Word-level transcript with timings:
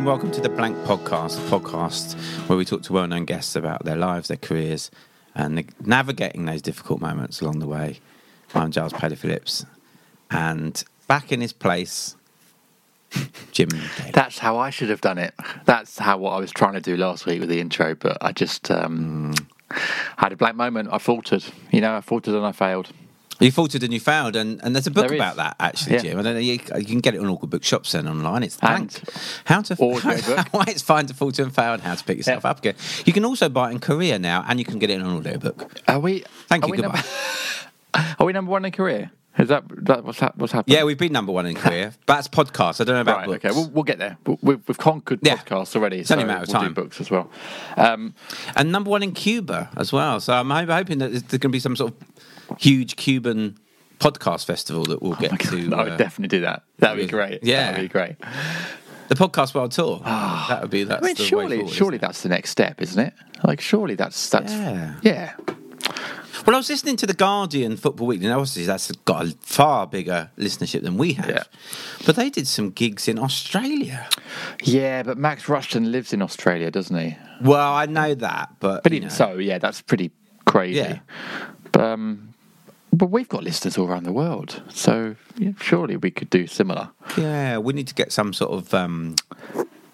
And 0.00 0.06
welcome 0.06 0.30
to 0.30 0.40
the 0.40 0.48
Blank 0.48 0.78
Podcast, 0.78 1.36
a 1.36 1.50
podcast 1.50 2.14
where 2.48 2.56
we 2.56 2.64
talk 2.64 2.80
to 2.84 2.92
well 2.94 3.06
known 3.06 3.26
guests 3.26 3.54
about 3.54 3.84
their 3.84 3.96
lives, 3.96 4.28
their 4.28 4.38
careers, 4.38 4.90
and 5.34 5.70
navigating 5.84 6.46
those 6.46 6.62
difficult 6.62 7.02
moments 7.02 7.42
along 7.42 7.58
the 7.58 7.66
way. 7.66 8.00
I'm 8.54 8.70
Giles 8.70 8.94
Paley-Phillips, 8.94 9.66
and 10.30 10.82
back 11.06 11.32
in 11.32 11.42
his 11.42 11.52
place, 11.52 12.16
Jim. 13.52 13.68
That's 14.14 14.38
how 14.38 14.56
I 14.56 14.70
should 14.70 14.88
have 14.88 15.02
done 15.02 15.18
it. 15.18 15.34
That's 15.66 15.98
how 15.98 16.16
what 16.16 16.30
I 16.30 16.40
was 16.40 16.50
trying 16.50 16.72
to 16.72 16.80
do 16.80 16.96
last 16.96 17.26
week 17.26 17.40
with 17.40 17.50
the 17.50 17.60
intro, 17.60 17.94
but 17.94 18.16
I 18.22 18.32
just 18.32 18.70
um, 18.70 19.34
had 20.16 20.32
a 20.32 20.36
blank 20.36 20.56
moment. 20.56 20.88
I 20.90 20.96
faltered. 20.96 21.44
You 21.72 21.82
know, 21.82 21.94
I 21.94 22.00
faltered 22.00 22.34
and 22.34 22.46
I 22.46 22.52
failed. 22.52 22.90
You 23.40 23.50
faltered 23.50 23.82
and 23.82 23.92
you 23.92 24.00
failed, 24.00 24.36
and, 24.36 24.60
and 24.62 24.74
there's 24.76 24.86
a 24.86 24.90
book 24.90 25.08
There 25.08 25.16
about 25.16 25.36
that 25.36 25.56
actually, 25.58 25.94
Yeah. 25.96 26.02
Jim. 26.02 26.18
I 26.18 26.22
don't 26.22 26.34
know. 26.34 26.40
You, 26.40 26.60
you 26.76 26.84
can 26.84 27.00
get 27.00 27.14
it 27.14 27.20
on 27.20 27.28
all 27.28 27.36
good 27.36 27.50
bookshops 27.50 27.94
and 27.94 28.06
online. 28.08 28.42
It's. 28.42 28.58
And 28.62 29.00
how 29.44 29.62
to 29.62 29.74
audiobook. 29.80 30.46
why 30.52 30.64
it's 30.68 30.82
fine 30.82 31.06
to 31.06 31.14
falter 31.14 31.42
and 31.42 31.54
fail, 31.54 31.72
and 31.72 31.82
how 31.82 31.94
to 31.94 32.04
pick 32.04 32.18
yourself 32.18 32.44
Yeah. 32.44 32.50
up 32.50 32.58
again. 32.58 32.74
You 33.06 33.12
can 33.12 33.24
also 33.24 33.48
buy 33.48 33.68
it 33.70 33.72
in 33.72 33.80
Korea 33.80 34.18
now, 34.18 34.44
and 34.46 34.58
you 34.58 34.64
can 34.64 34.78
get 34.78 34.90
it 34.90 34.94
in 34.94 35.02
an 35.02 35.08
audiobook. 35.16 35.72
Are 35.88 35.98
we? 35.98 36.24
Thank 36.48 36.64
are 36.64 36.66
you. 36.68 36.72
We 36.72 36.76
Goodbye. 36.78 37.02
number, 37.94 38.14
are 38.20 38.26
we 38.26 38.32
number 38.32 38.50
one 38.50 38.64
in 38.64 38.72
Korea? 38.72 39.10
Is 39.38 39.48
that, 39.48 39.62
that 39.86 40.04
what's, 40.04 40.18
hap- 40.18 40.36
what's 40.36 40.52
happening? 40.52 40.76
Yeah, 40.76 40.84
we've 40.84 40.98
been 40.98 41.12
number 41.12 41.32
one 41.32 41.46
in 41.46 41.54
Korea. 41.54 41.94
but 42.06 42.16
that's 42.16 42.28
podcasts. 42.28 42.80
I 42.80 42.84
don't 42.84 42.96
know 42.96 43.00
about 43.00 43.18
Right. 43.18 43.26
books. 43.26 43.44
Okay. 43.44 43.54
We'll, 43.54 43.70
we'll 43.70 43.84
get 43.84 43.98
there. 43.98 44.18
We- 44.26 44.36
We've, 44.42 44.68
we've 44.68 44.76
conquered 44.76 45.20
Yeah. 45.22 45.36
podcasts 45.36 45.74
already. 45.76 46.00
It's 46.00 46.10
only 46.10 46.24
a 46.24 46.26
so 46.26 46.28
matter 46.32 46.42
of 46.42 46.48
we'll 46.48 46.60
time. 46.62 46.74
Books 46.74 47.00
as 47.00 47.10
well. 47.10 47.30
Um, 47.76 48.14
and 48.56 48.70
number 48.72 48.90
one 48.90 49.02
in 49.02 49.12
Cuba 49.12 49.70
as 49.76 49.92
well. 49.92 50.20
So 50.20 50.34
I'm 50.34 50.50
hoping 50.50 50.98
that 50.98 51.10
there's 51.10 51.22
going 51.22 51.40
to 51.40 51.48
be 51.48 51.60
some 51.60 51.76
sort 51.76 51.92
of 51.92 51.98
huge 52.58 52.96
Cuban 52.96 53.58
podcast 53.98 54.46
festival 54.46 54.84
that 54.84 55.02
we'll 55.02 55.14
get 55.16 55.38
to. 55.40 55.56
I 55.74 55.84
would 55.84 55.92
uh, 55.92 55.96
definitely 55.96 56.28
do 56.38 56.40
that. 56.42 56.62
That 56.78 56.96
would 56.96 57.02
be 57.02 57.08
great. 57.08 57.44
Yeah. 57.44 57.72
That 57.72 57.78
would 57.78 57.82
be 57.82 57.88
great. 57.88 58.16
the 59.08 59.14
podcast 59.14 59.54
world 59.54 59.72
tour. 59.72 60.00
that 60.04 60.62
would 60.62 60.70
be 60.70 60.84
that's 60.84 61.02
I 61.02 61.06
mean, 61.06 61.16
the 61.16 61.22
way 61.22 61.28
surely, 61.28 61.56
forward, 61.58 61.74
surely 61.74 61.98
that's 61.98 62.22
the 62.22 62.28
next 62.30 62.50
step, 62.50 62.80
isn't 62.80 62.98
it? 62.98 63.12
Like, 63.44 63.60
surely 63.60 63.94
that's 63.94 64.28
that's 64.30 64.52
Yeah. 64.52 64.94
yeah. 65.02 65.32
Well, 66.46 66.56
I 66.56 66.58
was 66.58 66.70
listening 66.70 66.96
to 66.96 67.06
the 67.06 67.12
Guardian 67.12 67.76
Football 67.76 68.06
Weekly, 68.06 68.24
and 68.24 68.32
obviously 68.34 68.64
that's 68.64 68.90
got 69.04 69.26
a 69.26 69.36
far 69.42 69.86
bigger 69.86 70.30
listenership 70.38 70.80
than 70.82 70.96
we 70.96 71.12
have. 71.12 71.28
Yeah. 71.28 71.42
But 72.06 72.16
they 72.16 72.30
did 72.30 72.46
some 72.46 72.70
gigs 72.70 73.08
in 73.08 73.18
Australia. 73.18 74.08
Yeah, 74.62 75.02
but 75.02 75.18
Max 75.18 75.44
Rushden 75.44 75.90
lives 75.90 76.14
in 76.14 76.22
Australia, 76.22 76.70
doesn't 76.70 76.96
he? 76.96 77.18
Well, 77.42 77.70
I 77.74 77.84
know 77.84 78.14
that, 78.14 78.54
but 78.58 78.82
But 78.82 78.92
even 78.94 79.08
know. 79.08 79.14
so, 79.14 79.34
yeah, 79.34 79.58
that's 79.58 79.82
pretty 79.82 80.12
crazy. 80.46 80.78
Yeah. 80.78 81.00
But, 81.72 81.82
um, 81.82 82.29
but 82.92 83.06
we've 83.06 83.28
got 83.28 83.42
listeners 83.44 83.78
all 83.78 83.86
around 83.88 84.04
the 84.04 84.12
world, 84.12 84.62
so 84.68 85.16
yeah, 85.36 85.52
surely 85.60 85.96
we 85.96 86.10
could 86.10 86.30
do 86.30 86.46
similar. 86.46 86.90
yeah, 87.16 87.58
we 87.58 87.72
need 87.72 87.86
to 87.88 87.94
get 87.94 88.12
some 88.12 88.32
sort 88.32 88.52
of 88.52 88.72
um, 88.74 89.16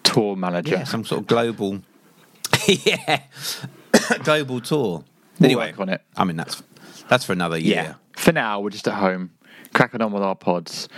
Tour 0.03 0.35
manager. 0.35 0.75
yeah, 0.75 0.83
some 0.83 1.05
sort 1.05 1.21
of 1.21 1.27
global, 1.27 1.81
yeah, 2.67 3.21
global 4.23 4.61
tour. 4.61 5.03
We'll 5.39 5.45
anyway, 5.51 5.71
work 5.71 5.79
on 5.79 5.89
it. 5.89 6.01
I 6.15 6.23
mean 6.23 6.37
that's 6.37 6.63
that's 7.09 7.23
for 7.25 7.33
another 7.33 7.57
Yeah. 7.57 7.81
year. 7.83 7.95
For 8.17 8.31
now, 8.31 8.59
we're 8.61 8.71
just 8.71 8.87
at 8.87 8.95
home, 8.95 9.31
cracking 9.73 10.01
on 10.01 10.11
with 10.11 10.23
our 10.23 10.35
pods. 10.35 10.89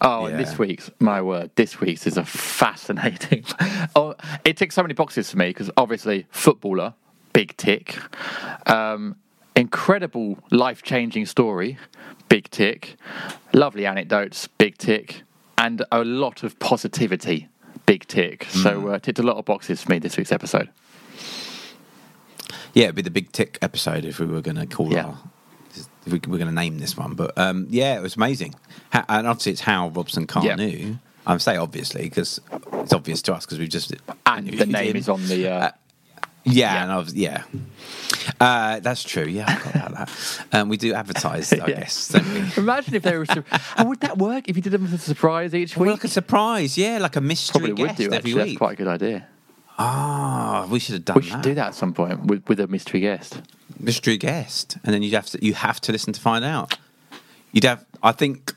Oh, 0.00 0.24
and 0.24 0.32
Yeah. 0.38 0.44
this 0.44 0.58
week's, 0.58 0.90
my 0.98 1.22
word, 1.22 1.50
this 1.54 1.78
week's 1.80 2.06
is 2.08 2.16
a 2.16 2.24
fascinating. 2.24 3.44
oh, 3.94 4.14
it 4.44 4.56
ticks 4.56 4.74
so 4.74 4.82
many 4.82 4.94
boxes 4.94 5.30
for 5.30 5.36
me 5.38 5.48
because 5.50 5.70
obviously, 5.76 6.26
footballer, 6.30 6.94
big 7.32 7.56
tick. 7.56 7.96
Um, 8.66 9.14
incredible 9.56 10.38
life 10.50 10.82
changing 10.82 11.26
story, 11.26 11.78
big 12.28 12.48
tick. 12.50 12.96
Lovely 13.52 13.86
anecdotes, 13.86 14.48
big 14.58 14.78
tick. 14.78 15.22
And 15.58 15.84
a 15.92 16.02
lot 16.04 16.42
of 16.42 16.58
positivity, 16.58 17.48
big 17.86 18.06
tick. 18.06 18.44
So, 18.50 18.88
uh, 18.88 18.98
ticked 18.98 19.18
a 19.18 19.22
lot 19.22 19.36
of 19.36 19.44
boxes 19.44 19.82
for 19.82 19.92
me 19.92 19.98
this 19.98 20.16
week's 20.16 20.32
episode. 20.32 20.68
Yeah, 22.74 22.84
it'd 22.84 22.96
be 22.96 23.02
the 23.02 23.10
big 23.10 23.32
tick 23.32 23.58
episode 23.62 24.04
if 24.04 24.18
we 24.18 24.26
were 24.26 24.40
going 24.40 24.56
to 24.56 24.66
call 24.66 24.92
Yeah. 24.92 25.06
our. 25.06 25.18
We, 26.06 26.14
are 26.16 26.18
going 26.18 26.46
to 26.46 26.52
name 26.52 26.78
this 26.78 26.96
one, 26.96 27.14
but 27.14 27.36
um, 27.38 27.66
yeah, 27.70 27.96
it 27.96 28.02
was 28.02 28.16
amazing. 28.16 28.56
How, 28.90 29.04
and 29.08 29.26
obviously, 29.26 29.52
it's 29.52 29.60
Hal 29.60 29.90
Robson 29.90 30.26
Carr 30.26 30.44
Yeah. 30.44 30.56
knew. 30.56 30.98
I 31.24 31.36
say 31.36 31.56
obviously 31.56 32.02
because 32.02 32.40
it's 32.72 32.92
obvious 32.92 33.22
to 33.22 33.34
us 33.34 33.44
because 33.46 33.60
we've 33.60 33.68
just 33.68 33.94
And 34.26 34.48
the 34.48 34.66
name 34.66 34.90
him. 34.90 34.96
is 34.96 35.08
on 35.08 35.24
the. 35.28 35.48
Uh, 35.48 35.70
Yeah, 36.44 36.74
Yeah. 36.74 36.82
and 36.82 36.92
I 36.92 36.98
was, 36.98 37.14
yeah, 37.14 37.44
uh, 38.40 38.80
that's 38.80 39.04
true. 39.04 39.24
Yeah, 39.24 39.44
I 39.48 39.54
forgot 39.56 39.74
about 39.92 40.08
that. 40.08 40.44
Um, 40.52 40.68
we 40.68 40.76
do 40.76 40.92
advertise, 40.94 41.52
I 41.52 41.56
Yeah. 41.66 41.66
guess, 41.66 42.08
don't 42.08 42.26
we? 42.34 42.42
Imagine 42.56 42.94
if 42.96 43.02
they 43.04 43.16
were. 43.16 43.26
sur- 43.26 43.44
oh, 43.78 43.84
would 43.86 44.00
that 44.00 44.18
work 44.18 44.48
if 44.48 44.56
you 44.56 44.62
did 44.62 44.72
them 44.72 44.84
as 44.86 44.92
a 44.92 44.98
surprise 44.98 45.54
each 45.54 45.76
Well, 45.76 45.86
week? 45.86 45.94
like 45.98 46.04
a 46.04 46.08
surprise, 46.08 46.76
yeah, 46.76 46.98
like 46.98 47.14
a 47.16 47.20
mystery 47.20 47.60
Probably 47.60 47.72
would 47.82 47.88
guest 47.88 47.98
do. 47.98 48.04
every 48.06 48.16
Actually, 48.16 48.34
that's 48.34 48.58
quite 48.58 48.72
a 48.72 48.76
good 48.76 48.88
idea. 48.88 49.26
Ah, 49.78 50.66
we 50.70 50.78
should 50.78 50.94
have 50.94 51.04
done 51.04 51.16
We 51.16 51.22
that. 51.22 51.28
should 51.30 51.42
do 51.42 51.54
that 51.54 51.68
at 51.68 51.74
some 51.74 51.92
point 51.94 52.24
with, 52.26 52.46
with 52.48 52.60
a 52.60 52.66
mystery 52.66 53.00
guest. 53.00 53.40
mystery 53.78 54.16
guest, 54.16 54.76
and 54.84 54.92
then 54.94 55.02
you'd 55.02 55.14
have 55.14 55.26
to 55.26 55.44
you 55.44 55.54
have 55.54 55.80
to 55.82 55.92
listen 55.92 56.12
to 56.12 56.20
find 56.20 56.44
out. 56.44 56.76
You'd 57.52 57.64
have, 57.64 57.84
I 58.02 58.12
think, 58.12 58.54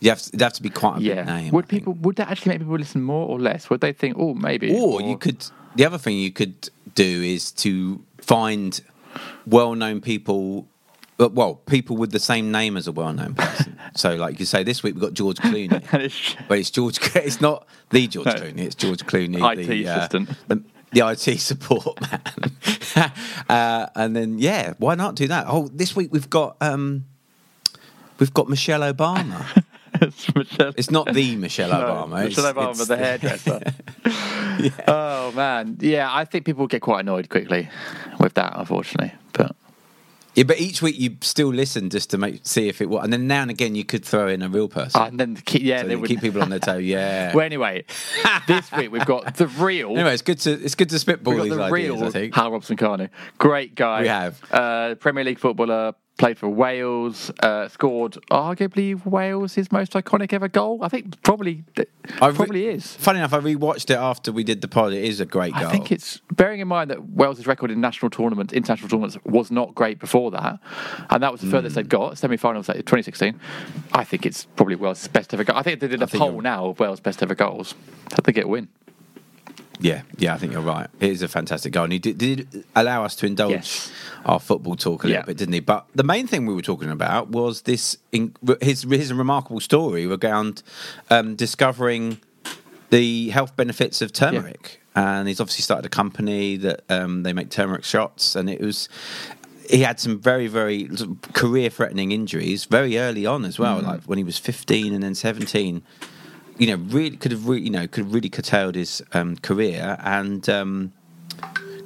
you 0.00 0.10
have 0.10 0.20
to, 0.22 0.28
it'd 0.30 0.40
have 0.40 0.52
to 0.54 0.62
be 0.62 0.70
quite 0.70 0.98
a 0.98 1.02
yeah. 1.02 1.14
big 1.16 1.26
name. 1.26 1.52
would 1.52 1.64
I 1.64 1.68
think. 1.68 1.80
people? 1.82 1.92
Would 1.94 2.16
that 2.16 2.30
actually 2.30 2.50
make 2.50 2.60
people 2.60 2.76
listen 2.78 3.02
more 3.02 3.28
or 3.28 3.38
less? 3.38 3.68
Would 3.70 3.80
they 3.82 3.92
think, 3.92 4.16
oh, 4.18 4.34
maybe? 4.34 4.72
Or 4.74 5.02
you 5.02 5.16
could. 5.18 5.44
The 5.76 5.84
other 5.86 5.98
thing 5.98 6.16
you 6.18 6.32
could 6.32 6.68
do 6.94 7.22
is 7.22 7.52
to 7.52 8.04
find 8.20 8.80
well-known 9.46 10.00
people. 10.00 10.66
uh, 11.18 11.28
Well, 11.28 11.54
people 11.66 11.96
with 11.96 12.10
the 12.12 12.18
same 12.20 12.50
name 12.50 12.76
as 12.76 12.86
a 12.88 12.92
well-known 12.92 13.34
person. 13.34 13.78
so, 13.94 14.14
like 14.16 14.40
you 14.40 14.46
say, 14.46 14.62
this 14.64 14.82
week 14.82 14.94
we've 14.94 15.02
got 15.02 15.14
George 15.14 15.36
Clooney. 15.38 15.80
But 16.48 16.58
it's 16.58 16.70
George. 16.70 16.98
It's 17.16 17.40
not 17.40 17.66
the 17.90 18.06
George 18.08 18.26
No. 18.26 18.32
Clooney. 18.34 18.58
It's 18.60 18.74
George 18.74 19.04
Clooney, 19.06 19.36
IT 19.58 19.66
the, 19.66 19.88
uh, 19.88 19.96
assistant. 19.98 20.28
the, 20.48 20.62
the 20.92 21.08
IT 21.08 21.38
support 21.50 22.00
man. 22.00 22.20
uh, 23.48 23.86
and 23.94 24.16
then, 24.16 24.38
yeah, 24.38 24.74
why 24.78 24.94
not 24.96 25.14
do 25.14 25.28
that? 25.28 25.46
Oh, 25.48 25.68
this 25.72 25.94
week 25.94 26.12
we've 26.12 26.30
got 26.30 26.56
um, 26.60 27.04
we've 28.18 28.34
got 28.34 28.48
Michelle 28.48 28.80
Obama. 28.92 29.62
It's 30.00 30.34
Michelle. 30.34 30.72
It's 30.76 30.90
not 30.90 31.12
the 31.12 31.36
Michelle 31.36 31.70
No, 31.70 31.76
Obama. 31.76 32.24
Michelle 32.24 32.46
it's, 32.46 32.58
Obama, 32.58 32.70
it's 32.70 32.86
the 32.86 32.96
hairdresser. 32.96 33.60
Oh 34.88 35.32
man, 35.32 35.78
yeah. 35.80 36.08
I 36.10 36.24
think 36.24 36.44
people 36.44 36.66
get 36.66 36.82
quite 36.82 37.00
annoyed 37.00 37.28
quickly 37.30 37.68
with 38.18 38.34
that, 38.34 38.56
unfortunately. 38.58 39.12
But 39.32 39.56
Yeah, 40.34 40.44
but 40.44 40.60
each 40.60 40.82
week 40.82 40.98
you 40.98 41.16
still 41.22 41.48
listen 41.48 41.88
just 41.88 42.10
to 42.10 42.18
make 42.18 42.40
see 42.46 42.68
if 42.68 42.80
it 42.82 42.90
was, 42.90 43.04
and 43.04 43.12
then 43.12 43.26
now 43.26 43.42
and 43.42 43.50
again 43.50 43.74
you 43.74 43.84
could 43.84 44.04
throw 44.04 44.28
in 44.28 44.42
a 44.42 44.48
real 44.50 44.68
person. 44.68 45.00
uh, 45.00 45.06
and 45.06 45.18
then 45.18 45.36
keep, 45.36 45.62
yeah, 45.62 45.80
so 45.82 45.88
they 45.88 45.96
would 45.96 46.08
keep 46.08 46.20
people 46.20 46.42
on 46.42 46.50
their 46.50 46.58
toe. 46.58 46.76
Yeah. 46.76 47.34
Well, 47.34 47.44
anyway, 47.46 47.84
this 48.46 48.70
week 48.72 48.92
we've 48.92 49.06
got 49.06 49.34
the 49.36 49.46
real. 49.46 49.90
anyway, 49.92 50.12
it's 50.12 50.22
good 50.22 50.38
to 50.40 50.52
it's 50.52 50.74
good 50.74 50.90
to 50.90 50.98
spitball 50.98 51.34
these 51.36 51.54
the 51.54 51.62
ideas. 51.62 51.72
real 51.72 52.04
I 52.04 52.10
think. 52.10 52.34
Hal 52.34 52.50
Robson-Kanu. 52.52 53.08
Great 53.38 53.74
guy. 53.74 54.02
We 54.02 54.08
have. 54.08 54.42
Uh, 54.52 54.94
Premier 54.96 55.24
League 55.24 55.38
footballer, 55.38 55.94
played 56.20 56.38
for 56.38 56.48
Wales, 56.48 57.30
uh, 57.40 57.66
scored 57.68 58.12
arguably 58.30 59.04
Wales' 59.06 59.56
most 59.72 59.92
iconic 59.94 60.32
ever 60.34 60.48
goal. 60.48 60.78
I 60.82 60.88
think 60.88 61.20
probably 61.22 61.64
I 62.20 62.28
re- 62.28 62.34
probably 62.34 62.66
is. 62.66 62.94
Funny 62.96 63.18
enough, 63.20 63.32
I 63.32 63.38
rewatched 63.40 63.90
it 63.90 63.96
after 63.96 64.30
we 64.30 64.44
did 64.44 64.60
the 64.60 64.68
pod. 64.68 64.92
It 64.92 65.02
is 65.02 65.20
a 65.20 65.24
great 65.24 65.54
goal. 65.54 65.66
I 65.66 65.70
think 65.72 65.90
it's 65.90 66.20
bearing 66.30 66.60
in 66.60 66.68
mind 66.68 66.90
that 66.90 67.08
Wales' 67.08 67.46
record 67.46 67.70
in 67.70 67.80
national 67.80 68.10
tournaments, 68.10 68.52
international 68.52 68.88
tournaments, 68.90 69.16
was 69.24 69.50
not 69.50 69.74
great 69.74 69.98
before 69.98 70.30
that, 70.32 70.58
and 71.08 71.22
that 71.22 71.32
was 71.32 71.40
the 71.40 71.46
Hmm. 71.46 71.52
furthest 71.52 71.74
they'd 71.76 71.88
got. 71.88 72.18
Semi-finals 72.18 72.68
like 72.68 72.76
2016. 72.84 73.40
I 73.92 74.04
think 74.04 74.26
it's 74.26 74.44
probably 74.44 74.76
Wales' 74.76 75.08
best 75.08 75.32
ever 75.32 75.42
goal. 75.42 75.56
I 75.56 75.62
think 75.62 75.80
they 75.80 75.88
did 75.88 76.02
a 76.02 76.06
poll 76.06 76.40
now 76.42 76.66
of 76.66 76.78
Wales' 76.80 77.00
best 77.00 77.22
ever 77.22 77.34
goals. 77.34 77.74
I 78.12 78.20
think 78.22 78.36
it'll 78.36 78.50
win. 78.50 78.68
Yeah, 79.80 80.02
yeah, 80.18 80.34
I 80.34 80.38
think 80.38 80.52
you're 80.52 80.60
right. 80.62 80.88
It 81.00 81.10
is 81.10 81.22
a 81.22 81.28
fantastic 81.28 81.72
goal, 81.72 81.84
and 81.84 81.92
he 81.92 81.98
did, 81.98 82.18
did 82.18 82.64
allow 82.76 83.04
us 83.04 83.16
to 83.16 83.26
indulge 83.26 83.52
Yes. 83.52 83.90
our 84.24 84.38
football 84.40 84.76
talk 84.76 85.04
a 85.04 85.06
little 85.06 85.20
Yeah. 85.22 85.26
bit, 85.26 85.36
didn't 85.38 85.54
he? 85.54 85.60
But 85.60 85.86
the 85.94 86.02
main 86.04 86.26
thing 86.26 86.46
we 86.46 86.54
were 86.54 86.62
talking 86.62 86.90
about 86.90 87.28
was 87.30 87.62
this 87.62 87.96
in, 88.12 88.34
his 88.60 88.82
his 88.82 89.12
remarkable 89.12 89.60
story 89.60 90.06
around 90.06 90.62
um, 91.10 91.34
discovering 91.34 92.18
the 92.90 93.30
health 93.30 93.56
benefits 93.56 94.02
of 94.02 94.12
turmeric, 94.12 94.80
and 94.94 95.28
he's 95.28 95.40
obviously 95.40 95.62
started 95.62 95.86
a 95.86 95.88
company 95.88 96.56
that 96.56 96.82
um, 96.90 97.22
they 97.22 97.32
make 97.32 97.48
turmeric 97.50 97.84
shots, 97.84 98.36
and 98.36 98.50
it 98.50 98.60
was. 98.60 98.88
He 99.70 99.82
had 99.82 100.00
some 100.00 100.18
very, 100.20 100.48
very 100.48 100.90
career-threatening 101.32 102.10
injuries 102.10 102.64
very 102.64 102.98
early 102.98 103.24
on 103.24 103.44
as 103.44 103.56
well, 103.56 103.80
like 103.80 104.02
when 104.02 104.18
he 104.18 104.24
was 104.24 104.36
15 104.36 104.92
and 104.92 105.00
then 105.00 105.14
17. 105.14 105.82
You 106.58 106.66
know, 106.66 106.76
really 106.76 107.16
could 107.16 107.32
have, 107.32 107.46
really, 107.48 107.62
you 107.62 107.70
know, 107.70 107.86
could 107.86 108.04
have 108.04 108.14
really 108.14 108.28
curtailed 108.28 108.74
his 108.74 109.02
um, 109.12 109.36
career, 109.36 109.96
and 110.00 110.46
um, 110.48 110.92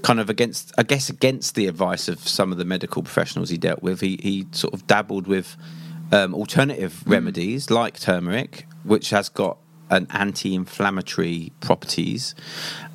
kind 0.03 0.19
of 0.21 0.29
against, 0.29 0.73
I 0.77 0.83
guess, 0.83 1.09
against 1.09 1.55
the 1.55 1.67
advice 1.67 2.09
of 2.09 2.19
some 2.27 2.51
of 2.53 2.59
the 2.59 2.65
medical 2.65 3.03
professionals 3.03 3.51
he 3.51 3.57
dealt 3.59 3.83
with, 3.83 4.01
he, 4.01 4.19
he 4.23 4.47
sort 4.51 4.75
of 4.75 4.87
dabbled 4.87 5.27
with 5.27 5.57
um, 6.13 6.35
alternative 6.35 7.03
remedies 7.07 7.71
like 7.71 7.99
turmeric, 8.01 8.67
which 8.83 9.11
has 9.11 9.29
got 9.29 9.59
an 9.91 10.07
anti-inflammatory 10.11 11.53
properties, 11.61 12.35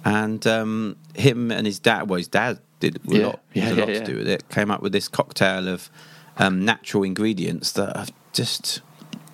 and 0.04 0.46
um, 0.46 0.98
him 1.16 1.52
and 1.52 1.66
his 1.66 1.80
dad, 1.80 2.10
well, 2.10 2.18
his 2.18 2.28
dad 2.28 2.60
did 2.80 2.98
a 2.98 3.00
Yeah, 3.06 3.26
lot, 3.28 3.40
yeah, 3.54 3.70
a 3.70 3.74
yeah, 3.74 3.80
lot 3.86 3.88
to 3.88 4.04
do 4.04 4.18
with 4.18 4.28
it. 4.28 4.50
Came 4.50 4.70
up 4.70 4.82
with 4.82 4.92
this 4.92 5.08
cocktail 5.08 5.68
of 5.68 5.90
um, 6.38 6.66
natural 6.66 7.04
ingredients 7.04 7.72
that 7.74 7.96
have 7.96 8.12
just 8.34 8.82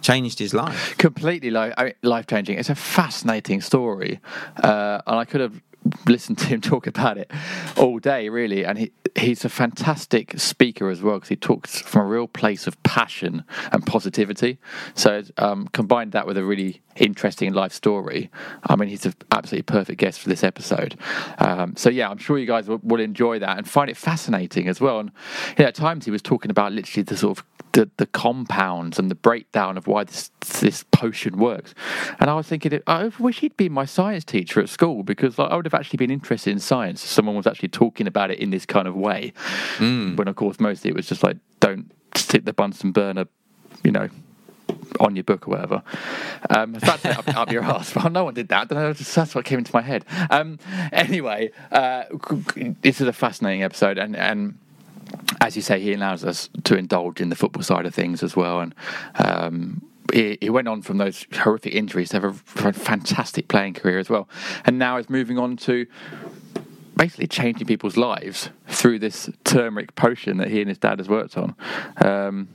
changed 0.05 0.39
his 0.39 0.53
life. 0.53 0.97
completely 0.97 1.49
life 1.49 1.73
life 2.03 2.27
changing. 2.27 2.59
It's 2.59 2.69
a 2.69 2.75
fascinating 2.75 3.61
story, 3.61 4.19
uh, 4.61 5.01
and 5.07 5.17
I 5.17 5.25
could 5.25 5.41
have 5.41 5.61
listened 6.07 6.37
to 6.39 6.45
him 6.47 6.61
talk 6.73 6.87
about 6.87 7.17
it 7.17 7.31
all 7.77 7.99
day, 7.99 8.29
really. 8.29 8.65
And 8.65 8.77
he 8.77 8.91
he's 9.15 9.45
a 9.45 9.49
fantastic 9.49 10.37
speaker 10.39 10.89
as 10.89 11.01
well 11.01 11.15
because 11.15 11.29
he 11.29 11.35
talks 11.37 11.79
from 11.79 12.01
a 12.01 12.09
real 12.09 12.27
place 12.27 12.67
of 12.67 12.81
passion 12.83 13.45
and 13.71 13.85
positivity. 13.85 14.57
So 14.93 15.23
um, 15.37 15.67
combine 15.69 16.09
that 16.09 16.27
with 16.27 16.37
a 16.37 16.43
really 16.43 16.81
interesting 16.97 17.53
life 17.53 17.71
story. 17.71 18.29
I 18.63 18.75
mean, 18.75 18.89
he's 18.89 19.05
an 19.05 19.13
absolutely 19.31 19.63
perfect 19.63 19.99
guest 19.99 20.19
for 20.19 20.27
this 20.27 20.43
episode. 20.43 20.97
Um, 21.39 21.75
so 21.77 21.89
yeah, 21.89 22.09
I'm 22.09 22.17
sure 22.17 22.37
you 22.37 22.45
guys 22.45 22.67
will, 22.67 22.81
will 22.83 22.99
enjoy 22.99 23.39
that 23.39 23.57
and 23.57 23.69
find 23.69 23.89
it 23.89 23.97
fascinating 23.97 24.67
as 24.67 24.81
well. 24.81 24.99
And 24.99 25.11
yeah, 25.57 25.67
at 25.67 25.75
times 25.75 26.05
he 26.05 26.11
was 26.11 26.21
talking 26.21 26.51
about 26.51 26.73
literally 26.73 27.03
the 27.03 27.17
sort 27.17 27.39
of 27.39 27.45
the, 27.75 27.89
the 27.97 28.05
compounds 28.05 28.97
and 28.97 29.11
the 29.11 29.15
breakdown 29.15 29.77
of 29.77 29.85
why 29.85 30.05
this 30.05 30.31
this 30.61 30.83
potion 30.91 31.37
works. 31.37 31.75
And 32.19 32.29
I 32.29 32.33
was 32.35 32.47
thinking, 32.47 32.79
I 32.87 33.11
wish 33.19 33.39
he'd 33.41 33.57
been 33.57 33.73
my 33.73 33.83
science 33.85 34.23
teacher 34.23 34.61
at 34.61 34.69
school 34.69 35.03
because 35.03 35.37
like, 35.37 35.51
I 35.51 35.55
would 35.55 35.65
have 35.65 35.73
actually 35.73 35.97
been 35.97 36.09
interested 36.11 36.51
in 36.51 36.59
science. 36.59 37.03
if 37.03 37.09
Someone 37.09 37.35
was 37.35 37.45
actually 37.45 37.69
talking 37.69 38.07
about 38.07 38.31
it 38.31 38.39
in 38.39 38.49
this 38.49 38.65
kind 38.65 38.87
of 38.87 38.95
way. 38.95 39.33
When 39.79 40.27
of 40.27 40.35
course 40.35 40.59
mostly 40.59 40.89
it 40.89 40.95
was 40.95 41.05
just 41.07 41.21
like, 41.21 41.37
don't 41.59 41.91
stick 42.15 42.45
the 42.45 42.53
Bunsen 42.53 42.91
burner, 42.93 43.25
you 43.83 43.91
know, 43.91 44.07
on 45.01 45.15
your 45.17 45.23
book 45.25 45.47
or 45.47 45.51
whatever. 45.51 45.83
Um, 46.49 46.73
that's 46.73 47.03
it, 47.03 47.17
up, 47.17 47.27
up 47.35 47.51
your 47.51 47.63
ass. 47.63 47.93
Well, 47.95 48.09
no 48.09 48.23
one 48.23 48.33
did 48.35 48.47
that. 48.49 48.61
I 48.61 48.65
don't 48.65 48.79
know, 48.79 48.93
just- 48.93 49.13
That's 49.13 49.35
what 49.35 49.43
came 49.45 49.59
into 49.59 49.71
my 49.73 49.81
head. 49.81 50.05
Um, 50.29 50.59
anyway, 50.93 51.51
uh, 51.71 52.03
this 52.81 53.01
is 53.01 53.07
a 53.07 53.13
fascinating 53.13 53.63
episode, 53.63 53.97
and 53.97 54.15
and 54.15 54.57
as 55.41 55.55
you 55.55 55.61
say, 55.61 55.79
he 55.79 55.93
allows 55.93 56.23
us 56.23 56.49
to 56.63 56.77
indulge 56.77 57.21
in 57.21 57.29
the 57.29 57.35
football 57.35 57.63
side 57.63 57.85
of 57.85 57.93
things 57.93 58.23
as 58.23 58.35
well. 58.35 58.59
And 58.59 58.75
um, 59.15 59.81
he, 60.13 60.37
he 60.41 60.49
went 60.49 60.67
on 60.67 60.81
from 60.81 60.97
those 60.97 61.25
horrific 61.33 61.73
injuries 61.73 62.09
to 62.09 62.19
have 62.19 62.23
a 62.65 62.73
fantastic 62.73 63.47
playing 63.47 63.75
career 63.75 63.99
as 63.99 64.09
well, 64.09 64.27
and 64.65 64.79
now 64.79 64.97
is 64.97 65.09
moving 65.09 65.37
on 65.37 65.57
to 65.57 65.85
basically 66.95 67.27
changing 67.27 67.67
people's 67.67 67.97
lives 67.97 68.49
through 68.67 68.99
this 68.99 69.29
turmeric 69.43 69.95
potion 69.95 70.37
that 70.37 70.49
he 70.49 70.61
and 70.61 70.69
his 70.69 70.77
dad 70.77 70.99
has 70.99 71.09
worked 71.09 71.37
on. 71.37 71.55
Um, 71.97 72.47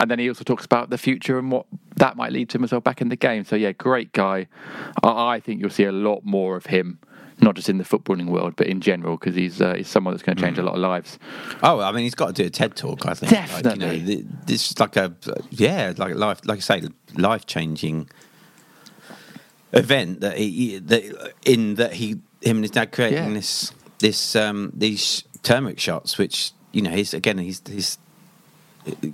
and 0.00 0.10
then 0.10 0.18
he 0.18 0.28
also 0.28 0.44
talks 0.44 0.64
about 0.64 0.90
the 0.90 0.98
future 0.98 1.38
and 1.38 1.50
what 1.50 1.66
that 1.96 2.16
might 2.16 2.32
lead 2.32 2.48
to 2.50 2.58
him 2.58 2.64
as 2.64 2.72
well 2.72 2.80
back 2.80 3.00
in 3.00 3.08
the 3.08 3.16
game. 3.16 3.44
So 3.44 3.56
yeah, 3.56 3.72
great 3.72 4.12
guy. 4.12 4.46
I, 5.02 5.34
I 5.34 5.40
think 5.40 5.60
you'll 5.60 5.70
see 5.70 5.84
a 5.84 5.92
lot 5.92 6.24
more 6.24 6.56
of 6.56 6.66
him, 6.66 6.98
not 7.40 7.54
just 7.56 7.68
in 7.68 7.78
the 7.78 7.84
footballing 7.84 8.26
world, 8.26 8.54
but 8.56 8.66
in 8.66 8.80
general, 8.80 9.16
because 9.16 9.34
he's 9.34 9.60
uh, 9.60 9.74
he's 9.74 9.88
someone 9.88 10.14
that's 10.14 10.22
going 10.22 10.36
to 10.36 10.42
change 10.42 10.58
a 10.58 10.62
lot 10.62 10.74
of 10.74 10.80
lives. 10.80 11.18
Oh, 11.62 11.80
I 11.80 11.90
mean, 11.92 12.04
he's 12.04 12.14
got 12.14 12.28
to 12.28 12.32
do 12.42 12.46
a 12.46 12.50
TED 12.50 12.76
talk. 12.76 13.06
I 13.06 13.14
think. 13.14 13.32
Like, 13.32 13.48
you 13.50 13.62
Definitely. 13.62 14.00
know, 14.00 14.06
th- 14.06 14.24
this 14.46 14.70
is 14.70 14.78
like 14.80 14.96
a 14.96 15.14
yeah, 15.50 15.92
like 15.96 16.14
life, 16.14 16.40
like 16.44 16.58
I 16.58 16.60
say, 16.60 16.82
life 17.16 17.46
changing 17.46 18.08
event 19.72 20.20
that 20.20 20.36
he 20.36 20.78
that 20.78 21.32
in 21.44 21.76
that 21.76 21.94
he 21.94 22.10
him 22.42 22.56
and 22.58 22.64
his 22.64 22.70
dad 22.70 22.92
creating 22.92 23.28
Yeah. 23.28 23.34
this 23.34 23.72
this 24.00 24.36
um 24.36 24.70
these 24.74 25.24
turmeric 25.42 25.78
shots, 25.78 26.18
which 26.18 26.52
you 26.72 26.82
know 26.82 26.90
he's 26.90 27.14
again 27.14 27.38
he's 27.38 27.62
he's 27.68 27.98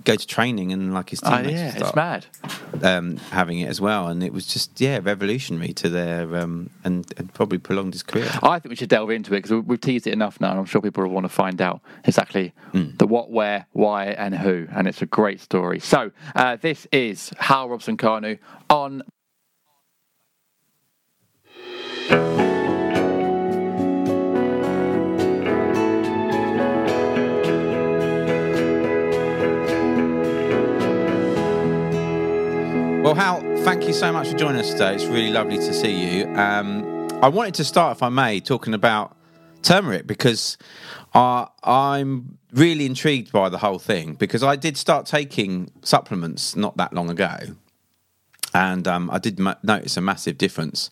go 0.05 0.17
to 0.17 0.26
training 0.26 0.73
and 0.73 0.94
like 0.94 1.11
his 1.11 1.20
teammates. 1.20 1.49
Oh 1.49 1.50
yeah, 1.50 1.70
start, 1.70 2.26
it's 2.26 2.82
mad. 2.82 2.85
um, 2.85 3.17
having 3.31 3.61
it 3.61 3.69
as 3.69 3.81
well, 3.81 4.09
and 4.09 4.23
it 4.23 4.32
was 4.32 4.47
just 4.47 4.81
yeah 4.81 4.99
revolutionary 5.03 5.73
to 5.75 5.88
their 5.88 6.37
um, 6.37 6.70
and, 6.85 7.12
and 7.17 7.32
probably 7.35 7.59
prolonged 7.59 7.93
his 7.93 8.03
career. 8.03 8.31
I 8.43 8.59
think 8.59 8.70
we 8.70 8.76
should 8.76 8.88
delve 8.88 9.11
into 9.11 9.35
it 9.35 9.43
because 9.43 9.62
we've 9.65 9.81
teased 9.81 10.06
it 10.06 10.12
enough 10.12 10.41
now, 10.41 10.50
and 10.50 10.59
I'm 10.59 10.65
sure 10.65 10.81
people 10.81 11.03
will 11.05 11.11
want 11.11 11.25
to 11.25 11.29
find 11.29 11.61
out 11.61 11.81
exactly 12.05 12.55
the 12.73 13.06
what, 13.06 13.31
where, 13.31 13.67
why, 13.73 14.06
and 14.06 14.35
who. 14.35 14.67
And 14.73 14.87
it's 14.88 15.03
a 15.03 15.06
great 15.06 15.41
story. 15.41 15.81
So 15.81 16.12
uh, 16.35 16.56
this 16.56 16.87
is 16.93 17.32
Hal 17.38 17.69
Robson-Kanu 17.69 18.38
on. 18.70 19.03
Well, 33.08 33.14
Hal, 33.14 33.40
thank 33.64 33.87
you 33.87 33.94
so 33.94 34.12
much 34.12 34.28
for 34.28 34.37
joining 34.37 34.60
us 34.60 34.70
today. 34.70 34.94
It's 34.94 35.06
really 35.06 35.31
lovely 35.31 35.56
to 35.56 35.72
see 35.72 36.19
you. 36.19 36.26
Um, 36.37 37.08
I 37.22 37.28
wanted 37.28 37.55
to 37.55 37.64
start, 37.64 37.96
if 37.96 38.02
I 38.02 38.10
may, 38.10 38.38
talking 38.38 38.75
about 38.75 39.16
turmeric 39.62 40.06
because 40.06 40.58
uh, 41.14 41.46
I'm 41.64 42.37
really 42.52 42.84
intrigued 42.84 43.32
by 43.32 43.49
the 43.49 43.56
whole 43.56 43.78
thing 43.78 44.12
because 44.12 44.43
I 44.43 44.56
did 44.56 44.76
start 44.76 45.06
taking 45.06 45.70
supplements 45.81 46.55
not 46.55 46.76
that 46.76 46.93
long 46.93 47.08
ago. 47.08 47.34
And 48.52 48.87
um, 48.87 49.08
I 49.10 49.16
did 49.16 49.38
notice 49.38 49.96
a 49.96 50.02
massive 50.02 50.37
difference. 50.37 50.90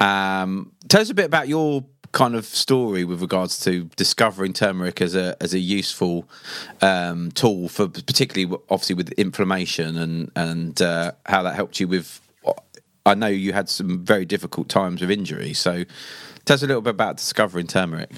Um, 0.00 0.72
tell 0.88 1.00
us 1.00 1.10
a 1.10 1.14
bit 1.14 1.26
about 1.26 1.46
your 1.46 1.84
kind 2.16 2.34
of 2.34 2.46
story 2.46 3.04
with 3.04 3.20
regards 3.20 3.60
to 3.60 3.84
discovering 3.94 4.54
turmeric 4.54 5.02
as 5.02 5.14
a 5.14 5.36
as 5.38 5.52
a 5.52 5.58
useful 5.58 6.26
um, 6.80 7.30
tool 7.32 7.68
for 7.68 7.88
particularly 7.88 8.56
obviously 8.70 8.94
with 8.94 9.12
inflammation 9.12 9.98
and 9.98 10.30
and 10.34 10.80
uh, 10.80 11.12
how 11.26 11.42
that 11.42 11.54
helped 11.54 11.78
you 11.78 11.86
with. 11.86 12.22
I 13.04 13.14
know 13.14 13.26
you 13.26 13.52
had 13.52 13.68
some 13.68 14.02
very 14.02 14.24
difficult 14.24 14.70
times 14.70 15.02
with 15.02 15.10
injury, 15.10 15.52
so 15.52 15.84
tell 16.46 16.54
us 16.54 16.62
a 16.62 16.66
little 16.66 16.80
bit 16.80 16.90
about 16.90 17.18
discovering 17.18 17.66
turmeric. 17.66 18.10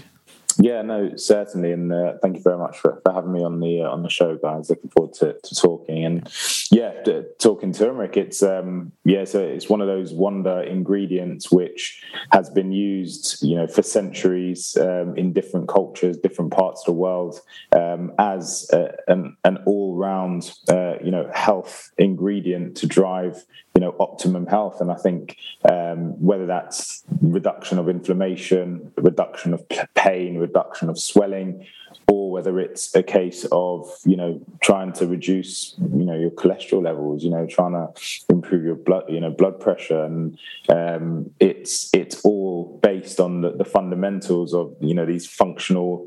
Yeah, 0.61 0.83
no, 0.83 1.15
certainly, 1.15 1.71
and 1.71 1.93
uh, 1.93 2.15
thank 2.21 2.37
you 2.37 2.43
very 2.43 2.59
much 2.59 2.79
for, 2.79 3.01
for 3.05 3.13
having 3.13 3.33
me 3.33 3.45
on 3.45 3.61
the 3.61 3.83
uh, 3.83 3.91
on 3.91 4.03
the 4.03 4.09
show, 4.09 4.37
guys. 4.37 4.69
Looking 4.69 4.91
forward 4.91 5.15
to, 5.15 5.37
to 5.41 5.55
talking 5.55 6.05
and 6.05 6.29
yeah, 6.73 7.01
t- 7.05 7.23
talking 7.39 7.73
turmeric. 7.73 8.17
It's 8.17 8.43
um 8.43 8.91
yeah, 9.05 9.25
so 9.25 9.39
it's 9.41 9.69
one 9.69 9.81
of 9.81 9.87
those 9.87 10.13
wonder 10.13 10.61
ingredients 10.63 11.53
which 11.53 12.03
has 12.33 12.51
been 12.51 12.73
used, 12.73 13.41
you 13.41 13.55
know, 13.55 13.69
for 13.69 13.83
centuries 13.83 14.77
um, 14.81 15.17
in 15.17 15.33
different 15.33 15.69
cultures, 15.69 16.17
different 16.17 16.53
parts 16.53 16.81
of 16.83 16.87
the 16.87 16.99
world, 17.01 17.41
um, 17.71 18.13
as 18.19 18.69
a, 18.73 18.91
an 19.07 19.37
an 19.45 19.59
all 19.65 19.95
round 19.95 20.51
uh, 20.69 20.95
you 21.05 21.13
know 21.13 21.31
health 21.33 21.93
ingredient 21.99 22.77
to 22.79 22.87
drive 22.89 23.45
know 23.89 23.97
optimum 23.99 24.47
health. 24.47 24.81
And 24.81 24.91
I 24.91 24.97
think 24.97 25.37
um, 25.71 26.21
whether 26.23 26.47
that's 26.47 27.05
reduction 27.21 27.79
of 27.79 27.89
inflammation, 27.89 28.93
reduction 28.97 29.55
of 29.55 29.65
pain, 29.95 30.39
reduction 30.39 30.89
of 30.89 30.99
swelling, 30.99 31.67
or 32.11 32.31
whether 32.31 32.59
it's 32.59 32.95
a 32.95 33.03
case 33.03 33.47
of 33.53 33.91
you 34.05 34.17
know 34.17 34.41
trying 34.61 34.93
to 34.93 35.07
reduce 35.07 35.75
you 35.79 36.05
know 36.05 36.15
your 36.15 36.31
cholesterol 36.31 36.83
levels, 36.83 37.25
you 37.25 37.31
know 37.31 37.47
trying 37.47 37.73
to 37.73 37.89
improve 38.29 38.65
your 38.65 38.75
blood 38.75 39.05
you 39.09 39.21
know 39.21 39.31
blood 39.31 39.61
pressure, 39.61 40.05
and 40.05 40.39
um, 40.69 41.31
it's 41.41 41.91
it's 41.93 42.21
all 42.23 42.79
based 42.83 43.21
on 43.21 43.43
the, 43.43 43.53
the 43.53 43.65
fundamentals 43.65 44.55
of 44.55 44.75
you 44.81 44.95
know 44.95 45.07
these 45.07 45.27
functional 45.27 46.07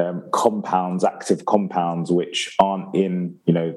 um, 0.00 0.22
compounds, 0.32 1.04
active 1.04 1.44
compounds, 1.46 2.10
which 2.10 2.54
aren't 2.58 2.94
in 2.94 3.38
you 3.46 3.54
know 3.54 3.74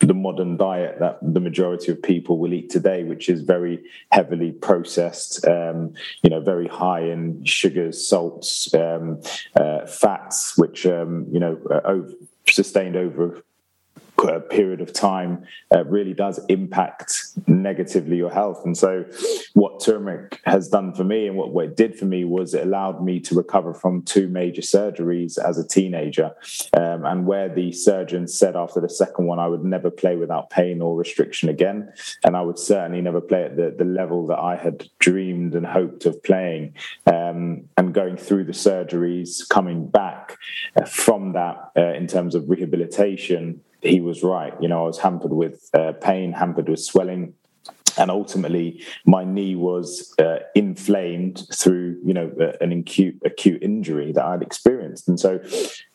the 0.00 0.14
modern 0.14 0.56
diet 0.56 0.98
that 1.00 1.18
the 1.22 1.40
majority 1.40 1.92
of 1.92 2.02
people 2.02 2.38
will 2.38 2.52
eat 2.52 2.70
today, 2.70 3.04
which 3.04 3.28
is 3.28 3.42
very 3.42 3.82
heavily 4.10 4.52
processed, 4.52 5.46
um, 5.46 5.94
you 6.22 6.30
know, 6.30 6.40
very 6.40 6.68
high 6.68 7.00
in 7.00 7.44
sugars, 7.44 8.06
salts, 8.06 8.72
um, 8.74 9.20
uh, 9.56 9.86
fats, 9.86 10.56
which 10.58 10.86
um, 10.86 11.26
you 11.30 11.40
know, 11.40 11.58
are 11.70 11.86
over, 11.86 12.12
sustained 12.46 12.96
over 12.96 13.36
uh, 13.36 13.40
period 14.40 14.80
of 14.80 14.92
time 14.92 15.44
uh, 15.74 15.84
really 15.84 16.14
does 16.14 16.40
impact 16.48 17.24
negatively 17.46 18.16
your 18.16 18.30
health. 18.30 18.62
And 18.64 18.76
so, 18.76 19.04
what 19.54 19.80
turmeric 19.80 20.40
has 20.44 20.68
done 20.68 20.94
for 20.94 21.04
me 21.04 21.26
and 21.26 21.36
what, 21.36 21.52
what 21.52 21.66
it 21.66 21.76
did 21.76 21.98
for 21.98 22.04
me 22.04 22.24
was 22.24 22.54
it 22.54 22.62
allowed 22.62 23.02
me 23.02 23.20
to 23.20 23.34
recover 23.34 23.74
from 23.74 24.02
two 24.02 24.28
major 24.28 24.62
surgeries 24.62 25.38
as 25.38 25.58
a 25.58 25.66
teenager. 25.66 26.32
Um, 26.76 27.04
and 27.04 27.26
where 27.26 27.48
the 27.48 27.72
surgeon 27.72 28.28
said 28.28 28.56
after 28.56 28.80
the 28.80 28.88
second 28.88 29.26
one, 29.26 29.38
I 29.38 29.48
would 29.48 29.64
never 29.64 29.90
play 29.90 30.16
without 30.16 30.50
pain 30.50 30.80
or 30.80 30.96
restriction 30.96 31.48
again. 31.48 31.92
And 32.24 32.36
I 32.36 32.42
would 32.42 32.58
certainly 32.58 33.00
never 33.00 33.20
play 33.20 33.44
at 33.44 33.56
the, 33.56 33.74
the 33.76 33.84
level 33.84 34.26
that 34.28 34.38
I 34.38 34.56
had 34.56 34.88
dreamed 34.98 35.54
and 35.54 35.66
hoped 35.66 36.06
of 36.06 36.22
playing. 36.22 36.74
Um, 37.06 37.64
and 37.76 37.94
going 37.94 38.16
through 38.16 38.44
the 38.44 38.52
surgeries, 38.52 39.48
coming 39.48 39.86
back 39.86 40.36
uh, 40.76 40.84
from 40.84 41.32
that 41.32 41.70
uh, 41.76 41.92
in 41.92 42.06
terms 42.06 42.34
of 42.34 42.48
rehabilitation, 42.48 43.60
he 43.84 44.00
was 44.00 44.22
right. 44.22 44.54
You 44.60 44.68
know, 44.68 44.84
I 44.84 44.86
was 44.86 44.98
hampered 44.98 45.32
with 45.32 45.68
uh, 45.74 45.92
pain, 45.92 46.32
hampered 46.32 46.68
with 46.68 46.80
swelling, 46.80 47.34
and 47.96 48.10
ultimately 48.10 48.82
my 49.04 49.24
knee 49.24 49.54
was 49.56 50.14
uh, 50.18 50.38
inflamed 50.54 51.46
through 51.54 51.98
you 52.04 52.14
know 52.14 52.30
an 52.60 52.72
acute 52.72 53.20
acute 53.24 53.62
injury 53.62 54.12
that 54.12 54.24
I'd 54.24 54.42
experienced. 54.42 55.08
And 55.08 55.18
so 55.18 55.40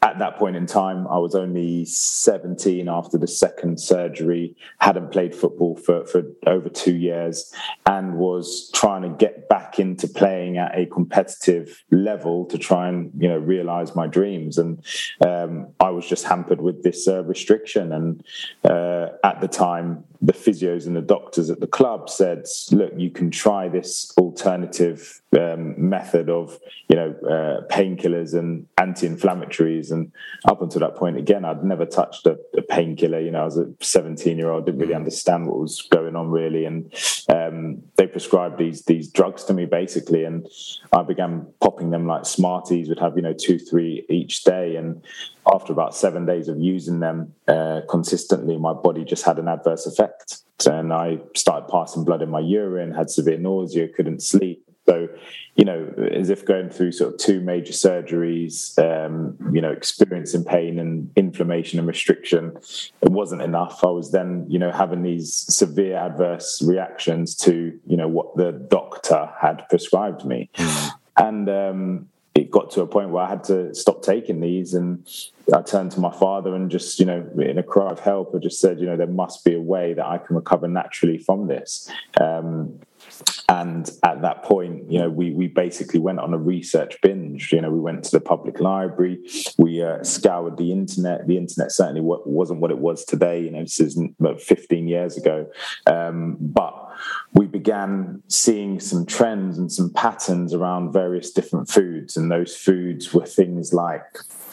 at 0.02 0.20
that 0.20 0.38
point 0.38 0.56
in 0.56 0.66
time 0.66 1.08
I 1.08 1.18
was 1.18 1.36
only 1.36 1.86
17 1.86 2.88
after 2.88 3.18
the 3.18 3.28
second 3.28 3.80
surgery 3.80 4.56
hadn't 4.80 5.12
played 5.12 5.36
football 5.36 5.76
for, 5.78 6.06
for 6.06 6.24
over 6.48 6.70
two 6.70 6.96
years 6.96 7.54
and 7.86 8.18
was 8.18 8.72
trying 8.74 9.02
to 9.02 9.10
get 9.10 9.50
back 9.50 9.80
into 9.80 10.08
playing 10.08 10.58
at 10.58 10.78
a 10.78 10.86
competitive 10.86 11.84
level 11.92 12.46
to 12.46 12.58
try 12.58 12.88
and 12.88 13.12
you 13.18 13.28
know 13.28 13.38
realize 13.38 13.96
my 13.96 14.08
dreams. 14.08 14.58
And 14.58 14.84
um, 15.26 15.68
I 15.80 15.90
was 15.90 16.08
just 16.08 16.26
hampered 16.26 16.62
with 16.62 16.84
this 16.84 17.08
uh, 17.08 17.24
restriction. 17.24 17.92
And 17.92 18.24
uh, 18.64 19.10
at 19.24 19.42
the 19.42 19.48
time 19.48 20.04
the 20.22 20.34
physios 20.34 20.86
and 20.86 20.96
the 20.96 21.02
doctors 21.02 21.50
at 21.50 21.60
the 21.60 21.68
club 21.68 21.89
said, 22.10 22.46
"Look, 22.72 22.94
you 22.98 23.10
can 23.10 23.32
try 23.32 23.70
this 23.70 24.12
alternative 24.18 25.22
um, 25.38 25.90
method 25.90 26.30
of, 26.30 26.60
you 26.88 26.96
know, 26.96 27.16
uh, 27.24 27.68
painkillers 27.74 28.34
and 28.38 28.68
anti-inflammatories." 28.78 29.92
And 29.92 30.12
up 30.48 30.62
until 30.62 30.82
that 30.82 30.96
point, 30.96 31.18
again, 31.18 31.46
I'd 31.46 31.64
never 31.64 31.86
touched 31.86 32.26
a, 32.26 32.38
a 32.58 32.62
painkiller. 32.62 33.20
You 33.20 33.32
know, 33.32 33.42
I 33.42 33.46
was 33.46 33.58
a 33.58 33.66
17-year-old, 33.66 34.66
didn't 34.66 34.82
really 34.82 34.94
understand 34.94 35.48
what 35.48 35.60
was 35.60 35.82
going 35.84 36.16
on 36.16 36.30
really, 36.30 36.66
and 36.66 36.94
um, 37.30 37.82
they 37.96 38.08
prescribed 38.08 38.58
these 38.58 38.84
these 38.84 39.10
drugs 39.10 39.44
to 39.46 39.54
me 39.54 39.66
basically, 39.66 40.24
and 40.24 40.48
I 40.94 41.04
began 41.04 41.48
popping 41.62 41.92
them 41.92 42.08
like 42.08 42.26
Smarties. 42.26 42.90
Would 42.90 43.00
have 43.00 43.16
you 43.16 43.22
know 43.22 43.34
two, 43.34 43.60
three 43.60 44.06
each 44.10 44.44
day, 44.44 44.76
and 44.76 45.04
after 45.54 45.74
about 45.74 45.96
seven 45.96 46.26
days 46.26 46.48
of 46.48 46.60
using 46.60 47.00
them 47.00 47.34
uh, 47.48 47.82
consistently, 47.90 48.58
my 48.58 48.74
body 48.74 49.04
just 49.04 49.26
had 49.26 49.40
an 49.40 49.48
adverse 49.48 49.86
effect. 49.86 50.42
And 50.68 50.92
I 50.92 51.20
started 51.36 51.70
passing 51.70 52.04
blood 52.04 52.22
in 52.22 52.30
my 52.30 52.42
urine, 52.42 52.94
had 52.94 53.10
severe 53.10 53.38
nausea, 53.38 53.88
couldn't 53.88 54.22
sleep. 54.22 54.64
So, 54.90 55.08
you 55.56 55.66
know, 55.66 55.94
as 56.12 56.32
if 56.32 56.46
going 56.46 56.70
through 56.70 56.94
sort 56.94 57.14
of 57.14 57.20
two 57.20 57.42
major 57.42 57.74
surgeries, 57.74 58.78
um, 58.80 59.38
you 59.54 59.62
know, 59.62 59.72
experiencing 59.72 60.44
pain 60.44 60.80
and 60.80 61.12
inflammation 61.16 61.78
and 61.78 61.88
restriction, 61.88 62.58
it 63.02 63.10
wasn't 63.10 63.44
enough. 63.44 63.84
I 63.84 63.90
was 63.90 64.12
then, 64.12 64.46
you 64.50 64.58
know, 64.58 64.72
having 64.72 65.04
these 65.04 65.32
severe 65.32 65.96
adverse 65.96 66.64
reactions 66.64 67.36
to, 67.46 67.80
you 67.86 67.98
know, 67.98 68.08
what 68.08 68.36
the 68.36 68.52
doctor 68.52 69.30
had 69.40 69.68
prescribed 69.70 70.26
me. 70.26 70.50
Mm. 70.56 70.92
And, 71.18 71.50
um, 71.50 72.10
it 72.36 72.50
got 72.50 72.72
to 72.72 72.82
a 72.82 72.88
point 72.88 73.10
where 73.10 73.24
I 73.24 73.30
had 73.30 73.44
to 73.46 73.76
stop 73.76 74.02
taking 74.02 74.40
these. 74.40 74.74
And 74.74 75.06
I 75.54 75.62
turned 75.62 75.92
to 75.92 76.00
my 76.00 76.12
father 76.12 76.56
and 76.56 76.72
just, 76.72 77.00
you 77.00 77.06
know, 77.06 77.28
in 77.38 77.58
a 77.58 77.64
cry 77.64 77.90
of 77.90 78.00
help, 78.00 78.34
I 78.34 78.40
just 78.40 78.60
said, 78.60 78.80
you 78.80 78.86
know, 78.86 78.96
there 78.96 79.08
must 79.08 79.44
be 79.44 79.54
a 79.56 79.62
way 79.62 79.94
that 79.94 80.06
I 80.06 80.18
can 80.20 80.36
recover 80.36 80.68
naturally 80.68 81.18
from 81.18 81.48
this. 81.48 81.92
Um, 82.20 82.80
and 83.50 83.90
at 84.04 84.22
that 84.22 84.44
point, 84.44 84.92
you 84.92 85.00
know, 85.00 85.10
we 85.10 85.32
we 85.32 85.48
basically 85.48 86.00
went 86.00 86.20
on 86.20 86.34
a 86.34 86.38
research 86.38 86.98
binge. 87.02 87.52
You 87.52 87.62
know, 87.62 87.72
we 87.72 87.80
went 87.80 88.04
to 88.06 88.12
the 88.12 88.20
public 88.20 88.60
library, 88.60 89.20
we 89.58 89.82
uh, 89.82 90.04
scoured 90.04 90.58
the 90.58 90.72
internet. 90.72 91.28
The 91.28 91.38
internet 91.38 91.72
certainly 91.72 92.02
wasn't 92.02 92.60
what 92.60 92.72
it 92.72 92.78
was 92.78 93.06
today. 93.06 93.42
You 93.42 93.52
know, 93.52 93.64
this 93.64 93.80
is 93.80 94.00
about 94.20 94.42
15 94.42 94.88
years 94.88 95.18
ago, 95.18 95.48
um, 95.88 96.38
but 96.40 96.90
we 97.34 97.48
began 97.48 98.22
seeing 98.28 98.80
some 98.80 99.06
trends 99.06 99.58
and 99.58 99.72
some 99.72 99.92
patterns 99.94 100.54
around 100.54 100.92
various 100.92 101.32
different 101.32 101.70
foods, 101.70 102.18
and 102.18 102.32
those 102.32 102.56
foods 102.56 103.14
were 103.14 103.26
things 103.26 103.74
like 103.74 104.04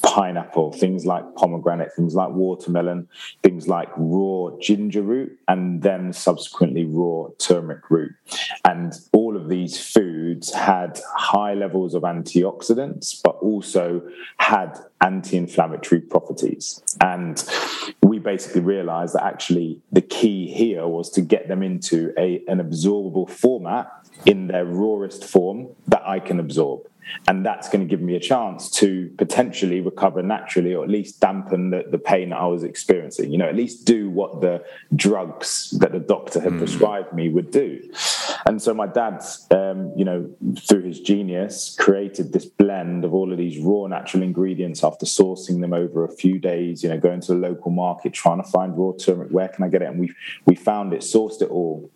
pineapple, 0.07 0.73
things 0.73 1.05
like 1.05 1.25
pomegranate, 1.35 1.93
things 1.95 2.15
like 2.15 2.31
watermelon, 2.31 3.09
things 3.43 3.67
like 3.67 3.89
raw 3.97 4.51
ginger 4.61 5.03
root, 5.03 5.37
and 5.49 5.83
then 5.83 6.13
subsequently 6.13 6.85
raw 6.85 7.27
turmeric 7.39 7.91
root. 7.91 8.13
And 8.65 8.93
all 9.13 9.37
of 9.37 9.49
these 9.49 9.85
foods 9.85 10.53
had 10.53 11.01
high 11.17 11.55
levels 11.55 11.95
of 11.95 12.05
antioxidants, 12.05 13.21
but 13.23 13.37
also 13.43 14.01
had 14.39 14.79
anti 15.01 15.37
inflammatory 15.37 16.01
properties. 16.01 16.81
And 17.01 17.45
we 18.03 18.21
basically 18.21 18.61
realized 18.61 19.15
that 19.17 19.25
actually 19.25 19.81
the 19.91 20.03
key 20.03 20.47
here 20.47 20.87
was 20.87 21.11
to 21.11 21.21
get 21.21 21.49
them 21.49 21.65
into 21.65 22.13
a, 22.17 22.43
an 22.47 22.59
absorbable 22.59 23.29
format 23.29 23.91
in 24.25 24.47
their 24.47 24.65
rawest 24.65 25.25
form 25.25 25.69
that 25.89 26.03
I 26.07 26.21
can 26.21 26.39
absorb 26.39 26.87
and 27.29 27.45
that's 27.45 27.69
going 27.69 27.87
to 27.87 27.89
give 27.89 28.01
me 28.01 28.17
a 28.17 28.21
chance 28.21 28.71
to 28.71 29.11
potentially 29.19 29.81
recover 29.81 30.23
naturally 30.23 30.75
or 30.75 30.85
at 30.85 30.91
least 30.91 31.21
dampen 31.21 31.71
the, 31.71 31.85
the 31.91 31.99
pain 31.99 32.31
that 32.31 32.39
i 32.39 32.47
was 32.47 32.63
experiencing 32.63 33.31
you 33.31 33.39
know 33.39 33.49
at 33.49 33.57
least 33.57 33.85
do 33.85 34.11
what 34.11 34.41
the 34.41 34.65
drugs 34.95 35.71
that 35.79 35.93
the 35.93 35.99
doctor 35.99 36.41
had 36.41 36.53
mm. 36.53 36.59
prescribed 36.59 37.13
me 37.13 37.29
would 37.29 37.51
do. 37.51 37.83
And 38.47 38.61
so 38.61 38.73
my 38.75 38.87
dad 38.87 39.23
um, 39.51 39.93
you 39.97 40.05
know 40.05 40.31
through 40.61 40.83
his 40.83 41.01
genius 41.01 41.77
created 41.79 42.33
this 42.33 42.45
blend 42.45 43.05
of 43.05 43.15
all 43.15 43.33
of 43.33 43.39
these 43.39 43.59
raw 43.59 43.87
natural 43.87 44.23
ingredients 44.23 44.85
after 44.85 45.07
sourcing 45.07 45.61
them 45.61 45.73
over 45.73 46.05
a 46.05 46.13
few 46.13 46.39
days 46.39 46.83
you 46.83 46.89
know 46.89 46.99
going 46.99 47.21
to 47.23 47.35
the 47.35 47.39
local 47.39 47.71
market 47.71 48.13
trying 48.13 48.43
to 48.43 48.49
find 48.49 48.77
raw 48.77 48.93
turmeric 48.93 49.31
where 49.31 49.49
can 49.49 49.65
i 49.65 49.69
get 49.69 49.83
it? 49.83 49.89
And 49.89 49.99
we 49.99 50.13
we 50.45 50.55
found 50.55 50.93
it 50.93 51.01
sourced 51.01 51.43
it 51.43 51.51
all. 51.51 51.91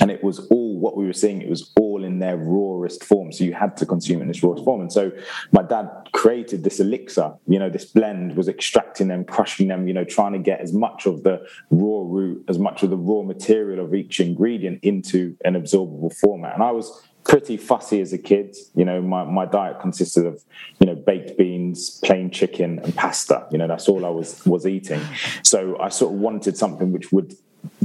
And 0.00 0.10
it 0.10 0.24
was 0.24 0.46
all 0.46 0.78
what 0.78 0.96
we 0.96 1.06
were 1.06 1.12
seeing 1.12 1.42
it 1.42 1.48
was 1.48 1.70
all 1.78 1.91
in 2.12 2.18
their 2.18 2.36
rawest 2.36 3.04
form 3.04 3.32
so 3.32 3.44
you 3.44 3.52
had 3.52 3.76
to 3.76 3.86
consume 3.86 4.20
it 4.20 4.24
in 4.24 4.30
its 4.30 4.42
rawest 4.42 4.64
form 4.64 4.80
and 4.80 4.92
so 4.92 5.10
my 5.52 5.62
dad 5.62 5.88
created 6.12 6.62
this 6.64 6.78
elixir 6.80 7.32
you 7.46 7.58
know 7.58 7.70
this 7.70 7.84
blend 7.84 8.36
was 8.36 8.48
extracting 8.48 9.08
them 9.08 9.24
crushing 9.24 9.68
them 9.68 9.88
you 9.88 9.94
know 9.94 10.04
trying 10.04 10.32
to 10.32 10.38
get 10.38 10.60
as 10.60 10.72
much 10.72 11.06
of 11.06 11.22
the 11.22 11.44
raw 11.70 12.02
root 12.04 12.44
as 12.48 12.58
much 12.58 12.82
of 12.82 12.90
the 12.90 12.96
raw 12.96 13.22
material 13.22 13.84
of 13.84 13.94
each 13.94 14.20
ingredient 14.20 14.78
into 14.82 15.36
an 15.44 15.54
absorbable 15.54 16.12
format 16.20 16.54
and 16.54 16.62
i 16.62 16.70
was 16.70 17.02
pretty 17.24 17.56
fussy 17.56 18.00
as 18.00 18.12
a 18.12 18.18
kid. 18.18 18.56
You 18.74 18.84
know, 18.84 19.00
my, 19.00 19.24
my 19.24 19.46
diet 19.46 19.80
consisted 19.80 20.26
of, 20.26 20.42
you 20.80 20.86
know, 20.86 20.94
baked 20.94 21.38
beans, 21.38 22.00
plain 22.04 22.30
chicken, 22.30 22.80
and 22.80 22.94
pasta. 22.94 23.46
You 23.50 23.58
know, 23.58 23.68
that's 23.68 23.88
all 23.88 24.04
I 24.04 24.08
was 24.08 24.44
was 24.44 24.66
eating. 24.66 25.00
So 25.42 25.78
I 25.80 25.88
sort 25.88 26.14
of 26.14 26.20
wanted 26.20 26.56
something 26.56 26.92
which 26.92 27.12
would 27.12 27.34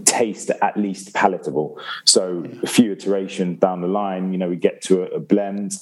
taste 0.05 0.49
at 0.61 0.77
least 0.77 1.13
palatable. 1.13 1.79
So 2.05 2.45
a 2.63 2.67
few 2.67 2.91
iterations 2.91 3.59
down 3.59 3.81
the 3.81 3.87
line, 3.87 4.31
you 4.31 4.37
know, 4.37 4.49
we 4.49 4.55
get 4.55 4.81
to 4.83 5.03
a, 5.03 5.17
a 5.17 5.19
blend 5.19 5.73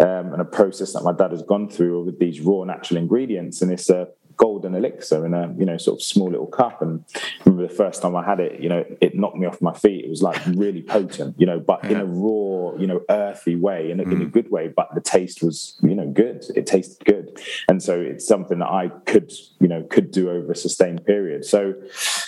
um, 0.00 0.32
and 0.32 0.40
a 0.40 0.44
process 0.44 0.92
that 0.92 1.02
my 1.02 1.12
dad 1.12 1.32
has 1.32 1.42
gone 1.42 1.68
through 1.68 2.04
with 2.04 2.18
these 2.18 2.40
raw 2.40 2.64
natural 2.64 2.98
ingredients, 2.98 3.62
and 3.62 3.72
it's 3.72 3.90
a 3.90 4.08
golden 4.40 4.74
elixir 4.74 5.26
in 5.26 5.34
a 5.34 5.54
you 5.58 5.66
know 5.66 5.76
sort 5.76 5.98
of 5.98 6.02
small 6.02 6.30
little 6.30 6.46
cup. 6.46 6.80
And 6.80 7.04
remember 7.44 7.68
the 7.68 7.74
first 7.74 8.00
time 8.00 8.16
I 8.16 8.24
had 8.24 8.40
it, 8.40 8.58
you 8.58 8.70
know, 8.70 8.84
it 9.02 9.14
knocked 9.14 9.36
me 9.36 9.46
off 9.46 9.60
my 9.60 9.74
feet. 9.74 10.06
It 10.06 10.08
was 10.08 10.22
like 10.22 10.40
really 10.46 10.80
potent, 10.80 11.38
you 11.38 11.44
know, 11.44 11.60
but 11.60 11.84
yeah. 11.84 11.90
in 11.90 11.96
a 11.98 12.06
raw, 12.06 12.74
you 12.76 12.86
know, 12.86 13.02
earthy 13.10 13.54
way, 13.54 13.90
in 13.90 14.00
a, 14.00 14.04
mm. 14.04 14.12
in 14.12 14.22
a 14.22 14.24
good 14.24 14.50
way. 14.50 14.68
But 14.68 14.88
the 14.94 15.02
taste 15.02 15.42
was, 15.42 15.78
you 15.82 15.94
know, 15.94 16.06
good. 16.06 16.46
It 16.56 16.66
tasted 16.66 17.04
good, 17.04 17.38
and 17.68 17.82
so 17.82 18.00
it's 18.00 18.26
something 18.26 18.60
that 18.60 18.70
I 18.70 18.88
could, 19.04 19.30
you 19.60 19.68
know, 19.68 19.82
could 19.90 20.10
do 20.10 20.30
over 20.30 20.52
a 20.52 20.56
sustained 20.56 21.04
period. 21.04 21.44
So 21.44 21.74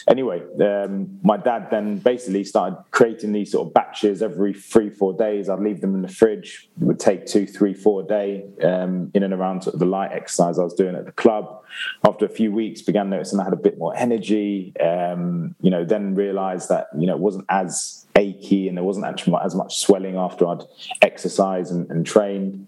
anyway, 0.09 0.43
um, 0.61 1.19
my 1.23 1.37
dad 1.37 1.69
then 1.71 1.99
basically 1.99 2.45
started 2.45 2.79
creating 2.91 3.33
these 3.33 3.53
sort 3.53 3.67
of 3.69 3.75
batches 3.75 4.23
every 4.23 4.53
three, 4.53 4.91
four 4.91 5.13
days. 5.13 5.49
I'd 5.49 5.61
leave 5.61 5.81
them 5.81 5.95
in 5.95 6.03
the 6.03 6.09
fridge. 6.09 6.69
It 6.81 6.85
would 6.85 7.01
take 7.01 7.27
two, 7.27 7.47
three, 7.47 7.75
four 7.75 8.03
a 8.03 8.05
day 8.05 8.45
um, 8.63 9.11
in 9.15 9.23
and 9.23 9.33
around 9.33 9.63
sort 9.63 9.75
of 9.75 9.81
the 9.81 9.87
light 9.87 10.13
exercise 10.13 10.59
I 10.59 10.65
was 10.65 10.75
doing 10.75 10.95
at 10.95 11.07
the 11.07 11.13
club 11.13 11.63
after 12.05 12.25
a 12.25 12.29
few 12.29 12.53
weeks, 12.53 12.83
began 12.83 13.11
noticing 13.11 13.41
I 13.41 13.45
had 13.45 13.53
a 13.53 13.57
bit 13.57 13.79
more 13.79 13.97
energy. 13.97 14.75
Um, 14.79 15.55
you 15.61 15.71
know, 15.71 15.85
then 15.85 16.15
realised 16.15 16.69
that 16.69 16.89
you 16.99 17.07
know 17.07 17.15
it 17.15 17.21
wasn't 17.21 17.47
as 17.49 18.07
achy 18.17 18.69
and 18.69 18.77
there 18.77 18.85
wasn't 18.85 19.07
actually 19.07 19.37
as 19.43 19.55
much 19.55 19.79
swelling 19.79 20.17
after 20.17 20.47
I'd 20.47 20.63
exercised 21.01 21.73
and, 21.73 21.91
and 21.91 22.05
trained. 22.05 22.67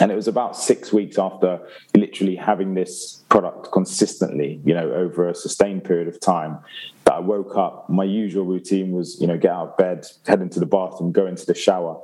and 0.00 0.10
it 0.10 0.16
was 0.16 0.28
about 0.28 0.56
six 0.56 0.92
weeks 0.92 1.18
after 1.18 1.60
literally 2.12 2.36
having 2.36 2.74
this 2.74 3.24
product 3.30 3.72
consistently, 3.72 4.60
you 4.64 4.74
know, 4.74 4.92
over 4.92 5.28
a 5.28 5.34
sustained 5.34 5.82
period 5.82 6.06
of 6.06 6.20
time, 6.20 6.58
that 7.04 7.14
I 7.14 7.18
woke 7.18 7.56
up. 7.56 7.88
My 7.88 8.04
usual 8.04 8.44
routine 8.44 8.92
was, 8.92 9.18
you 9.20 9.26
know, 9.26 9.38
get 9.38 9.50
out 9.50 9.68
of 9.68 9.76
bed, 9.78 10.06
head 10.26 10.42
into 10.42 10.60
the 10.60 10.66
bathroom, 10.66 11.10
go 11.10 11.26
into 11.26 11.46
the 11.46 11.54
shower. 11.54 12.00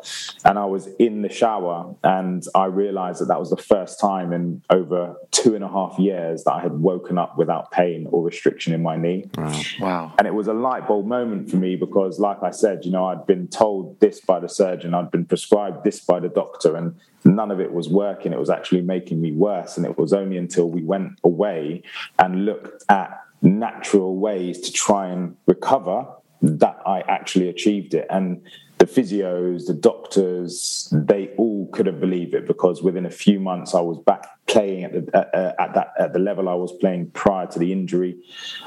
And 0.47 0.59
I 0.59 0.65
was 0.65 0.89
in 0.99 1.21
the 1.21 1.29
shower 1.29 1.95
and 2.03 2.43
I 2.55 2.65
realized 2.65 3.21
that 3.21 3.27
that 3.27 3.39
was 3.39 3.51
the 3.51 3.59
first 3.59 4.01
time 4.01 4.33
in 4.33 4.63
over 4.71 5.15
two 5.31 5.55
and 5.55 5.63
a 5.63 5.69
half 5.69 5.99
years 5.99 6.45
that 6.45 6.53
I 6.53 6.63
had 6.63 6.73
woken 6.73 7.19
up 7.19 7.37
without 7.37 7.71
pain 7.71 8.07
or 8.11 8.25
restriction 8.25 8.73
in 8.73 8.83
my 8.83 8.97
knee. 8.97 9.31
Wow. 9.37 9.63
Wow. 9.81 10.13
And 10.19 10.27
it 10.27 10.35
was 10.35 10.49
a 10.49 10.55
light 10.55 10.89
bulb 10.89 11.07
moment 11.07 11.51
for 11.51 11.57
me 11.59 11.77
because, 11.77 12.19
like 12.19 12.43
I 12.43 12.51
said, 12.51 12.85
you 12.85 12.91
know, 12.91 13.07
I'd 13.07 13.27
been 13.27 13.47
told 13.49 14.01
this 14.01 14.21
by 14.21 14.41
the 14.41 14.49
surgeon, 14.49 14.95
I'd 14.95 15.11
been 15.11 15.27
prescribed 15.27 15.85
this 15.85 16.01
by 16.01 16.19
the 16.19 16.29
doctor, 16.29 16.77
and 16.77 16.97
none 17.25 17.51
of 17.51 17.61
it 17.61 17.73
was 17.73 17.89
working. 17.89 18.33
It 18.33 18.39
was 18.39 18.51
actually 18.51 18.83
making 18.83 19.21
me 19.21 19.33
worse. 19.33 19.77
And 19.77 19.85
it 19.85 19.98
was 19.99 20.13
only 20.13 20.37
until 20.37 20.71
we 20.71 20.83
went 20.83 21.19
away 21.25 21.83
and 22.19 22.45
looked 22.45 22.85
at 22.89 23.21
natural 23.43 24.17
ways 24.17 24.61
to 24.61 24.73
try 24.73 25.09
and 25.09 25.37
recover 25.47 26.07
that 26.43 26.79
I 26.87 27.01
actually 27.03 27.49
achieved 27.49 27.95
it. 27.95 28.07
And 28.11 28.43
the 28.79 28.87
physios, 28.87 29.67
the 29.67 29.75
doctors, 29.75 30.89
they 30.93 31.31
all 31.37 31.69
couldn't 31.73 31.99
believe 31.99 32.33
it 32.33 32.47
because 32.47 32.81
within 32.81 33.07
a 33.07 33.11
few 33.11 33.41
months 33.41 33.75
I 33.75 33.81
was 33.81 33.99
back 33.99 34.25
playing 34.47 34.85
at 34.85 34.93
the 34.93 35.17
uh, 35.17 35.53
at 35.59 35.75
that 35.75 35.93
at 35.99 36.13
the 36.13 36.21
level 36.21 36.49
I 36.49 36.55
was 36.55 36.73
playing 36.73 37.11
prior 37.11 37.47
to 37.49 37.59
the 37.59 37.73
injury. 37.73 38.19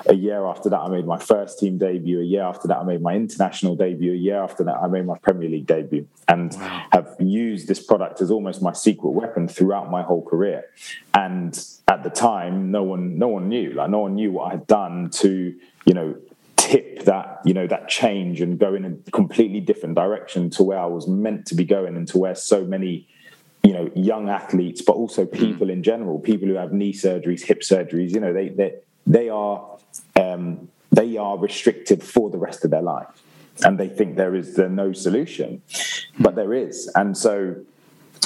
A 0.07 0.13
year 0.13 0.45
after 0.45 0.69
that, 0.69 0.79
I 0.79 0.89
made 0.89 1.05
my 1.05 1.17
first 1.17 1.59
team 1.59 1.77
debut. 1.77 2.19
A 2.19 2.23
year 2.23 2.43
after 2.43 2.67
that, 2.67 2.77
I 2.77 2.83
made 2.83 3.01
my 3.01 3.15
international 3.15 3.77
debut. 3.77 4.11
A 4.11 4.15
year 4.15 4.43
after 4.43 4.65
that, 4.65 4.75
I 4.75 4.87
made 4.87 5.05
my 5.05 5.17
Premier 5.17 5.49
League 5.49 5.65
debut, 5.67 6.05
and 6.27 6.53
wow. 6.53 6.85
have 6.91 7.15
used 7.19 7.69
this 7.69 7.81
product 7.81 8.19
as 8.19 8.31
almost 8.31 8.61
my 8.61 8.73
secret 8.73 9.11
weapon 9.11 9.47
throughout 9.47 9.89
my 9.89 10.01
whole 10.01 10.25
career. 10.25 10.65
And 11.13 11.57
at 11.87 12.03
the 12.03 12.09
time, 12.09 12.69
no 12.69 12.83
one 12.83 13.17
no 13.17 13.29
one 13.29 13.47
knew. 13.47 13.71
Like 13.71 13.89
no 13.89 13.99
one 13.99 14.15
knew 14.15 14.33
what 14.33 14.47
I 14.47 14.51
had 14.51 14.67
done 14.67 15.09
to 15.21 15.55
you 15.85 15.93
know 15.93 16.15
tip 16.61 17.05
that 17.05 17.41
you 17.43 17.53
know 17.53 17.65
that 17.65 17.89
change 17.89 18.39
and 18.39 18.59
go 18.59 18.75
in 18.75 18.85
a 18.85 19.11
completely 19.11 19.59
different 19.59 19.95
direction 19.95 20.49
to 20.51 20.61
where 20.63 20.77
I 20.77 20.85
was 20.85 21.07
meant 21.07 21.47
to 21.47 21.55
be 21.55 21.65
going 21.65 21.95
and 21.95 22.07
to 22.09 22.19
where 22.19 22.35
so 22.35 22.63
many 22.63 23.07
you 23.63 23.73
know 23.73 23.89
young 23.95 24.29
athletes 24.29 24.81
but 24.81 24.93
also 24.93 25.25
hmm. 25.25 25.35
people 25.35 25.69
in 25.71 25.81
general 25.81 26.19
people 26.19 26.47
who 26.47 26.53
have 26.55 26.71
knee 26.71 26.93
surgeries 26.93 27.41
hip 27.41 27.61
surgeries 27.61 28.13
you 28.13 28.19
know 28.19 28.31
they 28.31 28.49
they 28.49 28.75
they 29.07 29.29
are 29.29 29.65
um, 30.15 30.69
they 30.91 31.17
are 31.17 31.37
restricted 31.37 32.03
for 32.03 32.29
the 32.29 32.37
rest 32.37 32.63
of 32.63 32.69
their 32.69 32.81
life 32.81 33.07
and 33.63 33.79
they 33.79 33.87
think 33.87 34.15
there 34.15 34.35
is 34.35 34.59
uh, 34.59 34.67
no 34.67 34.93
solution 34.93 35.61
but 36.19 36.35
there 36.35 36.53
is 36.53 36.91
and 36.95 37.17
so 37.17 37.55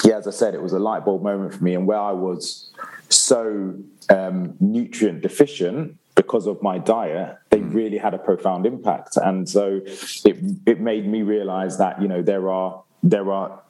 yeah 0.04 0.18
as 0.18 0.26
i 0.26 0.30
said 0.30 0.54
it 0.54 0.62
was 0.62 0.74
a 0.74 0.78
light 0.78 1.04
bulb 1.06 1.22
moment 1.22 1.54
for 1.54 1.64
me 1.64 1.74
and 1.74 1.86
where 1.86 1.98
i 1.98 2.12
was 2.12 2.70
so 3.08 3.74
um, 4.10 4.54
nutrient 4.60 5.22
deficient 5.22 5.96
because 6.16 6.48
of 6.48 6.60
my 6.62 6.78
diet, 6.78 7.38
they 7.50 7.60
mm. 7.60 7.72
really 7.72 7.98
had 7.98 8.14
a 8.14 8.18
profound 8.18 8.66
impact. 8.66 9.16
And 9.16 9.48
so 9.48 9.80
it 9.84 10.36
it 10.66 10.80
made 10.80 11.06
me 11.06 11.22
realize 11.22 11.78
that 11.78 12.02
you 12.02 12.08
know 12.08 12.22
there 12.22 12.50
are 12.50 12.82
there 13.04 13.30
are 13.30 13.62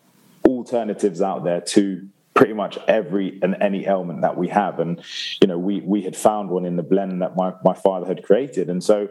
alternatives 0.47 1.21
out 1.21 1.45
there 1.45 1.61
to 1.61 2.09
pretty 2.33 2.55
much 2.55 2.79
every 2.87 3.39
and 3.43 3.57
any 3.61 3.87
ailment 3.87 4.21
that 4.21 4.37
we 4.37 4.47
have 4.47 4.79
and 4.79 5.03
you 5.41 5.49
know 5.49 5.59
we 5.59 5.81
we 5.81 6.03
had 6.03 6.15
found 6.15 6.51
one 6.51 6.67
in 6.67 6.77
the 6.77 6.83
blend 6.83 7.23
that 7.23 7.35
my, 7.35 7.53
my 7.65 7.73
father 7.73 8.07
had 8.07 8.23
created 8.23 8.69
and 8.69 8.85
so 8.85 9.09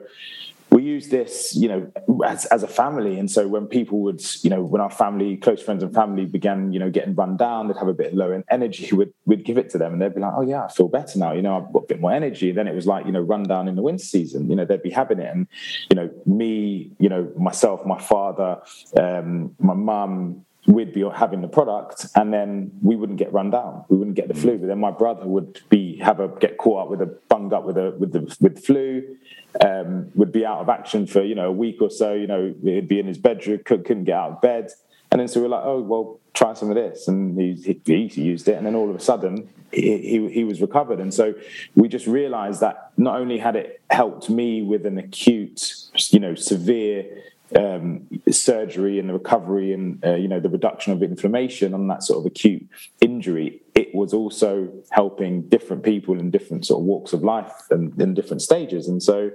we 0.76 0.84
use 0.84 1.08
this, 1.08 1.56
you 1.56 1.70
know, 1.70 1.90
as, 2.26 2.44
as 2.48 2.62
a 2.62 2.68
family. 2.68 3.18
And 3.18 3.32
so 3.32 3.48
when 3.48 3.66
people 3.66 4.02
would, 4.02 4.22
you 4.44 4.50
know, 4.50 4.62
when 4.62 4.82
our 4.82 4.92
family, 4.92 5.38
close 5.38 5.62
friends 5.62 5.82
and 5.82 5.94
family 5.94 6.26
began, 6.26 6.74
you 6.74 6.80
know, 6.80 6.90
getting 6.90 7.16
run 7.16 7.38
down, 7.38 7.70
they'd 7.70 7.78
have 7.78 7.88
a 7.88 7.94
bit 7.94 8.14
low 8.14 8.34
in 8.34 8.44
energy, 8.52 8.90
we'd, 8.96 9.14
we'd 9.26 9.46
give 9.46 9.58
it 9.58 9.70
to 9.70 9.78
them 9.78 9.94
and 9.94 10.02
they'd 10.02 10.14
be 10.14 10.20
like, 10.20 10.34
oh, 10.36 10.42
yeah, 10.42 10.66
I 10.66 10.68
feel 10.68 10.90
better 10.90 11.18
now. 11.18 11.32
You 11.32 11.44
know, 11.44 11.56
I've 11.56 11.72
got 11.72 11.84
a 11.84 11.88
bit 11.88 12.02
more 12.02 12.12
energy. 12.12 12.50
And 12.50 12.58
Then 12.58 12.68
it 12.68 12.76
was 12.76 12.88
like, 12.88 13.06
you 13.06 13.14
know, 13.14 13.22
run 13.22 13.44
down 13.44 13.70
in 13.70 13.76
the 13.76 13.82
winter 13.82 14.04
season, 14.04 14.50
you 14.50 14.56
know, 14.58 14.66
they'd 14.66 14.84
be 14.84 14.90
having 14.90 15.20
it. 15.20 15.34
And, 15.34 15.48
you 15.90 15.96
know, 15.96 16.10
me, 16.26 16.92
you 17.00 17.08
know, 17.08 17.32
myself, 17.38 17.86
my 17.86 18.00
father, 18.00 18.60
um, 19.00 19.56
my 19.60 19.76
mum, 19.76 20.46
we'd 20.68 20.94
be 20.94 21.08
having 21.14 21.42
the 21.42 21.48
product 21.48 22.08
and 22.16 22.34
then 22.34 22.72
we 22.82 22.96
wouldn't 22.96 23.20
get 23.20 23.32
run 23.32 23.52
down. 23.52 23.86
We 23.90 23.98
wouldn't 23.98 24.16
get 24.16 24.28
the 24.28 24.34
flu. 24.34 24.58
But 24.58 24.68
then 24.68 24.80
my 24.80 24.92
brother 24.92 25.26
would 25.26 25.62
be 25.70 25.98
have 25.98 26.20
a 26.20 26.28
get 26.28 26.58
caught 26.58 26.86
up 26.86 26.90
with 26.90 27.02
a 27.02 27.18
bung 27.30 27.54
up 27.54 27.66
with 27.66 27.78
a 27.78 27.92
with 28.00 28.14
the 28.14 28.36
with 28.42 28.66
flu 28.66 29.18
um, 29.64 30.12
would 30.16 30.32
be 30.32 30.46
out 30.46 30.60
of 30.60 30.70
action 30.70 31.08
for 31.08 31.24
you 31.24 31.36
know 31.36 31.48
a 31.48 31.52
week 31.52 31.82
or 31.82 31.90
so. 31.90 32.14
You 32.14 32.28
know, 32.28 32.54
he'd 32.64 32.88
be 32.88 33.00
in 33.00 33.08
his 33.08 33.18
bedroom, 33.18 33.62
couldn't 33.64 34.06
get 34.06 34.16
out 34.16 34.32
of 34.32 34.42
bed, 34.42 34.72
and 35.12 35.22
then 35.22 35.28
so 35.28 35.42
we're 35.42 35.48
like, 35.48 35.64
oh 35.64 35.82
well, 35.82 36.20
try 36.34 36.54
some 36.54 36.70
of 36.70 36.76
this, 36.76 37.08
and 37.08 37.40
he, 37.40 37.54
he, 37.86 38.08
he 38.08 38.22
used 38.22 38.48
it, 38.48 38.58
and 38.58 38.66
then 38.66 38.76
all 38.76 38.90
of 38.90 38.96
a 38.96 39.00
sudden 39.00 39.48
he, 39.72 39.98
he, 39.98 40.30
he 40.30 40.44
was 40.44 40.62
recovered, 40.62 41.00
and 41.00 41.14
so 41.14 41.34
we 41.76 41.88
just 41.88 42.08
realised 42.08 42.62
that 42.62 42.92
not 42.98 43.20
only 43.20 43.38
had 43.38 43.56
it 43.56 43.82
helped 43.90 44.30
me 44.30 44.62
with 44.62 44.86
an 44.86 44.98
acute, 44.98 45.74
you 46.10 46.20
know, 46.20 46.36
severe 46.36 47.24
um, 47.58 48.08
surgery 48.30 49.00
and 49.00 49.10
the 49.10 49.14
recovery 49.14 49.74
and 49.74 50.04
uh, 50.06 50.16
you 50.16 50.28
know 50.28 50.40
the 50.40 50.50
reduction 50.50 50.94
of 50.94 51.04
inflammation 51.04 51.74
on 51.74 51.88
that 51.88 52.04
sort 52.04 52.20
of 52.20 52.26
acute 52.26 52.68
injury 53.02 53.62
it 53.76 53.94
was 53.94 54.14
also 54.14 54.72
helping 54.92 55.42
different 55.50 55.84
people 55.84 56.18
in 56.18 56.32
different 56.32 56.66
sort 56.66 56.80
of 56.80 56.86
walks 56.86 57.12
of 57.12 57.24
life 57.24 57.52
and 57.70 58.02
in 58.02 58.14
different 58.14 58.42
stages. 58.42 58.88
And 58.88 59.04
so 59.04 59.32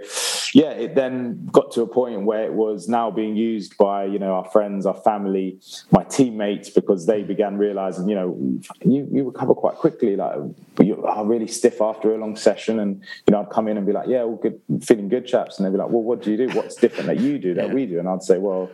yeah 0.54 0.70
it 0.70 0.94
then 0.94 1.46
got 1.52 1.70
to 1.72 1.82
a 1.82 1.86
point 1.86 2.22
where 2.22 2.44
it 2.44 2.54
was 2.54 2.88
now 2.88 3.10
being 3.10 3.36
used 3.36 3.76
by 3.76 4.04
you 4.04 4.18
know 4.18 4.32
our 4.32 4.46
friends 4.46 4.86
our 4.86 4.94
family 4.94 5.60
my 5.92 6.02
teammates 6.04 6.70
because 6.70 7.06
they 7.06 7.22
began 7.22 7.56
realizing 7.56 8.08
you 8.08 8.14
know 8.14 8.60
you, 8.82 9.06
you 9.12 9.24
recover 9.24 9.54
quite 9.54 9.74
quickly. 9.74 10.16
Like 10.16 10.36
you 10.80 11.04
are 11.04 11.26
really 11.26 11.46
stiff 11.46 11.82
after 11.82 12.14
a 12.14 12.18
long 12.18 12.34
session. 12.34 12.80
And 12.80 13.02
you 13.26 13.32
know 13.32 13.42
I'd 13.42 13.50
come 13.50 13.68
in 13.68 13.76
and 13.76 13.86
be 13.86 13.92
like 13.92 14.08
yeah 14.08 14.22
all 14.22 14.36
good 14.36 14.58
feeling 14.82 15.10
good 15.10 15.26
chaps. 15.26 15.58
And 15.58 15.66
they'd 15.66 15.72
be 15.72 15.78
like 15.78 15.90
well 15.90 16.02
what 16.02 16.22
do 16.22 16.30
you 16.30 16.38
do? 16.38 16.48
What's 16.56 16.76
different 16.76 17.08
that 17.08 17.20
you 17.20 17.38
do 17.38 17.52
that 17.54 17.68
yeah. 17.68 17.74
we 17.74 17.84
do? 17.84 17.98
And 17.98 18.08
I'd 18.08 18.22
say 18.22 18.38
well 18.38 18.70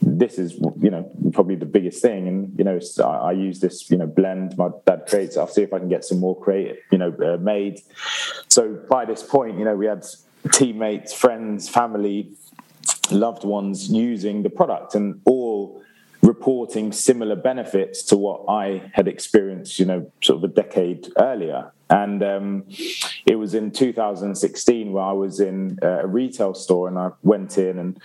this 0.00 0.38
is 0.38 0.54
you 0.80 0.90
know 0.90 1.10
probably 1.32 1.56
the 1.56 1.66
biggest 1.66 2.00
thing. 2.02 2.28
And 2.28 2.58
you 2.58 2.64
know 2.64 2.78
I, 3.00 3.02
I, 3.02 3.32
use 3.32 3.60
this 3.60 3.90
you 3.90 3.96
know 3.96 4.06
blend 4.06 4.56
my 4.56 4.68
dad 4.86 5.04
creates. 5.08 5.36
I'll 5.36 5.48
see 5.48 5.62
if 5.62 5.72
i 5.72 5.78
can 5.78 5.88
get 5.88 6.04
some 6.04 6.20
more 6.20 6.38
creative 6.38 6.76
you 6.90 6.98
know 6.98 7.14
uh, 7.24 7.36
made. 7.38 7.80
So 8.48 8.78
by 8.88 9.04
this 9.04 9.22
point 9.22 9.58
you 9.58 9.64
know 9.64 9.76
we 9.76 9.86
had 9.86 10.04
teammates 10.52 11.12
friends 11.12 11.68
family 11.68 12.32
loved 13.10 13.44
ones 13.44 13.90
using 13.90 14.42
the 14.42 14.50
product 14.50 14.94
and 14.94 15.20
all 15.24 15.82
reporting 16.22 16.92
similar 16.92 17.36
benefits 17.36 18.02
to 18.02 18.16
what 18.16 18.44
i 18.48 18.82
had 18.92 19.08
experienced 19.08 19.78
you 19.78 19.84
know 19.84 20.10
sort 20.22 20.42
of 20.42 20.50
a 20.50 20.54
decade 20.54 21.08
earlier. 21.18 21.72
And 21.90 22.22
um, 22.22 22.64
it 23.24 23.36
was 23.36 23.54
in 23.54 23.70
2016 23.70 24.92
where 24.92 25.02
I 25.02 25.12
was 25.12 25.40
in 25.40 25.78
uh, 25.82 26.00
a 26.02 26.06
retail 26.06 26.52
store 26.52 26.86
and 26.86 26.98
I 26.98 27.10
went 27.22 27.56
in 27.56 27.78
and 27.78 27.98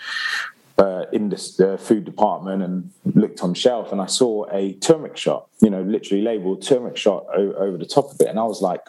uh, 0.78 1.06
in 1.12 1.30
the 1.30 1.74
uh, 1.74 1.78
food 1.78 2.04
department 2.06 2.64
and 2.64 2.92
looked 3.16 3.42
on 3.42 3.54
shelf 3.54 3.92
and 3.92 4.02
I 4.02 4.08
saw 4.08 4.46
a 4.52 4.74
turmeric 4.74 5.18
shot, 5.18 5.48
you 5.62 5.70
know, 5.70 5.82
literally 5.84 6.24
labeled 6.24 6.62
turmeric 6.64 6.98
shot 6.98 7.26
o- 7.36 7.54
over 7.54 7.78
the 7.78 7.86
top 7.86 8.12
of 8.12 8.20
it. 8.22 8.28
And 8.28 8.40
I 8.40 8.44
was 8.44 8.62
like, 8.62 8.82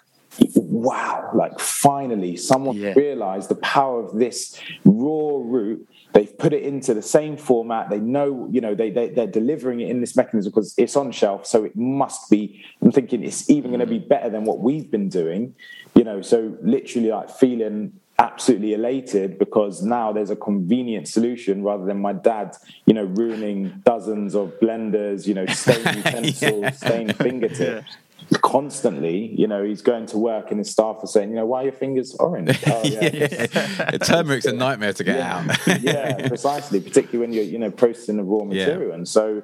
wow, 0.54 1.30
like 1.34 1.60
finally 1.60 2.36
someone 2.36 2.76
yeah. 2.76 2.94
realized 2.96 3.48
the 3.48 3.56
power 3.56 4.02
of 4.02 4.18
this 4.18 4.58
raw 4.84 5.38
root. 5.38 5.86
They've 6.12 6.36
put 6.38 6.52
it 6.52 6.62
into 6.62 6.94
the 6.94 7.02
same 7.02 7.36
format. 7.36 7.90
They 7.90 7.98
know, 7.98 8.48
you 8.50 8.60
know, 8.60 8.74
they, 8.74 8.90
they, 8.90 9.08
they're 9.08 9.26
delivering 9.26 9.80
it 9.80 9.90
in 9.90 10.00
this 10.00 10.16
mechanism 10.16 10.52
because 10.52 10.72
it's 10.78 10.96
on 10.96 11.10
shelf. 11.12 11.44
So 11.44 11.64
it 11.64 11.76
must 11.76 12.30
be, 12.30 12.64
I'm 12.80 12.92
thinking 12.92 13.24
it's 13.24 13.50
even 13.50 13.70
going 13.70 13.80
to 13.80 13.86
be 13.86 13.98
better 13.98 14.30
than 14.30 14.44
what 14.44 14.60
we've 14.60 14.90
been 14.90 15.08
doing, 15.08 15.54
you 15.94 16.04
know, 16.04 16.22
so 16.22 16.56
literally 16.62 17.10
like 17.10 17.30
feeling 17.30 17.92
absolutely 18.18 18.74
elated 18.74 19.38
because 19.38 19.82
now 19.82 20.12
there's 20.12 20.30
a 20.30 20.36
convenient 20.36 21.08
solution 21.08 21.62
rather 21.62 21.84
than 21.84 22.00
my 22.00 22.12
dad, 22.12 22.56
you 22.86 22.94
know, 22.94 23.04
ruining 23.04 23.82
dozens 23.84 24.34
of 24.34 24.52
blenders, 24.60 25.26
you 25.26 25.34
know, 25.34 25.46
stained 25.46 25.96
utensils, 26.04 26.62
yeah. 26.62 26.70
stained 26.70 27.16
fingertips. 27.16 27.60
Yeah. 27.60 28.38
Constantly, 28.40 29.26
you 29.38 29.46
know, 29.46 29.62
he's 29.62 29.82
going 29.82 30.06
to 30.06 30.16
work 30.16 30.50
and 30.50 30.58
his 30.58 30.70
staff 30.70 30.96
are 31.02 31.06
saying, 31.06 31.28
you 31.28 31.36
know, 31.36 31.44
why 31.44 31.60
are 31.60 31.64
your 31.64 31.72
fingers 31.72 32.14
orange? 32.14 32.58
Oh, 32.66 32.82
yeah. 32.82 33.10
yeah. 33.12 33.90
Turmeric's 33.98 34.46
a 34.46 34.52
nightmare 34.52 34.94
to 34.94 35.04
get 35.04 35.20
out. 35.20 35.44
yeah, 35.82 36.26
precisely, 36.28 36.80
particularly 36.80 37.18
when 37.18 37.32
you're, 37.34 37.44
you 37.44 37.58
know, 37.58 37.70
processing 37.70 38.16
the 38.16 38.22
raw 38.22 38.44
material. 38.44 38.92
And 38.92 39.06
so, 39.06 39.42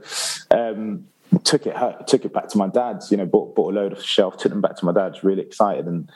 um, 0.51 1.09
took 1.45 1.67
it 1.67 1.77
took 2.07 2.25
it 2.25 2.33
back 2.33 2.49
to 2.49 2.59
my 2.59 2.69
dad's. 2.69 3.11
You 3.11 3.17
know, 3.17 3.27
bought 3.27 3.55
bought 3.55 3.73
a 3.73 3.77
load 3.77 3.93
of 3.93 4.05
shelf, 4.05 4.37
took 4.37 4.51
them 4.51 4.61
back 4.61 4.77
to 4.77 4.85
my 4.85 4.93
dad's. 4.93 5.23
Really 5.23 5.43
excited, 5.43 5.87
and 5.87 6.11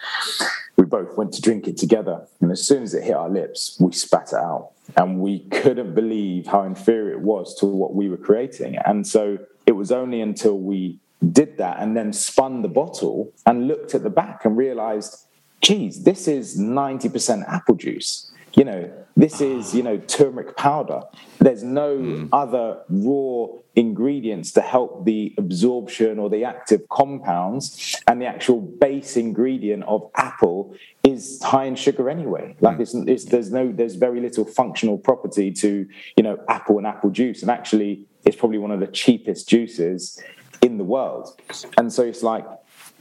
we 0.77 0.85
both 0.85 1.17
went 1.17 1.33
to 1.35 1.41
drink 1.41 1.67
it 1.69 1.77
together. 1.77 2.27
And 2.41 2.51
as 2.51 2.67
soon 2.67 2.83
as 2.83 2.95
it 2.95 3.05
hit 3.05 3.15
our 3.15 3.29
lips, 3.29 3.77
we 3.81 3.93
spat 3.93 4.33
it 4.33 4.39
out, 4.39 4.71
and 4.97 5.21
we 5.21 5.41
couldn't 5.51 5.95
believe 5.95 6.47
how 6.47 6.63
inferior 6.63 7.13
it 7.13 7.21
was 7.21 7.55
to 7.57 7.67
what 7.67 7.95
we 7.95 8.09
were 8.09 8.17
creating. 8.17 8.77
And 8.85 9.07
so 9.07 9.39
it 9.67 9.73
was 9.73 9.93
only 9.93 10.21
until 10.21 10.59
we 10.59 10.99
did 11.33 11.57
that 11.57 11.81
and 11.81 11.97
then 11.97 12.13
spun 12.13 12.63
the 12.63 12.69
bottle 12.69 13.33
and 13.47 13.67
looked 13.67 13.95
at 13.95 14.03
the 14.03 14.11
back 14.11 14.45
and 14.45 14.57
realized, 14.57 15.27
geez, 15.63 16.05
this 16.05 16.29
is 16.29 16.59
ninety 16.59 17.09
percent 17.09 17.45
apple 17.49 17.77
juice 17.77 18.31
you 18.57 18.65
know, 18.65 18.93
this 19.17 19.41
is, 19.41 19.75
you 19.75 19.83
know, 19.83 19.97
turmeric 19.99 20.57
powder. 20.57 21.03
There's 21.39 21.63
no 21.63 21.97
mm. 21.97 22.29
other 22.33 22.83
raw 22.89 23.47
ingredients 23.77 24.53
to 24.53 24.61
help 24.61 25.05
the 25.05 25.35
absorption 25.39 26.19
or 26.19 26.29
the 26.31 26.45
active 26.45 26.89
compounds. 26.89 27.97
And 28.07 28.21
the 28.21 28.27
actual 28.27 28.61
base 28.61 29.17
ingredient 29.17 29.85
of 29.85 30.11
apple 30.17 30.75
is 31.05 31.43
high 31.43 31.65
in 31.65 31.77
sugar 31.77 32.11
anyway. 32.11 32.57
Like 32.61 32.79
mm. 32.79 32.81
it's, 32.81 32.95
it's, 32.95 33.25
there's 33.27 33.53
no, 33.53 33.73
there's 33.73 33.95
very 33.95 34.21
little 34.21 34.45
functional 34.45 34.99
property 34.99 35.53
to, 35.53 35.87
you 36.17 36.23
know, 36.23 36.39
apple 36.49 36.79
and 36.79 36.87
apple 36.87 37.11
juice. 37.11 37.43
And 37.43 37.51
actually, 37.51 38.07
it's 38.25 38.37
probably 38.37 38.59
one 38.59 38.71
of 38.71 38.81
the 38.81 38.89
cheapest 38.89 39.49
juices 39.49 40.21
in 40.63 40.79
the 40.79 40.85
world. 40.85 41.41
And 41.77 41.93
so 41.93 42.03
it's 42.03 42.23
like, 42.23 42.47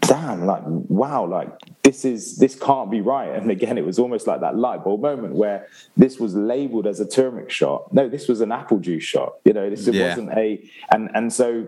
damn, 0.01 0.45
like, 0.45 0.63
wow, 0.65 1.25
like 1.25 1.49
this 1.84 2.06
is 2.06 2.38
this 2.38 2.56
can't 2.56 2.89
be 2.89 3.02
right. 3.02 3.30
And 3.30 3.52
again, 3.52 3.78
it 3.78 3.86
was 3.86 4.00
almost 4.00 4.26
like 4.26 4.39
that 4.41 4.56
light 4.56 4.84
bulb 4.84 5.02
moment 5.02 5.36
where 5.36 5.67
this 5.98 6.19
was 6.19 6.34
labeled 6.34 6.88
as 6.88 7.00
a 7.00 7.06
turmeric 7.06 7.52
shot. 7.52 7.93
No, 7.93 8.08
this 8.08 8.28
was 8.28 8.41
an 8.41 8.52
apple 8.52 8.80
juice 8.80 9.04
shot. 9.04 9.34
You 9.43 9.54
know, 9.54 9.69
this 9.69 9.88
yeah. 9.88 10.10
wasn't 10.10 10.32
a 10.32 10.63
and 10.91 11.10
and 11.13 11.32
so 11.32 11.67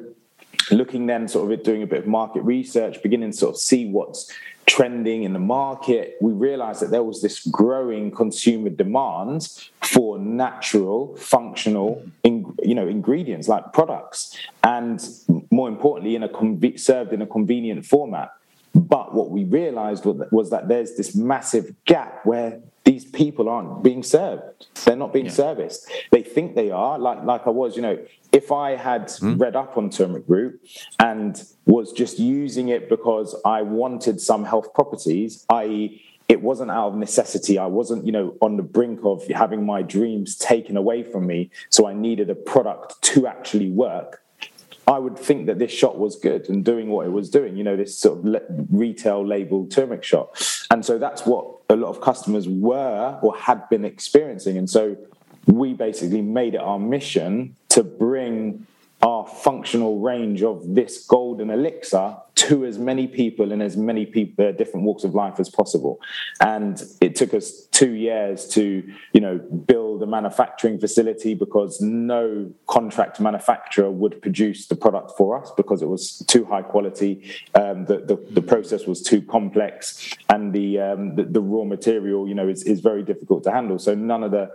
looking 0.71 1.05
then 1.05 1.27
sort 1.27 1.51
of 1.51 1.63
doing 1.63 1.83
a 1.83 1.87
bit 1.87 1.99
of 1.99 2.07
market 2.07 2.41
research, 2.41 3.01
beginning 3.03 3.31
to 3.31 3.37
sort 3.37 3.55
of 3.55 3.61
see 3.61 3.91
what's 3.91 4.31
trending 4.65 5.23
in 5.23 5.33
the 5.33 5.39
market, 5.39 6.15
we 6.21 6.31
realized 6.31 6.81
that 6.81 6.89
there 6.89 7.03
was 7.03 7.21
this 7.21 7.45
growing 7.47 8.09
consumer 8.09 8.69
demand 8.69 9.47
for 9.83 10.17
natural, 10.17 11.15
functional, 11.17 12.03
in, 12.23 12.51
you 12.63 12.73
know, 12.73 12.87
ingredients 12.87 13.47
like 13.47 13.73
products, 13.73 14.35
and 14.63 15.07
more 15.51 15.69
importantly, 15.69 16.15
in 16.15 16.23
a 16.23 16.77
served 16.77 17.13
in 17.13 17.21
a 17.21 17.27
convenient 17.27 17.85
format. 17.85 18.31
But 18.75 19.13
what 19.13 19.29
we 19.29 19.45
realized 19.45 20.05
was 20.05 20.49
that 20.49 20.67
there's 20.67 20.95
this 20.95 21.15
massive 21.15 21.73
gap 21.85 22.25
where 22.25 22.59
these 22.83 23.05
people 23.05 23.49
aren't 23.49 23.83
being 23.83 24.03
served. 24.03 24.67
They're 24.83 24.95
not 24.95 25.13
being 25.13 25.25
yeah. 25.25 25.31
serviced. 25.31 25.89
They 26.11 26.21
think 26.21 26.55
they 26.55 26.71
are. 26.71 26.99
Like 26.99 27.23
like 27.23 27.47
I 27.47 27.51
was, 27.51 27.75
you 27.75 27.81
know, 27.81 27.97
if 28.31 28.51
I 28.51 28.75
had 28.75 29.07
mm. 29.07 29.39
read 29.39 29.55
up 29.55 29.77
on 29.77 29.89
turmeric 29.89 30.25
root 30.27 30.59
and 30.99 31.41
was 31.65 31.93
just 31.93 32.19
using 32.19 32.67
it 32.67 32.89
because 32.89 33.33
I 33.45 33.61
wanted 33.61 34.19
some 34.19 34.43
health 34.43 34.73
properties, 34.73 35.45
i.e., 35.49 36.01
it 36.27 36.41
wasn't 36.41 36.71
out 36.71 36.89
of 36.89 36.95
necessity. 36.95 37.57
I 37.57 37.67
wasn't, 37.67 38.05
you 38.05 38.11
know, 38.11 38.35
on 38.41 38.57
the 38.57 38.63
brink 38.63 38.99
of 39.03 39.25
having 39.27 39.65
my 39.65 39.83
dreams 39.83 40.35
taken 40.35 40.75
away 40.75 41.03
from 41.03 41.27
me. 41.27 41.51
So 41.69 41.87
I 41.87 41.93
needed 41.93 42.29
a 42.29 42.35
product 42.35 43.01
to 43.13 43.27
actually 43.27 43.69
work. 43.69 44.21
I 44.87 44.99
would 44.99 45.17
think 45.17 45.47
that 45.47 45.57
this 45.57 45.71
shot 45.71 45.97
was 45.97 46.15
good 46.15 46.47
and 46.49 46.63
doing 46.63 46.89
what 46.89 47.07
it 47.07 47.09
was 47.09 47.29
doing, 47.29 47.57
you 47.57 47.63
know, 47.63 47.75
this 47.75 47.97
sort 47.97 48.25
of 48.25 48.41
retail 48.69 49.25
labeled 49.25 49.71
turmeric 49.71 50.03
shot. 50.03 50.39
And 50.69 50.85
so 50.85 50.99
that's 50.99 51.25
what 51.25 51.47
a 51.69 51.75
lot 51.75 51.89
of 51.89 52.01
customers 52.01 52.47
were 52.47 53.19
or 53.21 53.35
had 53.35 53.67
been 53.69 53.83
experiencing. 53.83 54.57
And 54.57 54.69
so 54.69 54.95
we 55.47 55.73
basically 55.73 56.21
made 56.21 56.53
it 56.53 56.61
our 56.61 56.79
mission 56.79 57.55
to 57.69 57.83
bring 57.83 58.67
our 59.01 59.25
functional 59.27 59.99
range 59.99 60.41
of 60.41 60.75
this 60.75 61.05
golden 61.05 61.49
elixir 61.49 62.17
to 62.35 62.65
as 62.65 62.77
many 62.77 63.07
people 63.07 63.51
in 63.51 63.61
as 63.61 63.77
many 63.77 64.05
people 64.05 64.47
uh, 64.47 64.51
different 64.51 64.85
walks 64.85 65.03
of 65.03 65.15
life 65.15 65.39
as 65.39 65.49
possible. 65.49 65.99
And 66.41 66.81
it 67.01 67.15
took 67.15 67.33
us 67.33 67.67
2 67.71 67.93
years 67.93 68.47
to 68.49 68.83
you 69.13 69.21
know 69.21 69.37
build 69.37 70.03
a 70.03 70.05
manufacturing 70.05 70.79
facility 70.79 71.33
because 71.33 71.79
no 71.81 72.51
contract 72.67 73.19
manufacturer 73.19 73.91
would 73.91 74.21
produce 74.21 74.67
the 74.67 74.75
product 74.75 75.11
for 75.17 75.39
us 75.39 75.51
because 75.55 75.81
it 75.81 75.87
was 75.87 76.23
too 76.27 76.45
high 76.45 76.61
quality. 76.61 77.31
Um, 77.53 77.85
the, 77.85 77.97
the, 77.99 78.17
the 78.31 78.41
process 78.41 78.85
was 78.85 79.01
too 79.01 79.21
complex 79.21 80.09
and 80.29 80.51
the, 80.53 80.79
um, 80.79 81.15
the, 81.15 81.23
the 81.23 81.41
raw 81.41 81.63
material 81.63 82.27
you 82.27 82.35
know 82.35 82.47
is, 82.47 82.63
is 82.63 82.79
very 82.79 83.03
difficult 83.03 83.43
to 83.43 83.51
handle. 83.51 83.79
So 83.79 83.93
none 83.95 84.23
of 84.23 84.31
the 84.31 84.51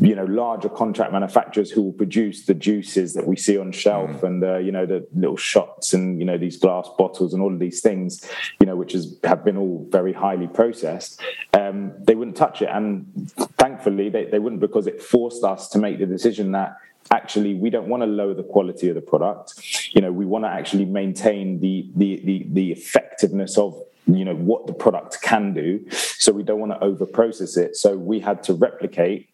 you 0.00 0.14
know 0.14 0.24
larger 0.24 0.68
contract 0.68 1.12
manufacturers 1.12 1.70
who 1.70 1.82
will 1.82 1.92
produce 1.92 2.46
the 2.46 2.54
juices 2.54 3.14
that 3.14 3.26
we 3.26 3.36
see 3.36 3.58
on 3.58 3.70
shelf 3.72 4.10
mm. 4.10 4.22
and 4.22 4.44
uh, 4.44 4.58
you 4.58 4.72
know 4.72 4.86
the 4.86 5.06
little 5.14 5.36
shots 5.36 5.92
and 5.92 6.18
you 6.18 6.24
know 6.24 6.38
these 6.38 6.56
glass 6.56 6.88
bottles 6.98 7.34
and 7.34 7.42
all 7.42 7.52
of 7.52 7.58
these 7.58 7.80
things 7.80 8.28
you 8.60 8.66
know 8.66 8.76
which 8.76 8.94
is 8.94 9.18
have 9.24 9.44
been 9.44 9.56
all 9.56 9.86
very 9.90 10.12
highly 10.12 10.46
processed 10.46 11.20
um, 11.54 11.92
they 12.00 12.14
wouldn't 12.14 12.36
touch 12.36 12.62
it. 12.62 12.68
And 12.70 13.30
thankfully 13.58 14.08
they, 14.08 14.26
they 14.26 14.38
wouldn't 14.38 14.60
because 14.60 14.86
it 14.86 15.02
forced 15.02 15.44
us 15.44 15.68
to 15.70 15.78
make 15.78 15.98
the 15.98 16.06
decision 16.06 16.52
that 16.52 16.76
actually 17.10 17.54
we 17.54 17.70
don't 17.70 17.88
want 17.88 18.02
to 18.02 18.06
lower 18.06 18.34
the 18.34 18.42
quality 18.42 18.88
of 18.88 18.94
the 18.94 19.00
product. 19.00 19.54
You 19.94 20.00
know 20.00 20.12
we 20.12 20.26
want 20.26 20.44
to 20.44 20.48
actually 20.48 20.84
maintain 20.84 21.60
the 21.60 21.90
the 21.96 22.20
the, 22.24 22.46
the 22.50 22.72
effectiveness 22.72 23.58
of 23.58 23.80
you 24.06 24.24
know 24.24 24.34
what 24.34 24.66
the 24.66 24.72
product 24.72 25.20
can 25.22 25.54
do. 25.54 25.88
So 25.90 26.32
we 26.32 26.42
don't 26.42 26.60
want 26.60 26.72
to 26.72 26.84
over 26.84 27.06
process 27.06 27.56
it. 27.56 27.76
So 27.76 27.96
we 27.96 28.20
had 28.20 28.42
to 28.44 28.54
replicate 28.54 29.29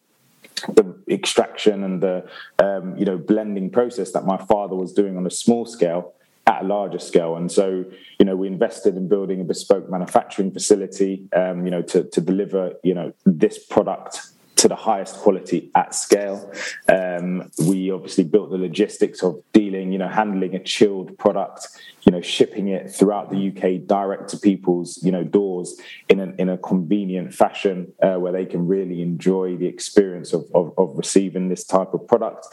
the 0.67 0.95
extraction 1.09 1.83
and 1.83 2.01
the 2.01 2.27
um, 2.59 2.97
you 2.97 3.05
know 3.05 3.17
blending 3.17 3.69
process 3.69 4.11
that 4.11 4.25
my 4.25 4.37
father 4.37 4.75
was 4.75 4.93
doing 4.93 5.17
on 5.17 5.25
a 5.25 5.31
small 5.31 5.65
scale 5.65 6.13
at 6.47 6.63
a 6.63 6.65
larger 6.65 6.97
scale. 6.97 7.35
And 7.35 7.51
so, 7.51 7.83
you 8.19 8.25
know, 8.25 8.35
we 8.35 8.47
invested 8.47 8.95
in 8.95 9.09
building 9.09 9.41
a 9.41 9.43
bespoke 9.43 9.89
manufacturing 9.89 10.51
facility, 10.51 11.27
um, 11.35 11.65
you 11.65 11.71
know, 11.71 11.81
to, 11.81 12.05
to 12.05 12.21
deliver, 12.21 12.73
you 12.83 12.93
know, 12.93 13.13
this 13.25 13.59
product 13.59 14.21
to 14.55 14.67
the 14.67 14.75
highest 14.75 15.15
quality 15.17 15.69
at 15.75 15.93
scale. 15.93 16.51
Um, 16.87 17.51
we 17.67 17.91
obviously 17.91 18.23
built 18.23 18.49
the 18.49 18.57
logistics 18.57 19.21
of 19.21 19.41
dealing, 19.53 19.91
you 19.91 19.99
know, 19.99 20.07
handling 20.07 20.55
a 20.55 20.63
chilled 20.63 21.17
product, 21.17 21.67
you 22.07 22.11
know, 22.11 22.21
shipping 22.21 22.69
it 22.69 22.89
throughout 22.89 23.29
the 23.29 23.49
UK 23.49 23.85
direct 23.85 24.29
to 24.29 24.37
people's, 24.37 24.97
you 25.03 25.11
know, 25.11 25.23
doors 25.23 25.79
in 26.09 26.19
a, 26.19 26.33
in 26.39 26.49
a 26.49 26.57
convenient 26.57 27.33
fashion 27.33 27.93
uh, 28.01 28.15
where 28.15 28.31
they 28.31 28.45
can 28.45 28.65
really 28.65 29.03
enjoy 29.03 29.55
the 29.57 29.67
experience 29.67 30.33
of, 30.33 30.45
of, 30.55 30.73
of 30.79 30.97
receiving 30.97 31.49
this 31.49 31.63
type 31.63 31.93
of 31.93 32.07
product. 32.07 32.47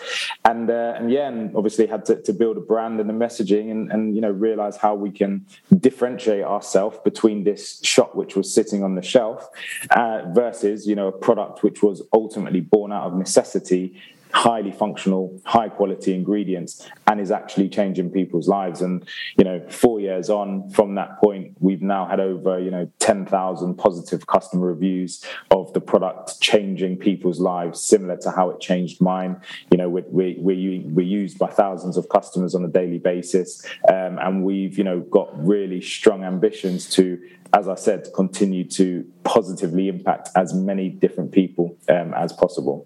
And, 0.45 0.69
uh, 0.69 0.95
and 0.97 1.11
yeah, 1.11 1.29
and 1.29 1.57
obviously 1.57 1.87
had 1.87 2.05
to, 2.07 2.21
to 2.21 2.33
build 2.35 2.59
a 2.59 2.61
brand 2.61 3.01
and 3.01 3.09
the 3.09 3.15
messaging 3.15 3.71
and, 3.71 3.91
and, 3.91 4.15
you 4.15 4.21
know, 4.21 4.31
realize 4.31 4.77
how 4.77 4.95
we 4.95 5.11
can 5.11 5.47
differentiate 5.79 6.45
ourselves 6.45 6.99
between 7.03 7.45
this 7.45 7.81
shop, 7.83 8.15
which 8.15 8.37
was 8.37 8.53
sitting 8.53 8.85
on 8.85 8.95
the 8.95 9.03
shelf 9.03 9.49
uh, 9.91 10.23
versus, 10.33 10.87
you 10.87 10.95
know, 10.95 11.09
a 11.09 11.13
product 11.13 11.63
which 11.63 11.83
was 11.83 11.95
was 11.95 12.07
ultimately 12.13 12.61
born 12.61 12.93
out 12.93 13.07
of 13.07 13.15
necessity 13.15 14.01
highly 14.35 14.73
functional, 14.73 15.41
high 15.45 15.69
quality 15.69 16.13
ingredients 16.13 16.87
and 17.07 17.21
is 17.21 17.31
actually 17.31 17.69
changing 17.69 18.11
people's 18.11 18.49
lives. 18.49 18.83
And, 18.83 19.07
you 19.39 19.45
know, 19.45 19.65
four 19.71 20.01
years 20.01 20.29
on 20.29 20.69
from 20.71 20.97
that 20.97 21.21
point, 21.21 21.53
we've 21.61 21.81
now 21.81 22.05
had 22.05 22.19
over, 22.19 22.59
you 22.59 22.71
know, 22.71 22.91
10,000 22.99 23.77
positive 23.77 24.27
customer 24.27 24.67
reviews 24.67 25.25
of 25.53 25.73
the 25.73 25.81
product 25.81 26.41
changing 26.41 26.99
people's 26.99 27.39
lives, 27.39 27.81
similar 27.81 28.17
to 28.19 28.31
how 28.33 28.51
it 28.51 28.61
changed 28.61 29.01
mine. 29.01 29.41
You 29.71 29.79
know, 29.79 29.89
we're, 29.89 30.05
we're, 30.09 30.35
we're 30.41 31.07
used 31.07 31.39
by 31.39 31.49
thousands 31.49 31.97
of 31.97 32.09
customers 32.09 32.57
on 32.57 32.65
a 32.65 32.69
daily 32.69 32.99
basis. 32.99 33.65
Um, 33.89 34.19
and 34.19 34.43
we've, 34.43 34.77
you 34.77 34.85
know, 34.85 35.01
got 35.01 35.31
really 35.47 35.81
strong 35.81 36.25
ambitions 36.25 36.91
to 36.91 37.21
as 37.53 37.69
I 37.69 37.77
said, 37.77 38.09
continue 38.17 38.65
to 38.71 39.07
positively 39.23 39.87
impact 39.87 40.29
as 40.35 40.53
many 40.53 40.89
different 40.89 41.31
people 41.31 41.79
um, 41.89 42.13
as 42.13 42.33
possible. 42.33 42.85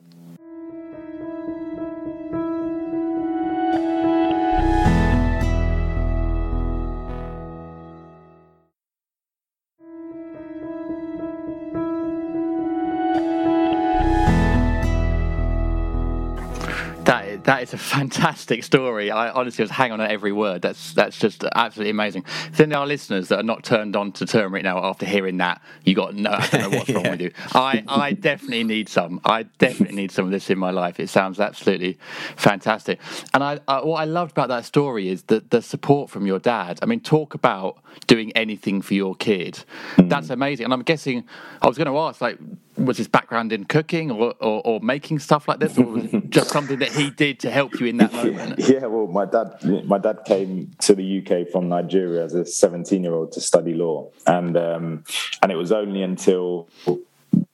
That 17.48 17.62
is 17.62 17.72
a 17.72 17.78
fantastic 17.78 18.62
story. 18.62 19.10
I 19.10 19.30
honestly 19.30 19.62
was 19.62 19.70
hang 19.70 19.90
on 19.90 20.02
at 20.02 20.10
every 20.10 20.32
word. 20.32 20.60
That's 20.60 20.92
that's 20.92 21.18
just 21.18 21.42
absolutely 21.54 21.92
amazing. 21.92 22.26
Then 22.52 22.68
there 22.68 22.78
are 22.78 22.86
listeners 22.86 23.28
that 23.28 23.40
are 23.40 23.42
not 23.42 23.64
turned 23.64 23.96
on 23.96 24.12
to 24.12 24.26
turmeric 24.26 24.64
now 24.64 24.84
after 24.84 25.06
hearing 25.06 25.38
that. 25.38 25.62
You 25.82 25.94
got 25.94 26.14
no, 26.14 26.32
I 26.32 26.46
don't 26.46 26.70
know 26.70 26.78
what's 26.78 26.90
wrong 26.90 27.08
with 27.08 27.20
you. 27.22 27.32
I, 27.54 27.82
I 27.88 28.12
definitely 28.12 28.64
need 28.64 28.90
some. 28.90 29.22
I 29.24 29.44
definitely 29.44 29.96
need 29.96 30.12
some 30.12 30.26
of 30.26 30.30
this 30.30 30.50
in 30.50 30.58
my 30.58 30.70
life. 30.70 31.00
It 31.00 31.08
sounds 31.08 31.40
absolutely 31.40 31.96
fantastic. 32.36 33.00
And 33.32 33.42
I, 33.42 33.60
I 33.66 33.82
what 33.82 33.96
I 33.96 34.04
loved 34.04 34.32
about 34.32 34.48
that 34.48 34.66
story 34.66 35.08
is 35.08 35.22
that 35.22 35.48
the 35.48 35.62
support 35.62 36.10
from 36.10 36.26
your 36.26 36.40
dad. 36.40 36.78
I 36.82 36.84
mean, 36.84 37.00
talk 37.00 37.32
about 37.32 37.78
doing 38.06 38.30
anything 38.32 38.82
for 38.82 38.92
your 38.92 39.14
kid. 39.14 39.64
Mm. 39.96 40.10
That's 40.10 40.28
amazing. 40.28 40.64
And 40.64 40.74
I'm 40.74 40.82
guessing 40.82 41.24
I 41.62 41.66
was 41.66 41.78
going 41.78 41.88
to 41.88 41.96
ask 41.96 42.20
like 42.20 42.38
was 42.78 42.96
his 42.96 43.08
background 43.08 43.52
in 43.52 43.64
cooking 43.64 44.10
or, 44.10 44.34
or, 44.40 44.62
or, 44.64 44.80
making 44.80 45.18
stuff 45.18 45.48
like 45.48 45.58
this, 45.58 45.76
or 45.78 45.84
was 45.84 46.12
it 46.12 46.30
just 46.30 46.50
something 46.50 46.78
that 46.78 46.92
he 46.92 47.10
did 47.10 47.40
to 47.40 47.50
help 47.50 47.78
you 47.80 47.86
in 47.86 47.96
that 47.98 48.12
moment? 48.12 48.58
Yeah, 48.58 48.86
well, 48.86 49.06
my 49.06 49.24
dad, 49.24 49.52
my 49.86 49.98
dad 49.98 50.20
came 50.26 50.70
to 50.80 50.94
the 50.94 51.18
UK 51.18 51.50
from 51.50 51.68
Nigeria 51.68 52.24
as 52.24 52.34
a 52.34 52.44
17 52.44 53.02
year 53.02 53.14
old 53.14 53.32
to 53.32 53.40
study 53.40 53.74
law, 53.74 54.10
and 54.26 54.56
um, 54.56 55.04
and 55.42 55.52
it 55.52 55.56
was 55.56 55.72
only 55.72 56.02
until 56.02 56.68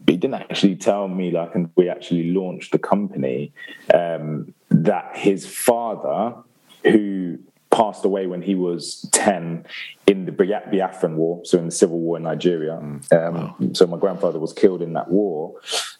he 0.07 0.17
didn't 0.17 0.35
actually 0.35 0.77
tell 0.77 1.09
me 1.09 1.31
like, 1.31 1.55
and 1.55 1.71
we 1.77 1.89
actually 1.89 2.31
launched 2.31 2.73
the 2.73 2.79
company 2.79 3.53
um, 3.93 4.55
that 4.71 5.17
his 5.17 5.47
father, 5.47 6.37
who 6.85 7.39
passed 7.75 8.05
away 8.05 8.27
when 8.27 8.41
he 8.41 8.55
was 8.55 9.09
10 9.13 9.67
in 10.07 10.27
the 10.27 10.33
Biafran 10.33 11.17
War, 11.17 11.45
so 11.45 11.59
in 11.59 11.67
the 11.67 11.73
civil 11.73 11.99
war 11.99 12.17
in 12.17 12.23
Nigeria. 12.23 12.79
Mm. 12.81 13.13
Um, 13.13 13.35
wow. 13.35 13.57
So 13.73 13.87
my 13.87 13.99
grandfather 13.99 14.39
was 14.39 14.53
killed 14.53 14.81
in 14.81 14.93
that 14.93 15.11
war. 15.11 15.57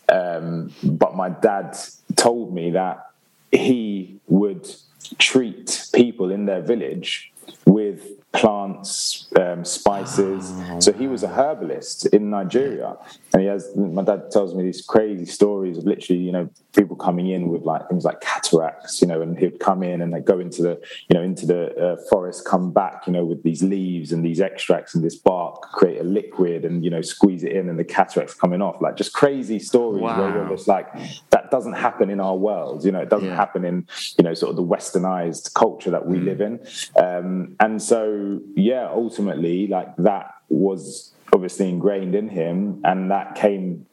Um, 0.09 0.73
but 0.85 1.17
my 1.17 1.31
dad 1.31 1.77
told 2.15 2.55
me 2.55 2.71
that 2.71 3.11
he 3.51 4.21
would 4.29 4.73
treat 5.19 5.89
people 5.93 6.31
in 6.31 6.47
their 6.47 6.63
village 6.63 7.33
with 7.67 8.07
plants, 8.33 9.27
um, 9.37 9.65
spices. 9.65 10.53
Oh, 10.53 10.81
so 10.81 10.93
he 10.93 11.09
was 11.09 11.23
a 11.25 11.29
herbalist 11.29 12.07
in 12.07 12.31
Nigeria, 12.31 12.97
and 13.33 13.43
he 13.43 13.49
has. 13.49 13.75
My 13.77 14.03
dad 14.03 14.31
tells 14.31 14.55
me 14.55 14.63
these 14.63 14.83
crazy 14.83 15.27
stories 15.27 15.79
of 15.79 15.85
literally, 15.85 16.23
you 16.23 16.33
know, 16.33 16.49
people 16.75 16.97
coming 16.97 17.29
in 17.29 17.49
with 17.49 17.63
like 17.63 17.89
things 17.89 18.05
like 18.05 18.21
cataracts, 18.21 19.01
you 19.01 19.07
know, 19.07 19.23
and 19.23 19.39
he'd 19.39 19.59
come 19.61 19.83
in 19.83 20.01
and 20.03 20.13
they'd 20.13 20.25
go 20.25 20.39
into 20.39 20.63
the, 20.63 20.81
you 21.09 21.15
know, 21.15 21.23
into 21.23 21.47
the 21.47 21.75
uh, 21.77 21.97
forest, 22.11 22.45
come 22.45 22.73
back, 22.73 23.07
you 23.07 23.13
know, 23.13 23.25
with 23.25 23.43
these 23.43 23.63
leaves 23.63 24.13
and 24.13 24.25
these 24.25 24.41
extracts 24.41 24.95
and 24.95 25.05
this 25.05 25.15
bark, 25.15 25.63
create 25.63 26.01
a 26.01 26.05
liquid 26.05 26.65
and 26.65 26.85
you 26.85 26.91
know, 26.91 27.01
squeeze 27.01 27.45
it 27.45 27.53
in, 27.53 27.69
and 27.69 27.79
the 27.79 27.85
cataracts 27.85 28.35
coming 28.35 28.61
off. 28.61 28.81
Like 28.81 28.97
just 28.97 29.13
crazy 29.13 29.59
stories 29.59 30.03
wow. 30.03 30.19
where 30.19 30.35
you're 30.35 30.49
just 30.49 30.69
like, 30.69 30.93
that 31.31 31.51
doesn't 31.51 31.75
happen 31.75 32.11
in 32.11 32.21
our 32.21 32.37
world, 32.37 32.85
you 32.85 32.93
know, 32.93 33.01
it 33.01 33.09
doesn't 33.09 33.29
yeah. 33.29 33.37
happen 33.37 33.65
in, 33.65 33.87
you 34.19 34.25
know, 34.25 34.35
sort 34.35 34.51
of 34.51 34.57
the 34.57 34.63
westernized 34.63 35.55
culture 35.55 35.91
that 35.91 36.07
we 36.07 36.19
mm. 36.19 36.25
live 36.25 36.41
in, 36.41 36.61
um, 37.03 37.57
and 37.61 37.81
so 37.81 38.41
yeah, 38.57 38.89
ultimately, 38.91 39.67
like 39.67 39.95
that 39.97 40.35
was 40.49 41.15
obviously 41.33 41.69
ingrained 41.69 42.15
in 42.15 42.29
him, 42.29 42.81
and 42.85 43.11
that 43.11 43.35
came 43.35 43.87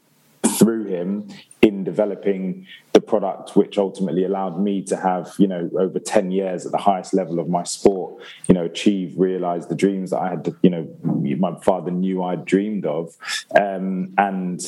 through 0.61 0.85
him 0.85 1.27
in 1.63 1.83
developing 1.83 2.67
the 2.93 3.01
product 3.01 3.55
which 3.55 3.79
ultimately 3.79 4.23
allowed 4.23 4.61
me 4.61 4.83
to 4.83 4.95
have 4.95 5.33
you 5.39 5.47
know 5.47 5.67
over 5.79 5.97
10 5.97 6.29
years 6.29 6.67
at 6.67 6.71
the 6.71 6.77
highest 6.77 7.15
level 7.15 7.39
of 7.39 7.49
my 7.49 7.63
sport 7.63 8.21
you 8.47 8.53
know 8.53 8.65
achieve 8.65 9.13
realize 9.17 9.65
the 9.67 9.75
dreams 9.75 10.11
that 10.11 10.19
i 10.19 10.29
had 10.29 10.53
you 10.61 10.69
know 10.69 10.87
my 11.03 11.55
father 11.61 11.89
knew 11.89 12.21
i 12.21 12.35
dreamed 12.35 12.85
of. 12.85 13.17
Um, 13.59 14.13
and 14.17 14.59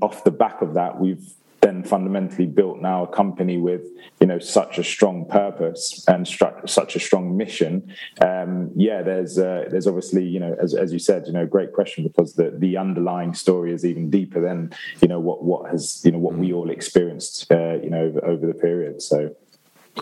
off 0.00 0.22
the 0.22 0.30
back 0.30 0.62
of 0.62 0.74
that 0.74 1.00
we've 1.00 1.34
then 1.82 1.88
fundamentally 1.88 2.46
built 2.46 2.80
now 2.80 3.04
a 3.04 3.06
company 3.06 3.58
with 3.58 3.82
you 4.20 4.26
know 4.26 4.38
such 4.38 4.78
a 4.78 4.84
strong 4.84 5.26
purpose 5.28 6.04
and 6.08 6.26
stru- 6.26 6.68
such 6.68 6.96
a 6.96 7.00
strong 7.00 7.36
mission 7.36 7.92
um, 8.20 8.70
yeah 8.74 9.02
there's 9.02 9.38
uh, 9.38 9.64
there's 9.70 9.86
obviously 9.86 10.24
you 10.24 10.40
know 10.40 10.54
as, 10.60 10.74
as 10.74 10.92
you 10.92 10.98
said 10.98 11.26
you 11.26 11.32
know 11.32 11.46
great 11.46 11.72
question 11.72 12.04
because 12.04 12.34
the 12.34 12.54
the 12.58 12.76
underlying 12.76 13.34
story 13.34 13.72
is 13.72 13.84
even 13.84 14.10
deeper 14.10 14.40
than 14.40 14.72
you 15.00 15.08
know 15.08 15.20
what 15.20 15.42
what 15.44 15.70
has 15.70 16.02
you 16.04 16.12
know 16.12 16.18
what 16.18 16.34
we 16.34 16.50
mm. 16.50 16.54
all 16.54 16.70
experienced 16.70 17.50
uh, 17.50 17.74
you 17.82 17.90
know 17.90 18.02
over, 18.02 18.24
over 18.24 18.46
the 18.46 18.54
period 18.54 19.00
so 19.00 19.34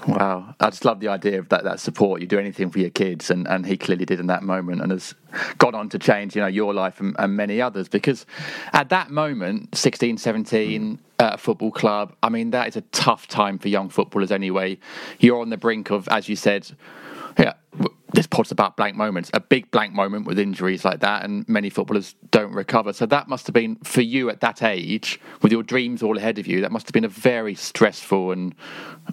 Wow, 0.06 0.54
I 0.60 0.70
just 0.70 0.84
love 0.84 1.00
the 1.00 1.08
idea 1.08 1.40
of 1.40 1.48
that 1.48 1.64
that 1.64 1.80
support. 1.80 2.20
You 2.20 2.28
do 2.28 2.38
anything 2.38 2.70
for 2.70 2.78
your 2.78 2.90
kids, 2.90 3.28
and, 3.28 3.48
and 3.48 3.66
he 3.66 3.76
clearly 3.76 4.04
did 4.04 4.20
in 4.20 4.28
that 4.28 4.44
moment, 4.44 4.82
and 4.82 4.92
has 4.92 5.14
gone 5.58 5.74
on 5.74 5.88
to 5.88 5.98
change, 5.98 6.36
you 6.36 6.42
know, 6.42 6.46
your 6.46 6.72
life 6.72 7.00
and, 7.00 7.16
and 7.18 7.36
many 7.36 7.60
others. 7.60 7.88
Because 7.88 8.24
at 8.72 8.88
that 8.90 9.10
moment, 9.10 9.74
16, 9.74 10.18
17, 10.18 10.98
at 11.18 11.34
a 11.34 11.38
football 11.38 11.72
club, 11.72 12.14
I 12.22 12.28
mean, 12.28 12.50
that 12.52 12.68
is 12.68 12.76
a 12.76 12.82
tough 12.92 13.26
time 13.26 13.58
for 13.58 13.68
young 13.68 13.88
footballers. 13.88 14.30
Anyway, 14.30 14.78
you're 15.18 15.40
on 15.40 15.50
the 15.50 15.56
brink 15.56 15.90
of, 15.90 16.06
as 16.08 16.28
you 16.28 16.36
said, 16.36 16.70
yeah, 17.36 17.54
this 18.12 18.26
pod's 18.26 18.50
about 18.50 18.76
blank 18.76 18.96
moments. 18.96 19.30
A 19.34 19.40
big 19.40 19.70
blank 19.70 19.92
moment 19.92 20.26
with 20.26 20.38
injuries 20.38 20.84
like 20.84 21.00
that, 21.00 21.24
and 21.24 21.48
many 21.48 21.70
footballers 21.70 22.14
don't 22.30 22.52
recover. 22.52 22.92
So 22.92 23.06
that 23.06 23.28
must 23.28 23.46
have 23.46 23.54
been 23.54 23.76
for 23.76 24.02
you 24.02 24.30
at 24.30 24.40
that 24.40 24.62
age, 24.62 25.20
with 25.42 25.52
your 25.52 25.62
dreams 25.62 26.02
all 26.02 26.16
ahead 26.16 26.38
of 26.38 26.46
you. 26.46 26.60
That 26.60 26.72
must 26.72 26.86
have 26.86 26.92
been 26.92 27.04
a 27.04 27.08
very 27.08 27.54
stressful 27.54 28.32
and, 28.32 28.54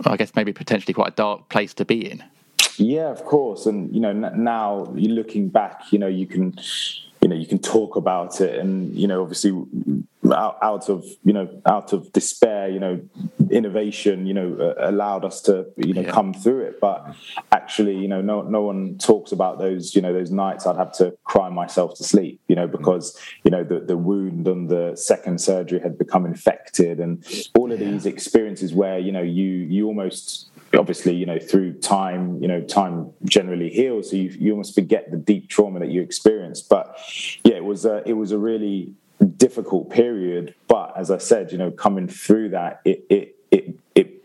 I 0.05 0.17
guess, 0.17 0.35
maybe 0.35 0.53
potentially 0.53 0.93
quite 0.93 1.09
a 1.09 1.15
dark 1.15 1.49
place 1.49 1.73
to 1.75 1.85
be 1.85 2.09
in. 2.09 2.23
Yeah, 2.77 3.09
of 3.09 3.23
course. 3.25 3.65
And 3.65 3.93
you 3.93 3.99
know, 3.99 4.13
now 4.13 4.93
you're 4.95 5.13
looking 5.13 5.49
back. 5.49 5.91
You 5.91 5.99
know, 5.99 6.07
you 6.07 6.27
can 6.27 6.55
you 7.27 7.33
know 7.33 7.39
you 7.39 7.45
can 7.45 7.59
talk 7.59 7.97
about 7.97 8.39
it 8.39 8.57
and 8.57 8.95
you 8.95 9.05
know 9.05 9.21
obviously 9.21 9.51
out, 10.31 10.57
out 10.61 10.87
of 10.87 11.03
you 11.25 11.33
know 11.33 11.61
out 11.65 11.91
of 11.91 12.09
despair 12.13 12.69
you 12.69 12.79
know 12.79 13.01
innovation 13.51 14.25
you 14.25 14.33
know 14.33 14.55
uh, 14.61 14.89
allowed 14.89 15.25
us 15.25 15.41
to 15.41 15.65
you 15.75 15.93
know 15.93 16.03
yeah. 16.03 16.11
come 16.11 16.33
through 16.33 16.61
it 16.61 16.79
but 16.79 17.05
actually 17.51 17.97
you 17.97 18.07
know 18.07 18.21
no 18.21 18.43
no 18.43 18.61
one 18.61 18.97
talks 18.97 19.33
about 19.33 19.59
those 19.59 19.93
you 19.93 20.01
know 20.01 20.13
those 20.13 20.31
nights 20.31 20.65
I'd 20.65 20.77
have 20.77 20.93
to 20.93 21.17
cry 21.25 21.49
myself 21.49 21.95
to 21.95 22.03
sleep 22.05 22.39
you 22.47 22.55
know 22.55 22.65
because 22.65 23.19
you 23.43 23.51
know 23.51 23.65
the 23.65 23.81
the 23.81 23.97
wound 23.97 24.47
and 24.47 24.69
the 24.69 24.95
second 24.95 25.41
surgery 25.41 25.81
had 25.81 25.97
become 25.97 26.25
infected 26.25 27.01
and 27.01 27.25
all 27.57 27.73
of 27.73 27.81
yeah. 27.81 27.91
these 27.91 28.05
experiences 28.05 28.73
where 28.73 28.99
you 28.99 29.11
know 29.11 29.21
you 29.21 29.49
you 29.75 29.85
almost 29.87 30.49
obviously 30.75 31.13
you 31.13 31.25
know 31.25 31.39
through 31.39 31.73
time 31.73 32.41
you 32.41 32.47
know 32.47 32.61
time 32.61 33.11
generally 33.25 33.69
heals 33.69 34.09
so 34.09 34.15
you, 34.15 34.29
you 34.39 34.51
almost 34.51 34.75
forget 34.75 35.09
the 35.11 35.17
deep 35.17 35.49
trauma 35.49 35.79
that 35.79 35.89
you 35.89 36.01
experienced 36.01 36.69
but 36.69 36.97
yeah 37.43 37.55
it 37.55 37.63
was 37.63 37.85
a, 37.85 38.07
it 38.07 38.13
was 38.13 38.31
a 38.31 38.37
really 38.37 38.93
difficult 39.37 39.89
period 39.89 40.53
but 40.67 40.93
as 40.97 41.09
i 41.09 41.17
said 41.17 41.51
you 41.51 41.57
know 41.57 41.71
coming 41.71 42.07
through 42.07 42.49
that 42.49 42.81
it 42.85 43.05
it 43.09 43.35
it 43.51 43.79
it, 43.95 44.23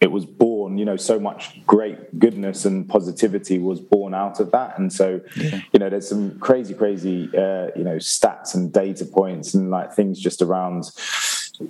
it 0.00 0.10
was 0.10 0.26
born 0.26 0.78
you 0.78 0.84
know 0.84 0.96
so 0.96 1.18
much 1.18 1.64
great 1.66 2.18
goodness 2.18 2.64
and 2.64 2.88
positivity 2.88 3.58
was 3.58 3.80
born 3.80 4.14
out 4.14 4.40
of 4.40 4.50
that 4.50 4.78
and 4.78 4.92
so 4.92 5.20
yeah. 5.36 5.60
you 5.72 5.78
know 5.78 5.88
there's 5.88 6.08
some 6.08 6.38
crazy 6.38 6.74
crazy 6.74 7.24
uh, 7.36 7.68
you 7.74 7.84
know 7.84 7.96
stats 7.96 8.54
and 8.54 8.72
data 8.72 9.04
points 9.04 9.54
and 9.54 9.70
like 9.70 9.92
things 9.92 10.18
just 10.18 10.42
around 10.42 10.90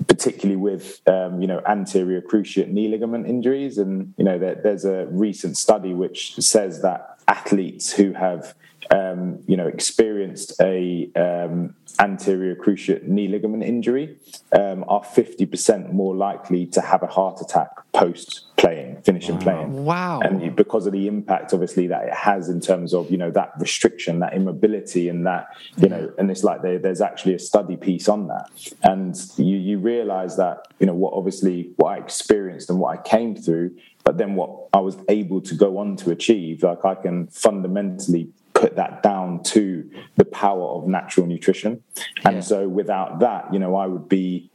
particularly 0.08 0.56
with 0.56 1.00
um, 1.06 1.40
you 1.40 1.46
know 1.46 1.60
anterior 1.66 2.20
cruciate 2.20 2.68
knee 2.68 2.88
ligament 2.88 3.26
injuries. 3.26 3.78
And 3.78 4.14
you 4.16 4.24
know 4.24 4.38
there, 4.38 4.54
there's 4.54 4.84
a 4.84 5.06
recent 5.06 5.56
study 5.56 5.94
which 5.94 6.36
says 6.36 6.82
that 6.82 7.18
athletes 7.28 7.92
who 7.92 8.12
have 8.12 8.54
um, 8.90 9.38
you 9.46 9.56
know 9.56 9.66
experienced 9.66 10.54
a 10.60 11.10
um, 11.16 11.74
anterior 11.98 12.54
cruciate 12.54 13.04
knee 13.04 13.28
ligament 13.28 13.62
injury 13.62 14.16
um, 14.52 14.84
are 14.88 15.02
50% 15.02 15.92
more 15.92 16.14
likely 16.14 16.66
to 16.66 16.80
have 16.80 17.02
a 17.02 17.06
heart 17.06 17.40
attack 17.40 17.70
post 17.92 18.46
playing, 18.62 19.02
finishing 19.02 19.34
wow. 19.34 19.42
playing. 19.42 19.84
Wow. 19.84 20.20
And 20.20 20.54
because 20.54 20.86
of 20.86 20.92
the 20.92 21.08
impact, 21.08 21.52
obviously, 21.52 21.88
that 21.88 22.04
it 22.04 22.14
has 22.14 22.48
in 22.48 22.60
terms 22.60 22.94
of, 22.94 23.10
you 23.10 23.18
know, 23.18 23.32
that 23.32 23.52
restriction, 23.58 24.20
that 24.20 24.34
immobility, 24.34 25.08
and 25.08 25.26
that, 25.26 25.48
you 25.76 25.88
know, 25.88 26.12
and 26.16 26.30
it's 26.30 26.44
like 26.44 26.62
there, 26.62 26.78
there's 26.78 27.00
actually 27.00 27.34
a 27.34 27.40
study 27.40 27.76
piece 27.76 28.08
on 28.08 28.28
that. 28.28 28.48
And 28.84 29.20
you, 29.36 29.56
you 29.56 29.78
realize 29.78 30.36
that, 30.36 30.68
you 30.78 30.86
know, 30.86 30.94
what 30.94 31.12
obviously 31.12 31.72
what 31.74 31.88
I 31.88 31.96
experienced 31.98 32.70
and 32.70 32.78
what 32.78 32.96
I 32.96 33.02
came 33.02 33.34
through, 33.34 33.76
but 34.04 34.16
then 34.16 34.36
what 34.36 34.68
I 34.72 34.78
was 34.78 34.96
able 35.08 35.40
to 35.40 35.54
go 35.56 35.78
on 35.78 35.96
to 35.96 36.12
achieve, 36.12 36.62
like 36.62 36.84
I 36.84 36.94
can 36.94 37.26
fundamentally 37.26 38.28
put 38.54 38.76
that 38.76 39.02
down 39.02 39.42
to 39.42 39.90
the 40.16 40.24
power 40.24 40.68
of 40.76 40.86
natural 40.86 41.26
nutrition. 41.26 41.82
And 42.24 42.36
yeah. 42.36 42.40
so 42.42 42.68
without 42.68 43.18
that, 43.18 43.52
you 43.52 43.58
know, 43.58 43.74
I 43.74 43.86
would 43.86 44.08
be 44.08 44.50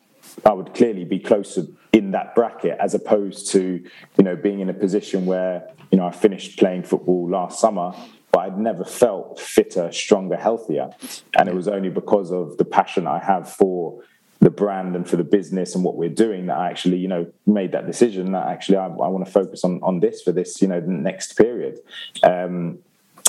I 0.46 0.54
would 0.54 0.74
clearly 0.74 1.04
be 1.04 1.20
closer 1.20 1.64
in 1.98 2.12
that 2.12 2.36
bracket 2.36 2.78
as 2.80 2.94
opposed 2.94 3.52
to, 3.52 3.84
you 4.18 4.24
know, 4.24 4.36
being 4.36 4.60
in 4.60 4.70
a 4.70 4.74
position 4.74 5.26
where, 5.26 5.68
you 5.92 5.98
know, 5.98 6.06
I 6.06 6.12
finished 6.12 6.60
playing 6.60 6.84
football 6.84 7.28
last 7.30 7.60
summer, 7.60 7.94
but 8.32 8.40
I'd 8.40 8.60
never 8.60 8.86
felt 8.86 9.40
fitter, 9.40 9.92
stronger, 9.92 10.38
healthier. 10.38 10.92
And 11.38 11.50
it 11.50 11.56
was 11.56 11.68
only 11.68 11.90
because 11.90 12.32
of 12.32 12.58
the 12.58 12.66
passion 12.66 13.08
I 13.08 13.20
have 13.20 13.52
for 13.52 14.04
the 14.40 14.52
brand 14.52 14.96
and 14.96 15.10
for 15.10 15.16
the 15.16 15.24
business 15.24 15.74
and 15.74 15.84
what 15.84 15.96
we're 15.96 16.10
doing 16.10 16.46
that 16.46 16.58
I 16.58 16.70
actually, 16.70 16.98
you 16.98 17.08
know, 17.08 17.26
made 17.48 17.72
that 17.72 17.88
decision 17.88 18.34
that 18.34 18.48
actually 18.48 18.78
I, 18.78 18.86
I 18.86 19.08
want 19.08 19.26
to 19.26 19.32
focus 19.32 19.64
on 19.64 19.80
on 19.82 20.00
this 20.00 20.22
for 20.22 20.32
this, 20.32 20.62
you 20.62 20.68
know, 20.68 20.80
next 20.80 21.34
period. 21.34 21.80
Um, 22.22 22.80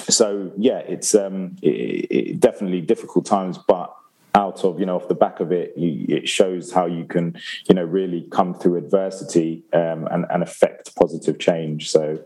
so 0.09 0.52
yeah, 0.59 0.78
it's 0.78 1.14
um, 1.14 1.57
it, 1.62 2.07
it, 2.11 2.40
definitely 2.40 2.83
difficult 2.83 3.24
times, 3.24 3.57
but 3.57 3.94
out 4.38 4.64
of 4.64 4.79
you 4.79 4.87
know 4.87 4.96
off 4.96 5.09
the 5.09 5.14
back 5.14 5.40
of 5.40 5.51
it 5.51 5.77
you, 5.77 6.07
it 6.09 6.29
shows 6.29 6.72
how 6.72 6.87
you 6.87 7.05
can 7.05 7.37
you 7.68 7.74
know 7.74 7.85
really 7.85 8.27
come 8.31 8.55
through 8.55 8.77
adversity 8.77 9.62
um, 9.72 10.07
and, 10.11 10.24
and 10.31 10.42
affect 10.42 10.94
positive 10.94 11.38
change. 11.38 11.90
So 11.90 12.24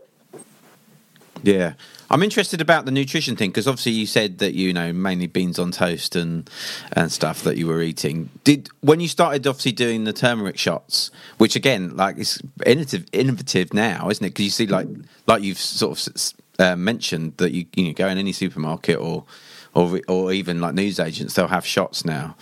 yeah. 1.41 1.73
I'm 2.09 2.21
interested 2.21 2.61
about 2.61 2.85
the 2.85 2.91
nutrition 2.91 3.35
thing 3.35 3.49
because 3.49 3.67
obviously 3.67 3.93
you 3.93 4.05
said 4.05 4.37
that 4.37 4.53
you 4.53 4.71
know 4.71 4.93
mainly 4.93 5.25
beans 5.25 5.57
on 5.57 5.71
toast 5.71 6.15
and 6.15 6.47
and 6.91 7.11
stuff 7.11 7.41
that 7.41 7.57
you 7.57 7.65
were 7.65 7.81
eating. 7.81 8.29
Did 8.43 8.69
when 8.81 8.99
you 8.99 9.07
started 9.07 9.47
obviously 9.47 9.71
doing 9.71 10.03
the 10.03 10.13
turmeric 10.13 10.59
shots 10.59 11.09
which 11.37 11.55
again 11.55 11.97
like 11.97 12.19
it's 12.19 12.39
innovative 12.65 13.07
innovative 13.11 13.73
now 13.73 14.09
isn't 14.09 14.23
it? 14.23 14.29
Because 14.29 14.45
you 14.45 14.51
see 14.51 14.67
like 14.67 14.87
like 15.25 15.41
you've 15.41 15.57
sort 15.57 16.07
of 16.07 16.33
uh, 16.59 16.75
mentioned 16.75 17.37
that 17.37 17.51
you 17.51 17.65
you 17.75 17.87
know, 17.87 17.93
go 17.93 18.07
in 18.07 18.19
any 18.19 18.31
supermarket 18.31 18.99
or 18.99 19.25
or 19.73 19.99
or 20.07 20.31
even 20.31 20.61
like 20.61 20.73
news 20.75 20.99
agents, 20.99 21.33
they'll 21.33 21.47
have 21.47 21.65
shots 21.65 22.05
now, 22.05 22.35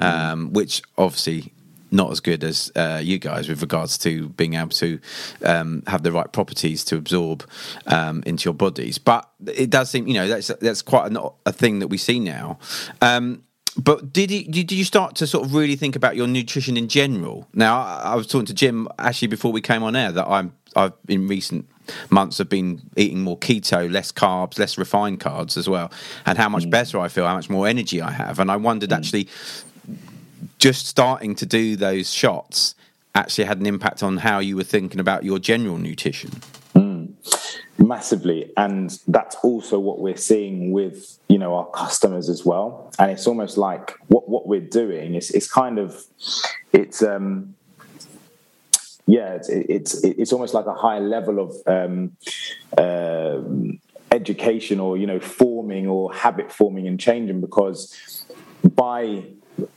um, 0.00 0.52
which 0.52 0.82
obviously 0.98 1.52
not 1.94 2.10
as 2.10 2.20
good 2.20 2.42
as 2.42 2.72
uh, 2.74 3.00
you 3.02 3.18
guys 3.18 3.48
with 3.48 3.62
regards 3.62 3.96
to 3.98 4.28
being 4.30 4.54
able 4.54 4.70
to 4.70 4.98
um, 5.44 5.82
have 5.86 6.02
the 6.02 6.12
right 6.12 6.30
properties 6.32 6.84
to 6.84 6.96
absorb 6.96 7.48
um, 7.86 8.22
into 8.26 8.46
your 8.46 8.54
bodies. 8.54 8.98
But 8.98 9.30
it 9.46 9.70
does 9.70 9.90
seem, 9.90 10.06
you 10.08 10.14
know, 10.14 10.28
that's 10.28 10.48
that's 10.60 10.82
quite 10.82 11.12
a, 11.12 11.30
a 11.46 11.52
thing 11.52 11.78
that 11.78 11.88
we 11.88 11.96
see 11.96 12.18
now. 12.18 12.58
Um, 13.00 13.42
but 13.76 14.12
did 14.12 14.30
you 14.30 14.44
did 14.44 14.72
you 14.72 14.84
start 14.84 15.16
to 15.16 15.26
sort 15.26 15.46
of 15.46 15.54
really 15.54 15.76
think 15.76 15.96
about 15.96 16.16
your 16.16 16.26
nutrition 16.26 16.76
in 16.76 16.88
general? 16.88 17.48
Now, 17.54 17.80
I, 17.80 18.12
I 18.12 18.14
was 18.16 18.26
talking 18.26 18.46
to 18.46 18.54
Jim 18.54 18.88
actually 18.98 19.28
before 19.28 19.52
we 19.52 19.60
came 19.60 19.82
on 19.82 19.96
air 19.96 20.12
that 20.12 20.26
I'm 20.28 20.52
I've 20.76 20.92
in 21.08 21.28
recent 21.28 21.68
months 22.10 22.38
have 22.38 22.48
been 22.48 22.82
eating 22.96 23.20
more 23.20 23.38
keto, 23.38 23.90
less 23.90 24.12
carbs, 24.12 24.58
less 24.58 24.78
refined 24.78 25.20
carbs 25.20 25.56
as 25.56 25.68
well, 25.68 25.90
and 26.26 26.38
how 26.38 26.48
much 26.48 26.64
mm. 26.64 26.70
better 26.70 26.98
I 26.98 27.08
feel, 27.08 27.26
how 27.26 27.36
much 27.36 27.50
more 27.50 27.66
energy 27.66 28.00
I 28.00 28.10
have. 28.10 28.38
And 28.38 28.50
I 28.50 28.56
wondered 28.56 28.90
mm. 28.90 28.96
actually, 28.96 29.28
just 30.58 30.86
starting 30.86 31.34
to 31.36 31.46
do 31.46 31.76
those 31.76 32.12
shots 32.12 32.74
actually 33.14 33.44
had 33.44 33.58
an 33.58 33.66
impact 33.66 34.02
on 34.02 34.18
how 34.18 34.40
you 34.40 34.56
were 34.56 34.64
thinking 34.64 34.98
about 34.98 35.24
your 35.24 35.38
general 35.38 35.78
nutrition? 35.78 36.30
massively 37.78 38.50
and 38.56 38.98
that's 39.08 39.36
also 39.36 39.78
what 39.78 40.00
we're 40.00 40.16
seeing 40.16 40.72
with 40.72 41.18
you 41.28 41.38
know 41.38 41.54
our 41.54 41.66
customers 41.70 42.28
as 42.28 42.44
well 42.44 42.90
and 42.98 43.10
it's 43.10 43.26
almost 43.26 43.56
like 43.58 43.94
what 44.08 44.28
what 44.28 44.46
we're 44.46 44.60
doing 44.60 45.14
is 45.14 45.30
it's 45.30 45.50
kind 45.50 45.78
of 45.78 46.04
it's 46.72 47.02
um 47.02 47.54
yeah 49.06 49.34
it's 49.34 49.48
it's 49.48 50.04
it's 50.04 50.32
almost 50.32 50.54
like 50.54 50.66
a 50.66 50.74
high 50.74 50.98
level 50.98 51.38
of 51.38 51.54
um 51.66 52.16
uh, 52.78 53.40
education 54.10 54.80
or 54.80 54.96
you 54.96 55.06
know 55.06 55.20
forming 55.20 55.86
or 55.86 56.12
habit 56.12 56.50
forming 56.50 56.86
and 56.86 56.98
changing 56.98 57.40
because 57.40 58.24
by 58.74 59.22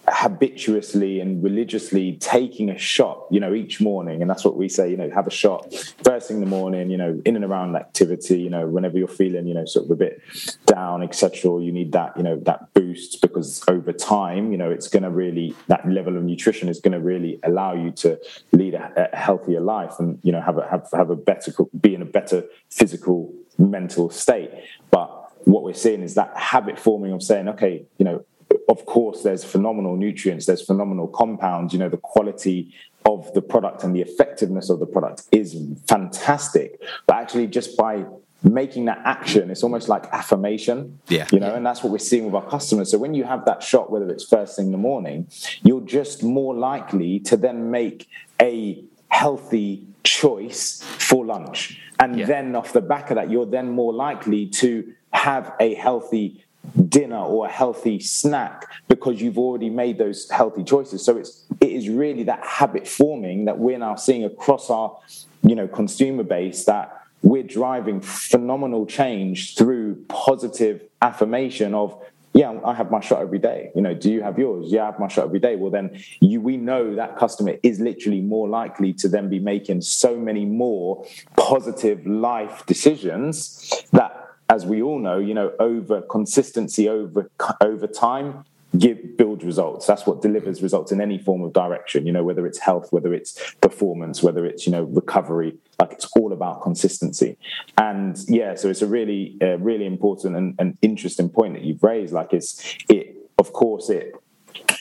habituously 0.08 1.20
and 1.20 1.44
religiously 1.44 2.14
taking 2.14 2.70
a 2.70 2.78
shot, 2.78 3.26
you 3.30 3.40
know, 3.40 3.54
each 3.54 3.80
morning. 3.80 4.22
And 4.22 4.30
that's 4.30 4.44
what 4.44 4.56
we 4.56 4.70
say, 4.70 4.90
you 4.90 4.98
know, 4.98 5.10
have 5.12 5.28
a 5.28 5.32
shot 5.32 5.74
first 6.04 6.28
thing 6.28 6.38
in 6.38 6.44
the 6.44 6.50
morning, 6.50 6.90
you 6.90 6.98
know, 6.98 7.22
in 7.26 7.36
and 7.36 7.46
around 7.46 7.76
activity, 7.76 8.40
you 8.40 8.50
know, 8.50 8.68
whenever 8.68 8.98
you're 8.98 9.08
feeling, 9.08 9.46
you 9.48 9.54
know, 9.54 9.66
sort 9.66 9.86
of 9.86 9.92
a 9.92 9.96
bit 9.96 10.22
down, 10.66 11.04
etc. 11.04 11.62
You 11.62 11.72
need 11.72 11.92
that, 11.92 12.16
you 12.18 12.24
know, 12.24 12.38
that 12.46 12.74
boost 12.74 13.22
because 13.22 13.64
over 13.68 13.92
time, 13.92 14.52
you 14.52 14.58
know, 14.58 14.72
it's 14.72 14.88
going 14.88 15.04
to 15.04 15.12
really, 15.12 15.54
that 15.68 15.88
level 15.88 16.18
of 16.18 16.24
nutrition 16.24 16.70
is 16.70 16.80
going 16.80 16.94
to 16.94 17.00
really 17.00 17.40
allow 17.44 17.74
you 17.74 17.92
to 17.92 18.20
lead 18.54 18.74
a, 18.74 19.12
a 19.14 19.16
healthier 19.16 19.62
life 19.62 20.00
and, 20.00 20.20
you 20.24 20.32
know, 20.32 20.42
have 20.42 20.58
a, 20.58 20.68
have, 20.68 20.88
have 20.94 21.10
a 21.10 21.16
better, 21.16 21.54
be 21.80 21.94
in 21.94 22.02
a 22.02 22.06
better 22.06 22.46
physical, 22.70 23.34
mental 23.58 24.10
state. 24.10 24.52
But 24.90 25.10
what 25.46 25.64
we're 25.64 25.74
seeing 25.74 26.02
is 26.02 26.16
that 26.16 26.36
habit 26.36 26.80
forming 26.80 27.12
of 27.12 27.22
saying, 27.22 27.50
okay, 27.50 27.86
you 27.98 28.06
know, 28.06 28.26
of 28.70 28.86
course, 28.86 29.24
there's 29.24 29.44
phenomenal 29.44 29.96
nutrients, 29.96 30.46
there's 30.46 30.62
phenomenal 30.62 31.08
compounds. 31.08 31.74
You 31.74 31.80
know, 31.80 31.90
the 31.90 31.98
quality 31.98 32.74
of 33.06 33.34
the 33.34 33.42
product 33.42 33.84
and 33.84 33.96
the 33.96 34.02
effectiveness 34.02 34.70
of 34.70 34.80
the 34.80 34.86
product 34.86 35.24
is 35.32 35.56
fantastic. 35.88 36.82
But 37.06 37.18
actually, 37.18 37.48
just 37.48 37.78
by 37.78 38.06
making 38.44 38.86
that 38.86 39.02
action, 39.04 39.50
it's 39.50 39.64
almost 39.64 39.90
like 39.90 40.06
affirmation. 40.12 41.00
Yeah. 41.08 41.28
You 41.32 41.40
know, 41.40 41.56
and 41.56 41.66
that's 41.66 41.82
what 41.84 41.92
we're 41.92 41.98
seeing 42.00 42.26
with 42.26 42.36
our 42.36 42.48
customers. 42.50 42.92
So 42.92 42.98
when 42.98 43.14
you 43.14 43.24
have 43.24 43.46
that 43.46 43.64
shot, 43.64 43.92
whether 43.92 44.10
it's 44.10 44.24
first 44.26 44.56
thing 44.56 44.68
in 44.68 44.72
the 44.72 44.78
morning, 44.78 45.28
you're 45.64 45.82
just 45.82 46.24
more 46.24 46.54
likely 46.54 47.20
to 47.22 47.38
then 47.38 47.72
make 47.72 48.08
a 48.42 48.84
healthy 49.10 49.88
choice 50.04 50.84
for 50.84 51.26
lunch. 51.26 51.80
And 52.00 52.20
Yeah. 52.20 52.26
then 52.28 52.56
off 52.56 52.74
the 52.74 52.82
back 52.82 53.10
of 53.10 53.16
that, 53.16 53.32
you're 53.32 53.46
then 53.46 53.72
more 53.72 53.94
likely 53.94 54.46
to 54.62 54.94
have 55.14 55.54
a 55.60 55.74
healthy 55.74 56.44
dinner 56.90 57.18
or 57.20 57.48
a 57.48 57.50
healthy 57.50 58.00
snack 58.00 58.68
because 58.88 59.22
you've 59.22 59.38
already 59.38 59.70
made 59.70 59.98
those 59.98 60.30
healthy 60.30 60.64
choices. 60.64 61.04
So 61.04 61.18
it's 61.18 61.46
it 61.62 61.72
is 61.72 61.90
really 61.90 62.24
that 62.24 62.46
habit 62.46 62.88
forming 62.88 63.46
that 63.46 63.58
we're 63.58 63.80
now 63.80 63.96
seeing 63.96 64.26
across 64.26 64.70
our 64.70 64.98
you 65.44 65.56
know 65.56 65.68
consumer 65.68 66.24
base 66.24 66.66
that 66.66 67.02
we're 67.24 67.44
driving 67.44 68.00
phenomenal 68.02 68.86
change 68.86 69.56
through 69.56 69.96
positive 70.08 70.84
affirmation 71.02 71.74
of 71.74 72.00
yeah 72.34 72.60
i 72.64 72.74
have 72.74 72.92
my 72.92 73.00
shot 73.00 73.22
every 73.22 73.40
day. 73.40 73.72
You 73.76 73.82
know 73.82 73.94
do 73.94 74.12
you 74.12 74.22
have 74.22 74.38
yours? 74.38 74.72
Yeah 74.72 74.84
i 74.84 74.86
have 74.88 75.00
my 75.00 75.08
shot 75.08 75.26
every 75.26 75.40
day. 75.40 75.56
Well 75.56 75.72
then 75.72 76.02
you 76.20 76.42
we 76.42 76.58
know 76.58 76.96
that 76.96 77.18
customer 77.18 77.56
is 77.64 77.80
literally 77.80 78.22
more 78.22 78.48
likely 78.48 78.94
to 78.94 79.08
then 79.08 79.30
be 79.30 79.40
making 79.40 79.82
so 79.82 80.18
many 80.18 80.46
more 80.46 81.06
positive 81.36 82.06
life 82.06 82.66
decisions 82.66 83.72
that 83.94 84.28
as 84.50 84.66
we 84.66 84.82
all 84.82 85.00
know, 85.00 85.18
you 85.20 85.34
know, 85.34 85.54
over 85.60 86.02
consistency 86.02 86.88
over 86.90 87.30
over 87.62 87.88
time 87.88 88.46
give 88.78 89.18
build 89.18 89.44
results. 89.44 89.88
That's 89.88 90.06
what 90.06 90.22
delivers 90.22 90.62
results 90.62 90.92
in 90.92 91.00
any 91.00 91.18
form 91.18 91.42
of 91.42 91.54
direction. 91.54 92.06
You 92.06 92.12
know, 92.12 92.24
whether 92.24 92.46
it's 92.46 92.60
health, 92.60 92.92
whether 92.92 93.14
it's 93.14 93.56
performance, 93.62 94.22
whether 94.22 94.46
it's 94.46 94.66
you 94.66 94.72
know 94.72 94.84
recovery. 94.84 95.58
Like 95.80 95.94
it's 95.94 96.08
all 96.16 96.34
about 96.34 96.64
consistency. 96.64 97.38
And 97.78 98.18
yeah, 98.28 98.56
so 98.56 98.70
it's 98.70 98.82
a 98.82 98.88
really 98.88 99.38
uh, 99.42 99.58
really 99.60 99.86
important 99.86 100.36
and, 100.36 100.56
and 100.60 100.78
interesting 100.82 101.30
point 101.30 101.54
that 101.54 101.64
you've 101.64 101.84
raised. 101.84 102.14
Like 102.14 102.34
it's 102.34 102.78
it 102.90 103.16
of 103.38 103.54
course 103.54 103.90
it 103.90 104.14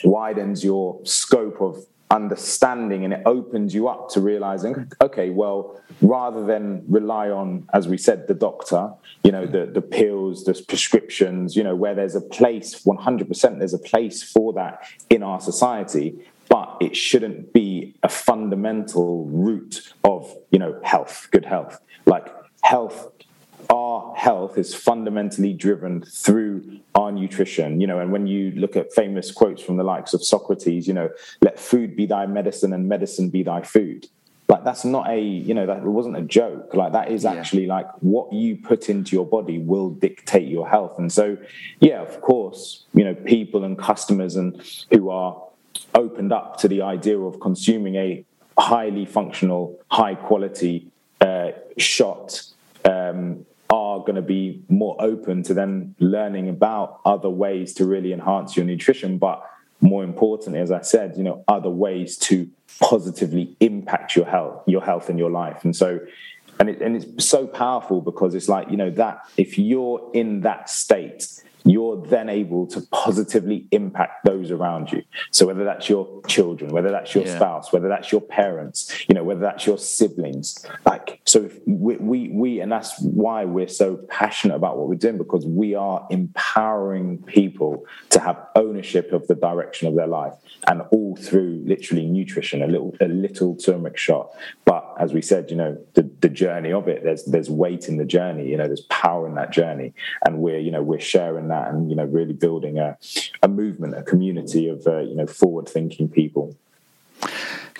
widens 0.03 0.63
your 0.63 0.99
scope 1.03 1.61
of 1.61 1.85
understanding 2.09 3.03
and 3.03 3.13
it 3.13 3.21
opens 3.25 3.73
you 3.73 3.87
up 3.87 4.09
to 4.09 4.21
realizing 4.21 4.89
okay 5.01 5.29
well 5.29 5.81
rather 6.01 6.45
than 6.45 6.83
rely 6.87 7.29
on 7.29 7.67
as 7.73 7.87
we 7.87 7.97
said 7.97 8.27
the 8.27 8.33
doctor 8.33 8.89
you 9.23 9.31
know 9.31 9.45
the 9.45 9.65
the 9.65 9.81
pills 9.81 10.45
the 10.45 10.53
prescriptions 10.69 11.55
you 11.55 11.63
know 11.63 11.75
where 11.75 11.93
there's 11.93 12.15
a 12.15 12.21
place 12.21 12.83
100% 12.85 13.59
there's 13.59 13.73
a 13.73 13.79
place 13.79 14.23
for 14.23 14.53
that 14.53 14.87
in 15.09 15.21
our 15.21 15.41
society 15.41 16.17
but 16.49 16.77
it 16.79 16.95
shouldn't 16.95 17.53
be 17.53 17.95
a 18.03 18.09
fundamental 18.09 19.25
root 19.25 19.93
of 20.03 20.33
you 20.51 20.59
know 20.59 20.79
health 20.83 21.27
good 21.31 21.45
health. 21.45 21.79
Like 22.05 22.27
health 22.63 23.11
health 24.17 24.57
is 24.57 24.73
fundamentally 24.73 25.53
driven 25.53 26.01
through 26.01 26.79
our 26.95 27.11
nutrition 27.11 27.79
you 27.79 27.85
know 27.85 27.99
and 27.99 28.11
when 28.11 28.25
you 28.25 28.51
look 28.51 28.75
at 28.75 28.91
famous 28.91 29.31
quotes 29.31 29.61
from 29.61 29.77
the 29.77 29.83
likes 29.83 30.13
of 30.13 30.23
socrates 30.23 30.87
you 30.87 30.93
know 30.93 31.09
let 31.41 31.59
food 31.59 31.95
be 31.95 32.05
thy 32.05 32.25
medicine 32.25 32.73
and 32.73 32.87
medicine 32.87 33.29
be 33.29 33.43
thy 33.43 33.61
food. 33.61 34.07
Like 34.49 34.63
that's 34.63 34.85
not 34.85 35.09
a 35.09 35.19
you 35.19 35.53
know 35.53 35.65
that 35.65 35.83
wasn't 35.83 36.17
a 36.17 36.21
joke. 36.21 36.73
Like 36.73 36.93
that 36.93 37.11
is 37.11 37.25
actually 37.25 37.67
like 37.67 37.87
what 37.99 38.31
you 38.31 38.55
put 38.55 38.89
into 38.89 39.15
your 39.15 39.25
body 39.25 39.59
will 39.59 39.89
dictate 39.89 40.47
your 40.47 40.67
health. 40.67 40.97
And 40.97 41.11
so 41.11 41.37
yeah 41.79 42.01
of 42.01 42.21
course 42.21 42.85
you 42.93 43.03
know 43.03 43.13
people 43.13 43.63
and 43.65 43.77
customers 43.77 44.35
and 44.35 44.61
who 44.91 45.09
are 45.09 45.41
opened 45.93 46.31
up 46.31 46.57
to 46.59 46.67
the 46.67 46.81
idea 46.81 47.19
of 47.19 47.39
consuming 47.39 47.95
a 47.95 48.25
highly 48.57 49.05
functional 49.05 49.77
high 49.91 50.15
quality 50.15 50.87
uh, 51.21 51.51
shot 51.77 52.41
um, 52.85 53.45
are 53.69 53.99
going 53.99 54.15
to 54.15 54.21
be 54.21 54.63
more 54.69 54.95
open 54.99 55.43
to 55.43 55.53
then 55.53 55.95
learning 55.99 56.49
about 56.49 57.01
other 57.05 57.29
ways 57.29 57.73
to 57.73 57.85
really 57.85 58.13
enhance 58.13 58.55
your 58.55 58.65
nutrition. 58.65 59.17
But 59.17 59.43
more 59.79 60.03
importantly 60.03 60.59
as 60.59 60.71
i 60.71 60.81
said 60.81 61.15
you 61.15 61.23
know 61.23 61.43
other 61.47 61.69
ways 61.69 62.17
to 62.17 62.49
positively 62.79 63.55
impact 63.59 64.15
your 64.15 64.25
health 64.25 64.63
your 64.65 64.83
health 64.83 65.09
and 65.09 65.17
your 65.17 65.31
life. 65.31 65.63
And 65.63 65.75
so 65.75 65.99
and, 66.59 66.69
it, 66.69 66.81
and 66.81 66.95
it's 66.95 67.25
so 67.25 67.45
powerful 67.45 68.01
because 68.01 68.33
it's 68.33 68.49
like 68.49 68.69
you 68.69 68.77
know 68.77 68.89
that 68.91 69.21
if 69.37 69.57
you're 69.57 70.09
in 70.13 70.41
that 70.41 70.69
state 70.69 71.41
you're 71.69 72.01
then 72.07 72.29
able 72.29 72.65
to 72.67 72.81
positively 72.91 73.67
impact 73.71 74.25
those 74.25 74.51
around 74.51 74.91
you. 74.91 75.03
So 75.31 75.45
whether 75.47 75.63
that's 75.63 75.89
your 75.89 76.21
children 76.27 76.71
whether 76.71 76.91
that's 76.91 77.13
your 77.15 77.25
Yeah. 77.25 77.35
spouse 77.37 77.71
whether 77.73 77.87
that's 77.87 78.11
your 78.11 78.21
parents 78.21 78.77
you 79.07 79.15
know 79.15 79.23
whether 79.23 79.39
that's 79.39 79.65
your 79.65 79.77
siblings 79.77 80.65
like 80.85 81.21
so 81.25 81.43
if 81.45 81.57
we, 81.65 81.95
we 81.97 82.29
we 82.29 82.59
and 82.59 82.71
that's 82.71 82.99
why 83.01 83.45
we're 83.45 83.67
so 83.67 83.95
passionate 84.09 84.55
about 84.55 84.77
what 84.77 84.87
we're 84.89 84.95
doing 84.95 85.17
because 85.17 85.45
we 85.45 85.73
are 85.75 86.05
empowering 86.09 87.17
people 87.23 87.85
to 88.09 88.19
have 88.19 88.37
ownership 88.55 89.11
of 89.13 89.27
the 89.27 89.35
direction 89.35 89.87
of 89.87 89.95
their 89.95 90.07
life 90.07 90.33
and 90.67 90.81
all 90.91 91.15
through 91.15 91.61
literally 91.65 92.05
nutrition 92.05 92.61
a 92.61 92.67
little 92.67 92.95
a 93.01 93.07
little 93.07 93.55
turmeric 93.55 93.97
shot. 93.97 94.29
But 94.65 94.83
as 94.99 95.13
we 95.13 95.21
said 95.21 95.49
you 95.51 95.57
know 95.57 95.77
the, 95.93 96.03
the 96.21 96.29
journey 96.29 96.71
of 96.71 96.87
it 96.87 97.03
there's 97.03 97.23
there's 97.25 97.49
weight 97.49 97.87
in 97.89 97.97
the 97.97 98.05
journey 98.05 98.47
you 98.49 98.57
know 98.57 98.67
there's 98.67 98.87
power 98.89 99.27
in 99.27 99.35
that 99.35 99.51
journey. 99.51 99.93
And 100.25 100.39
we're 100.39 100.59
you 100.59 100.71
know 100.71 100.83
we're 100.83 100.99
sharing 100.99 101.47
that 101.49 101.56
and 101.65 101.89
you 101.89 101.95
know 101.95 102.05
really 102.05 102.33
building 102.33 102.77
a, 102.79 102.97
a 103.43 103.47
movement 103.47 103.95
a 103.97 104.03
community 104.03 104.67
of 104.67 104.85
uh, 104.87 104.99
you 104.99 105.15
know 105.15 105.27
forward 105.27 105.67
thinking 105.67 106.07
people 106.09 106.55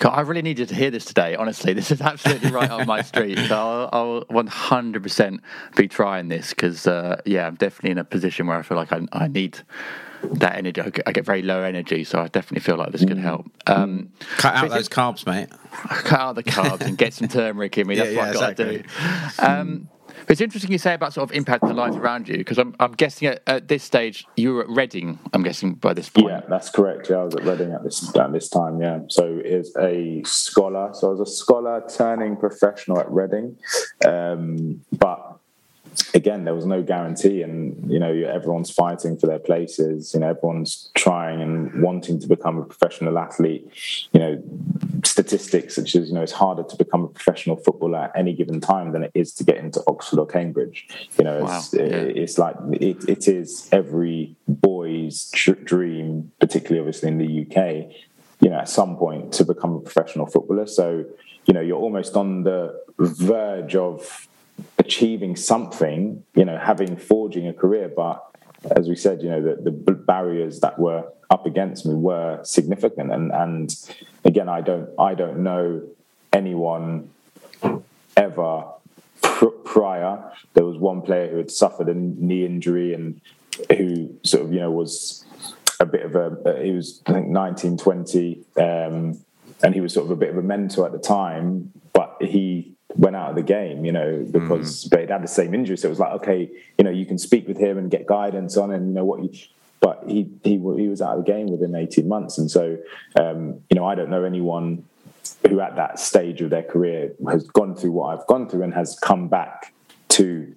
God, 0.00 0.10
I 0.10 0.20
really 0.20 0.42
needed 0.42 0.68
to 0.68 0.74
hear 0.76 0.90
this 0.92 1.04
today. 1.04 1.34
Honestly, 1.34 1.72
this 1.80 1.90
is 1.90 2.00
absolutely 2.00 2.50
right 2.50 2.70
on 2.70 2.86
my 2.86 3.02
street. 3.02 3.38
So 3.48 3.88
I'll, 3.92 4.24
I'll 4.30 4.44
100% 4.44 5.40
be 5.76 5.88
trying 5.88 6.28
this 6.28 6.50
because, 6.50 6.86
uh, 6.86 7.20
yeah, 7.24 7.46
I'm 7.46 7.56
definitely 7.56 7.90
in 7.90 7.98
a 7.98 8.04
position 8.04 8.46
where 8.46 8.56
I 8.56 8.62
feel 8.62 8.76
like 8.76 8.92
I, 8.92 9.00
I 9.12 9.26
need 9.26 9.58
that 10.22 10.56
energy. 10.56 10.80
I 10.80 10.90
get, 10.90 11.08
I 11.08 11.12
get 11.12 11.24
very 11.24 11.42
low 11.42 11.62
energy, 11.62 12.04
so 12.04 12.20
I 12.20 12.28
definitely 12.28 12.60
feel 12.60 12.76
like 12.76 12.92
this 12.92 13.04
could 13.04 13.18
help. 13.18 13.50
Um, 13.66 14.12
Cut 14.36 14.54
out 14.54 14.70
those 14.70 14.88
carbs, 14.88 15.26
mate. 15.26 15.48
cut 15.72 16.20
out 16.20 16.34
the 16.34 16.44
carbs 16.44 16.82
and 16.82 16.96
get 16.96 17.14
some 17.14 17.28
turmeric 17.28 17.76
in 17.78 17.86
me. 17.86 17.94
That's 17.96 18.12
Yeah, 18.12 18.16
what 18.18 18.24
yeah, 18.24 18.30
I've 18.30 18.56
got 18.56 18.56
to 18.56 18.78
do. 18.78 18.84
Um, 19.38 19.88
but 19.88 19.97
it's 20.30 20.40
interesting 20.40 20.70
you 20.70 20.78
say 20.78 20.94
about 20.94 21.12
sort 21.12 21.28
of 21.28 21.36
impact 21.36 21.66
the 21.66 21.72
life 21.72 21.94
around 21.94 22.28
you 22.28 22.38
because 22.38 22.58
I'm, 22.58 22.74
I'm 22.80 22.92
guessing 22.92 23.28
at, 23.28 23.42
at 23.46 23.68
this 23.68 23.82
stage 23.82 24.26
you 24.36 24.54
were 24.54 24.62
at 24.62 24.68
Reading. 24.68 25.18
I'm 25.32 25.42
guessing 25.42 25.74
by 25.74 25.94
this 25.94 26.08
point. 26.08 26.28
Yeah, 26.28 26.40
that's 26.48 26.70
correct. 26.70 27.10
Yeah, 27.10 27.16
I 27.16 27.24
was 27.24 27.34
at 27.34 27.44
Reading 27.44 27.72
at 27.72 27.82
this 27.84 28.14
at 28.16 28.32
this 28.32 28.48
time. 28.48 28.80
Yeah, 28.80 29.00
so 29.08 29.40
is 29.44 29.74
a 29.78 30.22
scholar. 30.24 30.90
So 30.92 31.08
I 31.08 31.10
was 31.10 31.20
a 31.20 31.32
scholar 31.32 31.82
turning 31.88 32.36
professional 32.36 33.00
at 33.00 33.10
Reading, 33.10 33.56
um, 34.06 34.80
but 34.92 35.37
again, 36.14 36.44
there 36.44 36.54
was 36.54 36.66
no 36.66 36.82
guarantee, 36.82 37.42
and 37.42 37.90
you 37.90 37.98
know, 37.98 38.12
everyone's 38.12 38.70
fighting 38.70 39.16
for 39.16 39.26
their 39.26 39.38
places. 39.38 40.14
You 40.14 40.20
know, 40.20 40.30
everyone's 40.30 40.90
trying 40.94 41.40
and 41.40 41.82
wanting 41.82 42.18
to 42.20 42.26
become 42.26 42.58
a 42.58 42.64
professional 42.64 43.18
athlete. 43.18 43.66
You 44.12 44.20
know, 44.20 44.42
statistics 45.04 45.76
such 45.76 45.94
as 45.94 46.08
you 46.08 46.14
know, 46.14 46.22
it's 46.22 46.32
harder 46.32 46.62
to 46.62 46.76
become 46.76 47.04
a 47.04 47.08
professional 47.08 47.56
footballer 47.56 47.98
at 47.98 48.12
any 48.16 48.32
given 48.34 48.60
time 48.60 48.92
than 48.92 49.02
it 49.02 49.12
is 49.14 49.32
to 49.34 49.44
get 49.44 49.56
into 49.56 49.82
Oxford 49.86 50.18
or 50.18 50.26
Cambridge. 50.26 50.88
You 51.18 51.24
know, 51.24 51.44
it's, 51.44 51.72
Wow, 51.72 51.84
yeah. 51.84 52.22
it's 52.22 52.38
like 52.38 52.56
it, 52.72 53.08
it 53.08 53.28
is 53.28 53.68
every 53.72 54.36
boy's 54.46 55.30
tr- 55.34 55.52
dream, 55.52 56.32
particularly 56.40 56.80
obviously 56.80 57.08
in 57.08 57.18
the 57.18 57.46
UK, 57.46 57.90
you 58.40 58.50
know, 58.50 58.58
at 58.58 58.68
some 58.68 58.96
point 58.96 59.32
to 59.34 59.44
become 59.44 59.74
a 59.74 59.80
professional 59.80 60.26
footballer. 60.26 60.66
So, 60.66 61.04
you 61.46 61.54
know, 61.54 61.60
you're 61.60 61.78
almost 61.78 62.14
on 62.16 62.44
the 62.44 62.78
verge 62.98 63.74
of 63.74 64.27
achieving 64.78 65.36
something, 65.36 66.24
you 66.34 66.44
know, 66.44 66.58
having 66.58 66.96
forging 66.96 67.46
a 67.46 67.52
career. 67.52 67.88
But 67.94 68.24
as 68.76 68.88
we 68.88 68.96
said, 68.96 69.22
you 69.22 69.30
know, 69.30 69.42
the, 69.42 69.70
the 69.70 69.92
barriers 69.92 70.60
that 70.60 70.78
were 70.78 71.04
up 71.30 71.46
against 71.46 71.86
me 71.86 71.94
were 71.94 72.40
significant. 72.42 73.12
And, 73.12 73.32
and 73.32 73.74
again, 74.24 74.48
I 74.48 74.60
don't, 74.60 74.88
I 74.98 75.14
don't 75.14 75.38
know 75.42 75.82
anyone 76.32 77.10
ever 78.16 78.64
prior. 79.64 80.32
There 80.54 80.64
was 80.64 80.78
one 80.78 81.02
player 81.02 81.30
who 81.30 81.36
had 81.36 81.50
suffered 81.50 81.88
a 81.88 81.94
knee 81.94 82.44
injury 82.46 82.94
and 82.94 83.20
who 83.76 84.14
sort 84.24 84.44
of, 84.44 84.52
you 84.52 84.60
know, 84.60 84.70
was 84.70 85.24
a 85.80 85.86
bit 85.86 86.02
of 86.06 86.16
a, 86.16 86.62
he 86.62 86.72
was, 86.72 87.02
I 87.06 87.12
think, 87.12 87.28
nineteen 87.28 87.76
twenty. 87.76 88.44
um, 88.56 89.18
and 89.62 89.74
he 89.74 89.80
was 89.80 89.92
sort 89.92 90.06
of 90.06 90.12
a 90.12 90.16
bit 90.16 90.30
of 90.30 90.38
a 90.38 90.42
mentor 90.42 90.86
at 90.86 90.92
the 90.92 90.98
time, 90.98 91.72
went 92.98 93.14
out 93.14 93.30
of 93.30 93.36
the 93.36 93.42
game, 93.42 93.84
you 93.84 93.92
know, 93.92 94.26
because 94.30 94.84
mm. 94.84 94.90
they'd 94.90 95.08
had 95.08 95.22
the 95.22 95.28
same 95.28 95.54
injury. 95.54 95.78
So 95.78 95.88
it 95.88 95.90
was 95.90 96.00
like, 96.00 96.12
okay, 96.14 96.50
you 96.76 96.84
know, 96.84 96.90
you 96.90 97.06
can 97.06 97.16
speak 97.16 97.46
with 97.46 97.56
him 97.56 97.78
and 97.78 97.90
get 97.90 98.06
guidance 98.06 98.56
on, 98.56 98.72
and 98.72 98.88
you 98.88 98.94
know 98.94 99.04
what 99.04 99.22
you. 99.22 99.30
But 99.80 100.02
he 100.08 100.28
he 100.42 100.54
he 100.54 100.88
was 100.88 101.00
out 101.00 101.16
of 101.16 101.24
the 101.24 101.32
game 101.32 101.46
within 101.46 101.74
eighteen 101.76 102.08
months, 102.08 102.36
and 102.36 102.50
so 102.50 102.76
um, 103.18 103.60
you 103.70 103.76
know, 103.76 103.86
I 103.86 103.94
don't 103.94 104.10
know 104.10 104.24
anyone 104.24 104.84
who 105.48 105.60
at 105.60 105.76
that 105.76 106.00
stage 106.00 106.40
of 106.40 106.50
their 106.50 106.64
career 106.64 107.12
has 107.28 107.46
gone 107.48 107.76
through 107.76 107.92
what 107.92 108.18
I've 108.18 108.26
gone 108.26 108.48
through 108.48 108.64
and 108.64 108.74
has 108.74 108.98
come 108.98 109.28
back 109.28 109.72
to 110.08 110.52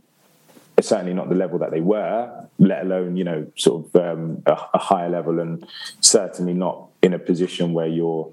certainly 0.79 1.13
not 1.13 1.29
the 1.29 1.35
level 1.35 1.59
that 1.59 1.69
they 1.69 1.81
were, 1.81 2.47
let 2.57 2.81
alone 2.81 3.15
you 3.15 3.23
know 3.23 3.45
sort 3.55 3.85
of 3.85 3.95
um, 3.95 4.41
a, 4.47 4.57
a 4.73 4.79
higher 4.79 5.09
level, 5.09 5.39
and 5.39 5.67
certainly 5.99 6.53
not 6.53 6.87
in 7.03 7.13
a 7.13 7.19
position 7.19 7.73
where 7.73 7.87
you're 7.87 8.31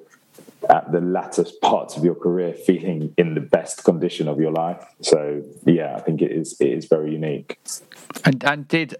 at 0.69 0.91
the 0.93 1.01
latter 1.01 1.45
parts 1.63 1.97
of 1.97 2.05
your 2.05 2.15
career 2.15 2.53
feeling 2.53 3.15
in 3.17 3.35
the 3.35 3.41
best 3.41 3.85
condition 3.85 4.29
of 4.29 4.39
your 4.41 4.53
life. 4.53 4.85
So 5.01 5.43
yeah, 5.65 5.97
I 5.97 6.01
think 6.01 6.21
it 6.23 6.33
is 6.33 6.57
it 6.61 6.69
is 6.69 6.87
very 6.87 7.13
unique. 7.13 7.59
And 8.25 8.45
and 8.45 8.69
did 8.69 8.97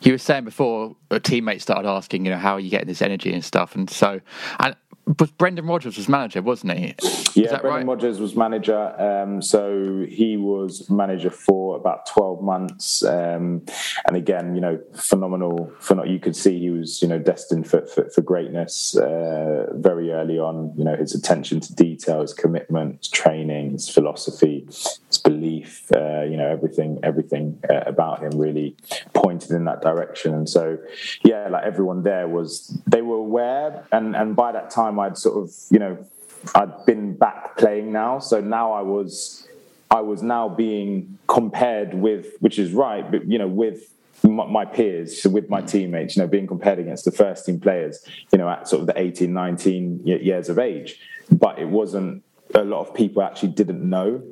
you 0.00 0.12
were 0.12 0.18
saying 0.18 0.44
before 0.44 0.96
a 1.10 1.20
teammate 1.20 1.60
started 1.60 1.88
asking, 1.88 2.24
you 2.24 2.30
know, 2.30 2.38
how 2.38 2.54
are 2.54 2.60
you 2.60 2.70
getting 2.70 2.88
this 2.88 3.02
energy 3.02 3.32
and 3.32 3.44
stuff, 3.44 3.74
and 3.74 3.88
so 3.88 4.20
and 4.58 4.76
but 5.06 5.36
Brendan 5.38 5.66
Rodgers 5.66 5.96
was 5.96 6.08
manager, 6.08 6.42
wasn't 6.42 6.72
he? 6.78 6.94
Yeah, 7.34 7.58
Brendan 7.60 7.70
right? 7.70 7.86
Rodgers 7.86 8.20
was 8.20 8.36
manager. 8.36 9.00
Um, 9.00 9.42
so 9.42 10.04
he 10.08 10.36
was 10.36 10.88
manager 10.90 11.30
for 11.30 11.76
about 11.76 12.06
twelve 12.06 12.42
months, 12.42 13.02
um, 13.04 13.64
and 14.06 14.16
again, 14.16 14.54
you 14.54 14.60
know, 14.60 14.80
phenomenal. 14.94 15.72
For 15.80 15.94
not, 15.94 16.08
you 16.08 16.18
could 16.18 16.36
see 16.36 16.58
he 16.58 16.70
was, 16.70 17.02
you 17.02 17.08
know, 17.08 17.18
destined 17.18 17.68
for 17.68 17.86
for, 17.86 18.08
for 18.10 18.22
greatness 18.22 18.96
uh, 18.96 19.66
very 19.74 20.12
early 20.12 20.38
on. 20.38 20.72
You 20.76 20.84
know, 20.84 20.96
his 20.96 21.14
attention 21.14 21.60
to 21.60 21.74
detail, 21.74 22.20
his 22.20 22.34
commitment, 22.34 22.98
his 22.98 23.08
training, 23.08 23.72
his 23.72 23.88
philosophy, 23.88 24.64
his 24.68 25.18
belief. 25.24 25.90
Uh, 25.94 26.22
you 26.22 26.36
know, 26.36 26.48
everything, 26.48 26.98
everything 27.02 27.58
uh, 27.68 27.80
about 27.86 28.22
him 28.22 28.38
really 28.38 28.76
pointed 29.14 29.50
in 29.50 29.64
that 29.64 29.82
direction. 29.82 30.34
And 30.34 30.48
so, 30.48 30.78
yeah, 31.24 31.48
like 31.48 31.64
everyone 31.64 32.02
there 32.02 32.28
was, 32.28 32.78
they 32.86 33.02
were 33.02 33.16
aware, 33.16 33.86
and 33.92 34.14
and 34.14 34.36
by 34.36 34.52
that 34.52 34.70
time 34.70 34.91
time 34.92 35.00
I'd 35.00 35.18
sort 35.18 35.42
of, 35.42 35.54
you 35.70 35.78
know, 35.78 36.06
I'd 36.54 36.84
been 36.86 37.14
back 37.14 37.56
playing 37.56 37.92
now. 37.92 38.18
So 38.18 38.40
now 38.40 38.72
I 38.72 38.82
was, 38.82 39.46
I 39.90 40.00
was 40.00 40.22
now 40.22 40.48
being 40.48 41.18
compared 41.28 41.94
with, 41.94 42.26
which 42.40 42.58
is 42.58 42.72
right, 42.72 43.08
but 43.10 43.28
you 43.28 43.38
know, 43.38 43.48
with 43.48 43.88
my 44.24 44.64
peers, 44.64 45.24
with 45.24 45.50
my 45.50 45.60
teammates, 45.60 46.16
you 46.16 46.22
know, 46.22 46.28
being 46.28 46.46
compared 46.46 46.78
against 46.78 47.04
the 47.04 47.10
first 47.10 47.44
team 47.44 47.58
players, 47.58 48.04
you 48.32 48.38
know, 48.38 48.48
at 48.48 48.68
sort 48.68 48.80
of 48.80 48.86
the 48.86 48.98
18, 48.98 49.32
19 49.32 50.00
years 50.04 50.48
of 50.48 50.58
age. 50.58 51.00
But 51.30 51.58
it 51.58 51.68
wasn't, 51.68 52.22
a 52.54 52.62
lot 52.62 52.86
of 52.86 52.94
people 52.94 53.22
actually 53.22 53.50
didn't 53.50 53.88
know 53.88 54.22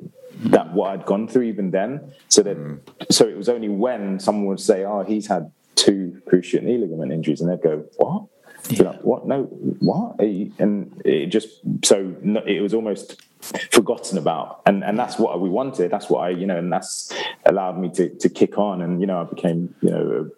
that 0.45 0.73
what 0.73 0.91
I'd 0.91 1.05
gone 1.05 1.27
through 1.27 1.43
even 1.43 1.71
then. 1.71 2.13
So 2.29 2.43
that, 2.43 2.57
mm. 2.57 2.79
so 3.09 3.27
it 3.27 3.35
was 3.35 3.49
only 3.49 3.69
when 3.69 4.19
someone 4.19 4.45
would 4.45 4.59
say, 4.59 4.85
"Oh, 4.85 5.03
he's 5.03 5.27
had 5.27 5.51
two 5.75 6.21
cruciate 6.27 6.63
knee 6.63 6.77
ligament 6.77 7.11
injuries," 7.11 7.41
and 7.41 7.49
they'd 7.49 7.61
go, 7.61 7.85
"What?" 7.97 8.25
Yeah. 8.69 8.83
Like, 8.83 9.01
what? 9.01 9.27
No, 9.27 9.43
what? 9.79 10.19
And 10.19 11.01
it 11.03 11.27
just 11.27 11.49
so 11.83 12.15
it 12.45 12.61
was 12.61 12.73
almost 12.73 13.21
forgotten 13.71 14.17
about, 14.17 14.61
and 14.65 14.83
and 14.83 14.97
that's 14.97 15.17
what 15.17 15.39
we 15.41 15.49
wanted. 15.49 15.91
That's 15.91 16.09
what 16.09 16.19
I, 16.19 16.29
you 16.29 16.45
know, 16.45 16.57
and 16.57 16.71
that's 16.71 17.11
allowed 17.45 17.79
me 17.79 17.89
to 17.91 18.09
to 18.09 18.29
kick 18.29 18.57
on, 18.57 18.81
and 18.81 19.01
you 19.01 19.07
know, 19.07 19.21
I 19.21 19.23
became, 19.23 19.73
you 19.81 19.89
know, 19.89 20.29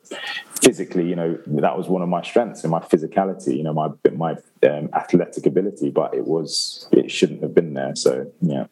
physically, 0.61 1.07
you 1.07 1.15
know, 1.15 1.37
that 1.47 1.77
was 1.77 1.87
one 1.87 2.01
of 2.01 2.09
my 2.09 2.21
strengths 2.21 2.63
and 2.63 2.71
my 2.71 2.79
physicality, 2.79 3.57
you 3.57 3.63
know, 3.63 3.73
my 3.73 3.89
my 4.13 4.31
um, 4.67 4.89
athletic 4.93 5.45
ability, 5.45 5.89
but 5.89 6.13
it 6.13 6.25
was 6.25 6.87
it 6.91 7.11
shouldn't 7.11 7.41
have 7.43 7.53
been 7.53 7.73
there. 7.73 7.95
So 7.95 8.31
yeah. 8.41 8.65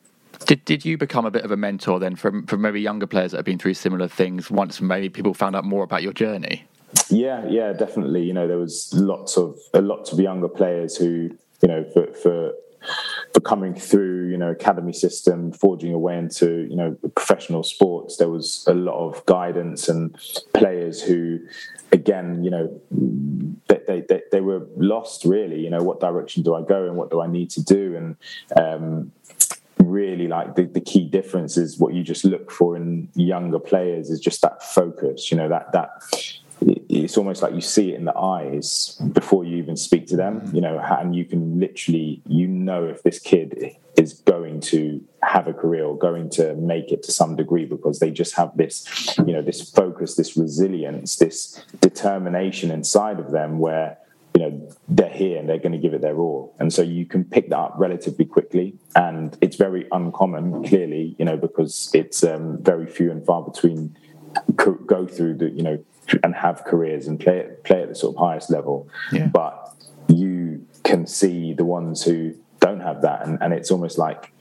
Did 0.46 0.66
did 0.66 0.86
you 0.86 0.98
become 0.98 1.26
a 1.26 1.32
bit 1.32 1.44
of 1.44 1.52
a 1.52 1.58
mentor 1.58 2.00
then 2.00 2.16
for 2.16 2.42
for 2.48 2.58
maybe 2.58 2.82
younger 2.82 3.08
players 3.08 3.32
that 3.32 3.38
have 3.38 3.46
been 3.46 3.60
through 3.60 3.76
similar 3.76 4.08
things 4.08 4.50
once 4.50 4.82
maybe 4.82 5.10
people 5.10 5.34
found 5.34 5.56
out 5.56 5.66
more 5.66 5.84
about 5.84 6.04
your 6.04 6.14
journey? 6.14 6.66
Yeah, 7.10 7.46
yeah, 7.48 7.74
definitely. 7.74 8.24
You 8.24 8.34
know, 8.34 8.48
there 8.48 8.58
was 8.58 8.94
lots 8.94 9.38
of 9.38 9.58
a 9.74 9.82
lots 9.82 10.12
of 10.12 10.20
younger 10.20 10.50
players 10.50 10.96
who, 10.98 11.30
you 11.62 11.68
know, 11.68 11.84
for 11.94 12.08
for 12.14 12.54
for 13.34 13.40
coming 13.42 13.76
through, 13.76 14.30
you 14.30 14.38
know, 14.38 14.50
academy 14.50 14.94
system, 14.94 15.52
forging 15.52 15.94
away 15.94 16.18
into, 16.18 16.68
you 16.70 16.76
know, 16.76 16.98
professional 17.16 17.64
sports, 17.64 18.18
there 18.18 18.30
was 18.30 18.66
a 18.68 18.74
lot 18.74 18.98
of 19.08 19.26
guidance 19.26 19.88
and 19.88 20.16
players 20.54 21.02
who, 21.02 21.40
again, 21.92 22.44
you 22.44 22.50
know, 22.50 22.82
they, 23.68 24.04
they, 24.10 24.22
they 24.32 24.42
were 24.42 24.66
lost 24.76 25.26
really, 25.26 25.60
you 25.60 25.70
know, 25.70 25.84
what 25.84 26.00
direction 26.00 26.44
do 26.44 26.56
I 26.56 26.64
go 26.64 26.88
and 26.88 26.98
what 26.98 27.12
do 27.12 27.22
I 27.22 27.28
need 27.28 27.50
to 27.52 27.64
do? 27.64 27.96
And, 27.96 28.16
um, 28.60 29.12
really 29.78 30.28
like 30.28 30.56
the, 30.56 30.64
the 30.66 30.82
key 30.82 31.08
difference 31.08 31.58
is 31.58 31.80
what 31.80 31.94
you 31.94 32.04
just 32.04 32.24
look 32.24 32.52
for 32.52 32.76
in 32.76 33.10
younger 33.16 33.60
players 33.60 34.10
is 34.10 34.20
just 34.20 34.42
that 34.42 34.64
focus, 34.64 35.32
you 35.32 35.38
know, 35.38 35.50
that, 35.50 35.72
that, 35.72 35.90
it's 36.62 37.18
almost 37.18 37.42
like 37.42 37.54
you 37.54 37.62
see 37.62 37.92
it 37.92 37.96
in 37.96 38.06
the 38.06 38.16
eyes 38.16 39.02
before 39.14 39.44
you 39.44 39.58
even 39.58 39.76
speak 39.76 40.08
to 40.08 40.16
them 40.16 40.50
you 40.54 40.62
know 40.62 40.80
and 41.00 41.16
you 41.16 41.26
can 41.26 41.60
literally 41.60 42.22
you 42.28 42.48
know 42.48 42.86
if 42.86 43.02
this 43.04 43.20
kid 43.20 43.76
is 43.98 44.14
going 44.14 44.60
to 44.60 45.04
have 45.24 45.48
a 45.48 45.54
career 45.54 45.86
or 45.86 45.98
going 45.98 46.30
to 46.30 46.54
make 46.56 46.92
it 46.92 47.04
to 47.04 47.12
some 47.12 47.36
degree 47.36 47.66
because 47.66 48.00
they 48.00 48.12
just 48.12 48.36
have 48.36 48.56
this 48.58 48.88
you 49.20 49.34
know 49.34 49.42
this 49.42 49.70
focus 49.70 50.16
this 50.16 50.38
resilience 50.38 51.16
this 51.18 51.64
determination 51.80 52.72
inside 52.72 53.20
of 53.20 53.32
them 53.32 53.60
where 53.60 53.98
you 54.36 54.42
know 54.42 54.70
they're 54.88 55.10
here 55.10 55.38
and 55.40 55.50
they're 55.50 55.60
going 55.60 55.72
to 55.72 55.78
give 55.78 55.94
it 55.94 56.02
their 56.02 56.18
all. 56.18 56.56
And 56.60 56.74
so 56.74 56.82
you 56.82 57.06
can 57.06 57.24
pick 57.24 57.50
that 57.50 57.58
up 57.58 57.74
relatively 57.78 58.26
quickly. 58.26 58.76
And 58.96 59.38
it's 59.42 59.56
very 59.56 59.88
uncommon 59.92 60.64
clearly 60.68 61.16
you 61.20 61.26
know 61.26 61.38
because 61.38 61.92
it's 61.94 62.24
um, 62.24 62.62
very 62.62 62.88
few 62.88 63.12
and 63.12 63.26
far 63.26 63.44
between 63.44 63.98
go 64.56 65.06
through 65.06 65.36
the 65.36 65.50
you 65.50 65.64
know 65.64 65.84
and 66.24 66.36
have 66.36 66.64
careers 66.64 67.08
and 67.08 67.20
play 67.20 67.48
play 67.64 67.84
at 67.84 67.90
the 67.90 67.96
sort 67.96 68.16
of 68.16 68.20
highest 68.20 68.50
level. 68.50 68.88
Yeah. 69.12 69.28
But 69.28 69.74
you 70.08 70.66
can 70.84 71.08
see 71.08 71.54
the 71.54 71.66
ones 71.66 72.04
who 72.04 72.36
don't 72.60 72.82
have 72.82 73.02
that, 73.02 73.26
and, 73.26 73.38
and 73.42 73.54
it's 73.54 73.72
almost 73.72 73.98
like 73.98 74.32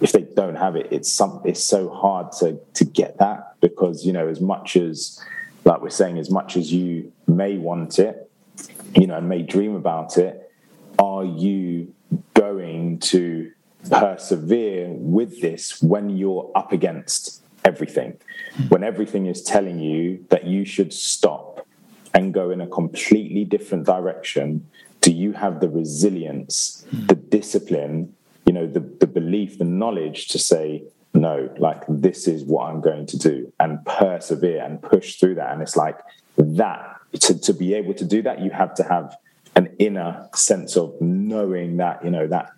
if 0.00 0.12
they 0.12 0.22
don't 0.22 0.56
have 0.56 0.76
it, 0.76 0.88
it's 0.90 1.10
some 1.10 1.40
it's 1.44 1.62
so 1.62 1.88
hard 1.88 2.32
to 2.40 2.58
to 2.74 2.84
get 2.84 3.18
that 3.18 3.54
because 3.60 4.04
you 4.04 4.12
know 4.12 4.28
as 4.28 4.40
much 4.40 4.76
as 4.76 5.20
like 5.66 5.82
we're 5.82 5.90
saying, 5.90 6.16
as 6.16 6.30
much 6.30 6.56
as 6.56 6.72
you 6.72 7.12
may 7.26 7.58
want 7.58 7.98
it, 7.98 8.30
you 8.94 9.06
know, 9.06 9.16
and 9.16 9.28
may 9.28 9.42
dream 9.42 9.74
about 9.74 10.16
it, 10.16 10.50
are 10.98 11.24
you 11.24 11.92
going 12.34 12.98
to 13.00 13.50
persevere 13.90 14.88
with 14.90 15.40
this 15.40 15.82
when 15.82 16.16
you're 16.16 16.50
up 16.54 16.72
against 16.72 17.42
everything, 17.66 18.16
when 18.68 18.82
everything 18.84 19.26
is 19.26 19.42
telling 19.42 19.78
you 19.78 20.24
that 20.30 20.46
you 20.46 20.64
should 20.64 20.92
stop 20.92 21.66
and 22.14 22.32
go 22.32 22.50
in 22.50 22.60
a 22.60 22.66
completely 22.66 23.44
different 23.44 23.84
direction, 23.84 24.66
do 25.00 25.12
you 25.12 25.32
have 25.32 25.60
the 25.60 25.68
resilience, 25.68 26.86
the 26.92 27.16
discipline, 27.16 28.14
you 28.46 28.52
know, 28.52 28.66
the, 28.66 28.80
the 28.80 29.06
belief, 29.06 29.58
the 29.58 29.64
knowledge 29.64 30.28
to 30.28 30.38
say, 30.38 30.82
no, 31.12 31.50
like 31.58 31.82
this 31.88 32.28
is 32.28 32.44
what 32.44 32.68
I'm 32.68 32.80
going 32.80 33.06
to 33.06 33.18
do 33.18 33.52
and 33.58 33.84
persevere 33.84 34.62
and 34.64 34.80
push 34.80 35.16
through 35.16 35.36
that. 35.36 35.52
And 35.52 35.60
it's 35.62 35.76
like 35.76 35.98
that 36.36 36.96
to, 37.20 37.38
to 37.38 37.52
be 37.52 37.74
able 37.74 37.94
to 37.94 38.04
do 38.04 38.22
that, 38.22 38.40
you 38.40 38.50
have 38.50 38.74
to 38.74 38.84
have 38.84 39.16
an 39.56 39.74
inner 39.78 40.28
sense 40.34 40.76
of 40.76 40.94
knowing 41.00 41.78
that, 41.78 42.04
you 42.04 42.10
know, 42.10 42.26
that 42.26 42.50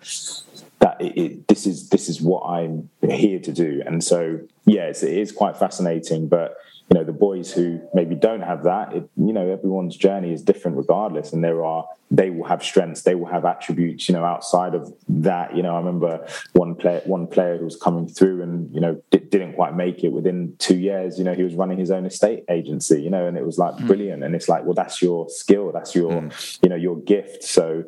that 0.79 1.01
it, 1.01 1.17
it, 1.17 1.47
this 1.47 1.65
is 1.65 1.89
this 1.89 2.09
is 2.09 2.21
what 2.21 2.41
I'm 2.41 2.89
here 3.01 3.39
to 3.39 3.51
do. 3.51 3.81
And 3.85 4.03
so, 4.03 4.39
yes, 4.65 5.03
it 5.03 5.17
is 5.17 5.31
quite 5.31 5.57
fascinating. 5.57 6.27
But 6.27 6.57
you 6.89 6.97
know 6.97 7.03
the 7.03 7.13
boys 7.13 7.51
who 7.51 7.79
maybe 7.93 8.15
don't 8.15 8.41
have 8.41 8.63
that 8.63 8.93
it, 8.93 9.09
you 9.15 9.31
know 9.31 9.49
everyone's 9.49 9.95
journey 9.95 10.33
is 10.33 10.41
different 10.41 10.75
regardless 10.77 11.31
and 11.33 11.43
there 11.43 11.63
are 11.63 11.87
they 12.11 12.31
will 12.31 12.45
have 12.45 12.63
strengths 12.63 13.03
they 13.03 13.13
will 13.13 13.27
have 13.27 13.45
attributes 13.45 14.09
you 14.09 14.15
know 14.15 14.25
outside 14.25 14.73
of 14.73 14.91
that 15.07 15.55
you 15.55 15.61
know 15.61 15.75
i 15.75 15.77
remember 15.77 16.25
one 16.53 16.75
player 16.75 17.01
one 17.05 17.27
player 17.27 17.57
who 17.57 17.65
was 17.65 17.75
coming 17.75 18.07
through 18.07 18.41
and 18.41 18.73
you 18.73 18.81
know 18.81 18.99
didn't 19.11 19.53
quite 19.53 19.75
make 19.75 20.03
it 20.03 20.11
within 20.11 20.55
two 20.57 20.77
years 20.77 21.19
you 21.19 21.23
know 21.23 21.33
he 21.33 21.43
was 21.43 21.53
running 21.53 21.77
his 21.77 21.91
own 21.91 22.05
estate 22.05 22.43
agency 22.49 23.01
you 23.01 23.09
know 23.09 23.27
and 23.27 23.37
it 23.37 23.45
was 23.45 23.57
like 23.57 23.75
mm. 23.75 23.85
brilliant 23.85 24.23
and 24.23 24.35
it's 24.35 24.49
like 24.49 24.63
well 24.63 24.73
that's 24.73 25.01
your 25.01 25.29
skill 25.29 25.71
that's 25.71 25.93
your 25.93 26.11
mm. 26.11 26.59
you 26.63 26.69
know 26.69 26.75
your 26.75 26.99
gift 27.01 27.43
so 27.43 27.83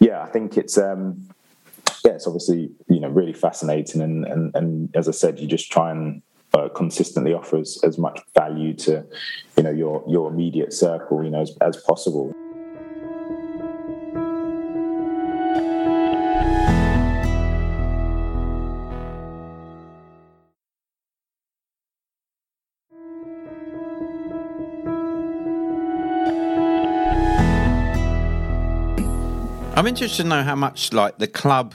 yeah 0.00 0.22
i 0.22 0.26
think 0.26 0.58
it's 0.58 0.76
um 0.76 1.28
yeah 2.04 2.12
it's 2.12 2.26
obviously 2.26 2.70
you 2.88 3.00
know 3.00 3.08
really 3.08 3.32
fascinating. 3.32 4.00
And 4.00 4.24
and, 4.26 4.54
and 4.54 4.96
as 4.96 5.08
i 5.08 5.12
said 5.12 5.38
you 5.38 5.46
just 5.46 5.70
try 5.72 5.90
and 5.90 6.22
uh, 6.52 6.68
consistently 6.68 7.34
offer 7.34 7.58
as, 7.58 7.78
as 7.82 7.98
much 7.98 8.20
value 8.34 8.74
to 8.74 9.04
you 9.56 9.62
know 9.62 9.70
your 9.70 10.04
your 10.06 10.30
immediate 10.30 10.72
circle 10.72 11.24
you 11.24 11.30
know 11.30 11.40
as, 11.40 11.56
as 11.60 11.76
possible. 11.78 12.32
I'm 29.76 29.88
interested 29.88 30.22
to 30.22 30.28
know 30.28 30.42
how 30.44 30.54
much 30.54 30.92
like 30.92 31.18
the 31.18 31.26
club 31.26 31.74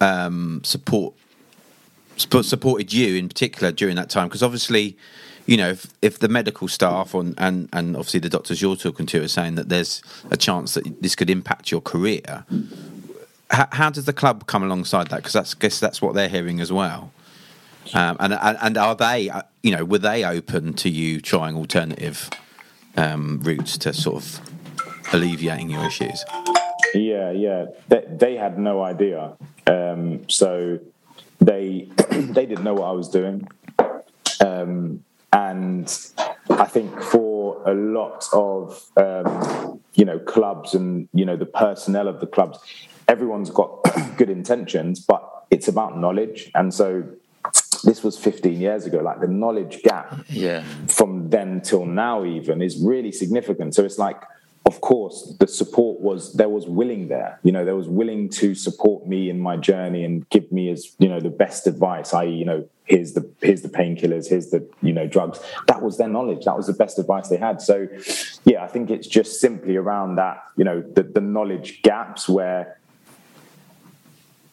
um, 0.00 0.62
support 0.64 1.14
supported 2.16 2.92
you 2.92 3.14
in 3.14 3.28
particular 3.28 3.70
during 3.70 3.94
that 3.94 4.10
time. 4.10 4.28
Because 4.28 4.42
obviously 4.42 4.96
you 5.46 5.56
know 5.56 5.70
if, 5.70 5.86
if 6.02 6.18
the 6.18 6.28
medical 6.28 6.68
staff 6.68 7.14
on, 7.14 7.34
and 7.38 7.68
and 7.72 7.96
obviously 7.96 8.20
the 8.20 8.28
doctors 8.28 8.60
you're 8.60 8.76
talking 8.76 9.06
to 9.06 9.22
are 9.22 9.28
saying 9.28 9.54
that 9.54 9.68
there's 9.68 10.02
a 10.30 10.36
chance 10.36 10.74
that 10.74 11.00
this 11.02 11.14
could 11.14 11.30
impact 11.30 11.70
your 11.70 11.80
career 11.80 12.44
how, 13.50 13.68
how 13.72 13.90
does 13.90 14.04
the 14.04 14.12
club 14.12 14.46
come 14.46 14.62
alongside 14.62 15.08
that? 15.08 15.16
Because 15.16 15.32
that's 15.32 15.54
I 15.54 15.58
guess 15.58 15.80
that's 15.80 16.02
what 16.02 16.14
they're 16.14 16.28
hearing 16.28 16.60
as 16.60 16.72
well. 16.72 17.12
Um, 17.94 18.16
and, 18.20 18.34
and, 18.34 18.58
and 18.60 18.76
are 18.76 18.94
they 18.94 19.30
uh, 19.30 19.42
you 19.62 19.74
know 19.74 19.84
were 19.84 19.98
they 19.98 20.24
open 20.24 20.74
to 20.74 20.90
you 20.90 21.20
trying 21.20 21.56
alternative 21.56 22.28
um, 22.96 23.40
routes 23.42 23.78
to 23.78 23.92
sort 23.94 24.22
of 24.22 24.40
alleviating 25.12 25.70
your 25.70 25.86
issues 25.86 26.22
yeah 26.94 27.30
yeah. 27.30 27.66
They, 27.88 28.04
they 28.08 28.36
had 28.36 28.58
no 28.58 28.82
idea. 28.82 29.36
Um, 29.66 30.28
so 30.28 30.78
they 31.40 31.88
they 32.10 32.46
didn't 32.46 32.64
know 32.64 32.74
what 32.74 32.88
I 32.88 32.92
was 32.92 33.08
doing, 33.08 33.48
um, 34.44 35.04
and 35.32 35.88
I 36.50 36.64
think 36.64 37.00
for 37.02 37.62
a 37.66 37.74
lot 37.74 38.26
of 38.32 38.90
um, 38.96 39.80
you 39.94 40.04
know 40.04 40.18
clubs 40.18 40.74
and 40.74 41.08
you 41.12 41.24
know 41.24 41.36
the 41.36 41.46
personnel 41.46 42.08
of 42.08 42.20
the 42.20 42.26
clubs, 42.26 42.58
everyone's 43.06 43.50
got 43.50 43.84
good 44.16 44.30
intentions, 44.30 45.00
but 45.00 45.46
it's 45.50 45.68
about 45.68 45.98
knowledge, 45.98 46.50
and 46.54 46.72
so 46.72 47.04
this 47.84 48.02
was 48.02 48.18
15 48.18 48.60
years 48.60 48.86
ago. 48.86 48.98
Like 48.98 49.20
the 49.20 49.28
knowledge 49.28 49.82
gap 49.82 50.18
yeah. 50.28 50.64
from 50.88 51.30
then 51.30 51.60
till 51.60 51.86
now 51.86 52.24
even 52.24 52.60
is 52.60 52.82
really 52.82 53.12
significant. 53.12 53.74
So 53.74 53.84
it's 53.84 53.98
like 53.98 54.20
of 54.68 54.82
course, 54.82 55.34
the 55.40 55.48
support 55.48 55.98
was 55.98 56.34
there 56.34 56.50
was 56.50 56.66
willing 56.66 57.08
there. 57.08 57.40
You 57.42 57.52
know, 57.52 57.64
there 57.64 57.74
was 57.74 57.88
willing 57.88 58.28
to 58.40 58.54
support 58.54 59.06
me 59.06 59.30
in 59.30 59.40
my 59.40 59.56
journey 59.56 60.04
and 60.04 60.28
give 60.28 60.52
me 60.52 60.68
as 60.68 60.94
you 60.98 61.08
know 61.08 61.20
the 61.20 61.30
best 61.30 61.66
advice. 61.66 62.12
I.e., 62.12 62.30
you 62.30 62.44
know, 62.44 62.68
here's 62.84 63.14
the 63.14 63.26
here's 63.40 63.62
the 63.62 63.70
painkillers, 63.70 64.28
here's 64.28 64.50
the 64.50 64.68
you 64.82 64.92
know 64.92 65.06
drugs. 65.06 65.40
That 65.68 65.80
was 65.80 65.96
their 65.96 66.08
knowledge. 66.08 66.44
That 66.44 66.54
was 66.54 66.66
the 66.66 66.74
best 66.74 66.98
advice 66.98 67.30
they 67.30 67.38
had. 67.38 67.62
So, 67.62 67.88
yeah, 68.44 68.62
I 68.62 68.66
think 68.68 68.90
it's 68.90 69.08
just 69.08 69.40
simply 69.40 69.76
around 69.76 70.16
that. 70.16 70.42
You 70.56 70.64
know, 70.64 70.82
the, 70.82 71.02
the 71.02 71.22
knowledge 71.22 71.80
gaps 71.80 72.28
where 72.28 72.78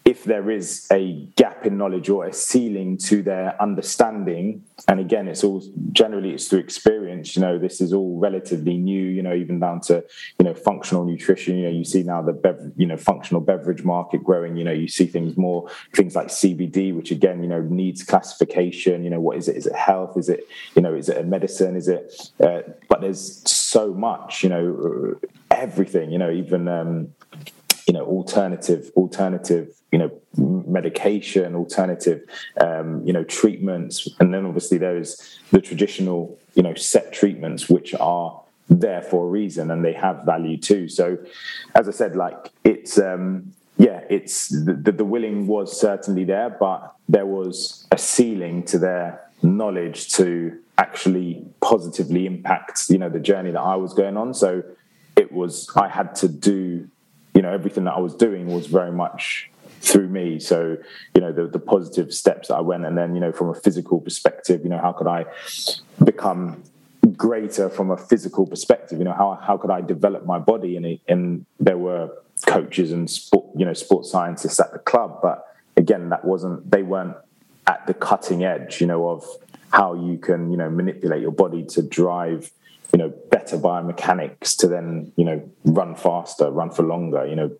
if 0.05 0.23
there 0.23 0.51
is 0.51 0.87
a 0.91 1.13
gap 1.35 1.65
in 1.65 1.79
knowledge 1.79 2.09
or 2.09 2.25
a 2.25 2.33
ceiling 2.33 2.95
to 2.95 3.23
their 3.23 3.59
understanding 3.59 4.63
and 4.87 4.99
again 4.99 5.27
it's 5.27 5.43
all 5.43 5.63
generally 5.91 6.31
it's 6.31 6.47
through 6.47 6.59
experience 6.59 7.35
you 7.35 7.41
know 7.41 7.57
this 7.57 7.81
is 7.81 7.91
all 7.91 8.19
relatively 8.19 8.77
new 8.77 9.01
you 9.01 9.23
know 9.23 9.33
even 9.33 9.59
down 9.59 9.81
to 9.81 10.03
you 10.37 10.45
know 10.45 10.53
functional 10.53 11.03
nutrition 11.05 11.57
you 11.57 11.63
know 11.63 11.71
you 11.71 11.83
see 11.83 12.03
now 12.03 12.21
the 12.21 12.33
bev- 12.33 12.71
you 12.77 12.85
know 12.85 12.95
functional 12.95 13.41
beverage 13.41 13.83
market 13.83 14.23
growing 14.23 14.55
you 14.55 14.63
know 14.63 14.71
you 14.71 14.87
see 14.87 15.07
things 15.07 15.35
more 15.37 15.67
things 15.95 16.15
like 16.15 16.27
cbd 16.27 16.95
which 16.95 17.09
again 17.09 17.41
you 17.41 17.49
know 17.49 17.61
needs 17.61 18.03
classification 18.03 19.03
you 19.03 19.09
know 19.09 19.19
what 19.19 19.37
is 19.37 19.47
it 19.47 19.57
is 19.57 19.65
it 19.65 19.75
health 19.75 20.15
is 20.17 20.29
it 20.29 20.47
you 20.75 20.83
know 20.83 20.93
is 20.93 21.09
it 21.09 21.17
a 21.17 21.23
medicine 21.23 21.75
is 21.75 21.87
it 21.87 22.31
uh, 22.41 22.61
but 22.89 23.01
there's 23.01 23.41
so 23.49 23.91
much 23.91 24.43
you 24.43 24.49
know 24.49 25.15
everything 25.49 26.11
you 26.11 26.19
know 26.19 26.29
even 26.29 26.67
um 26.67 27.07
you 27.87 27.93
know 27.93 28.05
alternative 28.05 28.91
alternative 28.95 29.69
you 29.91 29.99
know 29.99 30.11
medication 30.67 31.55
alternative 31.55 32.21
um, 32.59 33.01
you 33.05 33.13
know 33.13 33.23
treatments. 33.23 34.09
And 34.19 34.33
then 34.33 34.45
obviously 34.45 34.77
there's 34.77 35.39
the 35.51 35.61
traditional 35.61 36.37
you 36.55 36.63
know 36.63 36.73
set 36.73 37.13
treatments 37.13 37.69
which 37.69 37.93
are 37.95 38.41
there 38.67 39.01
for 39.01 39.25
a 39.25 39.29
reason 39.29 39.71
and 39.71 39.85
they 39.85 39.93
have 39.93 40.23
value 40.25 40.57
too. 40.57 40.89
So 40.89 41.17
as 41.75 41.87
i 41.87 41.91
said 41.91 42.15
like 42.15 42.51
it's 42.63 42.97
um 42.97 43.53
yeah 43.77 44.01
it's 44.09 44.49
the, 44.49 44.91
the 44.91 45.05
willing 45.05 45.47
was 45.47 45.79
certainly 45.79 46.23
there 46.23 46.49
but 46.49 46.95
there 47.07 47.25
was 47.25 47.87
a 47.91 47.97
ceiling 47.97 48.63
to 48.63 48.79
their 48.79 49.21
knowledge 49.43 50.13
to 50.13 50.57
actually 50.77 51.45
positively 51.61 52.25
impact 52.25 52.89
you 52.89 52.97
know 52.97 53.09
the 53.09 53.19
journey 53.19 53.51
that 53.51 53.61
i 53.61 53.75
was 53.75 53.93
going 53.93 54.17
on. 54.17 54.33
So 54.33 54.63
it 55.15 55.31
was 55.31 55.69
i 55.75 55.87
had 55.87 56.15
to 56.15 56.27
do 56.27 56.89
know 57.45 57.53
everything 57.53 57.85
that 57.85 57.93
I 57.93 57.99
was 57.99 58.15
doing 58.15 58.47
was 58.47 58.67
very 58.67 58.91
much 58.91 59.49
through 59.81 60.07
me. 60.07 60.39
So 60.39 60.77
you 61.13 61.21
know 61.21 61.31
the 61.31 61.47
the 61.47 61.59
positive 61.59 62.13
steps 62.13 62.47
that 62.49 62.55
I 62.55 62.61
went, 62.61 62.85
and 62.85 62.97
then 62.97 63.15
you 63.15 63.21
know 63.21 63.31
from 63.31 63.49
a 63.49 63.55
physical 63.55 63.99
perspective, 64.01 64.61
you 64.63 64.69
know 64.69 64.79
how 64.79 64.91
could 64.91 65.07
I 65.07 65.25
become 66.03 66.63
greater 67.15 67.69
from 67.69 67.91
a 67.91 67.97
physical 67.97 68.45
perspective? 68.45 68.97
You 68.99 69.05
know 69.05 69.13
how 69.13 69.39
how 69.41 69.57
could 69.57 69.71
I 69.71 69.81
develop 69.81 70.25
my 70.25 70.39
body? 70.39 70.77
And 70.77 70.99
and 71.07 71.45
there 71.59 71.77
were 71.77 72.09
coaches 72.45 72.91
and 72.91 73.09
sport 73.09 73.45
you 73.55 73.65
know 73.65 73.73
sports 73.73 74.11
scientists 74.11 74.59
at 74.59 74.73
the 74.73 74.79
club, 74.79 75.19
but 75.21 75.45
again 75.77 76.09
that 76.09 76.25
wasn't 76.25 76.69
they 76.69 76.83
weren't 76.83 77.15
at 77.67 77.85
the 77.87 77.93
cutting 77.93 78.43
edge. 78.43 78.81
You 78.81 78.87
know 78.87 79.09
of 79.09 79.25
how 79.71 79.93
you 79.93 80.17
can 80.17 80.51
you 80.51 80.57
know 80.57 80.69
manipulate 80.69 81.21
your 81.21 81.31
body 81.31 81.63
to 81.63 81.81
drive 81.81 82.51
you 82.91 82.99
know 82.99 83.13
better 83.31 83.57
biomechanics 83.57 84.55
to 84.57 84.67
then 84.67 85.11
you 85.15 85.25
know 85.25 85.41
run 85.63 85.95
faster 85.95 86.49
run 86.51 86.69
for 86.71 86.83
longer 86.83 87.25
you 87.25 87.35
know 87.35 87.51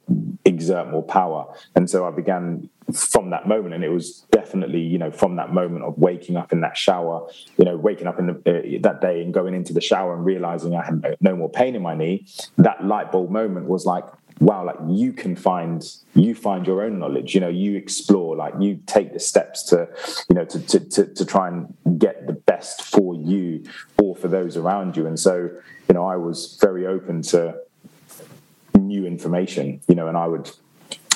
exert 0.45 0.89
more 0.89 1.03
power. 1.03 1.45
And 1.75 1.89
so 1.89 2.07
i 2.07 2.11
began 2.11 2.69
from 2.93 3.31
that 3.31 3.47
moment 3.47 3.73
and 3.73 3.83
it 3.83 3.89
was 3.89 4.25
definitely 4.31 4.79
you 4.79 4.97
know 4.97 5.09
from 5.09 5.37
that 5.37 5.51
moment 5.51 5.83
of 5.83 5.97
waking 5.97 6.37
up 6.37 6.53
in 6.53 6.61
that 6.61 6.77
shower 6.77 7.27
you 7.57 7.65
know 7.65 7.75
waking 7.75 8.05
up 8.05 8.19
in 8.19 8.27
the, 8.27 8.33
uh, 8.33 8.79
that 8.81 9.01
day 9.01 9.23
and 9.23 9.33
going 9.33 9.55
into 9.55 9.73
the 9.73 9.81
shower 9.81 10.15
and 10.15 10.23
realizing 10.23 10.75
i 10.75 10.85
had 10.85 11.17
no 11.19 11.35
more 11.35 11.49
pain 11.49 11.75
in 11.75 11.81
my 11.81 11.95
knee 11.95 12.27
that 12.57 12.85
light 12.85 13.11
bulb 13.11 13.31
moment 13.31 13.67
was 13.67 13.85
like 13.85 14.05
wow 14.39 14.65
like 14.65 14.77
you 14.87 15.13
can 15.13 15.35
find 15.35 15.83
you 16.13 16.35
find 16.35 16.67
your 16.67 16.83
own 16.83 16.99
knowledge. 16.99 17.33
You 17.33 17.41
know 17.41 17.49
you 17.49 17.75
explore 17.75 18.35
like 18.35 18.53
you 18.59 18.79
take 18.85 19.13
the 19.13 19.19
steps 19.19 19.63
to 19.63 19.87
you 20.29 20.35
know 20.35 20.45
to 20.45 20.59
to 20.59 20.79
to, 20.79 21.05
to 21.05 21.25
try 21.25 21.47
and 21.47 21.73
get 21.97 22.27
the 22.27 22.33
best 22.33 22.81
for 22.81 23.15
you 23.15 23.63
or 24.01 24.15
for 24.15 24.27
those 24.27 24.57
around 24.57 24.97
you. 24.97 25.07
And 25.07 25.19
so 25.19 25.49
you 25.87 25.93
know 25.93 26.05
i 26.05 26.15
was 26.15 26.57
very 26.61 26.85
open 26.85 27.21
to 27.21 27.55
new 28.79 29.05
information 29.05 29.81
you 29.87 29.95
know 29.95 30.07
and 30.07 30.17
i 30.17 30.27
would 30.27 30.49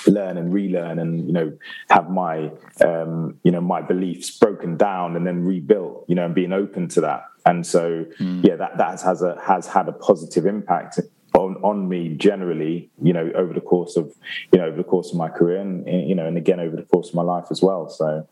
learn 0.07 0.37
and 0.37 0.53
relearn 0.53 0.99
and 0.99 1.27
you 1.27 1.33
know 1.33 1.51
have 1.89 2.09
my 2.09 2.49
um 2.81 3.37
you 3.43 3.51
know 3.51 3.61
my 3.61 3.81
beliefs 3.81 4.37
broken 4.37 4.77
down 4.77 5.15
and 5.15 5.27
then 5.27 5.43
rebuilt 5.43 6.05
you 6.07 6.15
know 6.15 6.25
and 6.25 6.35
being 6.35 6.53
open 6.53 6.87
to 6.87 7.01
that. 7.01 7.25
And 7.45 7.65
so 7.65 8.05
mm. 8.19 8.45
yeah 8.45 8.55
that 8.55 8.77
that 8.77 9.01
has 9.01 9.21
a 9.21 9.39
has 9.41 9.67
had 9.67 9.87
a 9.87 9.91
positive 9.91 10.45
impact 10.45 10.99
on, 11.33 11.55
on 11.63 11.87
me 11.87 12.09
generally, 12.09 12.89
you 13.01 13.13
know, 13.13 13.31
over 13.35 13.53
the 13.53 13.61
course 13.61 13.97
of, 13.97 14.13
you 14.51 14.59
know, 14.59 14.65
over 14.65 14.77
the 14.77 14.83
course 14.83 15.11
of 15.11 15.17
my 15.17 15.29
career 15.29 15.59
and, 15.59 15.87
you 15.87 16.15
know, 16.15 16.25
and 16.25 16.37
again, 16.37 16.59
over 16.59 16.75
the 16.75 16.83
course 16.83 17.09
of 17.09 17.15
my 17.15 17.21
life 17.21 17.45
as 17.51 17.61
well. 17.61 17.89
So, 17.89 18.27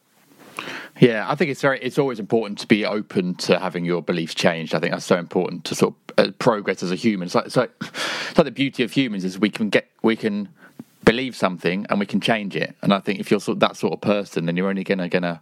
yeah, 0.99 1.29
I 1.29 1.35
think 1.35 1.51
it's 1.51 1.61
very. 1.61 1.79
It's 1.81 1.99
always 1.99 2.19
important 2.19 2.57
to 2.59 2.67
be 2.67 2.83
open 2.85 3.35
to 3.35 3.59
having 3.59 3.85
your 3.85 4.01
beliefs 4.01 4.33
changed. 4.33 4.73
I 4.73 4.79
think 4.79 4.91
that's 4.91 5.05
so 5.05 5.17
important 5.17 5.65
to 5.65 5.75
sort 5.75 5.93
of 6.17 6.29
uh, 6.29 6.31
progress 6.39 6.81
as 6.81 6.91
a 6.91 6.95
human. 6.95 7.27
It's 7.27 7.35
like, 7.35 7.45
it's 7.45 7.55
like, 7.55 7.71
it's 7.81 8.37
like 8.37 8.45
the 8.45 8.51
beauty 8.51 8.83
of 8.83 8.91
humans 8.91 9.23
is 9.23 9.37
we 9.37 9.51
can 9.51 9.69
get 9.69 9.87
we 10.01 10.15
can 10.15 10.49
believe 11.07 11.37
something 11.37 11.85
and 11.89 11.99
we 12.01 12.05
can 12.05 12.19
change 12.19 12.55
it. 12.55 12.75
And 12.81 12.93
I 12.93 12.99
think 12.99 13.21
if 13.21 13.31
you're 13.31 13.39
sort 13.39 13.55
of 13.55 13.59
that 13.61 13.77
sort 13.77 13.93
of 13.93 14.01
person, 14.01 14.45
then 14.45 14.57
you're 14.57 14.67
only 14.67 14.83
gonna 14.83 15.07
gonna 15.07 15.41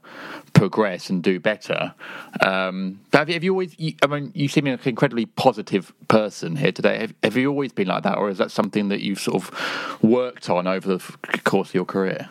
progress 0.54 1.10
and 1.10 1.24
do 1.24 1.40
better. 1.40 1.94
Um, 2.42 3.00
but 3.10 3.18
have 3.18 3.30
you, 3.30 3.34
have 3.34 3.44
you 3.44 3.52
always? 3.52 3.80
You, 3.80 3.94
I 4.04 4.08
mean, 4.08 4.32
you 4.36 4.48
seem 4.48 4.66
like 4.66 4.84
an 4.84 4.90
incredibly 4.90 5.26
positive 5.26 5.92
person 6.08 6.56
here 6.56 6.72
today. 6.72 7.00
Have, 7.00 7.14
have 7.24 7.36
you 7.36 7.50
always 7.50 7.74
been 7.74 7.88
like 7.88 8.04
that, 8.04 8.18
or 8.18 8.30
is 8.30 8.38
that 8.38 8.52
something 8.52 8.90
that 8.90 9.02
you've 9.02 9.20
sort 9.20 9.44
of 9.44 10.04
worked 10.04 10.50
on 10.50 10.68
over 10.68 10.98
the 10.98 11.40
course 11.44 11.70
of 11.70 11.76
your 11.76 11.86
career? 11.86 12.30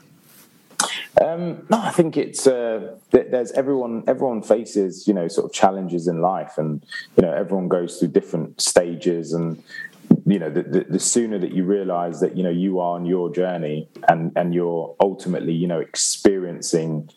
Um, 1.21 1.67
no, 1.71 1.79
I 1.79 1.91
think 1.91 2.17
it's 2.17 2.47
uh, 2.47 2.97
there's 3.11 3.51
everyone. 3.53 4.05
Everyone 4.07 4.43
faces 4.43 5.09
you 5.09 5.15
know 5.15 5.27
sort 5.27 5.47
of 5.47 5.53
challenges 5.53 6.07
in 6.07 6.21
life, 6.21 6.57
and 6.57 6.85
you 7.17 7.23
know 7.23 7.33
everyone 7.33 7.67
goes 7.67 7.99
through 7.99 8.09
different 8.09 8.61
stages. 8.61 9.33
And 9.33 9.61
you 10.27 10.39
know 10.39 10.51
the, 10.51 10.63
the, 10.63 10.87
the 10.91 10.99
sooner 10.99 11.39
that 11.39 11.53
you 11.53 11.65
realise 11.65 12.21
that 12.21 12.37
you 12.37 12.43
know 12.43 12.51
you 12.51 12.81
are 12.81 12.95
on 12.95 13.07
your 13.07 13.33
journey, 13.33 13.89
and 14.09 14.33
and 14.37 14.55
you're 14.55 14.95
ultimately 15.01 15.53
you 15.53 15.67
know 15.67 15.81
experiencing 15.81 17.11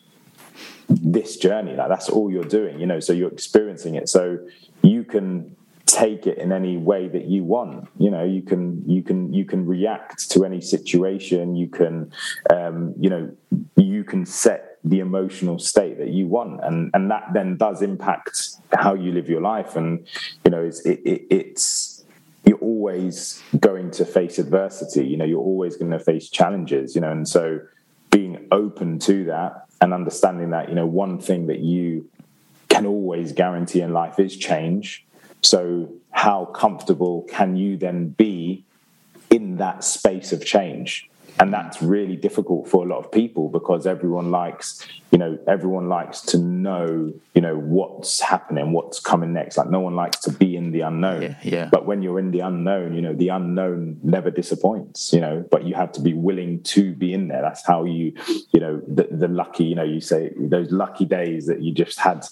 this 0.88 1.36
journey. 1.36 1.74
Like 1.74 1.88
that's 1.88 2.08
all 2.08 2.30
you're 2.30 2.44
doing. 2.44 2.78
You 2.78 2.86
know, 2.86 3.00
so 3.00 3.12
you're 3.12 3.32
experiencing 3.32 3.94
it. 3.94 4.08
So 4.08 4.38
you 4.82 5.04
can 5.04 5.56
take 5.88 6.26
it 6.26 6.36
in 6.36 6.52
any 6.52 6.76
way 6.76 7.08
that 7.08 7.24
you 7.24 7.42
want 7.42 7.88
you 7.96 8.10
know 8.10 8.22
you 8.22 8.42
can 8.42 8.82
you 8.86 9.02
can 9.02 9.32
you 9.32 9.42
can 9.42 9.66
react 9.66 10.30
to 10.30 10.44
any 10.44 10.60
situation 10.60 11.56
you 11.56 11.66
can 11.66 12.12
um, 12.50 12.94
you 13.00 13.08
know 13.08 13.34
you 13.76 14.04
can 14.04 14.26
set 14.26 14.76
the 14.84 15.00
emotional 15.00 15.58
state 15.58 15.96
that 15.98 16.10
you 16.10 16.26
want 16.26 16.62
and 16.62 16.90
and 16.92 17.10
that 17.10 17.24
then 17.32 17.56
does 17.56 17.80
impact 17.80 18.50
how 18.74 18.92
you 18.92 19.12
live 19.12 19.30
your 19.30 19.40
life 19.40 19.76
and 19.76 20.06
you 20.44 20.50
know 20.50 20.62
it's 20.62 20.80
it, 20.80 21.00
it, 21.06 21.26
it's 21.30 21.87
you're 22.48 22.58
always 22.58 23.42
going 23.60 23.90
to 23.90 24.04
face 24.04 24.38
adversity 24.38 25.06
you 25.06 25.16
know 25.16 25.24
you're 25.24 25.38
always 25.38 25.76
going 25.76 25.90
to 25.90 25.98
face 25.98 26.28
challenges 26.28 26.94
you 26.94 27.00
know 27.00 27.10
and 27.10 27.28
so 27.28 27.60
being 28.10 28.48
open 28.50 28.98
to 28.98 29.24
that 29.24 29.66
and 29.80 29.92
understanding 29.92 30.50
that 30.50 30.68
you 30.68 30.74
know 30.74 30.86
one 30.86 31.20
thing 31.20 31.46
that 31.46 31.60
you 31.60 32.08
can 32.68 32.86
always 32.86 33.32
guarantee 33.32 33.80
in 33.80 33.92
life 33.92 34.18
is 34.18 34.36
change 34.36 35.04
so, 35.42 35.88
how 36.10 36.46
comfortable 36.46 37.22
can 37.28 37.56
you 37.56 37.76
then 37.76 38.08
be 38.08 38.64
in 39.30 39.56
that 39.58 39.84
space 39.84 40.32
of 40.32 40.44
change? 40.44 41.08
And 41.40 41.52
that's 41.52 41.80
really 41.82 42.16
difficult 42.16 42.68
for 42.68 42.84
a 42.84 42.88
lot 42.88 43.04
of 43.04 43.12
people 43.12 43.48
because 43.48 43.86
everyone 43.86 44.30
likes 44.30 44.86
you 45.10 45.18
know 45.18 45.38
everyone 45.46 45.88
likes 45.88 46.20
to 46.20 46.38
know 46.38 47.12
you 47.34 47.40
know 47.40 47.56
what's 47.56 48.20
happening 48.20 48.72
what's 48.72 49.00
coming 49.00 49.32
next. 49.32 49.56
Like 49.56 49.70
no 49.70 49.80
one 49.80 49.94
likes 49.94 50.18
to 50.20 50.32
be 50.32 50.56
in 50.56 50.72
the 50.72 50.80
unknown. 50.82 51.22
Yeah, 51.22 51.36
yeah. 51.42 51.68
but 51.70 51.86
when 51.86 52.02
you're 52.02 52.18
in 52.18 52.30
the 52.30 52.40
unknown 52.40 52.94
you 52.94 53.00
know 53.00 53.14
the 53.14 53.28
unknown 53.28 53.98
never 54.02 54.30
disappoints 54.30 55.12
you 55.12 55.20
know 55.20 55.44
but 55.50 55.64
you 55.64 55.74
have 55.74 55.92
to 55.92 56.00
be 56.00 56.14
willing 56.14 56.62
to 56.64 56.92
be 56.92 57.12
in 57.12 57.28
there. 57.28 57.42
That's 57.42 57.66
how 57.66 57.84
you 57.84 58.12
you 58.52 58.60
know 58.60 58.82
the, 58.86 59.08
the 59.10 59.28
lucky 59.28 59.64
you 59.64 59.74
know 59.74 59.84
you 59.84 60.00
say 60.00 60.32
those 60.36 60.70
lucky 60.70 61.04
days 61.04 61.46
that 61.46 61.62
you 61.62 61.72
just 61.72 61.98
had 61.98 62.24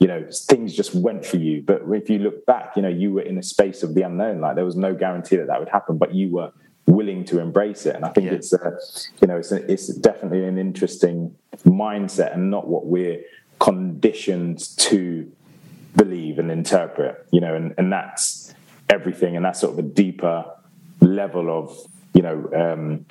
you 0.00 0.06
know 0.06 0.26
things 0.30 0.74
just 0.74 0.94
went 0.94 1.26
for 1.26 1.36
you. 1.36 1.62
But 1.62 1.82
if 1.90 2.08
you 2.08 2.18
look 2.18 2.46
back 2.46 2.76
you 2.76 2.82
know 2.82 2.88
you 2.88 3.12
were 3.12 3.22
in 3.22 3.38
a 3.38 3.42
space 3.42 3.82
of 3.82 3.94
the 3.94 4.02
unknown. 4.02 4.40
Like 4.40 4.54
there 4.54 4.64
was 4.64 4.76
no 4.76 4.94
guarantee 4.94 5.36
that 5.36 5.48
that 5.48 5.58
would 5.58 5.68
happen 5.68 5.98
but 5.98 6.14
you 6.14 6.30
were 6.30 6.52
willing 6.86 7.24
to 7.26 7.40
embrace 7.40 7.86
it. 7.86 7.94
And 7.94 8.04
I 8.04 8.10
think 8.10 8.26
yeah. 8.26 8.34
it's 8.34 8.52
a, 8.52 8.78
you 9.20 9.28
know, 9.28 9.36
it's 9.36 9.52
a, 9.52 9.70
it's 9.70 9.88
definitely 9.88 10.44
an 10.44 10.58
interesting 10.58 11.34
mindset 11.64 12.34
and 12.34 12.50
not 12.50 12.68
what 12.68 12.86
we're 12.86 13.22
conditioned 13.60 14.76
to 14.78 15.30
believe 15.96 16.38
and 16.38 16.50
interpret. 16.50 17.26
You 17.30 17.40
know, 17.40 17.54
and 17.54 17.74
and 17.78 17.92
that's 17.92 18.54
everything, 18.88 19.36
and 19.36 19.44
that's 19.44 19.60
sort 19.60 19.72
of 19.72 19.78
a 19.78 19.88
deeper 19.88 20.44
level 21.00 21.50
of 21.50 21.76
you 22.14 22.22
know 22.22 22.50
um, 22.54 23.06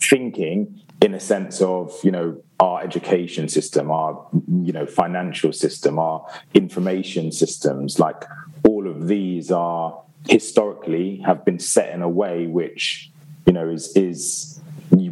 thinking 0.00 0.80
in 1.00 1.14
a 1.14 1.20
sense 1.20 1.60
of 1.60 1.92
you 2.02 2.10
know 2.10 2.40
our 2.60 2.82
education 2.82 3.48
system 3.48 3.90
our 3.90 4.26
you 4.62 4.72
know 4.72 4.86
financial 4.86 5.52
system 5.52 5.98
our 5.98 6.26
information 6.54 7.30
systems 7.30 7.98
like 7.98 8.24
all 8.66 8.88
of 8.88 9.06
these 9.08 9.50
are 9.50 10.00
historically 10.28 11.18
have 11.18 11.44
been 11.44 11.58
set 11.58 11.94
in 11.94 12.02
a 12.02 12.08
way 12.08 12.46
which 12.46 13.10
you 13.46 13.52
know 13.52 13.68
is 13.68 13.94
is 13.96 14.60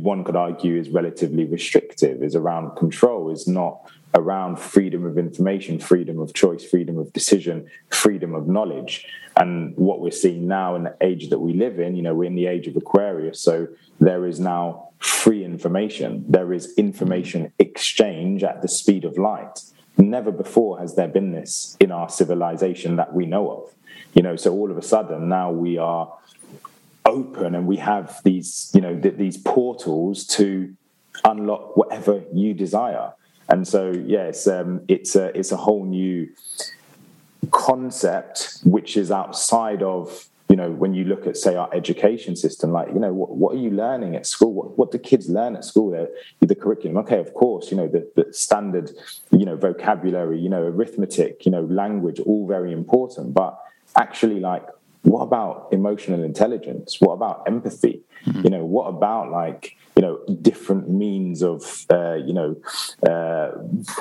one 0.03 0.25
could 0.25 0.37
argue 0.37 0.79
is 0.79 0.91
relatively 0.91 1.45
restrictive 1.45 2.23
is 2.23 2.35
around 2.35 2.77
control 2.77 3.31
is 3.31 3.47
not 3.47 3.89
around 4.15 4.59
freedom 4.59 5.07
of 5.07 5.17
information 5.17 5.79
freedom 5.79 6.19
of 6.19 6.35
choice 6.35 6.65
freedom 6.65 6.99
of 6.99 7.13
decision 7.13 7.67
freedom 7.91 8.35
of 8.35 8.47
knowledge. 8.47 9.07
And 9.37 9.75
what 9.77 10.01
we're 10.01 10.11
seeing 10.11 10.47
now 10.47 10.75
in 10.75 10.83
the 10.83 10.95
age 11.01 11.31
that 11.31 11.39
we 11.39 11.55
live 11.55 11.79
in 11.79 11.97
you 11.97 12.03
know 12.03 12.15
we're 12.15 12.25
in 12.25 12.35
the 12.35 12.47
age 12.47 12.67
of 12.67 12.77
aquarius 12.77 13.41
so 13.41 13.69
there 14.01 14.27
is 14.27 14.41
now 14.41 14.89
free 14.99 15.45
information. 15.45 16.25
There 16.29 16.53
is 16.53 16.75
information 16.77 17.53
exchange 17.59 18.45
at 18.45 18.63
the 18.63 18.69
speed 18.69 19.05
of 19.05 19.19
light. 19.19 19.61
Never 19.97 20.31
before 20.31 20.79
has 20.81 20.95
there 20.95 21.09
been 21.09 21.33
this 21.33 21.77
in 21.81 21.91
our 21.93 22.09
civilization 22.09 22.97
that 22.97 23.13
we 23.15 23.27
know 23.27 23.51
of 23.51 23.75
you 24.15 24.23
know 24.23 24.37
so 24.37 24.53
all 24.53 24.71
of 24.71 24.79
a 24.79 24.83
sudden 24.83 25.29
now 25.29 25.51
we 25.51 25.79
are 25.79 26.13
open 27.05 27.55
and 27.55 27.67
we 27.67 27.77
have 27.77 28.21
these 28.25 28.71
you 28.75 28.81
know 28.81 28.99
th- 28.99 29.17
these 29.17 29.37
portals 29.37 30.27
to 30.27 30.75
unlock 31.25 31.77
whatever 31.77 32.23
you 32.33 32.55
desire. 32.55 33.13
And 33.49 33.67
so 33.67 33.91
yes 33.91 34.47
um, 34.47 34.83
it's 34.89 35.17
a 35.17 35.37
it's 35.37 35.53
a 35.53 35.57
whole 35.57 35.85
new 35.85 36.29
concept 37.51 38.61
which 38.65 38.97
is 38.97 39.11
outside 39.11 39.83
of 39.83 40.29
you 40.49 40.57
know 40.57 40.71
when 40.71 40.95
you 40.95 41.05
look 41.05 41.27
at 41.27 41.37
say 41.37 41.57
our 41.57 41.69
education 41.75 42.37
system 42.37 42.73
like 42.73 42.89
you 42.89 43.01
know 43.01 43.13
what, 43.13 43.31
what 43.37 43.55
are 43.55 43.59
you 43.59 43.71
learning 43.71 44.15
at 44.17 44.27
school? 44.27 44.53
What, 44.53 44.79
what 44.79 44.91
do 44.93 44.99
kids 44.99 45.29
learn 45.29 45.57
at 45.57 45.65
school? 45.65 45.91
The 46.41 46.55
curriculum. 46.55 46.97
Okay 46.99 47.19
of 47.19 47.35
course 47.35 47.71
you 47.71 47.77
know 47.77 47.89
the, 47.89 48.09
the 48.15 48.33
standard 48.33 48.91
you 49.33 49.45
know 49.45 49.57
vocabulary 49.57 50.39
you 50.39 50.49
know 50.49 50.63
arithmetic 50.63 51.45
you 51.45 51.53
know 51.53 51.63
language 51.63 52.21
all 52.21 52.47
very 52.47 52.73
important 52.73 53.35
but 53.35 53.59
actually 53.97 54.41
like 54.41 54.67
what 55.03 55.23
about 55.23 55.69
emotional 55.73 56.23
intelligence? 56.23 57.01
What 57.01 57.15
about 57.15 57.43
empathy? 57.47 58.03
Mm-hmm. 58.27 58.45
you 58.45 58.51
know 58.51 58.65
what 58.65 58.85
about 58.85 59.33
like 59.33 59.77
you 59.97 60.03
know 60.03 60.21
different 60.43 60.89
means 60.89 61.43
of 61.43 61.87
uh, 61.91 62.15
you 62.15 62.33
know 62.33 62.57
uh, 63.05 63.51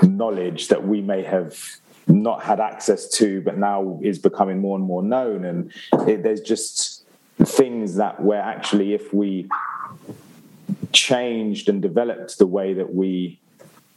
knowledge 0.03 0.67
that 0.67 0.87
we 0.87 1.01
may 1.01 1.23
have 1.23 1.57
not 2.05 2.43
had 2.43 2.59
access 2.59 3.09
to 3.09 3.41
but 3.41 3.57
now 3.57 3.99
is 4.03 4.19
becoming 4.19 4.59
more 4.59 4.77
and 4.77 4.85
more 4.85 5.01
known? 5.01 5.43
And 5.43 5.73
it, 6.07 6.21
there's 6.21 6.41
just 6.41 7.03
things 7.39 7.95
that 7.95 8.21
where 8.21 8.41
actually 8.41 8.93
if 8.93 9.11
we 9.11 9.49
changed 10.93 11.67
and 11.67 11.81
developed 11.81 12.37
the 12.37 12.45
way 12.45 12.73
that 12.73 12.93
we 12.93 13.39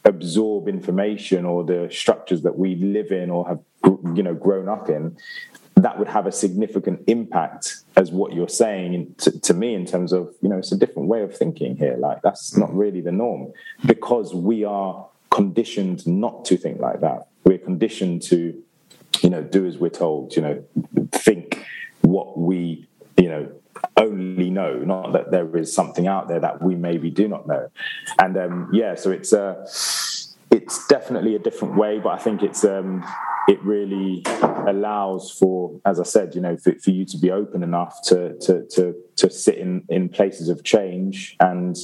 absorb 0.06 0.68
information 0.68 1.44
or 1.44 1.64
the 1.64 1.88
structures 1.90 2.42
that 2.42 2.58
we 2.58 2.76
live 2.76 3.10
in 3.10 3.30
or 3.30 3.46
have 3.46 3.60
you 4.14 4.22
know 4.22 4.34
grown 4.34 4.68
up 4.68 4.88
in 4.88 5.16
that 5.76 5.98
would 5.98 6.08
have 6.08 6.26
a 6.26 6.32
significant 6.32 7.02
impact 7.08 7.82
as 7.96 8.10
what 8.10 8.32
you're 8.32 8.48
saying 8.48 9.14
to, 9.18 9.40
to, 9.40 9.54
me 9.54 9.74
in 9.74 9.84
terms 9.84 10.12
of 10.12 10.32
you 10.40 10.48
know 10.48 10.58
it's 10.58 10.72
a 10.72 10.76
different 10.76 11.08
way 11.08 11.22
of 11.22 11.36
thinking 11.36 11.76
here. 11.76 11.96
Like 11.98 12.22
that's 12.22 12.56
not 12.56 12.74
really 12.74 13.00
the 13.00 13.12
norm 13.12 13.52
because 13.84 14.34
we 14.34 14.64
are 14.64 15.06
conditioned 15.30 16.06
not 16.06 16.44
to 16.46 16.56
think 16.56 16.80
like 16.80 17.00
that. 17.00 17.28
We're 17.44 17.58
conditioned 17.58 18.22
to 18.22 18.62
you 19.20 19.30
know 19.30 19.42
do 19.42 19.66
as 19.66 19.78
we're 19.78 19.90
told 19.90 20.36
you 20.36 20.42
know 20.42 20.64
think 21.12 21.64
what 22.02 22.38
we 22.38 22.86
you 23.16 23.28
know 23.28 23.50
only 23.96 24.50
know 24.50 24.78
not 24.78 25.12
that 25.12 25.30
there 25.30 25.56
is 25.56 25.74
something 25.74 26.06
out 26.06 26.28
there 26.28 26.40
that 26.40 26.62
we 26.62 26.76
maybe 26.76 27.10
do 27.10 27.26
not 27.26 27.46
know. 27.48 27.70
And 28.18 28.36
um 28.36 28.70
yeah 28.72 28.94
so 28.94 29.10
it's 29.10 29.32
a 29.32 29.42
uh, 29.42 29.66
it's 30.64 30.86
definitely 30.86 31.34
a 31.34 31.38
different 31.38 31.76
way, 31.76 31.98
but 31.98 32.10
I 32.10 32.18
think 32.18 32.42
it's 32.42 32.64
um, 32.64 33.04
it 33.48 33.62
really 33.62 34.22
allows 34.66 35.30
for, 35.30 35.78
as 35.84 36.00
I 36.00 36.04
said, 36.04 36.34
you 36.34 36.40
know, 36.40 36.56
for, 36.56 36.74
for 36.76 36.90
you 36.90 37.04
to 37.04 37.18
be 37.18 37.30
open 37.30 37.62
enough 37.62 38.00
to 38.04 38.38
to 38.38 38.66
to 38.70 38.94
to 39.16 39.30
sit 39.30 39.58
in 39.58 39.84
in 39.90 40.08
places 40.08 40.48
of 40.48 40.64
change 40.64 41.36
and 41.40 41.76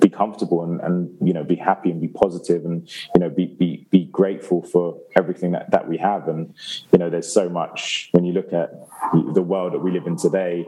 be 0.00 0.08
comfortable 0.08 0.64
and, 0.64 0.80
and 0.80 1.16
you 1.24 1.32
know 1.32 1.44
be 1.44 1.54
happy 1.54 1.92
and 1.92 2.00
be 2.00 2.08
positive 2.08 2.64
and 2.64 2.90
you 3.14 3.20
know 3.20 3.30
be 3.30 3.46
be 3.46 3.86
be 3.90 4.06
grateful 4.06 4.60
for 4.60 4.98
everything 5.16 5.52
that 5.52 5.70
that 5.70 5.88
we 5.88 5.96
have 5.96 6.26
and 6.26 6.52
you 6.92 6.98
know 6.98 7.08
there's 7.08 7.32
so 7.32 7.48
much 7.48 8.08
when 8.10 8.24
you 8.24 8.32
look 8.32 8.52
at 8.52 8.72
the 9.34 9.42
world 9.42 9.72
that 9.72 9.78
we 9.78 9.92
live 9.92 10.08
in 10.08 10.16
today 10.16 10.66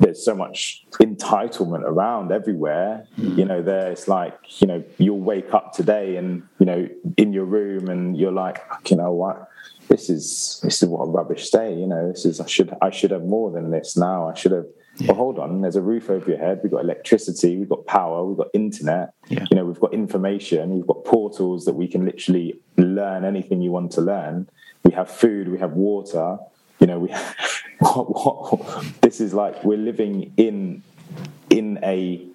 there's 0.00 0.24
so 0.24 0.34
much 0.34 0.84
entitlement 0.94 1.82
around 1.82 2.32
everywhere. 2.32 3.06
Mm. 3.18 3.38
You 3.38 3.44
know, 3.44 3.62
there's 3.62 4.08
like, 4.08 4.38
you 4.60 4.66
know, 4.66 4.82
you'll 4.98 5.20
wake 5.20 5.52
up 5.52 5.72
today 5.72 6.16
and, 6.16 6.42
know, 6.70 6.88
in 7.16 7.32
your 7.32 7.44
room 7.44 7.88
and 7.88 8.16
you're 8.16 8.32
like, 8.32 8.62
you 8.88 8.96
know 8.96 9.12
what, 9.12 9.48
this 9.88 10.08
is 10.08 10.60
this 10.62 10.82
is 10.82 10.88
what 10.88 11.02
a 11.02 11.10
rubbish 11.10 11.50
day, 11.50 11.74
you 11.74 11.86
know, 11.86 12.10
this 12.10 12.24
is 12.24 12.40
I 12.40 12.46
should 12.46 12.72
I 12.80 12.90
should 12.90 13.10
have 13.10 13.24
more 13.24 13.50
than 13.50 13.70
this 13.70 13.96
now. 13.96 14.28
I 14.28 14.34
should 14.34 14.52
have 14.52 14.66
yeah. 14.98 15.08
well 15.08 15.16
hold 15.16 15.38
on, 15.38 15.60
there's 15.60 15.76
a 15.76 15.82
roof 15.82 16.10
over 16.10 16.30
your 16.30 16.38
head, 16.38 16.60
we've 16.62 16.72
got 16.72 16.84
electricity, 16.84 17.56
we've 17.56 17.68
got 17.68 17.86
power, 17.86 18.24
we've 18.24 18.36
got 18.36 18.48
internet, 18.54 19.14
yeah. 19.28 19.44
you 19.50 19.56
know, 19.56 19.64
we've 19.64 19.80
got 19.80 19.92
information, 19.92 20.70
we've 20.70 20.86
got 20.86 21.04
portals 21.04 21.64
that 21.64 21.74
we 21.74 21.88
can 21.88 22.04
literally 22.04 22.58
learn 22.76 23.24
anything 23.24 23.60
you 23.60 23.70
want 23.70 23.92
to 23.92 24.00
learn. 24.00 24.48
We 24.84 24.92
have 24.92 25.10
food, 25.10 25.48
we 25.48 25.58
have 25.58 25.72
water, 25.72 26.38
you 26.78 26.86
know, 26.86 26.98
we 26.98 27.08
what, 27.80 28.10
what, 28.10 28.84
this 29.00 29.20
is 29.20 29.34
like 29.34 29.64
we're 29.64 29.78
living 29.78 30.32
in 30.36 30.82
in 31.50 31.78
a 31.82 32.26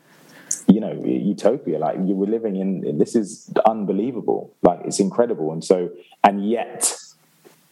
you 0.68 0.80
know 0.80 0.94
utopia 1.06 1.78
like 1.80 1.96
we're 1.98 2.30
living 2.30 2.56
in 2.56 2.98
this 2.98 3.16
is 3.16 3.52
unbelievable 3.66 4.54
like 4.64 4.80
it's 4.86 5.00
incredible 5.00 5.52
and 5.54 5.64
so 5.64 5.90
and 6.24 6.50
yet 6.50 6.96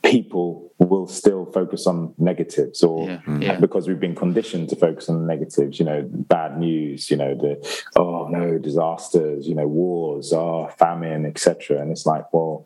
people 0.03 0.69
will 0.79 1.07
still 1.07 1.45
focus 1.45 1.87
on 1.87 2.13
negatives 2.17 2.83
or 2.83 3.07
Yeah, 3.07 3.19
yeah. 3.39 3.59
because 3.59 3.87
we've 3.87 3.99
been 4.01 4.15
conditioned 4.15 4.67
to 4.69 4.75
focus 4.75 5.07
on 5.09 5.25
negatives 5.25 5.79
you 5.79 5.85
know 5.85 6.07
bad 6.11 6.59
news 6.59 7.09
you 7.09 7.15
know 7.17 7.33
the 7.35 7.53
oh 7.95 8.27
no 8.27 8.57
disasters 8.57 9.47
you 9.47 9.55
know 9.55 9.67
wars 9.67 10.33
oh 10.33 10.67
famine 10.77 11.25
etc 11.25 11.81
and 11.81 11.89
it's 11.91 12.05
like 12.05 12.31
well 12.33 12.65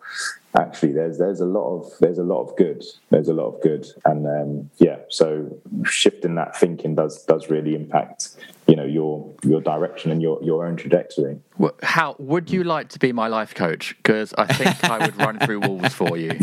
actually 0.57 0.91
there's 0.91 1.17
there's 1.17 1.39
a 1.39 1.45
lot 1.45 1.77
of 1.77 1.91
there's 1.99 2.17
a 2.17 2.23
lot 2.23 2.41
of 2.41 2.55
good 2.57 2.83
there's 3.09 3.27
a 3.27 3.33
lot 3.33 3.47
of 3.47 3.61
good 3.61 3.87
and 4.05 4.25
um, 4.25 4.69
yeah 4.77 4.97
so 5.09 5.47
shifting 5.85 6.35
that 6.35 6.57
thinking 6.57 6.95
does 6.95 7.23
does 7.25 7.49
really 7.49 7.75
impact 7.75 8.29
you 8.67 8.75
know 8.75 8.85
your 8.85 9.33
your 9.43 9.61
direction 9.61 10.11
and 10.11 10.21
your 10.21 10.41
your 10.43 10.65
own 10.65 10.75
trajectory 10.75 11.39
How 11.81 12.15
would 12.19 12.51
you 12.51 12.63
like 12.63 12.89
to 12.89 12.99
be 12.99 13.11
my 13.11 13.27
life 13.27 13.55
coach? 13.55 13.95
Because 13.97 14.33
I 14.37 14.45
think 14.45 14.83
I 14.83 14.99
would 14.99 15.17
run 15.17 15.39
through 15.39 15.61
walls 15.61 15.93
for 15.93 16.17
you. 16.17 16.29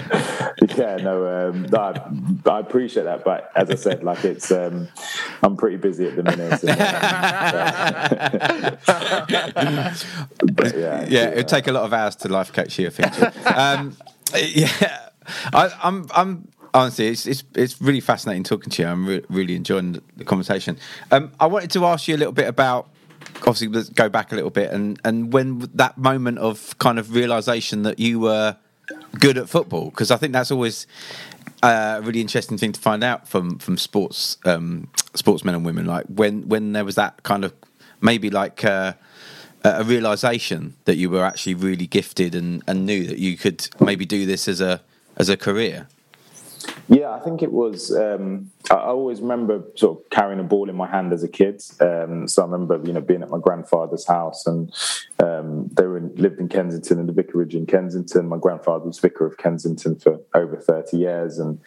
yeah, 0.76 0.96
no, 0.96 1.48
um, 1.48 1.66
I, 1.72 2.50
I 2.50 2.60
appreciate 2.60 3.04
that, 3.04 3.24
but 3.24 3.50
as 3.54 3.70
I 3.70 3.74
said, 3.74 4.04
like 4.04 4.24
it's, 4.24 4.50
um, 4.50 4.88
I'm 5.42 5.56
pretty 5.56 5.76
busy 5.76 6.06
at 6.06 6.16
the 6.16 6.22
minute. 6.22 6.62
and, 9.56 10.56
but 10.56 10.76
yeah, 10.76 11.06
yeah, 11.08 11.30
it'd 11.30 11.48
take 11.48 11.66
a 11.66 11.72
lot 11.72 11.84
of 11.84 11.92
hours 11.92 12.16
to 12.16 12.28
life 12.28 12.52
coach 12.52 12.78
you, 12.78 12.86
I 12.86 12.90
think. 12.90 13.46
um, 13.56 13.96
yeah, 14.36 15.08
I, 15.52 15.70
I'm, 15.82 16.06
I'm 16.14 16.48
honestly, 16.74 17.06
it's, 17.06 17.26
it's 17.26 17.44
it's 17.54 17.80
really 17.80 18.00
fascinating 18.00 18.42
talking 18.42 18.70
to 18.70 18.82
you. 18.82 18.88
I'm 18.88 19.06
re- 19.06 19.24
really 19.30 19.54
enjoying 19.54 19.92
the, 19.92 20.02
the 20.16 20.24
conversation. 20.24 20.76
Um, 21.10 21.32
I 21.40 21.46
wanted 21.46 21.70
to 21.72 21.86
ask 21.86 22.08
you 22.08 22.16
a 22.16 22.18
little 22.18 22.32
bit 22.32 22.48
about. 22.48 22.90
Obviously, 23.38 23.68
let's 23.68 23.88
go 23.88 24.08
back 24.08 24.32
a 24.32 24.34
little 24.34 24.50
bit, 24.50 24.70
and 24.70 25.00
and 25.04 25.32
when 25.32 25.60
that 25.74 25.96
moment 25.96 26.38
of 26.38 26.76
kind 26.78 26.98
of 26.98 27.14
realization 27.14 27.82
that 27.82 27.98
you 27.98 28.20
were 28.20 28.56
good 29.20 29.38
at 29.38 29.48
football, 29.48 29.86
because 29.86 30.10
I 30.10 30.16
think 30.16 30.32
that's 30.32 30.50
always 30.50 30.86
a 31.62 32.00
really 32.02 32.20
interesting 32.20 32.58
thing 32.58 32.72
to 32.72 32.80
find 32.80 33.02
out 33.02 33.28
from 33.28 33.58
from 33.58 33.78
sports 33.78 34.38
um, 34.44 34.88
sportsmen 35.14 35.54
and 35.54 35.64
women. 35.64 35.86
Like 35.86 36.06
when 36.06 36.48
when 36.48 36.72
there 36.72 36.84
was 36.84 36.94
that 36.94 37.22
kind 37.22 37.44
of 37.44 37.52
maybe 38.00 38.30
like. 38.30 38.64
Uh, 38.64 38.94
a 39.66 39.82
realization 39.82 40.74
that 40.84 40.96
you 40.96 41.08
were 41.08 41.24
actually 41.24 41.54
really 41.54 41.86
gifted 41.86 42.34
and, 42.34 42.62
and 42.66 42.84
knew 42.84 43.06
that 43.06 43.16
you 43.16 43.34
could 43.34 43.66
maybe 43.80 44.04
do 44.04 44.26
this 44.26 44.46
as 44.46 44.60
a 44.60 44.82
as 45.16 45.30
a 45.30 45.36
career? 45.38 45.88
Yeah, 46.88 47.10
I 47.12 47.20
think 47.20 47.42
it 47.42 47.52
was. 47.52 47.94
Um, 47.94 48.50
I 48.74 48.88
always 48.88 49.20
remember 49.20 49.62
sort 49.76 49.98
of 49.98 50.10
carrying 50.10 50.40
a 50.40 50.44
ball 50.44 50.68
in 50.68 50.76
my 50.76 50.88
hand 50.88 51.12
as 51.12 51.22
a 51.22 51.28
kid. 51.28 51.62
Um, 51.80 52.26
so 52.26 52.42
I 52.42 52.46
remember, 52.46 52.80
you 52.84 52.92
know, 52.92 53.00
being 53.00 53.22
at 53.22 53.30
my 53.30 53.38
grandfather's 53.38 54.06
house, 54.06 54.46
and 54.46 54.72
um, 55.22 55.68
they 55.72 55.86
were 55.86 55.96
in, 55.96 56.14
lived 56.16 56.40
in 56.40 56.48
Kensington 56.48 56.98
in 56.98 57.06
the 57.06 57.12
vicarage 57.12 57.54
in 57.54 57.66
Kensington. 57.66 58.28
My 58.28 58.38
grandfather 58.38 58.84
was 58.86 58.98
vicar 58.98 59.26
of 59.26 59.36
Kensington 59.38 59.96
for 59.96 60.20
over 60.34 60.56
thirty 60.56 60.98
years, 60.98 61.38
and 61.38 61.60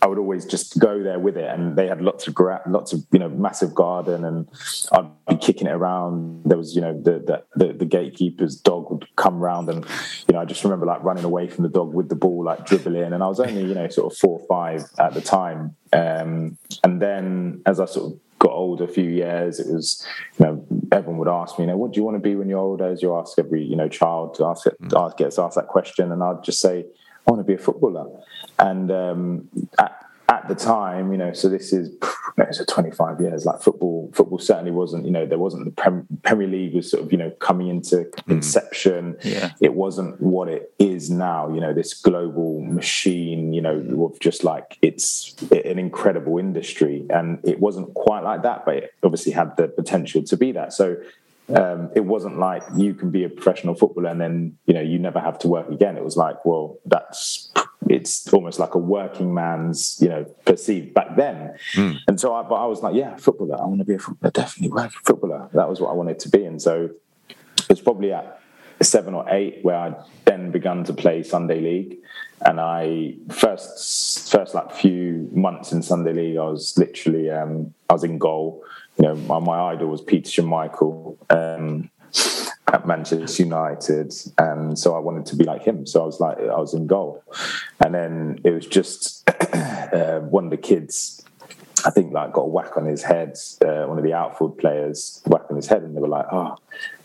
I 0.00 0.06
would 0.06 0.18
always 0.18 0.44
just 0.44 0.78
go 0.78 1.02
there 1.02 1.18
with 1.18 1.36
it. 1.36 1.48
And 1.48 1.76
they 1.76 1.88
had 1.88 2.00
lots 2.00 2.28
of 2.28 2.34
gra- 2.34 2.62
lots 2.66 2.92
of 2.92 3.04
you 3.10 3.18
know 3.18 3.28
massive 3.28 3.74
garden, 3.74 4.24
and 4.24 4.48
I'd 4.92 5.10
be 5.28 5.36
kicking 5.36 5.66
it 5.66 5.72
around. 5.72 6.42
There 6.44 6.58
was 6.58 6.74
you 6.74 6.80
know 6.80 6.94
the 6.94 7.42
the, 7.56 7.66
the, 7.66 7.72
the 7.72 7.86
gatekeeper's 7.86 8.56
dog 8.56 8.90
would 8.90 9.06
come 9.16 9.40
round, 9.40 9.68
and 9.68 9.84
you 10.28 10.34
know 10.34 10.40
I 10.40 10.44
just 10.44 10.62
remember 10.62 10.86
like 10.86 11.02
running 11.02 11.24
away 11.24 11.48
from 11.48 11.64
the 11.64 11.70
dog 11.70 11.92
with 11.92 12.08
the 12.08 12.16
ball, 12.16 12.44
like 12.44 12.64
dribbling. 12.64 13.12
And 13.12 13.22
I 13.22 13.26
was 13.26 13.40
only 13.40 13.64
you 13.64 13.74
know 13.74 13.88
sort 13.88 14.12
of 14.12 14.18
four 14.18 14.38
or 14.38 14.46
five 14.46 14.84
at 14.98 15.14
the 15.14 15.20
time. 15.20 15.76
Um, 15.94 16.58
and 16.82 17.00
then 17.00 17.62
as 17.66 17.80
I 17.80 17.86
sort 17.86 18.12
of 18.12 18.20
got 18.38 18.52
older, 18.52 18.84
a 18.84 18.88
few 18.88 19.08
years, 19.08 19.58
it 19.60 19.72
was, 19.72 20.06
you 20.38 20.46
know, 20.46 20.66
everyone 20.92 21.18
would 21.18 21.28
ask 21.28 21.58
me, 21.58 21.64
you 21.64 21.70
know, 21.70 21.76
what 21.76 21.92
do 21.92 22.00
you 22.00 22.04
want 22.04 22.16
to 22.16 22.20
be 22.20 22.36
when 22.36 22.48
you're 22.48 22.58
older? 22.58 22.88
As 22.90 23.02
you 23.02 23.16
ask 23.16 23.38
every, 23.38 23.64
you 23.64 23.76
know, 23.76 23.88
child 23.88 24.34
to 24.34 24.44
ask 24.44 24.66
it, 24.66 24.76
ask, 24.96 25.16
gets 25.16 25.38
asked 25.38 25.56
that 25.56 25.68
question. 25.68 26.12
And 26.12 26.22
I'd 26.22 26.44
just 26.44 26.60
say, 26.60 26.84
I 27.26 27.30
want 27.30 27.40
to 27.40 27.44
be 27.44 27.54
a 27.54 27.58
footballer. 27.58 28.06
And 28.58 28.90
um, 28.90 29.48
at, 29.78 30.03
at 30.34 30.48
the 30.48 30.54
time, 30.54 31.12
you 31.12 31.18
know, 31.18 31.32
so 31.32 31.48
this 31.48 31.72
is 31.72 31.90
no, 32.36 32.44
it's 32.48 32.64
25 32.64 33.20
years. 33.20 33.46
Like 33.46 33.62
football, 33.62 34.10
football 34.12 34.38
certainly 34.38 34.72
wasn't. 34.72 35.04
You 35.04 35.12
know, 35.12 35.24
there 35.24 35.38
wasn't 35.38 35.66
the 35.66 35.70
Prem, 35.70 36.06
Premier 36.24 36.48
League 36.48 36.74
was 36.74 36.90
sort 36.90 37.04
of 37.04 37.12
you 37.12 37.18
know 37.18 37.30
coming 37.38 37.68
into 37.68 38.10
inception. 38.28 39.16
Yeah. 39.22 39.52
It 39.60 39.74
wasn't 39.74 40.20
what 40.20 40.48
it 40.48 40.74
is 40.78 41.10
now. 41.10 41.52
You 41.54 41.60
know, 41.60 41.72
this 41.72 41.94
global 41.94 42.60
machine. 42.60 43.52
You 43.52 43.62
know, 43.62 44.04
of 44.04 44.18
just 44.18 44.42
like 44.42 44.78
it's 44.82 45.36
an 45.52 45.78
incredible 45.78 46.38
industry, 46.38 47.06
and 47.10 47.38
it 47.44 47.60
wasn't 47.60 47.94
quite 47.94 48.24
like 48.24 48.42
that, 48.42 48.64
but 48.64 48.74
it 48.76 48.94
obviously 49.04 49.32
had 49.32 49.56
the 49.56 49.68
potential 49.68 50.22
to 50.24 50.36
be 50.36 50.50
that. 50.52 50.72
So 50.72 50.96
um, 51.54 51.90
it 51.94 52.00
wasn't 52.00 52.38
like 52.38 52.62
you 52.76 52.94
can 52.94 53.10
be 53.10 53.24
a 53.24 53.28
professional 53.28 53.74
footballer 53.74 54.08
and 54.08 54.20
then 54.20 54.56
you 54.66 54.72
know 54.72 54.80
you 54.80 54.98
never 54.98 55.20
have 55.20 55.38
to 55.40 55.48
work 55.48 55.68
again. 55.68 55.96
It 55.96 56.04
was 56.04 56.16
like, 56.16 56.44
well, 56.44 56.78
that's 56.86 57.52
it's 57.88 58.32
almost 58.32 58.58
like 58.58 58.74
a 58.74 58.78
working 58.78 59.34
man's 59.34 59.98
you 60.00 60.08
know 60.08 60.24
perceived 60.44 60.94
back 60.94 61.16
then. 61.16 61.56
And 62.06 62.20
so, 62.20 62.34
I, 62.34 62.42
but 62.42 62.56
I 62.56 62.66
was 62.66 62.82
like, 62.82 62.94
yeah, 62.94 63.16
footballer. 63.16 63.60
I 63.60 63.64
want 63.66 63.80
to 63.80 63.84
be 63.84 63.94
a 63.94 63.98
footballer. 63.98 64.30
Definitely 64.30 64.72
work 64.72 64.92
a 64.92 65.00
footballer. 65.04 65.48
That 65.52 65.68
was 65.68 65.80
what 65.80 65.90
I 65.90 65.94
wanted 65.94 66.18
to 66.20 66.28
be. 66.28 66.44
And 66.44 66.60
so 66.60 66.90
it 67.28 67.68
was 67.68 67.80
probably 67.80 68.12
at 68.12 68.40
seven 68.82 69.14
or 69.14 69.28
eight 69.30 69.60
where 69.62 69.76
I 69.76 69.94
then 70.24 70.50
begun 70.50 70.84
to 70.84 70.92
play 70.92 71.22
Sunday 71.22 71.60
League. 71.60 71.98
And 72.44 72.60
I 72.60 73.14
first 73.30 74.30
first 74.30 74.54
like 74.54 74.72
few 74.72 75.30
months 75.32 75.72
in 75.72 75.82
Sunday 75.82 76.12
League, 76.12 76.36
I 76.36 76.44
was 76.44 76.76
literally 76.76 77.30
um, 77.30 77.72
I 77.88 77.94
was 77.94 78.04
in 78.04 78.18
goal. 78.18 78.62
You 78.98 79.08
know, 79.08 79.14
my, 79.14 79.38
my 79.38 79.72
idol 79.72 79.88
was 79.88 80.02
Peter 80.02 80.42
Schmeichel 80.42 81.16
um, 81.30 81.90
at 82.74 82.86
Manchester 82.86 83.44
United, 83.44 84.12
and 84.36 84.76
so 84.76 84.96
I 84.96 84.98
wanted 84.98 85.26
to 85.26 85.36
be 85.36 85.44
like 85.44 85.62
him. 85.62 85.86
So 85.86 86.02
I 86.02 86.06
was 86.06 86.18
like, 86.18 86.38
I 86.38 86.58
was 86.58 86.74
in 86.74 86.86
goal, 86.86 87.22
and 87.80 87.94
then 87.94 88.40
it 88.42 88.50
was 88.50 88.66
just 88.66 89.28
uh, 89.52 90.18
one 90.20 90.46
of 90.46 90.50
the 90.50 90.56
kids 90.56 91.24
I 91.86 91.90
think 91.90 92.12
like 92.12 92.32
got 92.32 92.42
a 92.42 92.46
whack 92.46 92.76
on 92.76 92.86
his 92.86 93.02
head. 93.02 93.36
Uh, 93.64 93.84
one 93.84 93.98
of 93.98 94.04
the 94.04 94.14
outfield 94.14 94.58
players 94.58 95.22
whack 95.26 95.42
on 95.50 95.56
his 95.56 95.68
head, 95.68 95.82
and 95.82 95.96
they 95.96 96.00
were 96.00 96.08
like, 96.08 96.26
"Oh, 96.32 96.56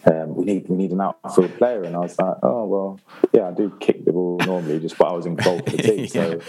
um, 0.06 0.36
we 0.36 0.46
need 0.46 0.70
we 0.70 0.78
need 0.78 0.92
an 0.92 1.02
outfield 1.02 1.56
player." 1.58 1.84
And 1.84 1.96
I 1.96 2.00
was 2.00 2.18
like, 2.18 2.38
"Oh 2.42 2.66
well, 2.66 3.00
yeah, 3.34 3.50
I 3.50 3.52
do 3.52 3.76
kick 3.80 4.06
the 4.06 4.14
ball 4.14 4.40
normally, 4.46 4.80
just 4.80 4.98
but 4.98 5.10
I 5.10 5.14
was 5.14 5.26
in 5.26 5.36
goal 5.36 5.60
for 5.60 5.70
the 5.70 5.78
team, 5.78 6.08
so 6.08 6.40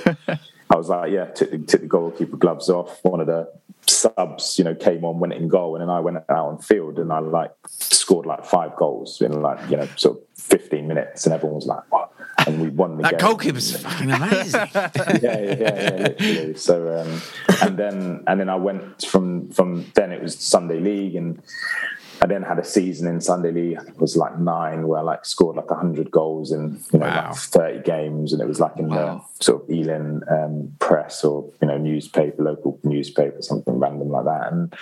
I 0.72 0.76
was 0.76 0.88
like, 0.88 1.10
yeah, 1.12 1.26
took 1.26 1.50
the, 1.50 1.58
took 1.58 1.80
the 1.80 1.86
goalkeeper 1.86 2.36
gloves 2.36 2.68
off. 2.70 3.00
One 3.02 3.20
of 3.20 3.26
the 3.26 3.50
subs, 3.86 4.56
you 4.58 4.64
know, 4.64 4.74
came 4.74 5.04
on, 5.04 5.18
went 5.18 5.32
in 5.32 5.48
goal, 5.48 5.74
and 5.74 5.82
then 5.82 5.90
I 5.90 6.00
went 6.00 6.18
out 6.28 6.46
on 6.46 6.58
field 6.58 6.98
and 6.98 7.12
I 7.12 7.18
like 7.18 7.52
scored 7.68 8.26
like 8.26 8.44
five 8.44 8.76
goals 8.76 9.20
in 9.20 9.40
like 9.42 9.58
you 9.70 9.76
know 9.76 9.88
sort 9.96 10.18
of 10.18 10.22
fifteen 10.36 10.86
minutes, 10.86 11.26
and 11.26 11.34
everyone 11.34 11.56
was 11.56 11.66
like, 11.66 11.90
"What?" 11.90 12.12
And 12.46 12.60
we 12.62 12.68
won 12.68 12.96
the 12.96 13.02
That 13.02 13.18
game. 13.18 13.30
goalkeeper's 13.30 13.76
fucking 13.82 14.10
amazing. 14.10 14.68
yeah, 14.74 15.20
yeah, 15.22 15.40
yeah, 15.40 15.56
yeah, 15.58 15.96
literally. 16.18 16.54
So, 16.56 17.00
um, 17.00 17.20
and 17.62 17.76
then 17.76 18.24
and 18.26 18.40
then 18.40 18.48
I 18.48 18.56
went 18.56 19.04
from 19.04 19.50
from 19.50 19.86
then 19.94 20.12
it 20.12 20.22
was 20.22 20.38
Sunday 20.38 20.78
League, 20.78 21.16
and 21.16 21.42
I 22.22 22.26
then 22.26 22.42
had 22.42 22.58
a 22.58 22.64
season 22.64 23.08
in 23.08 23.20
Sunday 23.20 23.50
League. 23.50 23.78
I 23.78 23.82
it 23.82 23.98
was 23.98 24.16
like 24.16 24.38
nine, 24.38 24.86
where 24.86 25.00
I 25.00 25.02
like 25.02 25.24
scored 25.24 25.56
like 25.56 25.70
hundred 25.70 26.10
goals 26.10 26.52
in 26.52 26.78
you 26.92 26.98
know 26.98 27.06
Wow. 27.06 27.28
like 27.30 27.36
thirty 27.36 27.80
games, 27.82 28.32
and 28.32 28.42
it 28.42 28.48
was 28.48 28.60
like 28.60 28.76
in 28.78 28.88
Wow. 28.88 29.24
the 29.38 29.44
sort 29.44 29.62
of 29.62 29.70
Ealing 29.70 30.22
um, 30.30 30.72
press 30.78 31.24
or 31.24 31.50
you 31.62 31.68
know 31.68 31.78
newspaper, 31.78 32.42
local 32.42 32.78
newspaper, 32.84 33.40
something 33.42 33.78
random 33.78 34.10
like 34.10 34.24
that, 34.26 34.52
and 34.52 34.74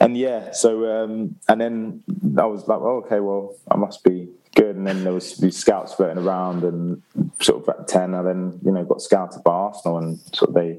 and 0.00 0.16
yeah, 0.16 0.52
so 0.52 0.86
um, 1.02 1.36
and 1.48 1.60
then 1.60 2.02
I 2.38 2.44
was 2.46 2.68
like, 2.68 2.78
oh, 2.80 3.02
okay, 3.04 3.20
well, 3.20 3.54
I 3.70 3.76
must 3.76 4.04
be 4.04 4.28
good. 4.58 4.76
And 4.76 4.86
then 4.86 5.04
there 5.04 5.12
was 5.12 5.36
these 5.38 5.56
scouts 5.56 5.94
floating 5.94 6.18
around, 6.18 6.64
and 6.64 7.02
sort 7.40 7.62
of 7.62 7.68
at 7.68 7.88
ten, 7.88 8.14
I 8.14 8.22
then 8.22 8.58
you 8.64 8.72
know 8.72 8.84
got 8.84 9.00
scouted 9.00 9.42
by 9.44 9.52
Arsenal, 9.52 9.98
and 9.98 10.18
sort 10.34 10.50
of 10.50 10.54
they 10.54 10.78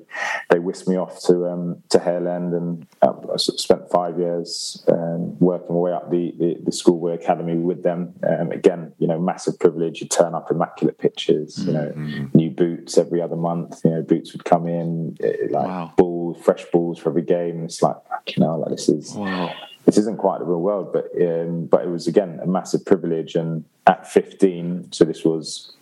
they 0.50 0.60
whisked 0.60 0.88
me 0.88 0.96
off 0.98 1.22
to 1.24 1.48
um, 1.48 1.82
to 1.90 2.00
Hale 2.00 2.28
End, 2.28 2.54
and 2.54 2.88
uh, 3.02 3.14
I 3.34 3.38
sort 3.38 3.56
of 3.56 3.60
spent 3.62 3.90
five 3.90 4.20
years 4.20 4.84
um, 4.90 5.38
working 5.40 5.76
my 5.76 5.82
way 5.82 5.94
up 5.94 6.10
the, 6.12 6.34
the 6.38 6.58
the 6.64 6.72
schoolboy 6.72 7.14
academy 7.14 7.56
with 7.56 7.84
them. 7.84 8.14
Um, 8.28 8.52
again, 8.52 8.94
you 9.00 9.08
know, 9.08 9.20
massive 9.20 9.60
privilege. 9.60 10.02
You 10.02 10.08
turn 10.08 10.36
up 10.36 10.52
immaculate 10.52 10.98
pitches, 10.98 11.64
you 11.66 11.74
know, 11.74 11.92
new 12.34 12.50
boots 12.50 12.98
every 12.98 13.22
other 13.22 13.36
month. 13.36 13.82
You 13.84 13.92
know, 13.92 14.02
boots 14.02 14.34
would 14.34 14.44
come 14.46 14.68
in 14.68 15.18
eh, 15.24 15.48
like 15.50 15.68
Wow. 15.70 15.94
balls, 15.98 16.38
fresh 16.44 16.66
balls 16.72 17.00
for 17.00 17.10
every 17.10 17.22
game. 17.22 17.64
It's 17.64 17.82
like, 17.82 17.98
you 18.28 18.44
know, 18.44 18.58
like 18.58 18.72
this 18.72 18.90
is 18.90 19.14
Wow. 19.16 19.54
This 19.90 19.98
isn't 19.98 20.18
quite 20.18 20.38
the 20.38 20.46
real 20.46 20.62
world, 20.62 20.94
but 20.94 21.06
um, 21.20 21.66
but 21.66 21.82
it 21.84 21.90
was 21.90 22.06
again 22.08 22.40
a 22.44 22.46
massive 22.48 22.86
privilege. 22.86 23.34
And 23.36 23.66
at 23.88 24.08
15, 24.08 24.92
so 24.92 25.04
this 25.04 25.26
was 25.26 25.74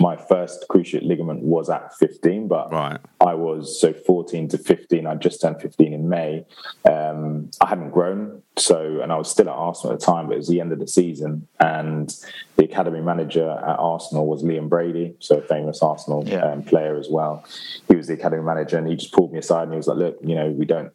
my 0.00 0.16
first 0.16 0.64
cruciate 0.70 1.06
ligament 1.06 1.42
was 1.42 1.68
at 1.68 1.94
15, 1.98 2.48
but 2.48 2.72
Right. 2.72 2.98
I 3.20 3.34
was 3.34 3.78
so 3.80 3.92
14 3.92 4.48
to 4.48 4.58
15. 4.58 5.06
I 5.06 5.14
just 5.16 5.40
turned 5.42 5.60
15 5.60 5.92
in 5.92 6.08
May. 6.08 6.46
Um, 6.90 7.50
I 7.60 7.68
hadn't 7.68 7.90
grown, 7.90 8.42
so 8.56 9.00
and 9.02 9.12
I 9.12 9.16
was 9.18 9.30
still 9.30 9.48
at 9.50 9.54
Arsenal 9.54 9.92
at 9.92 10.00
the 10.00 10.06
time, 10.06 10.26
but 10.26 10.32
it 10.34 10.38
was 10.38 10.48
the 10.48 10.60
end 10.62 10.72
of 10.72 10.78
the 10.78 10.88
season, 10.88 11.46
and 11.60 12.16
the 12.56 12.64
academy 12.64 13.02
manager 13.02 13.50
at 13.50 13.78
Arsenal 13.78 14.26
was 14.26 14.42
Liam 14.42 14.70
Brady, 14.70 15.16
so 15.20 15.36
a 15.36 15.42
famous 15.42 15.82
Arsenal 15.82 16.26
Yeah. 16.26 16.46
um, 16.50 16.62
player 16.62 16.96
as 16.96 17.08
well. 17.10 17.44
He 17.88 17.94
was 17.94 18.06
the 18.06 18.14
academy 18.14 18.42
manager, 18.42 18.78
and 18.78 18.88
he 18.88 18.96
just 18.96 19.12
pulled 19.12 19.32
me 19.34 19.38
aside 19.40 19.64
and 19.64 19.72
he 19.72 19.76
was 19.76 19.86
like, 19.86 19.98
"Look, 19.98 20.16
you 20.22 20.34
know, 20.34 20.48
we 20.50 20.64
don't 20.64 20.90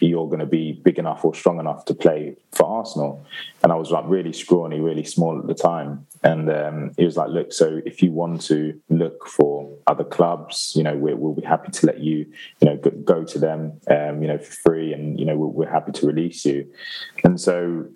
you're 0.00 0.26
going 0.26 0.40
to 0.40 0.46
be 0.46 0.72
big 0.72 0.98
enough 0.98 1.24
or 1.24 1.34
strong 1.34 1.60
enough 1.60 1.84
to 1.86 1.94
play 1.94 2.36
for 2.52 2.66
Arsenal. 2.66 3.24
And 3.62 3.72
I 3.72 3.76
was 3.76 3.90
like 3.90 4.04
really 4.06 4.32
scrawny, 4.32 4.80
really 4.80 5.04
small 5.04 5.38
at 5.38 5.46
the 5.46 5.54
time. 5.54 6.06
And 6.24 6.50
um, 6.50 6.92
he 6.96 7.04
was 7.04 7.16
like, 7.16 7.30
look, 7.30 7.52
so 7.52 7.80
if 7.84 8.02
you 8.02 8.12
want 8.12 8.42
to 8.42 8.80
look 8.88 9.26
for 9.26 9.68
other 9.86 10.04
clubs, 10.04 10.72
you 10.76 10.82
know, 10.82 10.96
we're, 10.96 11.16
we'll 11.16 11.34
be 11.34 11.42
happy 11.42 11.70
to 11.72 11.86
let 11.86 11.98
you, 11.98 12.26
you 12.60 12.68
know, 12.68 12.76
go, 12.76 12.90
go 12.90 13.24
to 13.24 13.38
them, 13.38 13.80
um, 13.88 14.22
you 14.22 14.28
know, 14.28 14.38
for 14.38 14.52
free, 14.52 14.92
and 14.92 15.18
you 15.18 15.26
know, 15.26 15.36
we're, 15.36 15.46
we're 15.46 15.70
happy 15.70 15.92
to 15.92 16.06
release 16.06 16.44
you. 16.44 16.70
And 17.24 17.40
so 17.40 17.86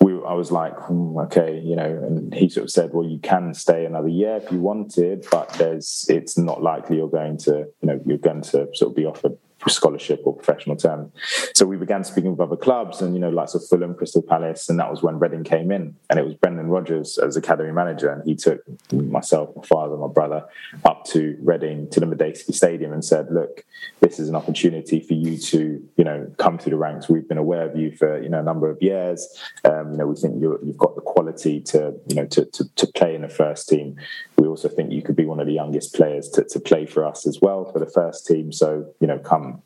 we, 0.00 0.12
I 0.12 0.34
was 0.34 0.50
like, 0.50 0.76
hmm, 0.80 1.16
okay, 1.18 1.60
you 1.60 1.76
know, 1.76 1.86
and 1.86 2.34
he 2.34 2.48
sort 2.48 2.64
of 2.64 2.70
said, 2.70 2.90
well, 2.92 3.06
you 3.06 3.18
can 3.18 3.54
stay 3.54 3.84
another 3.84 4.08
year 4.08 4.36
if 4.36 4.50
you 4.50 4.60
wanted, 4.60 5.26
but 5.30 5.48
there's, 5.54 6.06
it's 6.08 6.36
not 6.36 6.62
likely 6.62 6.96
you're 6.96 7.08
going 7.08 7.38
to, 7.38 7.66
you 7.80 7.86
know, 7.86 8.00
you're 8.04 8.18
going 8.18 8.42
to 8.42 8.68
sort 8.74 8.90
of 8.90 8.96
be 8.96 9.06
offered 9.06 9.38
scholarship 9.70 10.20
or 10.24 10.34
professional 10.34 10.76
term. 10.76 11.12
So 11.54 11.66
we 11.66 11.76
began 11.76 12.04
speaking 12.04 12.30
with 12.32 12.40
other 12.40 12.56
clubs 12.56 13.00
and, 13.00 13.14
you 13.14 13.20
know, 13.20 13.30
like 13.30 13.48
of 13.54 13.66
Fulham, 13.68 13.94
Crystal 13.94 14.22
Palace, 14.22 14.68
and 14.68 14.78
that 14.78 14.90
was 14.90 15.02
when 15.02 15.18
Reading 15.18 15.44
came 15.44 15.70
in. 15.70 15.94
And 16.08 16.18
it 16.18 16.24
was 16.24 16.34
Brendan 16.34 16.68
Rodgers 16.68 17.18
as 17.18 17.36
academy 17.36 17.72
manager. 17.72 18.10
And 18.10 18.22
he 18.24 18.34
took 18.34 18.60
myself, 18.92 19.54
my 19.56 19.62
father, 19.62 19.96
my 19.96 20.08
brother 20.08 20.44
up 20.84 21.04
to 21.06 21.36
Reading, 21.42 21.90
to 21.90 22.00
the 22.00 22.06
Madejski 22.06 22.54
Stadium 22.54 22.92
and 22.92 23.04
said, 23.04 23.30
look, 23.30 23.64
this 24.00 24.18
is 24.18 24.28
an 24.28 24.36
opportunity 24.36 25.00
for 25.00 25.14
you 25.14 25.36
to, 25.38 25.86
you 25.96 26.04
know, 26.04 26.30
come 26.38 26.58
through 26.58 26.70
the 26.70 26.76
ranks. 26.76 27.08
We've 27.08 27.28
been 27.28 27.38
aware 27.38 27.68
of 27.68 27.76
you 27.76 27.92
for, 27.92 28.22
you 28.22 28.28
know, 28.28 28.40
a 28.40 28.42
number 28.42 28.70
of 28.70 28.80
years. 28.80 29.26
Um, 29.64 29.92
you 29.92 29.98
know, 29.98 30.06
we 30.06 30.16
think 30.16 30.40
you 30.40 30.58
have 30.64 30.78
got 30.78 30.94
the 30.94 31.00
quality 31.00 31.60
to, 31.60 31.94
you 32.06 32.16
know, 32.16 32.26
to, 32.26 32.44
to, 32.46 32.74
to 32.74 32.86
play 32.88 33.14
in 33.14 33.22
the 33.22 33.28
first 33.28 33.68
team. 33.68 33.96
We 34.42 34.48
also 34.48 34.68
think 34.68 34.90
you 34.90 35.02
could 35.02 35.14
be 35.14 35.24
one 35.24 35.38
of 35.38 35.46
the 35.46 35.52
youngest 35.52 35.94
players 35.94 36.28
to, 36.30 36.42
to 36.42 36.58
play 36.58 36.84
for 36.84 37.06
us 37.06 37.28
as 37.28 37.38
well 37.40 37.64
for 37.70 37.78
the 37.78 37.86
first 37.86 38.26
team. 38.26 38.50
So, 38.50 38.92
you 38.98 39.06
know, 39.06 39.20
come 39.20 39.62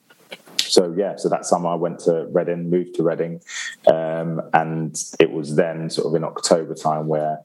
so 0.59 0.93
yeah, 0.95 1.17
so 1.17 1.31
that 1.31 1.47
summer 1.47 1.71
I 1.71 1.77
went 1.77 2.01
to 2.01 2.27
Reading, 2.31 2.69
moved 2.69 2.97
to 2.97 3.03
Reading, 3.03 3.41
um, 3.87 4.43
and 4.53 4.95
it 5.19 5.33
was 5.33 5.57
then 5.57 5.89
sort 5.89 6.09
of 6.09 6.15
in 6.15 6.25
October 6.25 6.75
time 6.75 7.07
where 7.07 7.39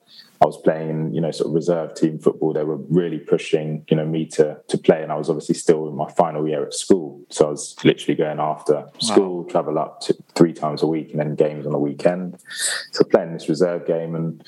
was 0.51 0.61
playing, 0.61 1.13
you 1.13 1.21
know, 1.21 1.31
sort 1.31 1.47
of 1.47 1.53
reserve 1.53 1.93
team 1.95 2.19
football. 2.19 2.53
They 2.53 2.63
were 2.63 2.77
really 2.89 3.19
pushing, 3.19 3.85
you 3.89 3.97
know, 3.97 4.05
me 4.05 4.25
to 4.37 4.59
to 4.67 4.77
play, 4.77 5.01
and 5.01 5.11
I 5.11 5.15
was 5.15 5.29
obviously 5.29 5.55
still 5.55 5.87
in 5.87 5.95
my 5.95 6.09
final 6.11 6.47
year 6.47 6.65
at 6.65 6.73
school, 6.73 7.21
so 7.29 7.47
I 7.47 7.49
was 7.51 7.75
literally 7.83 8.15
going 8.15 8.39
after 8.39 8.85
school, 8.99 9.43
wow. 9.43 9.49
travel 9.49 9.79
up 9.79 10.01
to 10.01 10.15
three 10.35 10.53
times 10.53 10.83
a 10.83 10.87
week, 10.87 11.11
and 11.11 11.19
then 11.19 11.35
games 11.35 11.65
on 11.65 11.71
the 11.71 11.79
weekend. 11.79 12.37
So 12.91 13.03
playing 13.03 13.33
this 13.33 13.49
reserve 13.49 13.87
game 13.87 14.15
and 14.15 14.43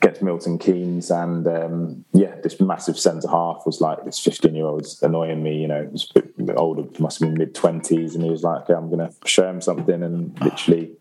against 0.00 0.22
Milton 0.22 0.58
Keynes, 0.58 1.10
and 1.10 1.46
um, 1.46 2.04
yeah, 2.12 2.34
this 2.42 2.60
massive 2.60 2.98
centre 2.98 3.28
half 3.28 3.62
was 3.66 3.80
like 3.80 4.04
this 4.04 4.18
fifteen 4.18 4.54
year 4.54 4.66
old 4.66 4.86
annoying 5.02 5.42
me. 5.42 5.60
You 5.62 5.68
know, 5.68 5.88
was 5.90 6.10
a 6.16 6.20
bit 6.20 6.56
older, 6.56 6.84
must 6.98 7.20
have 7.20 7.28
been 7.28 7.38
mid 7.38 7.54
twenties, 7.54 8.14
and 8.14 8.24
he 8.24 8.30
was 8.30 8.42
like, 8.42 8.62
okay, 8.62 8.74
"I'm 8.74 8.90
going 8.90 9.06
to 9.06 9.12
show 9.26 9.48
him 9.48 9.60
something," 9.60 10.02
and 10.02 10.38
literally 10.40 10.92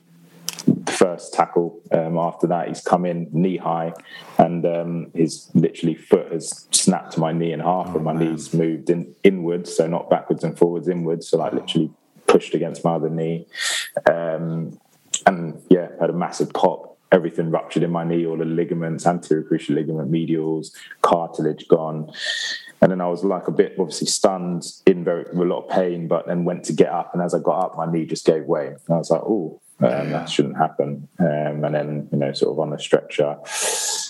the 0.66 0.92
first 0.92 1.34
tackle. 1.34 1.82
Um, 1.92 2.18
after 2.18 2.48
that, 2.48 2.68
he's 2.68 2.82
come 2.82 3.06
in 3.06 3.30
knee 3.32 3.58
high, 3.58 3.94
and 4.38 4.66
um, 4.66 5.12
his 5.14 5.50
literally 5.54 5.96
foot 5.96 6.32
has 6.32 6.68
snapped 6.72 7.18
my 7.18 7.32
knee 7.32 7.54
in 7.54 7.60
half, 7.60 7.88
oh, 7.90 7.96
and 7.96 8.04
my 8.04 8.14
man. 8.14 8.32
knees 8.32 8.54
moved 8.54 8.90
in 8.90 9.14
inwards, 9.24 9.76
so 9.76 9.88
not 9.88 10.10
backwards 10.10 10.44
and 10.44 10.58
forwards, 10.58 10.88
inwards. 10.88 11.28
So 11.28 11.38
like 11.38 11.54
literally 11.54 11.92
pushed 12.28 12.54
against 12.54 12.84
my 12.84 12.96
other 12.96 13.10
knee, 13.10 13.48
um, 14.10 14.80
and 15.26 15.62
yeah, 15.70 15.90
had 16.00 16.10
a 16.10 16.14
massive 16.14 16.54
pop. 16.54 16.98
Everything 17.12 17.52
ruptured 17.52 17.84
in 17.84 17.92
my 17.92 18.06
knee, 18.06 18.26
all 18.26 18.38
the 18.38 18.46
ligaments, 18.46 19.06
anterior 19.06 19.44
cruciate 19.44 19.76
ligament, 19.76 20.10
medials, 20.10 20.74
cartilage 21.02 21.68
gone. 21.68 22.10
And 22.82 22.90
then 22.90 23.02
I 23.02 23.08
was 23.08 23.24
like 23.26 23.50
a 23.50 23.52
bit 23.52 23.76
obviously 23.78 24.08
stunned, 24.08 24.64
in 24.86 25.04
very 25.04 25.26
a 25.26 25.36
lot 25.36 25.66
of 25.66 25.70
pain, 25.70 26.08
but 26.08 26.26
then 26.26 26.46
went 26.46 26.64
to 26.66 26.74
get 26.74 26.90
up, 26.90 27.14
and 27.14 27.22
as 27.22 27.34
I 27.34 27.40
got 27.40 27.60
up, 27.60 27.78
my 27.78 27.92
knee 27.92 28.06
just 28.06 28.26
gave 28.26 28.46
way. 28.46 28.68
And 28.68 28.80
I 28.90 28.98
was 28.98 29.12
like, 29.12 29.22
"Oh, 29.22 29.62
um, 29.84 30.12
that 30.12 30.30
shouldn't 30.30 30.58
happen. 30.58 31.08
Um, 31.20 31.64
and 31.64 31.76
then, 31.76 32.10
you 32.12 32.18
know, 32.18 32.34
sort 32.34 32.52
of 32.52 32.60
on 32.60 32.74
a 32.74 32.80
stretcher, 32.80 33.38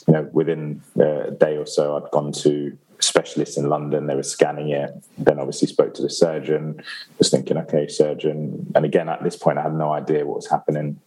you 0.08 0.14
know, 0.14 0.30
within 0.34 0.82
a 1.00 1.32
day 1.32 1.58
or 1.58 1.66
so, 1.66 1.98
I'd 1.98 2.12
gone 2.12 2.32
to 2.34 2.78
specialists 3.00 3.58
in 3.58 3.70
London. 3.70 4.08
They 4.08 4.16
were 4.16 4.24
scanning 4.24 4.70
it. 4.70 4.92
Then 5.18 5.40
obviously 5.40 5.68
spoke 5.68 5.94
to 5.96 6.02
the 6.02 6.10
surgeon. 6.10 6.82
Was 7.18 7.30
thinking, 7.30 7.58
okay, 7.58 7.88
surgeon. 7.88 8.72
And 8.76 8.86
again, 8.86 9.10
at 9.10 9.24
this 9.24 9.36
point, 9.36 9.58
I 9.58 9.64
had 9.64 9.74
no 9.74 9.92
idea 9.92 10.26
what 10.26 10.38
was 10.38 10.50
happening. 10.50 11.00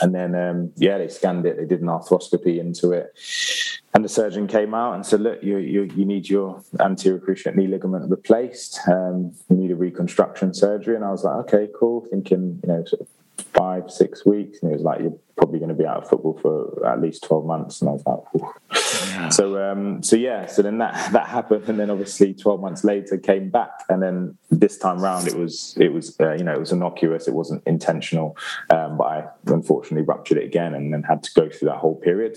And 0.00 0.14
then, 0.14 0.34
um, 0.34 0.72
yeah, 0.76 0.98
they 0.98 1.08
scanned 1.08 1.44
it. 1.44 1.56
They 1.56 1.66
did 1.66 1.82
an 1.82 1.88
arthroscopy 1.88 2.58
into 2.58 2.92
it, 2.92 3.12
and 3.92 4.04
the 4.04 4.08
surgeon 4.08 4.46
came 4.46 4.72
out 4.72 4.94
and 4.94 5.04
said, 5.04 5.20
"Look, 5.20 5.42
you 5.42 5.58
you, 5.58 5.82
you 5.94 6.04
need 6.04 6.28
your 6.28 6.62
anterior 6.80 7.18
cruciate 7.18 7.56
knee 7.56 7.66
ligament 7.66 8.08
replaced. 8.08 8.78
Um, 8.88 9.34
you 9.50 9.56
need 9.56 9.70
a 9.70 9.76
reconstruction 9.76 10.54
surgery." 10.54 10.94
And 10.94 11.04
I 11.04 11.10
was 11.10 11.24
like, 11.24 11.36
"Okay, 11.52 11.68
cool." 11.78 12.06
Thinking, 12.10 12.60
you 12.62 12.68
know, 12.68 12.84
sort 12.84 13.02
of 13.02 13.08
five, 13.58 13.90
six 13.90 14.24
weeks. 14.24 14.58
And 14.62 14.70
it 14.70 14.74
was 14.74 14.82
like, 14.82 15.00
you're 15.00 15.18
probably 15.38 15.60
going 15.60 15.70
to 15.70 15.74
be 15.74 15.86
out 15.86 16.02
of 16.02 16.08
football 16.08 16.36
for 16.42 16.86
at 16.86 17.00
least 17.00 17.22
12 17.22 17.46
months. 17.46 17.80
And 17.80 17.88
I 17.88 17.92
was 17.92 18.02
like, 18.04 18.52
yeah. 19.08 19.28
so, 19.28 19.62
um, 19.62 20.02
so 20.02 20.16
yeah, 20.16 20.46
so 20.46 20.62
then 20.62 20.78
that, 20.78 21.12
that 21.12 21.28
happened. 21.28 21.68
And 21.68 21.78
then 21.78 21.90
obviously 21.90 22.34
12 22.34 22.60
months 22.60 22.84
later 22.84 23.16
came 23.16 23.48
back. 23.48 23.70
And 23.88 24.02
then 24.02 24.36
this 24.50 24.76
time 24.76 24.98
round, 24.98 25.28
it 25.28 25.36
was, 25.36 25.76
it 25.80 25.92
was, 25.92 26.18
uh, 26.20 26.32
you 26.32 26.44
know, 26.44 26.52
it 26.52 26.58
was 26.58 26.72
innocuous. 26.72 27.28
It 27.28 27.34
wasn't 27.34 27.62
intentional. 27.66 28.36
Um, 28.70 28.98
but 28.98 29.04
I 29.04 29.24
unfortunately 29.46 30.02
ruptured 30.02 30.38
it 30.38 30.44
again 30.44 30.74
and 30.74 30.92
then 30.92 31.04
had 31.04 31.22
to 31.22 31.30
go 31.34 31.48
through 31.48 31.68
that 31.68 31.78
whole 31.78 31.94
period, 31.94 32.36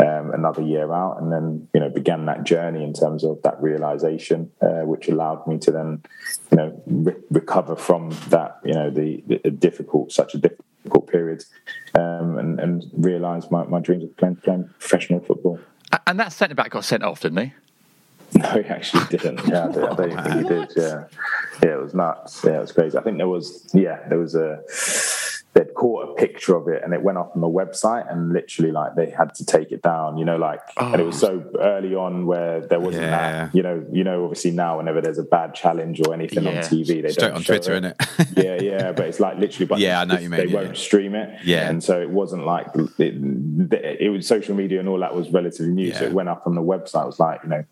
um, 0.00 0.32
another 0.32 0.62
year 0.62 0.92
out. 0.92 1.20
And 1.20 1.30
then, 1.30 1.68
you 1.74 1.80
know, 1.80 1.90
began 1.90 2.24
that 2.26 2.44
journey 2.44 2.82
in 2.82 2.94
terms 2.94 3.24
of 3.24 3.40
that 3.42 3.60
realization, 3.62 4.50
uh, 4.62 4.82
which 4.84 5.08
allowed 5.08 5.46
me 5.46 5.58
to 5.58 5.70
then, 5.70 6.02
you 6.50 6.56
know, 6.56 6.82
re- 6.86 7.16
recover 7.30 7.76
from 7.76 8.10
that, 8.30 8.58
you 8.64 8.72
know, 8.72 8.90
the, 8.90 9.22
the 9.26 9.50
difficult, 9.50 10.12
such 10.12 10.34
a 10.34 10.38
difficult 10.38 10.67
difficult 10.88 11.10
periods 11.10 11.46
um, 11.94 12.38
and, 12.38 12.60
and 12.60 12.84
realise 12.92 13.50
my, 13.50 13.64
my 13.64 13.80
dreams 13.80 14.04
of 14.04 14.16
playing, 14.16 14.36
playing 14.36 14.64
professional 14.78 15.20
football. 15.20 15.60
And 16.06 16.18
that 16.18 16.32
centre 16.32 16.54
back 16.54 16.70
got 16.70 16.84
sent 16.84 17.02
off, 17.02 17.20
didn't 17.20 17.38
he? 17.38 17.52
No, 18.34 18.46
he 18.50 18.68
actually 18.68 19.06
didn't. 19.06 19.40
Yeah, 19.48 19.64
I 19.64 19.68
I 19.68 19.94
don't 19.94 19.96
think 19.96 20.36
he 20.36 20.48
did. 20.48 20.72
Yeah, 20.76 21.04
yeah, 21.64 21.74
it 21.76 21.82
was 21.82 21.94
nuts. 21.94 22.44
Yeah, 22.44 22.58
it 22.58 22.60
was 22.60 22.72
crazy. 22.72 22.98
I 22.98 23.00
think 23.00 23.16
there 23.16 23.26
was, 23.26 23.66
yeah, 23.72 24.06
there 24.10 24.18
was 24.18 24.34
a 24.34 24.62
they'd 25.58 25.74
caught 25.74 26.08
a 26.08 26.14
picture 26.14 26.54
of 26.54 26.68
it 26.68 26.82
and 26.84 26.94
it 26.94 27.02
went 27.02 27.18
up 27.18 27.32
on 27.34 27.40
the 27.40 27.48
website 27.48 28.10
and 28.12 28.32
literally 28.32 28.70
like 28.70 28.94
they 28.94 29.10
had 29.10 29.34
to 29.34 29.44
take 29.44 29.72
it 29.72 29.82
down 29.82 30.16
you 30.16 30.24
know 30.24 30.36
like 30.36 30.60
oh. 30.76 30.92
and 30.92 31.00
it 31.00 31.04
was 31.04 31.22
oh. 31.24 31.28
so 31.28 31.58
early 31.60 31.96
on 31.96 32.26
where 32.26 32.60
there 32.60 32.78
wasn't 32.78 33.02
yeah. 33.02 33.10
that 33.46 33.54
you 33.54 33.62
know 33.62 33.84
you 33.92 34.04
know 34.04 34.24
obviously 34.24 34.52
now 34.52 34.76
whenever 34.76 35.00
there's 35.00 35.18
a 35.18 35.24
bad 35.24 35.54
challenge 35.54 36.00
or 36.06 36.14
anything 36.14 36.44
yeah. 36.44 36.50
on 36.50 36.56
tv 36.58 37.02
they 37.02 37.08
Straight 37.08 37.28
don't 37.28 37.32
on 37.36 37.42
twitter 37.42 37.74
it. 37.74 37.84
it 37.84 38.28
yeah 38.36 38.70
yeah 38.70 38.92
but 38.92 39.06
it's 39.06 39.18
like 39.18 39.36
literally 39.38 39.66
but 39.66 39.78
yeah 39.78 40.00
i 40.00 40.04
know 40.04 40.18
you 40.18 40.30
mean 40.30 40.38
they 40.38 40.46
yeah. 40.46 40.62
won't 40.62 40.76
stream 40.76 41.16
it 41.16 41.40
yeah 41.44 41.68
and 41.68 41.82
so 41.82 42.00
it 42.00 42.10
wasn't 42.10 42.44
like 42.46 42.68
it, 42.98 44.00
it, 44.00 44.10
was 44.10 44.26
social 44.26 44.54
media 44.54 44.78
and 44.78 44.88
all 44.88 45.00
that 45.00 45.14
was 45.14 45.28
relatively 45.30 45.72
new 45.72 45.92
so 45.92 46.04
it 46.04 46.12
went 46.12 46.28
up 46.28 46.46
on 46.46 46.54
the 46.54 46.62
website 46.62 47.02
it 47.02 47.06
was 47.06 47.20
like 47.20 47.40
you 47.42 47.48
know 47.48 47.64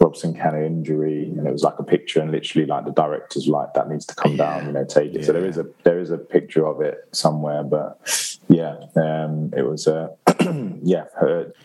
Robson 0.00 0.32
Kanu 0.34 0.64
injury, 0.64 1.24
and 1.24 1.46
it 1.46 1.52
was 1.52 1.62
like 1.62 1.78
a 1.78 1.82
picture, 1.82 2.20
and 2.20 2.30
literally 2.30 2.66
like 2.66 2.84
the 2.84 2.92
director's 2.92 3.48
like 3.48 3.74
that 3.74 3.88
needs 3.88 4.06
to 4.06 4.14
come 4.14 4.32
yeah. 4.32 4.36
down, 4.36 4.66
you 4.66 4.72
know, 4.72 4.84
take 4.84 5.14
it. 5.14 5.20
Yeah. 5.20 5.26
So 5.26 5.32
there 5.32 5.44
is 5.44 5.58
a 5.58 5.66
there 5.84 5.98
is 5.98 6.10
a 6.10 6.18
picture 6.18 6.66
of 6.66 6.80
it 6.80 7.08
somewhere, 7.12 7.64
but 7.64 8.00
yeah, 8.48 8.76
um, 8.96 9.52
it 9.56 9.62
was 9.62 9.86
a 9.86 10.10
yeah 10.82 11.04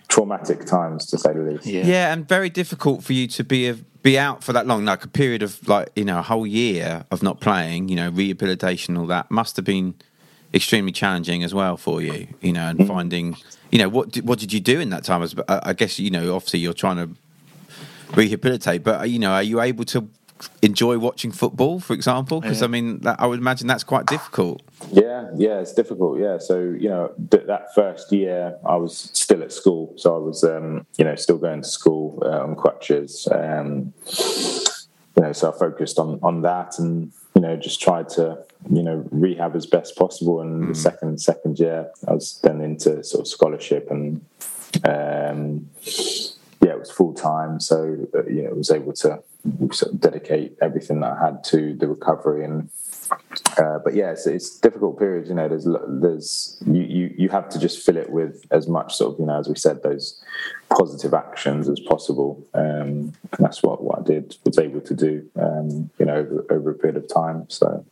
traumatic 0.08 0.66
times 0.66 1.06
to 1.08 1.18
say 1.18 1.34
the 1.34 1.42
least. 1.42 1.66
Yeah. 1.66 1.86
yeah, 1.86 2.14
and 2.14 2.28
very 2.28 2.50
difficult 2.50 3.04
for 3.04 3.14
you 3.14 3.28
to 3.28 3.44
be 3.44 3.68
a, 3.70 3.76
be 3.76 4.18
out 4.18 4.44
for 4.44 4.52
that 4.54 4.68
long, 4.68 4.86
like 4.86 5.04
a 5.04 5.08
period 5.08 5.44
of 5.44 5.68
like 5.68 5.90
you 5.96 6.06
know 6.06 6.20
a 6.20 6.24
whole 6.24 6.48
year 6.48 7.06
of 7.12 7.22
not 7.22 7.40
playing, 7.40 7.90
you 7.90 7.96
know, 7.96 8.10
rehabilitation, 8.10 8.98
all 8.98 9.08
that 9.08 9.30
must 9.30 9.56
have 9.56 9.66
been 9.66 9.96
extremely 10.54 10.92
challenging 10.92 11.44
as 11.44 11.54
well 11.54 11.78
for 11.78 12.02
you, 12.02 12.28
you 12.42 12.54
know, 12.54 12.70
and 12.70 12.80
mm. 12.80 12.88
finding, 12.88 13.36
you 13.72 13.80
know, 13.80 13.90
what 13.90 14.16
what 14.18 14.40
did 14.40 14.52
you 14.52 14.60
do 14.60 14.80
in 14.80 14.90
that 14.90 15.04
time? 15.04 15.28
I 15.48 15.74
guess 15.74 16.00
you 16.00 16.12
know, 16.12 16.36
obviously 16.36 16.60
you're 16.60 16.74
trying 16.74 16.98
to 16.98 17.16
rehabilitate. 18.16 18.84
But 18.84 19.10
you 19.10 19.20
know, 19.20 19.32
are 19.32 19.44
you 19.44 19.62
able 19.62 19.86
to 19.86 20.10
enjoy 20.62 20.98
watching 20.98 21.32
football, 21.32 21.80
for 21.80 21.94
example? 21.94 22.42
Because 22.42 22.60
yeah. 22.60 22.66
I 22.66 22.68
mean, 22.68 23.00
that, 23.02 23.20
I 23.20 23.28
would 23.28 23.40
imagine 23.40 23.68
that's 23.68 23.84
quite 23.84 24.06
difficult. 24.06 24.62
Yeah, 24.92 25.30
yeah, 25.36 25.60
it's 25.60 25.74
difficult. 25.74 26.20
Yeah, 26.20 26.38
so 26.38 26.60
you 26.60 26.90
know, 26.90 27.14
th- 27.32 27.46
that 27.48 27.74
first 27.74 28.12
year 28.12 28.58
I 28.66 28.76
was 28.76 29.10
still 29.14 29.42
at 29.44 29.52
school, 29.52 29.94
so 29.98 30.16
I 30.16 30.20
was, 30.20 30.44
um, 30.44 30.86
you 30.98 31.06
know, 31.06 31.16
still 31.16 31.38
going 31.38 31.62
to 31.62 31.68
school 31.68 32.22
uh, 32.26 32.44
on 32.44 32.56
crutches. 32.56 33.28
Um, 33.32 33.94
you 35.16 35.22
know, 35.22 35.34
so 35.34 35.52
I 35.54 35.58
focused 35.58 36.00
on 36.00 36.20
on 36.24 36.42
that 36.42 36.80
and 36.80 37.12
you 37.36 37.42
know 37.42 37.56
just 37.56 37.82
tried 37.82 38.10
to 38.10 38.44
you 38.72 38.84
know 38.84 39.06
rehab 39.12 39.56
as 39.56 39.66
best 39.66 39.96
possible. 39.96 40.42
And 40.42 40.64
mm. 40.64 40.68
the 40.70 40.76
second 40.76 41.22
second 41.22 41.60
year, 41.60 41.90
I 42.08 42.14
was 42.14 42.40
then 42.44 42.62
into 42.62 43.04
sort 43.04 43.22
of 43.22 43.28
scholarship 43.28 43.90
and. 43.90 44.26
Um, 44.84 45.70
yeah, 46.64 46.72
it 46.72 46.80
was 46.80 46.92
full 46.92 47.14
time. 47.14 47.60
So 47.60 48.08
uh, 48.16 48.26
you 48.26 48.44
know, 48.44 48.52
I 48.52 48.54
was 48.54 48.72
able 48.72 48.94
to 48.94 49.22
sort 49.72 49.94
of 49.94 50.00
dedicate 50.00 50.58
everything 50.62 51.02
that 51.02 51.18
I 51.18 51.26
had 51.26 51.44
to 51.46 51.74
the 51.76 51.88
recovery 51.88 52.46
and. 52.46 52.70
Uh, 53.58 53.80
but 53.84 53.94
yeah, 53.94 54.12
it's, 54.12 54.26
it's 54.26 54.58
difficult 54.60 54.98
periods. 54.98 55.28
You 55.30 55.36
know, 55.36 55.48
there's 55.48 55.68
there's 55.88 56.64
you, 56.66 56.82
you 56.82 57.14
you 57.18 57.30
have 57.30 57.50
to 57.50 57.60
just 57.60 57.86
fill 57.86 57.98
it 57.98 58.10
with 58.10 58.46
as 58.50 58.68
much 58.68 58.96
sort 58.96 59.14
of 59.14 59.20
you 59.20 59.26
know 59.26 59.38
as 59.38 59.48
we 59.48 59.56
said 59.56 59.84
those 59.84 60.24
positive 60.70 61.14
actions 61.14 61.68
as 61.68 61.80
possible. 61.82 62.44
Um, 62.54 63.14
that's 63.38 63.62
what 63.62 63.84
what 63.84 64.00
I 64.00 64.04
did 64.04 64.38
was 64.46 64.58
able 64.58 64.82
to 64.82 64.94
do. 64.96 65.30
Um, 65.36 65.92
you 66.00 66.06
know, 66.06 66.16
over, 66.16 66.46
over 66.50 66.72
a 66.72 66.76
period 66.76 66.98
of 66.98 67.08
time. 67.08 67.46
So. 67.50 67.86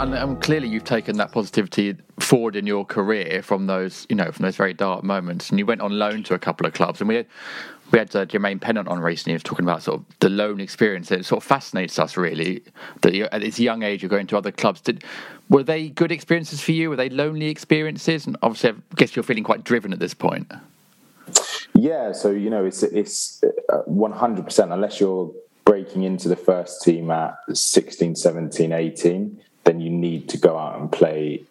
And, 0.00 0.14
and, 0.14 0.30
and, 0.30 0.40
clearly 0.42 0.68
you've 0.68 0.84
taken 0.84 1.16
that 1.18 1.32
positivity 1.32 1.96
forward 2.18 2.56
in 2.56 2.66
your 2.66 2.84
career 2.84 3.42
from 3.42 3.66
those, 3.66 4.06
you 4.08 4.16
know, 4.16 4.30
from 4.32 4.44
those 4.44 4.56
very 4.56 4.72
dark 4.72 5.04
moments. 5.04 5.50
And 5.50 5.58
you 5.58 5.66
went 5.66 5.80
on 5.80 5.98
loan 5.98 6.22
to 6.24 6.34
a 6.34 6.38
couple 6.38 6.66
of 6.66 6.72
clubs, 6.72 7.00
and 7.00 7.08
we 7.08 7.16
had, 7.16 7.26
we 7.92 7.98
had 7.98 8.14
uh, 8.14 8.26
Jermaine 8.26 8.60
Pennant 8.60 8.88
on 8.88 9.00
recently. 9.00 9.32
He 9.32 9.34
was 9.34 9.42
talking 9.42 9.64
about 9.64 9.82
sort 9.82 10.00
of 10.00 10.06
the 10.20 10.28
loan 10.28 10.60
experience. 10.60 11.10
It 11.10 11.24
sort 11.24 11.42
of 11.42 11.46
fascinates 11.46 11.98
us 11.98 12.16
really 12.16 12.62
that 13.02 13.14
at 13.14 13.40
this 13.40 13.58
young 13.58 13.82
age 13.82 14.02
you're 14.02 14.08
going 14.08 14.26
to 14.28 14.38
other 14.38 14.52
clubs. 14.52 14.80
Did 14.80 15.04
were 15.48 15.62
they 15.62 15.88
good 15.88 16.12
experiences 16.12 16.60
for 16.60 16.72
you? 16.72 16.90
Were 16.90 16.96
they 16.96 17.08
lonely 17.08 17.46
experiences? 17.46 18.26
And 18.26 18.36
obviously, 18.42 18.70
I 18.70 18.94
guess 18.94 19.16
you're 19.16 19.22
feeling 19.22 19.44
quite 19.44 19.64
driven 19.64 19.92
at 19.92 19.98
this 19.98 20.14
point. 20.14 20.50
Yeah, 21.74 22.12
so 22.12 22.30
you 22.30 22.50
know, 22.50 22.64
it's 22.64 22.82
it's 22.82 23.42
uh, 23.68 23.78
one 23.86 24.12
hundred 24.12 24.44
percent. 24.44 24.72
Unless 24.72 25.00
you're 25.00 25.32
breaking 25.64 26.02
into 26.02 26.28
the 26.28 26.34
first 26.34 26.82
team 26.82 27.12
at 27.12 27.36
16, 27.52 28.16
17, 28.16 28.72
18, 28.72 29.00
then 29.04 29.38
you 29.38 29.40
need 30.00 30.28
to 30.30 30.38
go 30.38 30.58
out 30.58 30.80
and 30.80 30.90
play 30.90 31.44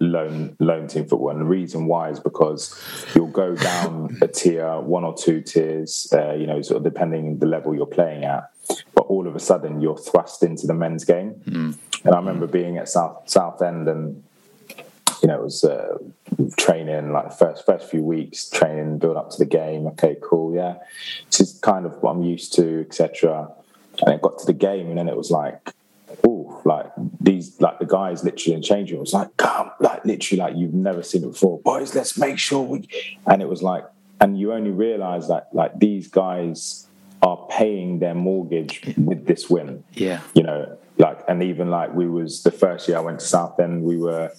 loan 0.00 0.56
loan 0.60 0.88
team 0.88 1.06
football. 1.06 1.30
And 1.30 1.40
the 1.40 1.44
reason 1.44 1.86
why 1.86 2.10
is 2.10 2.20
because 2.20 2.74
you'll 3.14 3.26
go 3.28 3.54
down 3.54 4.16
a 4.22 4.28
tier, 4.28 4.80
one 4.80 5.04
or 5.04 5.14
two 5.14 5.40
tiers, 5.42 6.08
uh, 6.12 6.34
you 6.34 6.46
know, 6.46 6.62
sort 6.62 6.78
of 6.78 6.84
depending 6.84 7.38
the 7.38 7.46
level 7.46 7.74
you're 7.74 7.86
playing 7.86 8.24
at. 8.24 8.50
But 8.94 9.02
all 9.06 9.26
of 9.26 9.36
a 9.36 9.40
sudden, 9.40 9.80
you're 9.80 9.96
thrust 9.96 10.42
into 10.42 10.66
the 10.66 10.74
men's 10.74 11.04
game. 11.04 11.34
Mm. 11.46 11.78
And 12.04 12.14
I 12.14 12.18
remember 12.18 12.46
being 12.46 12.78
at 12.78 12.88
South 12.88 13.22
Southend 13.28 13.88
and 13.88 14.22
you 15.22 15.28
know, 15.28 15.40
it 15.40 15.44
was 15.44 15.64
uh, 15.64 15.98
training 16.56 17.12
like 17.12 17.30
the 17.30 17.34
first 17.34 17.64
first 17.64 17.90
few 17.90 18.02
weeks, 18.02 18.48
training, 18.50 18.98
build 18.98 19.16
up 19.16 19.30
to 19.30 19.38
the 19.38 19.46
game. 19.46 19.86
Okay, 19.88 20.16
cool, 20.22 20.54
yeah. 20.54 20.76
This 21.30 21.40
is 21.40 21.58
kind 21.60 21.86
of 21.86 21.94
what 22.02 22.12
I'm 22.12 22.22
used 22.22 22.52
to, 22.54 22.80
etc. 22.80 23.50
And 24.02 24.14
it 24.14 24.22
got 24.22 24.38
to 24.38 24.46
the 24.46 24.52
game, 24.52 24.88
and 24.88 24.98
then 24.98 25.08
it 25.08 25.16
was 25.16 25.30
like, 25.30 25.72
like 26.66 26.86
these, 27.20 27.60
like 27.60 27.78
the 27.78 27.86
guys 27.86 28.24
literally 28.24 28.56
in 28.56 28.62
change 28.62 28.90
room 28.90 29.00
was 29.00 29.14
like, 29.14 29.36
come, 29.36 29.70
like 29.80 30.04
literally, 30.04 30.40
like 30.40 30.56
you've 30.56 30.74
never 30.74 31.02
seen 31.02 31.22
it 31.22 31.28
before, 31.28 31.60
boys. 31.60 31.94
Let's 31.94 32.18
make 32.18 32.38
sure 32.38 32.62
we. 32.62 32.88
And 33.26 33.40
it 33.40 33.48
was 33.48 33.62
like, 33.62 33.84
and 34.20 34.38
you 34.38 34.52
only 34.52 34.72
realize 34.72 35.28
that 35.28 35.48
like 35.52 35.78
these 35.78 36.08
guys 36.08 36.88
are 37.22 37.46
paying 37.50 38.00
their 38.00 38.14
mortgage 38.14 38.82
with 38.96 39.26
this 39.26 39.48
win. 39.48 39.84
Yeah, 39.92 40.20
you 40.34 40.42
know, 40.42 40.76
like, 40.98 41.20
and 41.28 41.42
even 41.42 41.70
like 41.70 41.94
we 41.94 42.08
was 42.08 42.42
the 42.42 42.50
first 42.50 42.88
year 42.88 42.96
I 42.96 43.00
went 43.00 43.20
to 43.20 43.26
Southend, 43.26 43.84
we 43.84 43.96
were 43.96 44.32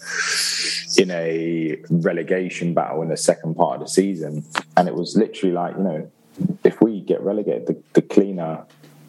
in 0.98 1.12
a 1.12 1.78
relegation 1.90 2.74
battle 2.74 3.02
in 3.04 3.10
the 3.10 3.18
second 3.18 3.56
part 3.56 3.76
of 3.76 3.88
the 3.88 3.92
season, 3.92 4.44
and 4.76 4.88
it 4.88 4.96
was 4.96 5.16
literally 5.16 5.54
like, 5.54 5.78
you 5.78 5.84
know, 5.84 6.12
if 6.64 6.82
we 6.82 7.02
get 7.02 7.22
relegated, 7.22 7.68
the, 7.68 7.82
the 7.94 8.02
cleaner 8.02 8.66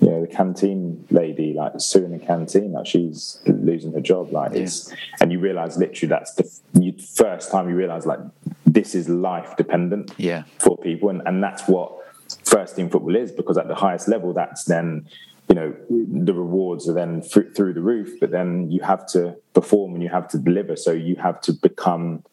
you 0.09 0.15
know 0.15 0.21
the 0.23 0.27
canteen 0.27 1.05
lady 1.11 1.53
like 1.53 1.73
suing 1.77 2.13
the 2.13 2.19
canteen 2.19 2.73
like 2.73 2.87
she's 2.87 3.41
losing 3.47 3.93
her 3.93 4.01
job 4.01 4.33
like 4.33 4.53
yeah. 4.53 4.61
it's 4.61 4.91
and 5.21 5.31
you 5.31 5.39
realize 5.39 5.77
literally 5.77 6.09
that's 6.09 6.35
the 6.35 6.81
you, 6.81 6.95
first 7.15 7.51
time 7.51 7.69
you 7.69 7.77
realize 7.77 8.07
like 8.07 8.21
this 8.65 8.95
is 8.95 9.07
life 9.09 9.55
dependent 9.59 10.15
yeah 10.17 10.45
for 10.59 10.79
people 10.79 11.11
and, 11.11 11.21
and 11.27 11.43
that's 11.43 11.69
what 11.69 11.93
first 12.45 12.77
team 12.77 12.89
football 12.89 13.15
is 13.15 13.31
because 13.31 13.59
at 13.59 13.69
the 13.69 13.75
highest 13.75 14.09
level 14.09 14.33
that's 14.33 14.65
then 14.65 15.07
you 15.51 15.55
know 15.55 15.75
the 15.91 16.33
rewards 16.33 16.89
are 16.89 16.95
then 16.95 17.21
through, 17.21 17.53
through 17.53 17.75
the 17.75 17.83
roof 17.83 18.19
but 18.19 18.31
then 18.31 18.71
you 18.71 18.81
have 18.81 19.07
to 19.07 19.37
perform 19.53 19.93
and 19.93 20.03
you 20.03 20.09
have 20.09 20.27
to 20.27 20.39
deliver 20.39 20.75
so 20.75 20.91
you 20.91 21.17
have 21.17 21.39
to 21.39 21.53
become 21.53 22.25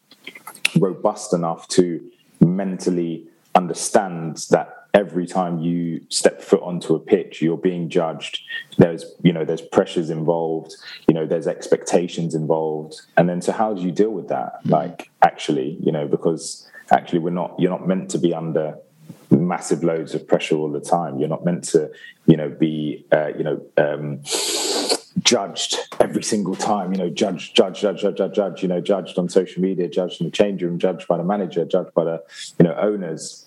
robust 0.78 1.34
enough 1.34 1.68
to 1.68 2.02
mentally 2.40 3.26
understand 3.54 4.38
that 4.48 4.75
every 4.96 5.26
time 5.26 5.58
you 5.58 6.00
step 6.08 6.40
foot 6.40 6.62
onto 6.62 6.94
a 6.94 6.98
pitch 6.98 7.42
you're 7.42 7.56
being 7.56 7.88
judged 7.88 8.40
there's 8.78 9.04
you 9.22 9.32
know 9.32 9.44
there's 9.44 9.60
pressures 9.60 10.08
involved 10.08 10.74
you 11.06 11.14
know 11.14 11.26
there's 11.26 11.46
expectations 11.46 12.34
involved 12.34 13.02
and 13.18 13.28
then 13.28 13.42
so 13.42 13.52
how 13.52 13.74
do 13.74 13.82
you 13.82 13.92
deal 13.92 14.10
with 14.10 14.28
that 14.28 14.64
mm. 14.64 14.70
like 14.70 15.10
actually 15.22 15.76
you 15.80 15.92
know 15.92 16.08
because 16.08 16.68
actually 16.90 17.18
we're 17.18 17.30
not 17.30 17.54
you're 17.58 17.70
not 17.70 17.86
meant 17.86 18.10
to 18.10 18.18
be 18.18 18.32
under 18.32 18.76
massive 19.30 19.84
loads 19.84 20.14
of 20.14 20.26
pressure 20.26 20.56
all 20.56 20.72
the 20.72 20.80
time 20.80 21.18
you're 21.18 21.28
not 21.28 21.44
meant 21.44 21.62
to 21.62 21.90
you 22.26 22.36
know 22.36 22.48
be 22.48 23.04
uh, 23.12 23.28
you 23.36 23.44
know 23.44 23.60
um, 23.76 24.20
judged 25.22 25.78
every 25.98 26.22
single 26.22 26.54
time, 26.54 26.92
you 26.92 26.98
know, 26.98 27.08
judged, 27.08 27.56
judge, 27.56 27.80
judge, 27.80 28.02
judge, 28.02 28.16
judge, 28.16 28.34
judge, 28.34 28.62
you 28.62 28.68
know, 28.68 28.80
judged 28.80 29.18
on 29.18 29.28
social 29.28 29.62
media, 29.62 29.88
judged 29.88 30.20
in 30.20 30.26
the 30.26 30.30
change 30.30 30.62
room, 30.62 30.78
judged 30.78 31.08
by 31.08 31.16
the 31.16 31.24
manager, 31.24 31.64
judged 31.64 31.92
by 31.94 32.04
the, 32.04 32.22
you 32.58 32.64
know, 32.64 32.74
owners. 32.74 33.46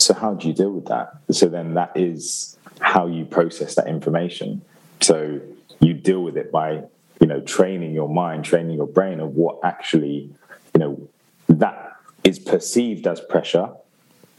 So 0.00 0.14
how 0.14 0.34
do 0.34 0.48
you 0.48 0.54
deal 0.54 0.70
with 0.70 0.86
that? 0.86 1.12
So 1.30 1.46
then 1.46 1.74
that 1.74 1.92
is 1.94 2.58
how 2.80 3.06
you 3.06 3.26
process 3.26 3.74
that 3.74 3.86
information. 3.86 4.62
So 5.02 5.40
you 5.80 5.92
deal 5.92 6.22
with 6.22 6.36
it 6.38 6.50
by, 6.50 6.84
you 7.20 7.26
know, 7.26 7.40
training 7.42 7.92
your 7.92 8.08
mind, 8.08 8.44
training 8.44 8.76
your 8.76 8.86
brain 8.86 9.20
of 9.20 9.36
what 9.36 9.58
actually, 9.62 10.30
you 10.74 10.78
know, 10.78 11.08
that 11.48 11.96
is 12.24 12.38
perceived 12.38 13.06
as 13.06 13.20
pressure. 13.20 13.68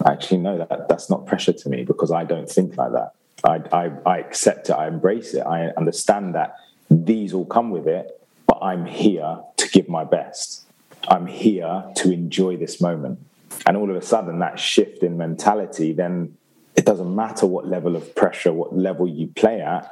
Actually, 0.06 0.40
no, 0.40 0.58
that 0.58 0.90
that's 0.90 1.10
not 1.12 1.28
pressure 1.28 1.54
to 1.54 1.70
me 1.70 1.84
because 1.84 2.12
I 2.12 2.24
don't 2.24 2.50
think 2.50 2.76
like 2.78 2.92
that. 2.94 3.14
I, 3.44 3.62
I, 3.72 3.92
I 4.06 4.18
accept 4.18 4.70
it, 4.70 4.74
I 4.74 4.88
embrace 4.88 5.34
it, 5.34 5.42
I 5.42 5.68
understand 5.78 6.36
that 6.36 6.56
these 6.90 7.34
all 7.34 7.46
come 7.46 7.70
with 7.70 7.88
it, 7.88 8.20
but 8.48 8.60
I'm 8.62 8.86
here 8.86 9.40
to 9.58 9.70
give 9.70 9.90
my 9.90 10.04
best. 10.04 10.66
I'm 11.08 11.26
here 11.26 11.84
to 11.96 12.12
enjoy 12.12 12.58
this 12.58 12.82
moment 12.82 13.20
and 13.66 13.78
all 13.78 13.90
of 13.90 13.96
a 13.96 14.02
sudden 14.02 14.40
that 14.40 14.60
shift 14.60 15.04
in 15.04 15.18
mentality 15.18 15.94
then 15.94 16.36
it 16.76 16.86
doesn't 16.86 17.14
matter 17.16 17.46
what 17.46 17.68
level 17.68 17.96
of 17.96 18.16
pressure 18.16 18.54
what 18.54 18.76
level 18.76 19.08
you 19.08 19.28
play 19.28 19.62
at 19.62 19.92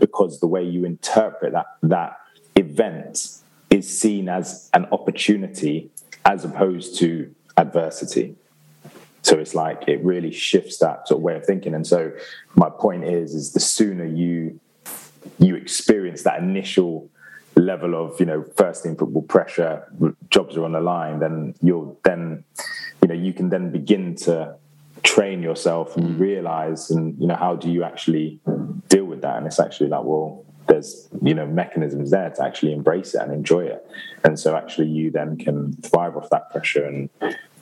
because 0.00 0.40
the 0.40 0.46
way 0.46 0.62
you 0.62 0.84
interpret 0.84 1.52
that 1.52 1.66
that 1.82 2.18
event 2.56 3.38
is 3.70 3.98
seen 3.98 4.28
as 4.28 4.68
an 4.74 4.86
opportunity 4.92 5.90
as 6.24 6.44
opposed 6.44 6.98
to 6.98 7.34
adversity. 7.56 8.36
So 9.22 9.38
it's 9.38 9.54
like 9.54 9.88
it 9.88 10.04
really 10.04 10.32
shifts 10.32 10.78
that 10.78 11.08
sort 11.08 11.18
of 11.18 11.22
way 11.22 11.36
of 11.36 11.46
thinking. 11.46 11.74
And 11.74 11.86
so 11.86 12.12
my 12.54 12.68
point 12.70 13.04
is 13.04 13.34
is 13.34 13.52
the 13.52 13.60
sooner 13.60 14.04
you 14.04 14.60
you 15.38 15.54
experience 15.54 16.22
that 16.24 16.40
initial 16.40 17.08
level 17.56 17.94
of 17.94 18.18
you 18.18 18.26
know 18.26 18.44
first 18.56 18.82
team 18.82 18.96
football 18.96 19.22
pressure 19.22 19.92
jobs 20.30 20.56
are 20.56 20.64
on 20.64 20.72
the 20.72 20.80
line 20.80 21.18
then 21.18 21.54
you'll 21.60 21.98
then 22.04 22.42
you 23.02 23.08
know 23.08 23.14
you 23.14 23.32
can 23.32 23.50
then 23.50 23.70
begin 23.70 24.14
to 24.14 24.54
train 25.02 25.42
yourself 25.42 25.96
and 25.96 26.16
mm. 26.16 26.20
realize 26.20 26.90
and 26.90 27.18
you 27.20 27.26
know 27.26 27.34
how 27.34 27.56
do 27.56 27.70
you 27.70 27.82
actually 27.82 28.40
deal 28.88 29.04
with 29.04 29.22
that? 29.22 29.36
And 29.36 29.46
it's 29.46 29.60
actually 29.60 29.88
like 29.88 30.04
well 30.04 30.44
there's 30.68 31.08
you 31.20 31.34
know 31.34 31.46
mechanisms 31.46 32.10
there 32.10 32.30
to 32.30 32.44
actually 32.44 32.72
embrace 32.72 33.14
it 33.14 33.20
and 33.20 33.32
enjoy 33.32 33.64
it. 33.64 33.86
And 34.24 34.38
so 34.38 34.56
actually 34.56 34.88
you 34.88 35.10
then 35.10 35.36
can 35.36 35.72
thrive 35.82 36.16
off 36.16 36.30
that 36.30 36.50
pressure 36.50 36.84
and 36.84 37.10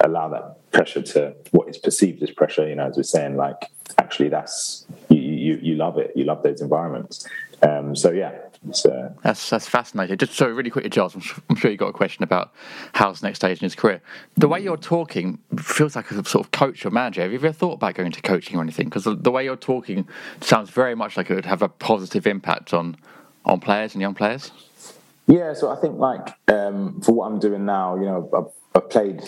allow 0.01 0.29
that 0.29 0.71
pressure 0.73 1.03
to 1.03 1.35
what 1.51 1.69
is 1.69 1.79
perceived 1.79 2.23
as 2.23 2.31
pressure 2.31 2.69
you 2.69 2.75
know 2.75 2.87
as 2.87 2.97
we're 2.97 3.03
saying 3.03 3.37
like 3.37 3.71
actually 3.99 4.29
that's 4.29 4.85
you 5.09 5.19
you, 5.19 5.59
you 5.63 5.75
love 5.75 5.99
it. 5.99 6.13
You 6.15 6.25
love 6.25 6.43
those 6.43 6.61
environments 6.61 7.27
um, 7.63 7.95
so 7.95 8.11
yeah 8.11 8.33
so 8.73 9.15
that's 9.23 9.49
that's 9.49 9.67
fascinating. 9.67 10.19
Just 10.19 10.35
so 10.35 10.47
really 10.47 10.69
quickly, 10.69 10.91
Giles, 10.91 11.15
I'm 11.15 11.23
sure, 11.23 11.43
I'm 11.49 11.57
sure 11.57 11.71
you 11.71 11.79
got 11.79 11.89
a 11.89 11.93
question 11.95 12.23
about 12.23 12.53
Hal's 12.93 13.23
next 13.23 13.39
stage 13.39 13.59
in 13.59 13.65
his 13.65 13.75
career. 13.75 14.03
The 14.37 14.49
way 14.49 14.61
you're 14.61 14.77
talking 14.77 15.39
feels 15.59 15.97
like 15.97 16.11
a 16.11 16.23
sort 16.25 16.45
of 16.45 16.51
coach 16.51 16.85
or 16.85 16.91
manager. 16.91 17.23
Have 17.23 17.33
you 17.33 17.39
ever 17.39 17.53
thought 17.53 17.75
about 17.75 17.95
going 17.95 18.13
to 18.13 18.21
coaching 18.21 18.59
or 18.59 18.63
anything? 18.63 18.87
Because 18.87 19.05
the, 19.05 19.15
the, 19.15 19.31
way 19.31 19.45
you're 19.45 19.57
talking 19.57 20.07
sounds 20.43 20.69
very 20.69 20.95
much 20.95 21.17
like 21.17 21.31
it 21.31 21.35
would 21.35 21.47
have 21.47 21.63
a 21.63 21.69
positive 21.69 22.27
impact 22.27 22.75
on 22.75 22.97
on 23.47 23.61
players 23.61 23.95
and 23.95 24.03
young 24.03 24.15
players. 24.15 24.51
Yeah, 25.27 25.55
so 25.55 25.71
I 25.71 25.77
think 25.77 25.99
like 25.99 26.29
um, 26.49 27.01
for 27.01 27.13
what 27.13 27.27
I'm 27.27 27.39
doing 27.39 27.65
now, 27.65 27.97
you 27.97 28.05
know, 28.05 28.29
I've, 28.37 28.83
I've 28.83 28.91
played 28.91 29.23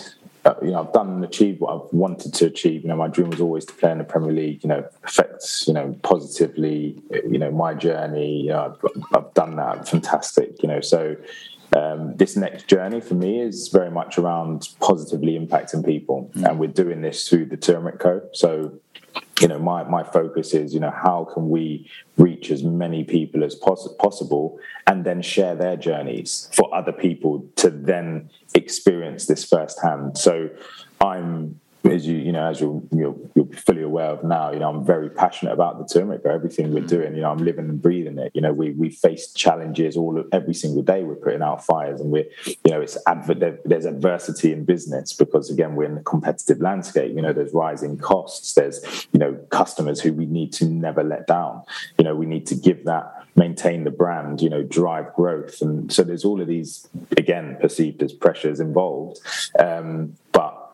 uh, 0.45 0.55
you 0.63 0.73
know, 0.73 0.81
I've 0.81 0.93
done 0.93 1.09
and 1.09 1.25
achieved 1.25 1.61
what 1.61 1.75
I've 1.75 1.93
wanted 1.93 2.35
to 2.35 2.47
achieve. 2.47 2.83
You 2.83 2.89
know, 2.89 2.97
my 2.97 3.09
dream 3.09 3.31
was 3.31 3.41
always 3.41 3.65
to 3.67 3.73
play 3.75 3.93
in 3.93 3.99
the 3.99 4.05
Premier 4.05 4.33
League. 4.33 4.65
You 4.65 4.69
know, 4.69 4.89
affects 5.05 5.67
you 5.69 5.75
know 5.75 5.97
positively. 6.03 7.01
You 7.11 7.39
know, 7.39 7.51
my 7.51 7.75
journey. 7.75 8.43
You 8.43 8.49
know, 8.49 8.77
I've, 8.85 9.03
I've 9.15 9.35
done 9.35 9.57
that. 9.57 9.89
Fantastic. 9.89 10.63
You 10.63 10.69
know, 10.69 10.81
so 10.81 11.17
um, 11.77 12.17
this 12.17 12.37
next 12.37 12.67
journey 12.67 13.01
for 13.01 13.15
me 13.15 13.41
is 13.41 13.69
very 13.69 13.91
much 13.91 14.19
around 14.19 14.69
positively 14.81 15.39
impacting 15.39 15.85
people, 15.85 16.31
mm. 16.35 16.49
and 16.49 16.59
we're 16.59 16.67
doing 16.67 17.03
this 17.03 17.29
through 17.29 17.47
the 17.47 17.57
Turmeric 17.57 18.01
Co. 18.01 18.23
So 18.33 18.73
you 19.41 19.49
know 19.49 19.59
my 19.59 19.83
my 19.85 20.03
focus 20.05 20.55
is 20.55 20.73
you 20.75 20.81
know 20.81 20.91
how 20.91 21.25
can 21.33 21.51
we 21.51 21.89
reach 22.17 22.51
as 22.51 22.63
many 22.63 23.05
people 23.05 23.43
as 23.45 23.55
poss- 23.55 23.93
possible 23.99 24.59
and 24.87 25.05
then 25.05 25.23
share 25.23 25.55
their 25.55 25.77
journeys 25.77 26.49
for 26.53 26.73
other 26.75 26.93
people 26.93 27.45
to 27.57 27.71
then 27.71 28.31
experience 28.55 29.27
this 29.27 29.45
firsthand. 29.45 30.17
So 30.19 30.49
i'm 31.01 31.61
as 31.85 32.07
you 32.07 32.17
you 32.17 32.33
know 32.33 32.47
as 32.49 32.61
you're, 32.61 32.83
you're, 32.93 33.17
you're 33.35 33.47
fully 33.47 33.83
aware 33.83 34.07
of 34.07 34.23
now 34.25 34.53
you 34.53 34.59
know 34.59 34.69
i'm 34.69 34.85
very 34.85 35.11
passionate 35.11 35.53
about 35.53 35.79
the 35.79 35.93
turmeric 35.93 36.25
everything 36.25 36.73
we're 36.73 36.83
mm. 36.83 36.89
doing 36.89 37.15
you 37.15 37.21
know 37.21 37.31
i'm 37.31 37.39
living 37.39 37.69
and 37.69 37.83
breathing 37.83 38.19
it 38.19 38.31
you 38.35 38.41
know 38.41 38.53
we 38.53 38.71
we 38.73 38.91
face 38.91 39.33
challenges 39.33 39.97
all 39.97 40.19
of, 40.19 40.27
every 40.33 40.55
single 40.55 40.83
day 40.83 41.03
we're 41.03 41.17
putting 41.17 41.43
out 41.43 41.65
fires 41.65 42.01
and 42.01 42.11
we're 42.11 42.27
you 42.47 42.71
know 42.71 42.81
it's 42.81 42.97
adver- 43.07 43.59
there's 43.65 43.85
adversity 43.85 44.53
in 44.53 44.65
business 44.65 45.13
because 45.13 45.51
again 45.51 45.75
we're 45.75 45.85
in 45.85 45.97
a 45.97 46.03
competitive 46.03 46.61
landscape 46.61 47.15
you 47.15 47.23
know 47.23 47.33
there's 47.33 47.53
rising 47.53 47.99
costs 47.99 48.55
there's 48.55 49.09
you 49.13 49.19
know 49.19 49.35
customers 49.51 50.01
who 50.01 50.13
we 50.13 50.27
need 50.27 50.53
to 50.53 50.65
never 50.65 51.03
let 51.03 51.27
down 51.27 51.63
you 51.99 52.05
know 52.05 52.15
we 52.15 52.27
need 52.27 52.47
to 52.47 52.55
give 52.55 52.85
that 52.85 53.23
maintain 53.37 53.85
the 53.85 53.91
brand, 53.91 54.43
you 54.43 54.51
know, 54.51 54.63
drive 54.63 55.13
growth. 55.15 55.63
And 55.63 55.93
so 55.93 56.03
there's 56.03 56.25
all 56.25 56.41
of 56.41 56.49
these, 56.49 56.87
again, 57.17 57.57
perceived 57.61 58.03
as 58.03 58.13
pressures 58.13 58.61
involved. 58.61 59.21
Um, 59.59 60.15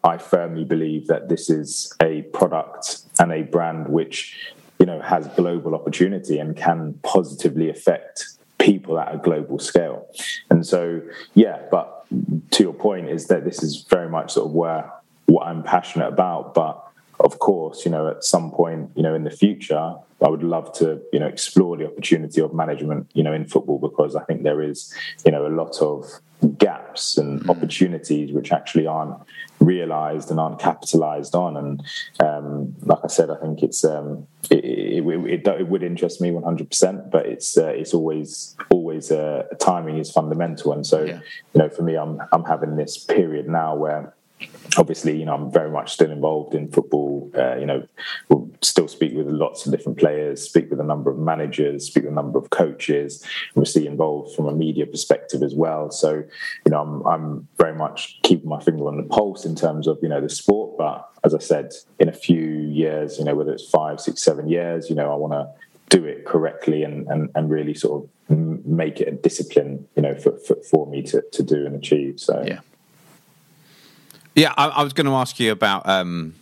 I 0.05 0.18
firmly 0.18 0.64
believe 0.64 1.07
that 1.09 1.28
this 1.28 1.51
is 1.51 1.92
a 2.01 2.22
product 2.32 3.03
and 3.18 3.32
a 3.32 3.42
brand 3.42 3.88
which, 3.88 4.36
you 4.78 4.86
know, 4.86 5.01
has 5.01 5.26
global 5.28 5.74
opportunity 5.74 6.38
and 6.38 6.57
can 6.57 6.94
positively 7.03 7.68
affect 7.68 8.24
people 8.59 8.99
at 8.99 9.14
a 9.14 9.18
global 9.18 9.59
scale. 9.59 10.07
And 10.51 10.66
so, 10.66 11.01
yeah, 11.34 11.62
but 11.70 12.07
to 12.53 12.62
your 12.62 12.72
point 12.72 13.09
is 13.09 13.26
that 13.26 13.44
this 13.44 13.62
is 13.62 13.84
very 13.88 14.09
much 14.09 14.32
sort 14.32 14.46
of 14.46 14.53
where 14.53 14.90
what 15.26 15.46
I'm 15.46 15.62
passionate 15.62 16.09
about. 16.09 16.55
But 16.55 16.82
of 17.20 17.38
course, 17.38 17.84
you 17.84 17.90
know, 17.90 18.09
at 18.09 18.24
some 18.24 18.51
point, 18.51 18.90
you 18.94 19.03
know, 19.03 19.14
in 19.14 19.24
the 19.24 19.30
future, 19.30 19.94
I 20.20 20.28
would 20.28 20.42
love 20.42 20.72
to, 20.78 21.01
you 21.12 21.20
know, 21.20 21.26
explore 21.26 21.76
the 21.76 21.86
opportunity 21.86 22.40
of 22.40 22.53
management, 22.53 23.09
you 23.12 23.22
know, 23.22 23.32
in 23.32 23.46
football 23.46 23.78
because 23.78 24.16
I 24.16 24.24
think 24.24 24.42
there 24.42 24.62
is, 24.62 24.92
you 25.24 25.32
know, 25.32 25.46
a 25.46 25.49
lot 25.49 25.80
of 25.80 26.11
gaps 26.59 27.18
and 27.18 27.41
mm. 27.41 27.51
opportunities 27.51 28.32
which 28.32 28.53
actually 28.53 28.86
aren't 28.86 29.16
realized 29.61 30.30
and 30.30 30.39
aren't 30.39 30.59
capitalized 30.59 31.34
on. 31.34 31.57
And 31.57 31.82
um, 32.20 32.74
like 32.82 33.01
I 33.05 33.09
said, 33.09 33.30
I 33.30 33.36
think 33.36 33.62
it's 33.62 33.84
um, 33.84 34.26
it, 34.51 34.64
it, 34.64 35.05
it, 35.05 35.47
it, 35.47 35.68
would 35.68 35.82
interest 35.82 36.20
me 36.20 36.30
100%, 36.30 37.11
but 37.11 37.26
it's 37.26 37.59
uh, 37.59 37.66
it's 37.66 37.95
always 37.95 38.57
always 38.70 39.11
uh, 39.11 39.45
timing 39.59 39.99
is 39.99 40.11
fundamental. 40.11 40.72
And 40.72 40.86
so, 40.86 41.05
yeah. 41.05 41.20
you 41.55 41.59
know, 41.61 41.68
for 41.68 41.82
me, 41.82 41.97
I'm 41.97 42.20
I'm 42.32 42.45
having 42.45 42.76
this 42.76 42.99
period 42.99 43.49
now 43.49 43.74
where 43.74 44.14
obviously, 44.76 45.16
you 45.16 45.24
know, 45.24 45.34
I'm 45.34 45.51
very 45.51 45.70
much 45.70 45.93
still 45.93 46.11
involved 46.11 46.55
in 46.55 46.70
football. 46.70 47.30
Uh, 47.36 47.57
you 47.57 47.66
know, 47.66 47.86
we'll 48.28 48.51
still 48.62 48.89
speak 48.89 49.14
with 49.14 49.26
lots 49.26 49.66
of 49.66 49.72
different 49.72 49.99
players, 49.99 50.43
speak 50.43 50.70
with 50.70 50.80
a 50.80 50.84
number 50.84 51.11
of 51.11 51.18
managers, 51.18 51.86
speak 51.86 52.05
with 52.05 52.12
a 52.12 52.14
number 52.14 52.39
of 52.39 52.51
coaches. 52.51 53.24
Obviously, 53.51 53.86
involved 53.86 54.34
from 54.34 54.47
a 54.47 54.53
media 54.53 54.86
perspective 54.86 55.43
as 55.43 55.55
well. 55.55 55.91
So, 55.91 56.22
you 56.64 56.70
know, 56.70 56.80
I'm, 56.80 57.07
I'm 57.07 57.49
very 57.59 57.74
much 57.74 58.20
keeping 58.22 58.49
my 58.49 58.61
finger 58.61 58.86
on 58.86 58.97
the 58.97 59.05
pulse 59.05 59.45
in 59.45 59.55
terms 59.55 59.86
of 59.86 59.99
you 60.03 60.09
know 60.09 60.20
the 60.20 60.28
sport. 60.28 60.78
But 60.78 61.09
as 61.24 61.34
I 61.34 61.39
said, 61.39 61.72
in 61.99 62.09
a 62.09 62.12
few 62.12 62.43
years, 62.43 63.18
you 63.18 63.24
know, 63.24 63.34
whether 63.34 63.53
it's 63.53 63.68
five, 63.68 64.01
six, 64.01 64.22
seven 64.22 64.49
years, 64.49 64.89
you 64.89 64.95
know, 64.95 65.12
I 65.12 65.16
want 65.16 65.32
to 65.32 65.49
do 65.89 66.05
it 66.05 66.26
correctly 66.26 66.82
and, 66.82 67.07
and, 67.09 67.30
and 67.34 67.51
really 67.51 67.74
sort 67.74 68.05
of 68.05 68.39
make 68.66 69.01
it 69.01 69.09
a 69.09 69.12
discipline, 69.12 69.89
you 69.97 70.03
know, 70.03 70.14
for, 70.14 70.36
for, 70.39 70.57
for 70.57 70.86
me 70.86 71.03
to, 71.03 71.22
to 71.32 71.43
do 71.43 71.64
and 71.64 71.74
achieve. 71.74 72.20
So, 72.20 72.45
yeah. 72.47 72.61
Yeah, 74.35 74.55
I, 74.57 74.68
I 74.68 74.83
was 74.83 74.93
going 74.93 75.07
to 75.07 75.14
ask 75.14 75.41
you 75.41 75.53
about 75.53 75.89
um, 75.89 76.35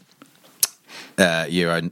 uh, 1.19 1.47
Euro 1.49 1.91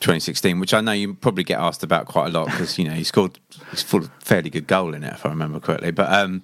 2016, 0.00 0.60
which 0.60 0.74
I 0.74 0.80
know 0.80 0.92
you 0.92 1.14
probably 1.14 1.44
get 1.44 1.58
asked 1.58 1.82
about 1.82 2.06
quite 2.06 2.26
a 2.26 2.30
lot 2.30 2.46
because 2.46 2.78
you 2.78 2.84
know 2.84 2.92
he 2.92 3.02
scored 3.02 3.38
a 3.72 3.76
fairly 4.20 4.50
good 4.50 4.66
goal 4.66 4.94
in 4.94 5.02
it, 5.02 5.12
if 5.12 5.26
I 5.26 5.30
remember 5.30 5.58
correctly. 5.58 5.90
But 5.90 6.12
um, 6.12 6.42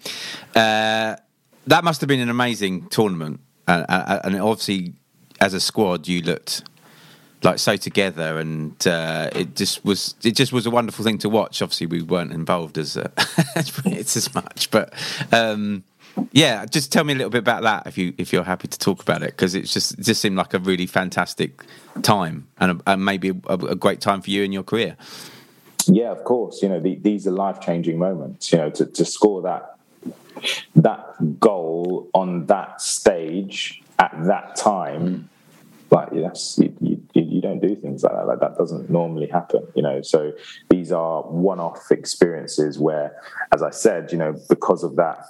uh, 0.54 1.16
that 1.66 1.84
must 1.84 2.00
have 2.00 2.08
been 2.08 2.20
an 2.20 2.30
amazing 2.30 2.88
tournament, 2.88 3.40
and, 3.68 3.86
and, 3.88 4.40
obviously, 4.40 4.94
as 5.40 5.54
a 5.54 5.60
squad, 5.60 6.08
you 6.08 6.22
looked 6.22 6.64
like 7.42 7.58
so 7.58 7.76
together, 7.76 8.38
and 8.38 8.84
uh, 8.86 9.30
it 9.34 9.54
just 9.54 9.84
was 9.84 10.14
it 10.24 10.34
just 10.34 10.52
was 10.52 10.66
a 10.66 10.70
wonderful 10.70 11.04
thing 11.04 11.18
to 11.18 11.28
watch. 11.28 11.62
Obviously, 11.62 11.86
we 11.86 12.02
weren't 12.02 12.32
involved 12.32 12.78
as 12.78 12.96
uh, 12.96 13.10
it's 13.86 14.16
as 14.16 14.34
much, 14.34 14.70
but. 14.70 14.92
Um, 15.30 15.84
yeah, 16.32 16.66
just 16.66 16.92
tell 16.92 17.04
me 17.04 17.12
a 17.12 17.16
little 17.16 17.30
bit 17.30 17.38
about 17.38 17.62
that 17.62 17.86
if 17.86 17.96
you 17.96 18.14
if 18.18 18.32
you're 18.32 18.44
happy 18.44 18.68
to 18.68 18.78
talk 18.78 19.02
about 19.02 19.22
it 19.22 19.30
because 19.30 19.54
it's 19.54 19.72
just 19.72 19.98
it 19.98 20.02
just 20.02 20.20
seemed 20.20 20.36
like 20.36 20.54
a 20.54 20.58
really 20.58 20.86
fantastic 20.86 21.64
time 22.02 22.46
and, 22.58 22.80
a, 22.86 22.90
and 22.92 23.04
maybe 23.04 23.30
a, 23.46 23.54
a, 23.54 23.74
great 23.74 24.00
time 24.00 24.20
for 24.20 24.30
you 24.30 24.42
in 24.42 24.52
your 24.52 24.62
career. 24.62 24.96
Yeah, 25.86 26.10
of 26.10 26.24
course. 26.24 26.62
You 26.62 26.68
know 26.68 26.80
the, 26.80 26.96
these 26.96 27.26
are 27.26 27.30
life 27.30 27.60
changing 27.60 27.98
moments. 27.98 28.52
You 28.52 28.58
know 28.58 28.70
to, 28.70 28.86
to 28.86 29.04
score 29.04 29.42
that 29.42 29.76
that 30.76 31.40
goal 31.40 32.08
on 32.14 32.46
that 32.46 32.80
stage 32.80 33.82
at 33.98 34.12
that 34.24 34.56
time. 34.56 35.28
Like 35.90 36.08
yes, 36.14 36.58
you, 36.58 36.74
you, 36.80 37.02
you 37.14 37.42
don't 37.42 37.60
do 37.60 37.76
things 37.76 38.02
like 38.02 38.14
that. 38.14 38.26
Like 38.26 38.40
that 38.40 38.56
doesn't 38.56 38.88
normally 38.88 39.26
happen, 39.26 39.66
you 39.74 39.82
know. 39.82 40.00
So 40.00 40.32
these 40.70 40.90
are 40.90 41.22
one-off 41.22 41.90
experiences 41.90 42.78
where, 42.78 43.14
as 43.52 43.62
I 43.62 43.68
said, 43.68 44.10
you 44.10 44.16
know, 44.16 44.34
because 44.48 44.84
of 44.84 44.96
that 44.96 45.26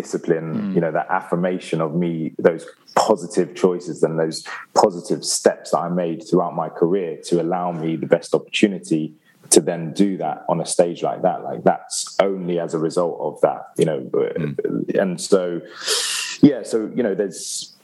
discipline 0.00 0.48
mm. 0.54 0.74
you 0.74 0.80
know 0.80 0.92
that 0.92 1.08
affirmation 1.10 1.80
of 1.80 1.94
me 1.94 2.32
those 2.38 2.64
positive 2.94 3.54
choices 3.62 4.02
and 4.04 4.18
those 4.18 4.46
positive 4.74 5.24
steps 5.24 5.72
that 5.72 5.78
i 5.78 5.88
made 5.88 6.18
throughout 6.26 6.54
my 6.54 6.68
career 6.68 7.18
to 7.28 7.40
allow 7.42 7.72
me 7.72 7.96
the 7.96 8.06
best 8.06 8.32
opportunity 8.32 9.12
to 9.50 9.60
then 9.60 9.92
do 9.94 10.16
that 10.16 10.44
on 10.48 10.60
a 10.60 10.66
stage 10.66 11.02
like 11.02 11.20
that 11.22 11.42
like 11.42 11.64
that's 11.64 12.16
only 12.20 12.60
as 12.60 12.74
a 12.74 12.78
result 12.78 13.16
of 13.20 13.40
that 13.40 13.62
you 13.76 13.84
know 13.84 14.00
mm. 14.00 14.98
and 15.02 15.20
so 15.20 15.60
yeah 16.42 16.62
so 16.62 16.76
you 16.94 17.02
know 17.02 17.14
there's 17.14 17.74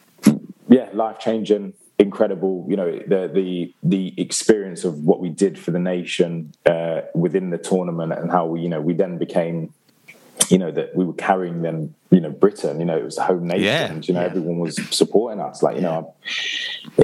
yeah 0.69 0.89
life 0.93 1.19
changing 1.19 1.73
incredible 1.99 2.67
you 2.69 2.77
know 2.77 2.91
the 3.07 3.31
the 3.41 3.75
the 3.83 4.15
experience 4.21 4.85
of 4.85 4.95
what 5.09 5.19
we 5.21 5.29
did 5.29 5.59
for 5.59 5.71
the 5.71 5.79
nation 5.79 6.53
uh, 6.67 7.01
within 7.15 7.51
the 7.51 7.59
tournament 7.59 8.12
and 8.12 8.31
how 8.31 8.45
we 8.47 8.61
you 8.61 8.69
know 8.69 8.81
we 8.81 8.95
then 8.95 9.17
became 9.17 9.73
you 10.51 10.59
know 10.59 10.70
that 10.70 10.95
we 10.95 11.05
were 11.05 11.14
carrying 11.14 11.62
them 11.62 11.95
you 12.11 12.20
know 12.20 12.30
britain 12.30 12.78
you 12.80 12.86
know 12.86 12.97
it 12.97 13.05
was 13.05 13.16
the 13.16 13.22
home 13.22 13.47
nation 13.47 13.62
yeah, 13.62 13.92
you 14.03 14.14
know 14.14 14.20
yeah. 14.20 14.26
everyone 14.26 14.59
was 14.59 14.76
supporting 14.95 15.40
us 15.40 15.62
like 15.62 15.76
you 15.76 15.82
know 15.82 16.14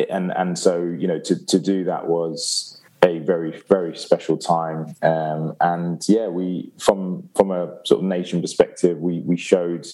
and 0.09 0.33
and 0.37 0.59
so 0.59 0.83
you 0.83 1.07
know 1.07 1.19
to 1.19 1.45
to 1.47 1.59
do 1.59 1.85
that 1.85 2.07
was 2.07 2.80
a 3.03 3.19
very 3.21 3.63
very 3.69 3.97
special 3.97 4.37
time. 4.37 4.95
Um, 5.03 5.57
and 5.61 6.03
yeah 6.09 6.29
we 6.29 6.73
from 6.79 7.29
from 7.35 7.51
a 7.51 7.79
sort 7.85 8.01
of 8.01 8.05
nation 8.05 8.41
perspective 8.41 8.99
we 8.99 9.21
we 9.21 9.37
showed 9.37 9.87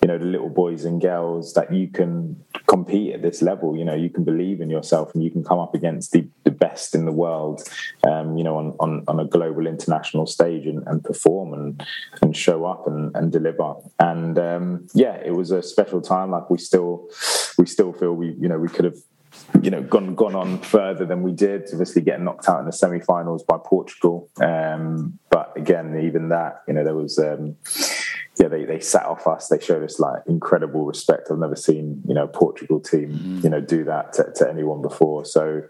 you 0.00 0.08
know 0.08 0.18
the 0.18 0.24
little 0.24 0.48
boys 0.48 0.84
and 0.84 1.00
girls 1.00 1.54
that 1.54 1.72
you 1.72 1.88
can 1.88 2.42
compete 2.66 3.14
at 3.14 3.22
this 3.22 3.42
level. 3.42 3.76
You 3.76 3.84
know 3.84 3.94
you 3.94 4.10
can 4.10 4.24
believe 4.24 4.60
in 4.60 4.70
yourself 4.70 5.14
and 5.14 5.22
you 5.22 5.30
can 5.30 5.42
come 5.42 5.58
up 5.58 5.74
against 5.74 6.12
the, 6.12 6.26
the 6.44 6.50
best 6.50 6.94
in 6.94 7.04
the 7.04 7.12
world 7.12 7.62
um, 8.08 8.36
you 8.36 8.44
know 8.44 8.56
on, 8.56 8.76
on, 8.78 9.04
on 9.08 9.20
a 9.20 9.24
global 9.24 9.66
international 9.66 10.26
stage 10.26 10.66
and, 10.66 10.86
and 10.86 11.02
perform 11.02 11.54
and 11.54 11.84
and 12.20 12.36
show 12.36 12.64
up 12.64 12.86
and, 12.86 13.14
and 13.16 13.32
deliver. 13.32 13.74
And 13.98 14.38
um, 14.38 14.86
yeah 14.94 15.16
it 15.16 15.34
was 15.34 15.50
a 15.50 15.62
special 15.62 16.00
time. 16.00 16.30
Like 16.30 16.48
we 16.48 16.58
still 16.58 17.08
we 17.58 17.66
still 17.66 17.92
feel 17.92 18.12
we 18.12 18.36
you 18.40 18.48
know 18.48 18.58
we 18.58 18.68
could 18.68 18.84
have 18.84 18.98
you 19.62 19.70
know 19.70 19.82
gone 19.82 20.14
gone 20.14 20.34
on 20.34 20.58
further 20.58 21.04
than 21.04 21.22
we 21.22 21.32
did. 21.32 21.68
Obviously, 21.72 22.02
getting 22.02 22.24
knocked 22.24 22.48
out 22.48 22.60
in 22.60 22.66
the 22.66 22.72
semi-finals 22.72 23.42
by 23.44 23.58
Portugal. 23.64 24.28
Um, 24.40 25.18
but 25.30 25.52
again, 25.56 26.00
even 26.04 26.28
that, 26.30 26.62
you 26.66 26.74
know, 26.74 26.84
there 26.84 26.94
was. 26.94 27.18
Um, 27.18 27.56
yeah, 28.38 28.48
they, 28.48 28.64
they 28.64 28.80
sat 28.80 29.04
off 29.04 29.26
us. 29.26 29.48
They 29.48 29.60
showed 29.60 29.84
us 29.84 30.00
like 30.00 30.22
incredible 30.26 30.86
respect. 30.86 31.28
I've 31.30 31.38
never 31.38 31.54
seen 31.54 32.02
you 32.08 32.14
know 32.14 32.26
Portugal 32.26 32.80
team 32.80 33.10
mm. 33.12 33.44
you 33.44 33.50
know 33.50 33.60
do 33.60 33.84
that 33.84 34.14
to, 34.14 34.32
to, 34.36 34.48
anyone 34.48 34.80
before. 34.80 35.24
So 35.24 35.62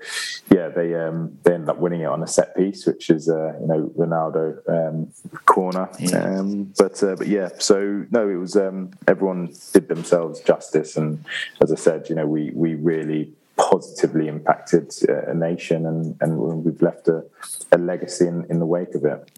yeah, 0.50 0.68
they 0.68 0.94
um, 0.94 1.36
they 1.42 1.54
ended 1.54 1.68
up 1.68 1.78
winning 1.78 2.02
it 2.02 2.06
on 2.06 2.22
a 2.22 2.26
set 2.26 2.56
piece, 2.56 2.86
which 2.86 3.10
is 3.10 3.28
uh, 3.28 3.54
you 3.60 3.66
know 3.66 3.92
Ronaldo 3.98 4.58
um, 4.68 5.12
corner. 5.44 5.88
Yeah. 5.98 6.38
Um, 6.38 6.72
but 6.78 7.02
uh, 7.02 7.16
but 7.16 7.26
yeah, 7.26 7.48
so 7.58 8.06
no, 8.10 8.28
it 8.28 8.36
was 8.36 8.56
um, 8.56 8.92
everyone 9.08 9.52
did 9.72 9.88
themselves 9.88 10.40
justice, 10.40 10.96
and 10.96 11.24
as 11.60 11.72
I 11.72 11.76
said, 11.76 12.08
you 12.08 12.14
know 12.14 12.26
we 12.26 12.52
we 12.54 12.74
really 12.74 13.32
positively 13.56 14.28
impacted 14.28 14.92
uh, 15.08 15.30
a 15.30 15.34
nation 15.34 15.86
and, 15.86 16.16
and 16.20 16.38
we've 16.38 16.80
left 16.82 17.08
a, 17.08 17.24
a 17.70 17.78
legacy 17.78 18.26
in, 18.26 18.44
in, 18.50 18.58
the 18.58 18.66
wake 18.66 18.94
of 18.94 19.04
it. 19.04 19.30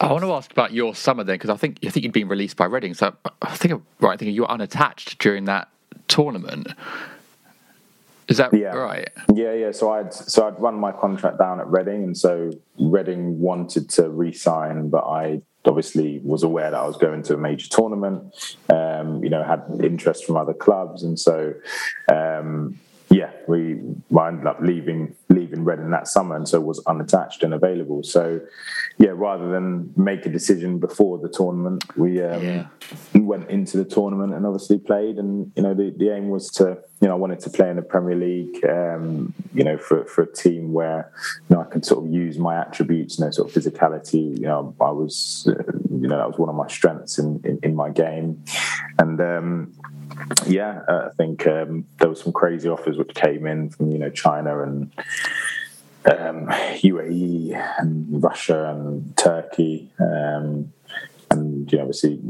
I 0.00 0.12
want 0.12 0.24
to 0.24 0.32
ask 0.32 0.50
about 0.50 0.72
your 0.72 0.94
summer 0.94 1.24
then, 1.24 1.34
because 1.34 1.50
I 1.50 1.56
think 1.56 1.78
I 1.84 1.90
think 1.90 2.04
you'd 2.04 2.12
been 2.12 2.28
released 2.28 2.56
by 2.56 2.66
Reading. 2.66 2.94
So 2.94 3.14
I 3.42 3.56
think 3.56 3.82
right, 4.00 4.12
I 4.12 4.16
think 4.16 4.34
you 4.34 4.42
were 4.42 4.50
unattached 4.50 5.18
during 5.18 5.44
that 5.46 5.68
tournament. 6.08 6.68
Is 8.28 8.38
that 8.38 8.52
yeah. 8.52 8.74
right? 8.74 9.08
Yeah, 9.34 9.52
yeah. 9.52 9.70
So 9.70 9.92
I'd 9.92 10.12
so 10.12 10.46
I'd 10.46 10.58
run 10.60 10.74
my 10.78 10.92
contract 10.92 11.38
down 11.38 11.60
at 11.60 11.66
Reading, 11.68 12.02
and 12.02 12.16
so 12.16 12.50
Reading 12.78 13.38
wanted 13.38 13.88
to 13.90 14.08
re-sign, 14.08 14.88
but 14.88 15.04
I 15.04 15.42
obviously 15.64 16.20
was 16.24 16.42
aware 16.42 16.70
that 16.70 16.78
I 16.78 16.86
was 16.86 16.96
going 16.96 17.22
to 17.24 17.34
a 17.34 17.36
major 17.36 17.68
tournament. 17.68 18.56
Um, 18.68 19.22
you 19.22 19.30
know, 19.30 19.44
had 19.44 19.62
interest 19.82 20.24
from 20.24 20.36
other 20.36 20.54
clubs, 20.54 21.04
and 21.04 21.18
so 21.18 21.54
um, 22.12 22.78
we 23.48 23.80
I 24.16 24.28
ended 24.28 24.46
up 24.46 24.58
leaving 24.60 25.14
leaving 25.28 25.64
Reading 25.64 25.90
that 25.90 26.06
summer, 26.06 26.36
and 26.36 26.48
so 26.48 26.60
was 26.60 26.80
unattached 26.86 27.42
and 27.42 27.52
available. 27.52 28.02
So, 28.02 28.40
yeah, 28.98 29.10
rather 29.12 29.48
than 29.48 29.92
make 29.96 30.24
a 30.24 30.28
decision 30.28 30.78
before 30.78 31.18
the 31.18 31.28
tournament, 31.28 31.84
we 31.96 32.22
um, 32.22 32.44
yeah. 32.44 32.66
went 33.14 33.50
into 33.50 33.76
the 33.76 33.84
tournament 33.84 34.32
and 34.32 34.46
obviously 34.46 34.78
played. 34.78 35.18
And 35.18 35.50
you 35.56 35.62
know, 35.62 35.74
the, 35.74 35.92
the 35.96 36.10
aim 36.10 36.28
was 36.28 36.50
to 36.52 36.78
you 37.00 37.08
know 37.08 37.14
I 37.14 37.16
wanted 37.16 37.40
to 37.40 37.50
play 37.50 37.68
in 37.68 37.76
the 37.76 37.82
Premier 37.82 38.14
League. 38.14 38.64
Um, 38.64 39.34
you 39.54 39.64
know, 39.64 39.76
for 39.76 40.04
for 40.04 40.22
a 40.22 40.32
team 40.32 40.72
where 40.72 41.10
you 41.48 41.56
know 41.56 41.62
I 41.62 41.64
could 41.64 41.84
sort 41.84 42.04
of 42.04 42.12
use 42.12 42.38
my 42.38 42.56
attributes, 42.56 43.18
you 43.18 43.24
know, 43.24 43.30
sort 43.32 43.48
of 43.48 43.62
physicality. 43.62 44.38
You 44.38 44.46
know, 44.46 44.74
I 44.80 44.90
was 44.90 45.48
uh, 45.48 45.62
you 45.90 46.06
know 46.06 46.18
that 46.18 46.28
was 46.28 46.38
one 46.38 46.48
of 46.48 46.54
my 46.54 46.68
strengths 46.68 47.18
in 47.18 47.40
in, 47.44 47.58
in 47.62 47.74
my 47.74 47.90
game, 47.90 48.44
and. 48.98 49.20
Um, 49.20 49.72
yeah, 50.46 50.80
uh, 50.88 51.08
I 51.10 51.14
think 51.16 51.46
um, 51.46 51.86
there 51.98 52.08
were 52.08 52.14
some 52.14 52.32
crazy 52.32 52.68
offers 52.68 52.96
which 52.96 53.14
came 53.14 53.46
in 53.46 53.70
from 53.70 53.90
you 53.90 53.98
know 53.98 54.10
China 54.10 54.62
and 54.62 54.92
um, 56.06 56.46
UAE 56.48 57.54
and 57.78 58.22
Russia 58.22 58.70
and 58.70 59.16
Turkey. 59.16 59.90
Um, 59.98 60.72
and 61.30 61.70
you 61.70 61.78
know, 61.78 61.84
obviously, 61.84 62.20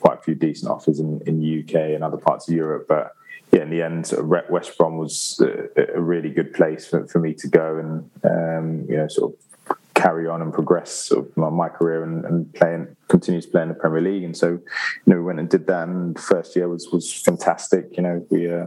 quite 0.00 0.18
a 0.18 0.22
few 0.22 0.34
decent 0.34 0.70
offers 0.70 1.00
in, 1.00 1.20
in 1.26 1.64
UK 1.64 1.74
and 1.94 2.04
other 2.04 2.18
parts 2.18 2.48
of 2.48 2.54
Europe. 2.54 2.86
But 2.88 3.14
yeah, 3.52 3.62
in 3.62 3.70
the 3.70 3.82
end, 3.82 4.06
sort 4.06 4.22
of 4.22 4.50
West 4.50 4.76
Brom 4.76 4.98
was 4.98 5.40
a, 5.42 5.96
a, 5.96 6.00
really 6.00 6.30
good 6.30 6.52
place 6.52 6.86
for, 6.86 7.06
for 7.06 7.18
me 7.18 7.32
to 7.34 7.48
go 7.48 7.78
and 7.78 8.10
um, 8.24 8.86
you 8.88 8.96
know 8.96 9.08
sort 9.08 9.32
of 9.32 9.47
carry 9.98 10.28
on 10.28 10.40
and 10.40 10.52
progress 10.52 10.92
sort 10.92 11.26
of 11.26 11.36
my, 11.36 11.50
my 11.50 11.68
career 11.68 12.04
and, 12.04 12.24
and 12.24 12.54
playing 12.54 12.96
continue 13.08 13.40
to 13.40 13.48
play 13.48 13.62
in 13.62 13.68
the 13.68 13.74
Premier 13.74 14.00
League. 14.00 14.22
And 14.22 14.36
so, 14.36 14.48
you 14.50 14.62
know, 15.06 15.16
we 15.16 15.22
went 15.22 15.40
and 15.40 15.48
did 15.48 15.66
that. 15.66 15.88
And 15.88 16.14
the 16.14 16.20
first 16.20 16.54
year 16.54 16.68
was 16.68 16.88
was 16.90 17.12
fantastic. 17.12 17.96
You 17.96 18.02
know, 18.02 18.26
we 18.30 18.50
uh, 18.50 18.66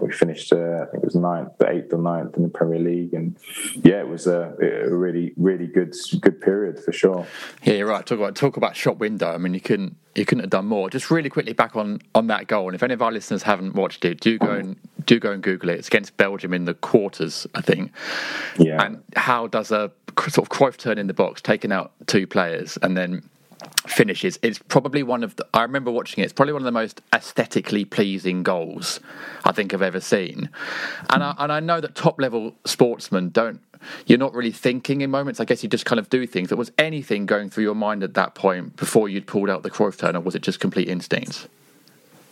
we 0.00 0.12
finished 0.12 0.52
uh, 0.52 0.82
I 0.82 0.86
think 0.86 1.02
it 1.02 1.04
was 1.04 1.14
ninth, 1.14 1.52
eighth 1.66 1.92
or 1.92 1.98
ninth 1.98 2.36
in 2.36 2.42
the 2.42 2.48
Premier 2.48 2.80
League, 2.80 3.14
and 3.14 3.36
yeah, 3.84 4.00
it 4.00 4.08
was 4.08 4.26
a, 4.26 4.54
a, 4.60 4.90
really 4.90 5.32
really 5.36 5.66
good 5.66 5.94
good 6.20 6.40
period 6.40 6.80
for 6.80 6.92
sure. 6.92 7.26
Yeah, 7.62 7.74
you're 7.74 7.86
right. 7.86 8.04
Talk 8.04 8.18
about 8.18 8.34
talk 8.34 8.56
about 8.56 8.74
shop 8.74 8.98
window. 8.98 9.32
I 9.32 9.38
mean, 9.38 9.54
you 9.54 9.60
couldn't 9.60 9.96
you 10.16 10.24
couldn't 10.24 10.44
have 10.44 10.50
done 10.50 10.66
more. 10.66 10.90
Just 10.90 11.10
really 11.10 11.30
quickly 11.30 11.52
back 11.52 11.76
on 11.76 12.00
on 12.14 12.26
that 12.28 12.48
goal. 12.48 12.66
And 12.66 12.74
if 12.74 12.82
any 12.82 12.94
of 12.94 13.02
our 13.02 13.12
listeners 13.12 13.42
haven't 13.42 13.74
watched 13.74 14.04
it, 14.04 14.20
do 14.20 14.38
go 14.38 14.50
and 14.50 14.76
do 15.04 15.20
go 15.20 15.32
and 15.32 15.42
Google 15.42 15.70
it. 15.70 15.78
It's 15.78 15.88
against 15.88 16.16
Belgium 16.16 16.52
in 16.52 16.64
the 16.64 16.74
quarters, 16.74 17.46
I 17.54 17.60
think. 17.60 17.92
Yeah. 18.58 18.82
And 18.82 19.02
Hal 19.14 19.48
does 19.48 19.70
a 19.70 19.92
sort 20.18 20.38
of 20.38 20.48
Cruyff 20.48 20.76
turn 20.76 20.98
in 20.98 21.06
the 21.06 21.14
box, 21.14 21.40
taking 21.40 21.72
out 21.72 21.92
two 22.06 22.26
players, 22.26 22.78
and 22.82 22.96
then 22.96 23.22
finishes. 23.86 24.38
It's 24.42 24.58
probably 24.58 25.02
one 25.02 25.22
of 25.22 25.36
the. 25.36 25.46
I 25.54 25.62
remember 25.62 25.90
watching 25.90 26.22
it. 26.22 26.24
It's 26.24 26.32
probably 26.32 26.52
one 26.52 26.62
of 26.62 26.66
the 26.66 26.72
most 26.72 27.00
aesthetically 27.12 27.84
pleasing 27.84 28.42
goals 28.42 29.00
I 29.44 29.52
think 29.52 29.72
I've 29.72 29.82
ever 29.82 30.00
seen. 30.00 30.50
And 31.10 31.22
I, 31.22 31.34
and 31.38 31.52
I 31.52 31.60
know 31.60 31.80
that 31.80 31.94
top 31.94 32.20
level 32.20 32.54
sportsmen 32.64 33.30
don't. 33.30 33.60
You're 34.06 34.18
not 34.18 34.34
really 34.34 34.52
thinking 34.52 35.02
in 35.02 35.10
moments. 35.10 35.38
I 35.38 35.44
guess 35.44 35.62
you 35.62 35.68
just 35.68 35.84
kind 35.84 35.98
of 35.98 36.08
do 36.10 36.26
things. 36.26 36.48
There 36.48 36.58
was 36.58 36.72
anything 36.78 37.26
going 37.26 37.50
through 37.50 37.64
your 37.64 37.74
mind 37.74 38.02
at 38.02 38.14
that 38.14 38.34
point 38.34 38.76
before 38.76 39.08
you'd 39.08 39.26
pulled 39.26 39.50
out 39.50 39.62
the 39.62 39.70
Cruyff 39.70 39.98
turn, 39.98 40.16
or 40.16 40.20
was 40.20 40.34
it 40.34 40.42
just 40.42 40.60
complete 40.60 40.88
instinct? 40.88 41.48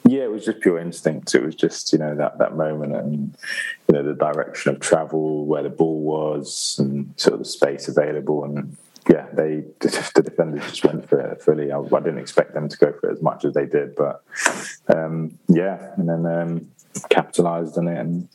Yeah, 0.06 0.24
it 0.24 0.30
was 0.30 0.44
just 0.44 0.60
pure 0.60 0.78
instinct. 0.78 1.34
It 1.34 1.42
was 1.42 1.54
just 1.54 1.92
you 1.92 1.98
know 1.98 2.14
that 2.16 2.38
that 2.38 2.56
moment 2.56 2.94
and 2.94 3.36
you 3.88 3.94
know 3.94 4.02
the 4.02 4.14
direction 4.14 4.74
of 4.74 4.80
travel, 4.80 5.46
where 5.46 5.62
the 5.62 5.70
ball 5.70 6.00
was, 6.00 6.76
and 6.78 7.12
sort 7.16 7.34
of 7.34 7.38
the 7.38 7.44
space 7.46 7.88
available, 7.88 8.44
and 8.44 8.76
yeah, 9.08 9.26
they 9.32 9.64
the 9.80 10.22
defenders 10.22 10.62
just 10.68 10.84
went 10.84 11.08
for 11.08 11.20
it 11.20 11.42
fully. 11.42 11.72
I, 11.72 11.78
I, 11.78 12.00
didn't 12.00 12.18
expect 12.18 12.52
them 12.52 12.68
to 12.68 12.76
go 12.76 12.92
for 12.92 13.08
it 13.08 13.14
as 13.14 13.22
much 13.22 13.44
as 13.44 13.54
they 13.54 13.66
did, 13.66 13.94
but 13.96 14.22
um, 14.88 15.38
yeah, 15.48 15.94
and 15.96 16.08
then 16.08 16.26
um, 16.26 16.70
capitalised 17.08 17.78
on 17.78 17.88
it 17.88 17.98
and, 17.98 18.28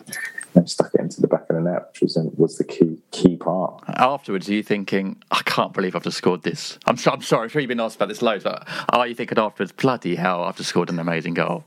and, 0.56 0.70
stuck 0.70 0.94
it 0.94 1.02
into 1.02 1.22
the 1.22 1.28
back 1.28 1.50
of 1.50 1.56
the 1.56 1.62
net, 1.62 1.90
which 1.92 2.02
was 2.02 2.18
was 2.38 2.58
the 2.58 2.64
key 2.64 2.98
key 3.12 3.36
part. 3.36 3.84
Afterwards, 3.88 4.50
are 4.50 4.54
you 4.54 4.64
thinking, 4.64 5.22
I 5.32 5.42
can't 5.44 5.74
believe 5.74 5.96
I've 5.96 6.04
just 6.04 6.18
scored 6.18 6.44
this? 6.44 6.78
I'm, 6.86 6.98
so, 6.98 7.12
I'm 7.12 7.22
sorry, 7.22 7.44
I'm 7.44 7.50
sure 7.50 7.62
you've 7.62 7.70
been 7.70 7.80
asked 7.80 7.96
about 7.96 8.10
this 8.10 8.22
loads, 8.22 8.44
but 8.44 8.68
are 8.90 9.08
you 9.08 9.16
thinking 9.16 9.38
afterwards, 9.38 9.72
bloody 9.72 10.16
hell, 10.16 10.44
I've 10.44 10.58
just 10.58 10.70
scored 10.70 10.90
an 10.90 11.00
amazing 11.00 11.34
goal? 11.34 11.64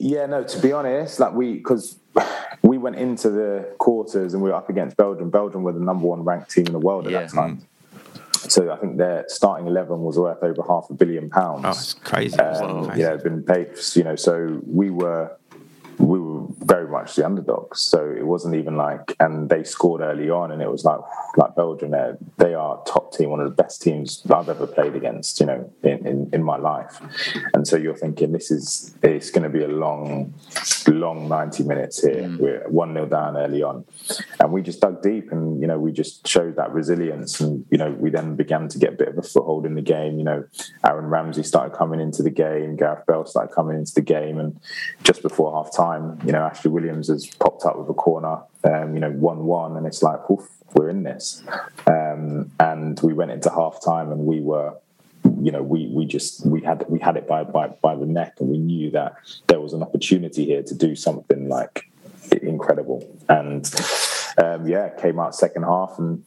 Yeah, 0.00 0.26
no. 0.26 0.44
To 0.44 0.58
be 0.60 0.72
honest, 0.72 1.20
like 1.20 1.34
we 1.34 1.54
because 1.54 1.98
we 2.62 2.78
went 2.78 2.96
into 2.96 3.30
the 3.30 3.74
quarters 3.78 4.34
and 4.34 4.42
we 4.42 4.50
were 4.50 4.56
up 4.56 4.70
against 4.70 4.96
Belgium. 4.96 5.30
Belgium 5.30 5.62
were 5.62 5.72
the 5.72 5.80
number 5.80 6.06
one 6.06 6.24
ranked 6.24 6.50
team 6.50 6.66
in 6.66 6.72
the 6.72 6.78
world 6.78 7.06
at 7.06 7.12
yeah. 7.12 7.22
that 7.22 7.30
time. 7.30 7.66
So 8.48 8.72
I 8.72 8.76
think 8.76 8.96
their 8.96 9.24
starting 9.28 9.66
eleven 9.66 10.02
was 10.02 10.18
worth 10.18 10.42
over 10.42 10.62
half 10.66 10.88
a 10.90 10.94
billion 10.94 11.30
pounds. 11.30 11.64
Oh, 11.64 11.70
it's 11.70 11.94
crazy! 11.94 12.38
Um, 12.38 12.86
crazy. 12.86 13.00
Yeah, 13.02 13.16
been 13.16 13.42
paid. 13.42 13.68
You 13.94 14.04
know, 14.04 14.16
so 14.16 14.60
we 14.66 14.90
were 14.90 15.36
we 15.98 16.18
were 16.18 16.46
very 16.60 16.71
much 16.92 17.16
the 17.16 17.26
underdogs. 17.26 17.80
So 17.80 18.14
it 18.16 18.26
wasn't 18.26 18.54
even 18.54 18.76
like, 18.76 19.16
and 19.18 19.48
they 19.48 19.64
scored 19.64 20.00
early 20.00 20.30
on, 20.30 20.52
and 20.52 20.62
it 20.62 20.70
was 20.70 20.84
like, 20.84 21.00
like 21.36 21.54
Belgium, 21.56 21.92
they 22.36 22.54
are 22.54 22.82
top 22.86 23.12
team, 23.12 23.30
one 23.30 23.40
of 23.40 23.48
the 23.48 23.62
best 23.62 23.82
teams 23.82 24.22
I've 24.30 24.48
ever 24.48 24.66
played 24.66 24.94
against, 24.94 25.40
you 25.40 25.46
know, 25.46 25.72
in, 25.82 26.06
in, 26.06 26.30
in 26.32 26.42
my 26.42 26.56
life. 26.56 27.00
And 27.54 27.66
so 27.66 27.76
you're 27.76 27.96
thinking 27.96 28.32
this 28.32 28.50
is, 28.50 28.94
it's 29.02 29.30
going 29.30 29.44
to 29.44 29.48
be 29.48 29.64
a 29.64 29.68
long, 29.68 30.34
long 30.88 31.28
90 31.28 31.64
minutes 31.64 32.02
here. 32.02 32.22
Mm. 32.22 32.38
We're 32.38 32.68
1 32.68 32.94
0 32.94 33.06
down 33.06 33.36
early 33.36 33.62
on. 33.62 33.84
And 34.40 34.52
we 34.52 34.62
just 34.62 34.80
dug 34.80 35.02
deep 35.02 35.32
and, 35.32 35.60
you 35.60 35.66
know, 35.66 35.78
we 35.78 35.92
just 35.92 36.26
showed 36.26 36.56
that 36.56 36.72
resilience. 36.72 37.40
And, 37.40 37.64
you 37.70 37.78
know, 37.78 37.90
we 37.92 38.10
then 38.10 38.36
began 38.36 38.68
to 38.68 38.78
get 38.78 38.94
a 38.94 38.96
bit 38.96 39.08
of 39.08 39.18
a 39.18 39.22
foothold 39.22 39.66
in 39.66 39.74
the 39.74 39.82
game. 39.82 40.18
You 40.18 40.24
know, 40.24 40.44
Aaron 40.86 41.06
Ramsey 41.06 41.42
started 41.42 41.76
coming 41.76 42.00
into 42.00 42.22
the 42.22 42.30
game, 42.30 42.76
Gareth 42.76 43.06
Bale 43.06 43.24
started 43.24 43.54
coming 43.54 43.76
into 43.76 43.94
the 43.94 44.02
game. 44.02 44.38
And 44.38 44.58
just 45.02 45.22
before 45.22 45.52
half 45.52 45.74
time, 45.74 46.18
you 46.24 46.32
know, 46.32 46.42
Ashley 46.42 46.70
Williams 46.70 46.81
has 46.88 47.26
popped 47.40 47.64
up 47.64 47.78
with 47.78 47.88
a 47.88 47.94
corner, 47.94 48.38
um, 48.64 48.94
you 48.94 49.00
know, 49.00 49.10
1 49.10 49.44
1. 49.44 49.76
And 49.76 49.86
it's 49.86 50.02
like, 50.02 50.18
oof, 50.30 50.48
we're 50.74 50.88
in 50.88 51.02
this. 51.02 51.42
Um, 51.86 52.50
and 52.60 52.98
we 53.00 53.12
went 53.12 53.30
into 53.30 53.50
half 53.50 53.82
time 53.84 54.10
and 54.12 54.26
we 54.26 54.40
were 54.40 54.74
you 55.40 55.52
know 55.52 55.62
we 55.62 55.88
we 55.88 56.04
just 56.04 56.44
we 56.46 56.60
had 56.60 56.84
we 56.88 56.98
had 56.98 57.16
it 57.16 57.28
by 57.28 57.44
by 57.44 57.68
by 57.68 57.94
the 57.94 58.06
neck 58.06 58.34
and 58.40 58.48
we 58.48 58.58
knew 58.58 58.90
that 58.90 59.14
there 59.46 59.60
was 59.60 59.72
an 59.72 59.82
opportunity 59.82 60.44
here 60.44 60.62
to 60.62 60.74
do 60.74 60.94
something 60.94 61.48
like 61.48 61.88
incredible 62.42 63.08
and 63.28 63.72
um, 64.38 64.66
yeah 64.66 64.88
came 65.00 65.20
out 65.20 65.34
second 65.34 65.62
half 65.62 65.94
and 65.98 66.24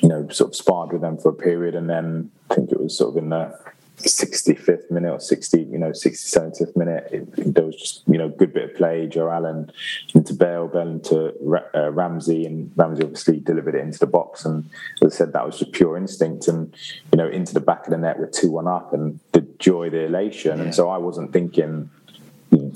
you 0.00 0.08
know 0.08 0.26
sort 0.28 0.50
of 0.50 0.56
sparred 0.56 0.92
with 0.92 1.02
them 1.02 1.16
for 1.18 1.30
a 1.30 1.34
period 1.34 1.74
and 1.74 1.90
then 1.90 2.30
I 2.50 2.54
think 2.54 2.72
it 2.72 2.80
was 2.80 2.96
sort 2.96 3.16
of 3.16 3.22
in 3.22 3.30
the 3.30 3.58
65th 3.96 4.90
minute 4.90 5.10
or 5.10 5.20
60, 5.20 5.62
you 5.62 5.78
know, 5.78 5.90
67th 5.90 6.76
minute, 6.76 7.08
it, 7.10 7.54
there 7.54 7.64
was 7.64 7.76
just, 7.76 8.02
you 8.06 8.18
know, 8.18 8.28
good 8.28 8.52
bit 8.52 8.70
of 8.70 8.76
play. 8.76 9.06
Joe 9.06 9.30
Allen 9.30 9.70
into 10.14 10.34
Bale, 10.34 10.68
Bale 10.68 10.88
into 10.88 11.34
uh, 11.74 11.90
Ramsey, 11.90 12.44
and 12.44 12.70
Ramsey 12.76 13.02
obviously 13.02 13.40
delivered 13.40 13.74
it 13.74 13.80
into 13.80 13.98
the 13.98 14.06
box. 14.06 14.44
And 14.44 14.68
as 15.02 15.14
I 15.14 15.16
said, 15.16 15.32
that 15.32 15.46
was 15.46 15.58
just 15.58 15.72
pure 15.72 15.96
instinct. 15.96 16.48
And, 16.48 16.74
you 17.12 17.18
know, 17.18 17.28
into 17.28 17.54
the 17.54 17.60
back 17.60 17.86
of 17.86 17.90
the 17.90 17.98
net 17.98 18.18
with 18.18 18.32
2 18.32 18.50
1 18.50 18.68
up 18.68 18.92
and 18.92 19.18
the 19.32 19.40
joy, 19.58 19.90
the 19.90 20.04
elation. 20.04 20.58
Yeah. 20.58 20.64
And 20.64 20.74
so 20.74 20.88
I 20.90 20.98
wasn't 20.98 21.32
thinking, 21.32 21.90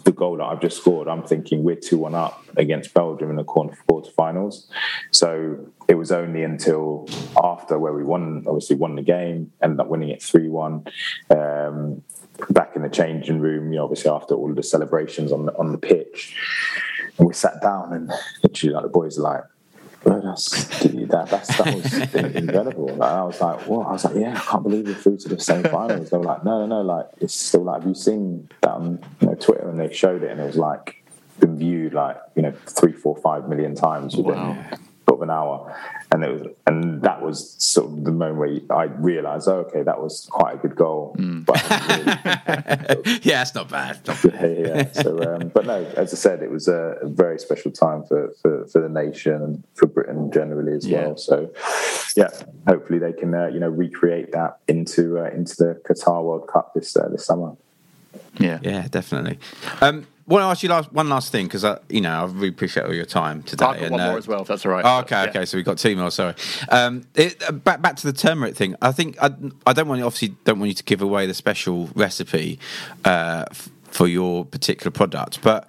the 0.05 0.13
goal 0.13 0.37
that 0.39 0.45
I've 0.45 0.61
just 0.61 0.79
scored, 0.79 1.09
I'm 1.09 1.23
thinking 1.23 1.63
we're 1.63 1.77
2 1.77 1.99
1 1.99 2.15
up 2.15 2.43
against 2.57 2.95
Belgium 2.95 3.31
in 3.31 3.37
the 3.37 3.45
quarterfinals. 3.45 4.67
So 5.11 5.59
it 5.89 5.95
was 5.95 6.13
only 6.13 6.43
until 6.43 7.09
after 7.43 7.79
where 7.79 7.93
we 7.93 8.05
won, 8.05 8.45
obviously 8.47 8.77
won 8.77 8.97
the 8.97 9.03
game, 9.03 9.53
ended 9.63 9.81
up 9.81 9.89
winning 9.89 10.11
it 10.11 10.23
3 10.23 10.49
1. 10.49 10.85
Um, 11.31 12.03
back 12.51 12.75
in 12.75 12.83
the 12.83 12.89
changing 12.89 13.41
room, 13.41 13.73
you 13.73 13.79
know, 13.79 13.85
obviously 13.85 14.11
after 14.11 14.35
all 14.35 14.53
the 14.55 14.63
celebrations 14.63 15.33
on 15.33 15.47
the, 15.47 15.57
on 15.57 15.73
the 15.73 15.79
pitch, 15.79 16.35
and 17.19 17.27
we 17.27 17.35
sat 17.35 17.61
down 17.61 17.93
and 17.93 18.11
literally 18.43 18.75
like 18.75 18.83
the 18.83 18.89
boys 18.89 19.19
are 19.19 19.23
like, 19.23 19.45
that's 20.05 20.67
that, 20.79 21.27
that's, 21.31 21.57
that 21.59 21.75
was 21.75 22.15
incredible. 22.15 22.89
Like, 22.89 23.11
I 23.11 23.23
was 23.23 23.41
like, 23.41 23.69
well, 23.69 23.83
I 23.83 23.93
was 23.93 24.05
like, 24.05 24.17
yeah, 24.17 24.35
I 24.35 24.41
can't 24.41 24.63
believe 24.63 24.87
we're 24.87 24.95
through 24.95 25.19
to 25.19 25.29
the 25.29 25.41
semi-finals. 25.41 26.11
They 26.11 26.17
were 26.17 26.25
like, 26.25 26.45
no, 26.45 26.65
no, 26.65 26.67
no, 26.67 26.83
like 26.83 27.07
it's 27.21 27.35
still 27.35 27.65
like, 27.65 27.83
have 27.83 27.89
you 27.89 27.95
seen 27.95 28.49
that 28.63 28.71
on 28.71 29.05
you 29.21 29.29
know, 29.29 29.35
Twitter? 29.35 29.69
And 29.69 29.79
they 29.79 29.93
showed 29.93 30.23
it, 30.23 30.31
and 30.31 30.41
it 30.41 30.45
was 30.45 30.57
like 30.57 30.97
been 31.39 31.59
viewed 31.59 31.95
like 31.95 32.19
you 32.35 32.43
know 32.43 32.53
three, 32.67 32.93
four, 32.93 33.17
five 33.17 33.49
million 33.49 33.75
times 33.75 34.17
within 34.17 34.35
wow 34.35 34.79
of 35.21 35.23
an 35.23 35.31
hour, 35.31 35.77
and 36.13 36.25
it 36.25 36.33
was, 36.33 36.53
and 36.67 37.03
that 37.03 37.23
was 37.23 37.55
sort 37.63 37.91
of 37.91 38.05
the 38.05 38.11
moment 38.11 38.69
where 38.69 38.79
I 38.79 38.85
realised, 38.85 39.47
oh, 39.49 39.59
okay, 39.69 39.83
that 39.83 40.01
was 40.01 40.29
quite 40.31 40.57
a 40.57 40.59
good 40.59 40.75
goal. 40.75 41.15
Mm. 41.17 41.45
But 41.45 41.63
really, 41.89 43.21
yeah, 43.23 43.43
it's 43.43 43.55
not 43.55 43.69
bad. 43.69 44.01
Not 44.07 44.23
bad. 44.23 44.59
yeah, 44.59 44.75
yeah. 44.75 44.93
So, 44.93 45.23
um, 45.23 45.49
but 45.49 45.67
no, 45.67 45.85
as 45.97 46.13
I 46.13 46.17
said, 46.17 46.43
it 46.43 46.51
was 46.51 46.67
a, 46.67 46.99
a, 47.03 47.09
very 47.09 47.39
special 47.39 47.71
time 47.71 48.03
for, 48.05 48.33
for, 48.43 48.67
for 48.67 48.81
the 48.81 48.89
nation 48.89 49.35
and 49.35 49.63
for 49.75 49.87
Britain 49.87 50.33
generally 50.33 50.73
as 50.73 50.87
yeah. 50.87 51.07
well. 51.07 51.17
So, 51.17 51.51
yeah, 52.17 52.31
hopefully 52.67 52.99
they 52.99 53.13
can 53.13 53.33
uh, 53.33 53.47
you 53.47 53.61
know 53.61 53.69
recreate 53.69 54.33
that 54.33 54.59
into 54.67 55.19
uh, 55.19 55.31
into 55.31 55.55
the 55.57 55.81
Qatar 55.89 56.25
World 56.25 56.49
Cup 56.49 56.75
this 56.75 56.97
uh, 56.97 57.09
this 57.09 57.25
summer. 57.25 57.57
Yeah, 58.39 58.59
yeah, 58.63 58.89
definitely. 58.89 59.39
Um, 59.81 60.07
want 60.31 60.43
to 60.43 60.47
ask 60.47 60.63
you 60.63 60.69
last, 60.69 60.93
one 60.93 61.09
last 61.09 61.33
thing 61.33 61.47
because 61.47 61.65
you 61.89 62.01
know 62.01 62.23
I 62.23 62.25
really 62.25 62.49
appreciate 62.49 62.87
all 62.87 62.95
your 62.95 63.05
time 63.05 63.43
today. 63.43 63.65
I've 63.65 63.75
got 63.75 63.83
and, 63.83 63.93
one 63.93 64.01
uh, 64.01 64.09
more 64.09 64.19
as 64.19 64.29
well. 64.29 64.43
If 64.43 64.49
that's 64.49 64.65
all 64.65 64.73
right. 64.73 64.85
Oh, 64.85 65.01
okay, 65.01 65.29
okay. 65.29 65.45
So 65.45 65.59
we've 65.59 65.65
got 65.65 65.79
two 65.79 65.97
more. 65.97 66.11
Sorry. 66.11 66.35
Um, 66.69 67.05
it, 67.15 67.43
uh, 67.43 67.53
back 67.53 67.83
back 67.83 67.97
to 67.97 68.07
the 68.07 68.13
turmeric 68.13 68.57
thing. 68.57 68.77
I 68.81 68.93
think 68.93 69.17
I, 69.21 69.31
I 69.67 69.73
don't 69.73 69.89
want 69.89 70.03
obviously 70.03 70.37
don't 70.45 70.59
want 70.59 70.69
you 70.69 70.75
to 70.75 70.85
give 70.85 71.03
away 71.03 71.27
the 71.27 71.35
special 71.35 71.89
recipe 71.95 72.59
uh, 73.05 73.47
f- 73.51 73.69
for 73.85 74.07
your 74.07 74.45
particular 74.45 74.91
product, 74.91 75.43
but 75.43 75.69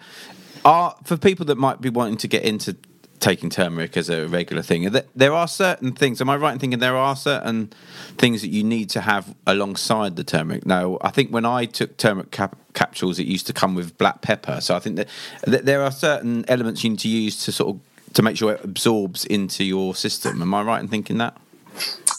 are 0.64 0.96
for 1.04 1.18
people 1.18 1.46
that 1.48 1.58
might 1.58 1.82
be 1.82 1.90
wanting 1.90 2.18
to 2.18 2.28
get 2.28 2.44
into 2.44 2.78
taking 3.22 3.50
turmeric 3.50 3.96
as 3.96 4.10
a 4.10 4.28
regular 4.28 4.64
thing. 4.64 4.92
There 5.16 5.34
are 5.34 5.48
certain 5.48 5.94
things. 5.94 6.20
Am 6.20 6.30
I 6.30 6.36
right 6.36 6.54
in 6.54 6.60
thinking 6.60 6.80
there 6.80 6.98
are 6.98 7.16
certain 7.16 7.72
things 8.18 8.42
that 8.42 8.50
you 8.50 8.64
need 8.64 8.90
to 8.92 9.02
have 9.02 9.34
alongside 9.48 10.16
the 10.16 10.24
turmeric? 10.24 10.66
No, 10.66 10.98
I 11.02 11.12
think 11.12 11.30
when 11.30 11.46
I 11.46 11.66
took 11.66 11.98
turmeric 11.98 12.32
cap- 12.32 12.58
capsules, 12.74 13.20
it 13.20 13.28
used 13.28 13.48
to 13.48 13.54
come 13.54 13.76
with 13.76 13.98
black 13.98 14.22
pepper. 14.22 14.60
So 14.62 14.76
I 14.76 14.80
think 14.80 14.96
that, 14.98 15.08
that 15.44 15.66
there 15.66 15.82
are 15.82 15.92
certain 15.92 16.46
elements 16.48 16.84
you 16.84 16.92
need 16.92 17.00
to 17.00 17.10
use 17.10 17.44
to 17.46 17.52
sort 17.52 17.76
of 17.76 17.82
to 18.14 18.22
make 18.22 18.36
sure 18.38 18.54
it 18.54 18.64
absorbs 18.64 19.26
into 19.26 19.64
your 19.64 19.96
system. 19.96 20.42
Am 20.42 20.54
I 20.54 20.62
right 20.64 20.82
in 20.82 20.88
thinking 20.88 21.18
that? 21.20 21.38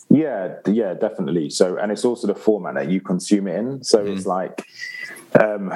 Yeah, 0.09 0.57
yeah, 0.67 0.95
definitely. 0.95 1.51
So, 1.51 1.77
and 1.77 1.93
it's 1.93 2.05
also 2.05 2.27
the 2.27 2.35
format 2.35 2.75
that 2.75 2.91
you 2.91 3.01
consume 3.01 3.47
it 3.49 3.57
in. 3.57 3.85
So 3.85 4.05
mm. 4.05 4.17
it's 4.17 4.27
like, 4.27 4.67
um, 5.39 5.73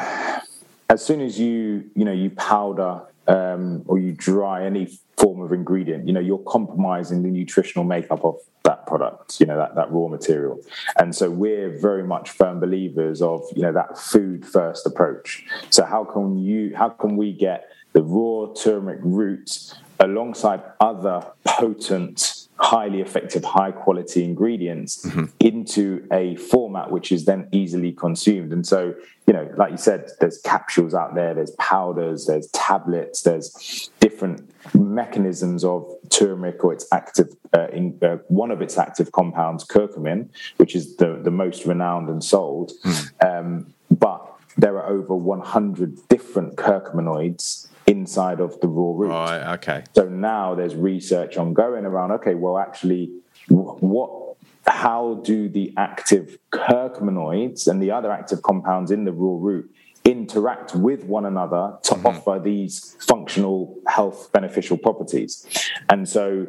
as 0.88 1.04
soon 1.04 1.20
as 1.20 1.38
you, 1.38 1.90
you 1.94 2.04
know, 2.04 2.12
you 2.12 2.30
powder 2.30 3.02
um, 3.28 3.82
or 3.86 3.98
you 3.98 4.12
dry 4.12 4.64
any 4.64 4.98
form 5.16 5.40
of 5.40 5.52
ingredient, 5.52 6.06
you 6.06 6.12
know, 6.12 6.20
you're 6.20 6.38
compromising 6.38 7.22
the 7.22 7.28
nutritional 7.28 7.84
makeup 7.84 8.24
of 8.24 8.38
that 8.64 8.86
product, 8.86 9.40
you 9.40 9.46
know, 9.46 9.56
that, 9.56 9.74
that 9.76 9.90
raw 9.90 10.08
material. 10.08 10.60
And 10.98 11.14
so 11.14 11.30
we're 11.30 11.78
very 11.78 12.02
much 12.02 12.30
firm 12.30 12.60
believers 12.60 13.22
of, 13.22 13.42
you 13.54 13.62
know, 13.62 13.72
that 13.72 13.98
food 13.98 14.44
first 14.44 14.86
approach. 14.86 15.44
So 15.70 15.84
how 15.84 16.04
can 16.04 16.38
you 16.38 16.74
how 16.76 16.90
can 16.90 17.16
we 17.16 17.32
get 17.32 17.70
the 17.92 18.02
raw 18.02 18.52
turmeric 18.52 19.00
roots 19.02 19.74
alongside 20.00 20.62
other 20.80 21.24
potent 21.46 22.35
highly 22.58 23.00
effective, 23.00 23.44
high 23.44 23.70
quality 23.70 24.24
ingredients 24.24 25.04
mm-hmm. 25.04 25.24
into 25.40 26.06
a 26.10 26.36
format 26.36 26.90
which 26.90 27.12
is 27.12 27.24
then 27.24 27.48
easily 27.52 27.92
consumed. 27.92 28.52
And 28.52 28.66
so, 28.66 28.94
you 29.26 29.34
know, 29.34 29.50
like 29.56 29.72
you 29.72 29.76
said, 29.76 30.10
there's 30.20 30.38
capsules 30.38 30.94
out 30.94 31.14
there, 31.14 31.34
there's 31.34 31.50
powders, 31.52 32.26
there's 32.26 32.48
tablets, 32.48 33.22
there's 33.22 33.90
different 34.00 34.48
mechanisms 34.74 35.64
of 35.64 35.86
turmeric 36.08 36.64
or 36.64 36.72
its 36.72 36.86
active, 36.92 37.28
uh, 37.52 37.68
in, 37.68 37.98
uh, 38.02 38.16
one 38.28 38.50
of 38.50 38.62
its 38.62 38.78
active 38.78 39.12
compounds, 39.12 39.64
curcumin, 39.64 40.28
which 40.56 40.74
is 40.74 40.96
the, 40.96 41.20
the 41.22 41.30
most 41.30 41.66
renowned 41.66 42.08
and 42.08 42.24
sold. 42.24 42.72
Mm. 42.84 43.38
Um, 43.38 43.74
but 43.90 44.35
there 44.56 44.76
are 44.78 44.88
over 44.88 45.14
100 45.14 46.08
different 46.08 46.56
curcuminoids 46.56 47.68
inside 47.86 48.40
of 48.40 48.58
the 48.60 48.68
raw 48.68 48.92
root. 48.96 49.08
Right, 49.08 49.54
okay. 49.54 49.84
So 49.94 50.08
now 50.08 50.54
there's 50.54 50.74
research 50.74 51.36
ongoing 51.36 51.84
around, 51.84 52.12
okay, 52.12 52.34
well, 52.34 52.58
actually, 52.58 53.12
what, 53.48 54.36
how 54.66 55.20
do 55.24 55.48
the 55.48 55.72
active 55.76 56.38
curcuminoids 56.52 57.68
and 57.68 57.80
the 57.80 57.90
other 57.90 58.10
active 58.10 58.42
compounds 58.42 58.90
in 58.90 59.04
the 59.04 59.12
raw 59.12 59.36
root 59.38 59.70
interact 60.04 60.74
with 60.74 61.04
one 61.04 61.26
another 61.26 61.76
to 61.82 61.94
mm-hmm. 61.94 62.06
offer 62.06 62.40
these 62.42 62.96
functional 63.00 63.76
health 63.86 64.30
beneficial 64.32 64.76
properties? 64.76 65.46
And 65.88 66.08
so 66.08 66.46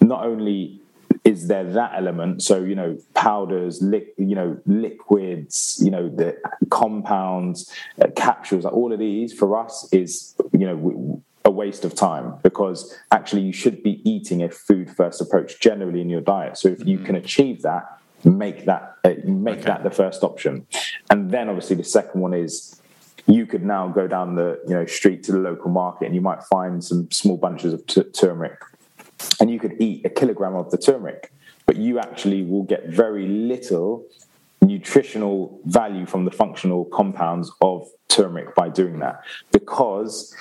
not 0.00 0.24
only 0.24 0.80
is 1.24 1.48
there 1.48 1.64
that 1.64 1.92
element 1.94 2.42
so 2.42 2.62
you 2.62 2.74
know 2.74 2.96
powders 3.14 3.82
li- 3.82 4.12
you 4.16 4.34
know 4.34 4.58
liquids 4.66 5.78
you 5.82 5.90
know 5.90 6.08
the 6.08 6.36
compounds 6.70 7.72
uh, 8.00 8.06
capsules 8.16 8.64
all 8.64 8.92
of 8.92 8.98
these 8.98 9.32
for 9.32 9.58
us 9.58 9.88
is 9.92 10.34
you 10.52 10.66
know 10.66 11.22
a 11.44 11.50
waste 11.50 11.84
of 11.84 11.94
time 11.94 12.34
because 12.42 12.96
actually 13.10 13.42
you 13.42 13.52
should 13.52 13.82
be 13.82 14.00
eating 14.08 14.42
a 14.42 14.50
food 14.50 14.90
first 14.90 15.20
approach 15.20 15.60
generally 15.60 16.00
in 16.00 16.08
your 16.08 16.20
diet 16.20 16.56
so 16.56 16.68
if 16.68 16.84
you 16.86 16.96
mm-hmm. 16.96 17.06
can 17.06 17.14
achieve 17.16 17.62
that 17.62 17.98
make 18.24 18.66
that 18.66 18.96
uh, 19.04 19.10
make 19.24 19.58
okay. 19.58 19.66
that 19.66 19.82
the 19.82 19.90
first 19.90 20.22
option 20.22 20.66
and 21.10 21.30
then 21.30 21.48
obviously 21.48 21.76
the 21.76 21.84
second 21.84 22.20
one 22.20 22.34
is 22.34 22.80
you 23.26 23.46
could 23.46 23.64
now 23.64 23.88
go 23.88 24.06
down 24.06 24.34
the 24.34 24.60
you 24.66 24.74
know 24.74 24.84
street 24.84 25.22
to 25.22 25.32
the 25.32 25.38
local 25.38 25.70
market 25.70 26.06
and 26.06 26.14
you 26.14 26.20
might 26.20 26.42
find 26.44 26.82
some 26.84 27.10
small 27.10 27.36
bunches 27.36 27.72
of 27.72 27.86
t- 27.86 28.02
turmeric 28.04 28.60
and 29.40 29.50
you 29.50 29.58
could 29.58 29.80
eat 29.80 30.04
a 30.04 30.10
kilogram 30.10 30.54
of 30.54 30.70
the 30.70 30.78
turmeric, 30.78 31.32
but 31.66 31.76
you 31.76 31.98
actually 31.98 32.42
will 32.42 32.64
get 32.64 32.88
very 32.88 33.26
little 33.26 34.04
nutritional 34.62 35.58
value 35.64 36.06
from 36.06 36.24
the 36.24 36.30
functional 36.30 36.84
compounds 36.86 37.50
of 37.60 37.88
turmeric 38.08 38.54
by 38.54 38.68
doing 38.68 38.98
that 38.98 39.22
because 39.52 40.34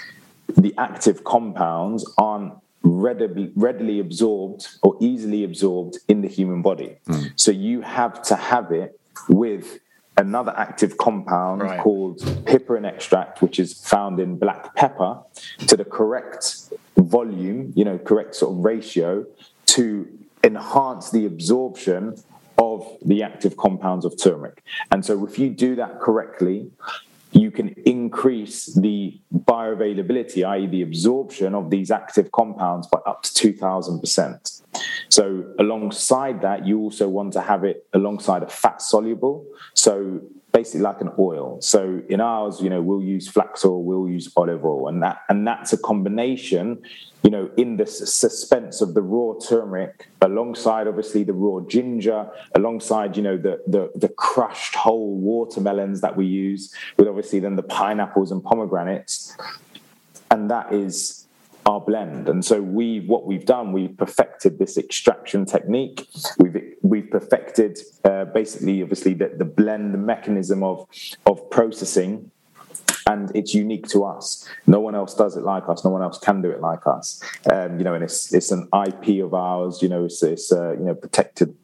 the 0.57 0.73
active 0.77 1.23
compounds 1.23 2.05
aren't 2.17 2.53
readily, 2.83 3.51
readily 3.55 3.99
absorbed 3.99 4.67
or 4.81 4.97
easily 4.99 5.43
absorbed 5.43 5.97
in 6.07 6.21
the 6.21 6.27
human 6.27 6.61
body. 6.61 6.97
Mm. 7.07 7.31
So 7.35 7.51
you 7.51 7.81
have 7.81 8.21
to 8.23 8.35
have 8.35 8.71
it 8.71 8.99
with 9.27 9.79
another 10.19 10.53
active 10.57 10.97
compound 10.97 11.61
right. 11.61 11.79
called 11.79 12.19
piperine 12.45 12.85
extract, 12.85 13.41
which 13.41 13.57
is 13.59 13.73
found 13.73 14.19
in 14.19 14.37
black 14.37 14.75
pepper, 14.75 15.17
to 15.65 15.77
the 15.77 15.85
correct 15.85 16.73
volume, 16.97 17.71
you 17.75 17.85
know, 17.85 17.97
correct 17.97 18.35
sort 18.35 18.51
of 18.51 18.57
ratio 18.63 19.25
to 19.65 20.07
enhance 20.43 21.09
the 21.11 21.25
absorption 21.25 22.21
of 22.57 22.97
the 23.03 23.23
active 23.23 23.55
compounds 23.55 24.03
of 24.03 24.21
turmeric. 24.21 24.63
And 24.91 25.05
so 25.05 25.25
if 25.25 25.39
you 25.39 25.49
do 25.49 25.75
that 25.75 26.01
correctly, 26.01 26.69
you 27.31 27.51
can 27.51 27.69
increase 27.85 28.65
the 28.75 29.19
bioavailability, 29.33 30.47
i.e., 30.47 30.67
the 30.67 30.81
absorption 30.81 31.53
of 31.53 31.69
these 31.69 31.91
active 31.91 32.31
compounds 32.31 32.87
by 32.87 32.99
up 33.05 33.23
to 33.23 33.53
2000%. 33.53 34.61
So, 35.09 35.45
alongside 35.59 36.41
that, 36.41 36.65
you 36.65 36.79
also 36.79 37.07
want 37.07 37.33
to 37.33 37.41
have 37.41 37.63
it 37.63 37.87
alongside 37.93 38.43
a 38.43 38.47
fat 38.47 38.81
soluble. 38.81 39.45
So, 39.73 40.21
basically 40.59 40.81
like 40.81 40.99
an 40.99 41.11
oil. 41.17 41.61
So 41.61 42.01
in 42.09 42.19
ours, 42.19 42.59
you 42.61 42.69
know, 42.69 42.81
we'll 42.81 43.01
use 43.01 43.29
flax 43.29 43.63
oil, 43.63 43.81
we'll 43.81 44.09
use 44.09 44.31
olive 44.35 44.65
oil, 44.65 44.89
and 44.89 45.01
that 45.03 45.21
and 45.29 45.47
that's 45.47 45.71
a 45.71 45.77
combination, 45.77 46.81
you 47.23 47.31
know, 47.31 47.49
in 47.55 47.77
the 47.77 47.85
suspense 47.85 48.81
of 48.81 48.93
the 48.93 49.01
raw 49.01 49.33
turmeric, 49.39 50.09
alongside 50.21 50.85
obviously 50.87 51.23
the 51.23 51.37
raw 51.45 51.61
ginger, 51.75 52.29
alongside 52.55 53.15
you 53.15 53.23
know 53.23 53.37
the 53.37 53.61
the, 53.67 53.89
the 53.95 54.09
crushed 54.09 54.75
whole 54.75 55.15
watermelons 55.15 56.01
that 56.01 56.17
we 56.17 56.25
use, 56.25 56.73
with 56.97 57.07
obviously 57.07 57.39
then 57.39 57.55
the 57.55 57.63
pineapples 57.63 58.29
and 58.33 58.43
pomegranates, 58.43 59.37
and 60.31 60.51
that 60.51 60.73
is 60.73 61.18
our 61.69 61.79
blend. 61.79 62.27
And 62.27 62.43
so 62.43 62.61
we 62.61 63.01
what 63.11 63.25
we've 63.29 63.45
done, 63.45 63.71
we've 63.71 63.95
perfected 63.95 64.57
this 64.57 64.77
extraction 64.77 65.45
technique. 65.45 66.07
We've 66.39 66.57
we've 66.81 67.09
perfected 67.11 67.79
uh, 68.03 68.25
basically, 68.25 68.81
obviously, 68.81 69.13
the, 69.13 69.27
the 69.37 69.45
blend 69.45 69.91
mechanism 70.05 70.63
of 70.63 70.87
of 71.25 71.37
processing 71.49 72.31
and 73.09 73.31
it's 73.35 73.53
unique 73.55 73.87
to 73.87 74.03
us. 74.03 74.47
No 74.67 74.79
one 74.79 74.93
else 74.93 75.15
does 75.15 75.35
it 75.35 75.43
like 75.43 75.67
us. 75.67 75.83
No 75.83 75.89
one 75.89 76.03
else 76.03 76.19
can 76.19 76.41
do 76.41 76.51
it 76.51 76.61
like 76.61 76.85
us. 76.85 77.21
Um, 77.51 77.77
you 77.79 77.83
know, 77.83 77.95
and 77.95 78.03
it's 78.03 78.31
it's 78.33 78.51
an 78.51 78.69
IP 78.85 79.23
of 79.23 79.33
ours. 79.33 79.81
You 79.81 79.89
know, 79.89 80.05
it's, 80.05 80.21
it's 80.21 80.51
uh, 80.51 80.73
you 80.73 80.85
know 80.85 80.95
protected. 80.95 81.55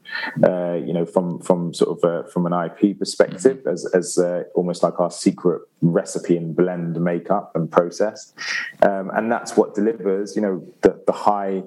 Uh, 0.44 0.74
you 0.74 0.94
know, 0.94 1.06
from 1.06 1.40
from 1.40 1.74
sort 1.74 1.98
of 1.98 2.04
uh, 2.04 2.28
from 2.30 2.46
an 2.46 2.54
IP 2.54 2.98
perspective, 2.98 3.66
as 3.68 3.86
as 3.94 4.18
uh, 4.18 4.44
almost 4.56 4.82
like 4.82 5.00
our 5.00 5.12
secret 5.12 5.62
recipe 5.82 6.36
and 6.36 6.56
blend 6.56 7.00
makeup 7.00 7.52
and 7.56 7.72
process, 7.72 8.34
um, 8.82 9.12
and 9.14 9.32
that's 9.32 9.56
what 9.56 9.76
delivers. 9.76 10.36
You 10.36 10.42
know, 10.42 10.68
the 10.82 11.00
the 11.06 11.14
high 11.14 11.64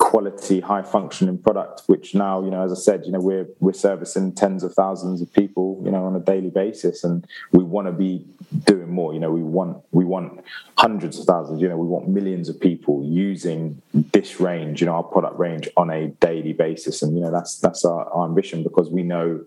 quality, 0.00 0.60
high 0.60 0.82
functioning 0.82 1.36
product, 1.36 1.82
which 1.86 2.14
now, 2.14 2.42
you 2.42 2.50
know, 2.50 2.62
as 2.62 2.72
I 2.72 2.74
said, 2.74 3.04
you 3.04 3.12
know, 3.12 3.20
we're 3.20 3.46
we're 3.60 3.74
servicing 3.74 4.32
tens 4.32 4.64
of 4.64 4.72
thousands 4.72 5.20
of 5.20 5.32
people, 5.32 5.80
you 5.84 5.90
know, 5.90 6.04
on 6.06 6.16
a 6.16 6.20
daily 6.20 6.48
basis, 6.48 7.04
and 7.04 7.24
we 7.52 7.62
want 7.62 7.86
to 7.86 7.92
be 7.92 8.26
doing 8.64 8.90
more. 8.90 9.12
You 9.12 9.20
know, 9.20 9.30
we 9.30 9.42
want 9.42 9.76
we 9.92 10.06
want 10.06 10.42
hundreds 10.78 11.18
of 11.18 11.26
thousands. 11.26 11.60
You 11.60 11.68
know, 11.68 11.76
we 11.76 11.86
want 11.86 12.08
millions 12.08 12.48
of 12.48 12.58
people 12.58 13.04
using 13.04 13.80
this 13.92 14.40
range, 14.40 14.80
you 14.80 14.86
know, 14.86 14.94
our 14.94 15.02
product 15.02 15.38
range 15.38 15.68
on 15.76 15.90
a 15.90 16.08
daily 16.08 16.54
basis, 16.54 17.02
and 17.02 17.14
you 17.14 17.22
know, 17.22 17.30
that's 17.30 17.58
that's 17.60 17.84
our, 17.84 18.10
our 18.10 18.24
ambition 18.24 18.62
because 18.62 18.90
we 18.90 19.02
know, 19.02 19.44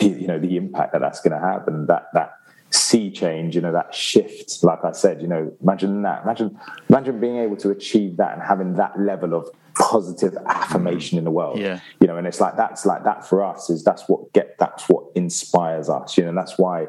you 0.00 0.26
know, 0.26 0.38
the 0.38 0.56
impact 0.56 0.92
that 0.92 1.00
that's 1.00 1.20
going 1.20 1.40
to 1.40 1.46
have, 1.46 1.68
and 1.68 1.86
that 1.86 2.08
that 2.12 2.32
sea 2.70 3.10
change, 3.10 3.54
you 3.54 3.60
know, 3.60 3.72
that 3.72 3.94
shift. 3.94 4.64
Like 4.64 4.84
I 4.84 4.90
said, 4.90 5.22
you 5.22 5.28
know, 5.28 5.52
imagine 5.62 6.02
that. 6.02 6.24
Imagine 6.24 6.58
imagine 6.88 7.20
being 7.20 7.36
able 7.36 7.56
to 7.58 7.70
achieve 7.70 8.16
that 8.16 8.34
and 8.34 8.42
having 8.42 8.74
that 8.74 8.98
level 8.98 9.32
of 9.32 9.48
positive 9.78 10.36
affirmation 10.46 11.18
in 11.18 11.24
the 11.24 11.30
world. 11.30 11.58
Yeah. 11.58 11.80
You 12.00 12.06
know, 12.06 12.16
and 12.16 12.26
it's 12.26 12.40
like 12.40 12.56
that's 12.56 12.86
like 12.86 13.04
that 13.04 13.26
for 13.26 13.44
us 13.44 13.70
is 13.70 13.84
that's 13.84 14.08
what 14.08 14.32
get 14.32 14.56
that's 14.58 14.88
what 14.88 15.04
inspires 15.14 15.88
us. 15.88 16.16
You 16.16 16.24
know, 16.24 16.30
and 16.30 16.38
that's 16.38 16.58
why 16.58 16.86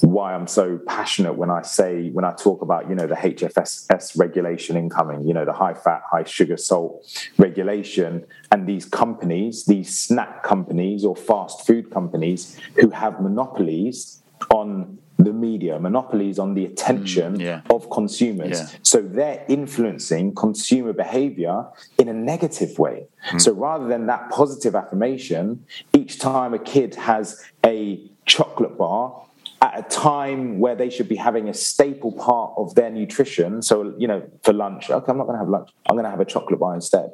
why 0.00 0.34
I'm 0.34 0.46
so 0.46 0.78
passionate 0.86 1.34
when 1.34 1.50
I 1.50 1.62
say 1.62 2.10
when 2.10 2.24
I 2.24 2.32
talk 2.32 2.62
about, 2.62 2.88
you 2.88 2.94
know, 2.94 3.06
the 3.06 3.14
HFSS 3.14 4.18
regulation 4.18 4.76
incoming, 4.76 5.26
you 5.26 5.34
know, 5.34 5.44
the 5.44 5.52
high 5.52 5.74
fat, 5.74 6.02
high 6.10 6.24
sugar, 6.24 6.56
salt 6.56 7.04
regulation, 7.38 8.26
and 8.50 8.66
these 8.66 8.84
companies, 8.84 9.64
these 9.64 9.96
snack 9.96 10.42
companies 10.42 11.04
or 11.04 11.16
fast 11.16 11.66
food 11.66 11.90
companies 11.90 12.58
who 12.80 12.90
have 12.90 13.20
monopolies 13.20 14.22
on 14.50 14.98
the 15.18 15.32
media, 15.32 15.78
monopolies 15.78 16.38
on 16.38 16.54
the 16.54 16.64
attention 16.64 17.38
mm, 17.38 17.42
yeah. 17.42 17.60
of 17.70 17.88
consumers. 17.90 18.60
Yeah. 18.60 18.78
So 18.82 19.00
they're 19.00 19.44
influencing 19.48 20.34
consumer 20.34 20.92
behavior 20.92 21.66
in 21.98 22.08
a 22.08 22.12
negative 22.12 22.78
way. 22.78 23.06
Mm. 23.30 23.40
So 23.40 23.52
rather 23.52 23.86
than 23.86 24.06
that 24.06 24.30
positive 24.30 24.74
affirmation, 24.74 25.64
each 25.92 26.18
time 26.18 26.52
a 26.52 26.58
kid 26.58 26.94
has 26.96 27.42
a 27.64 28.10
chocolate 28.26 28.76
bar, 28.76 29.24
at 29.62 29.78
a 29.78 29.82
time 29.88 30.58
where 30.58 30.74
they 30.74 30.90
should 30.90 31.08
be 31.08 31.16
having 31.16 31.48
a 31.48 31.54
staple 31.54 32.12
part 32.12 32.52
of 32.58 32.74
their 32.74 32.90
nutrition. 32.90 33.62
So, 33.62 33.94
you 33.96 34.06
know, 34.06 34.22
for 34.42 34.52
lunch, 34.52 34.90
okay, 34.90 35.10
I'm 35.10 35.16
not 35.16 35.24
going 35.24 35.38
to 35.38 35.38
have 35.38 35.48
lunch. 35.48 35.70
I'm 35.88 35.96
going 35.96 36.04
to 36.04 36.10
have 36.10 36.20
a 36.20 36.24
chocolate 36.26 36.60
bar 36.60 36.74
instead. 36.74 37.10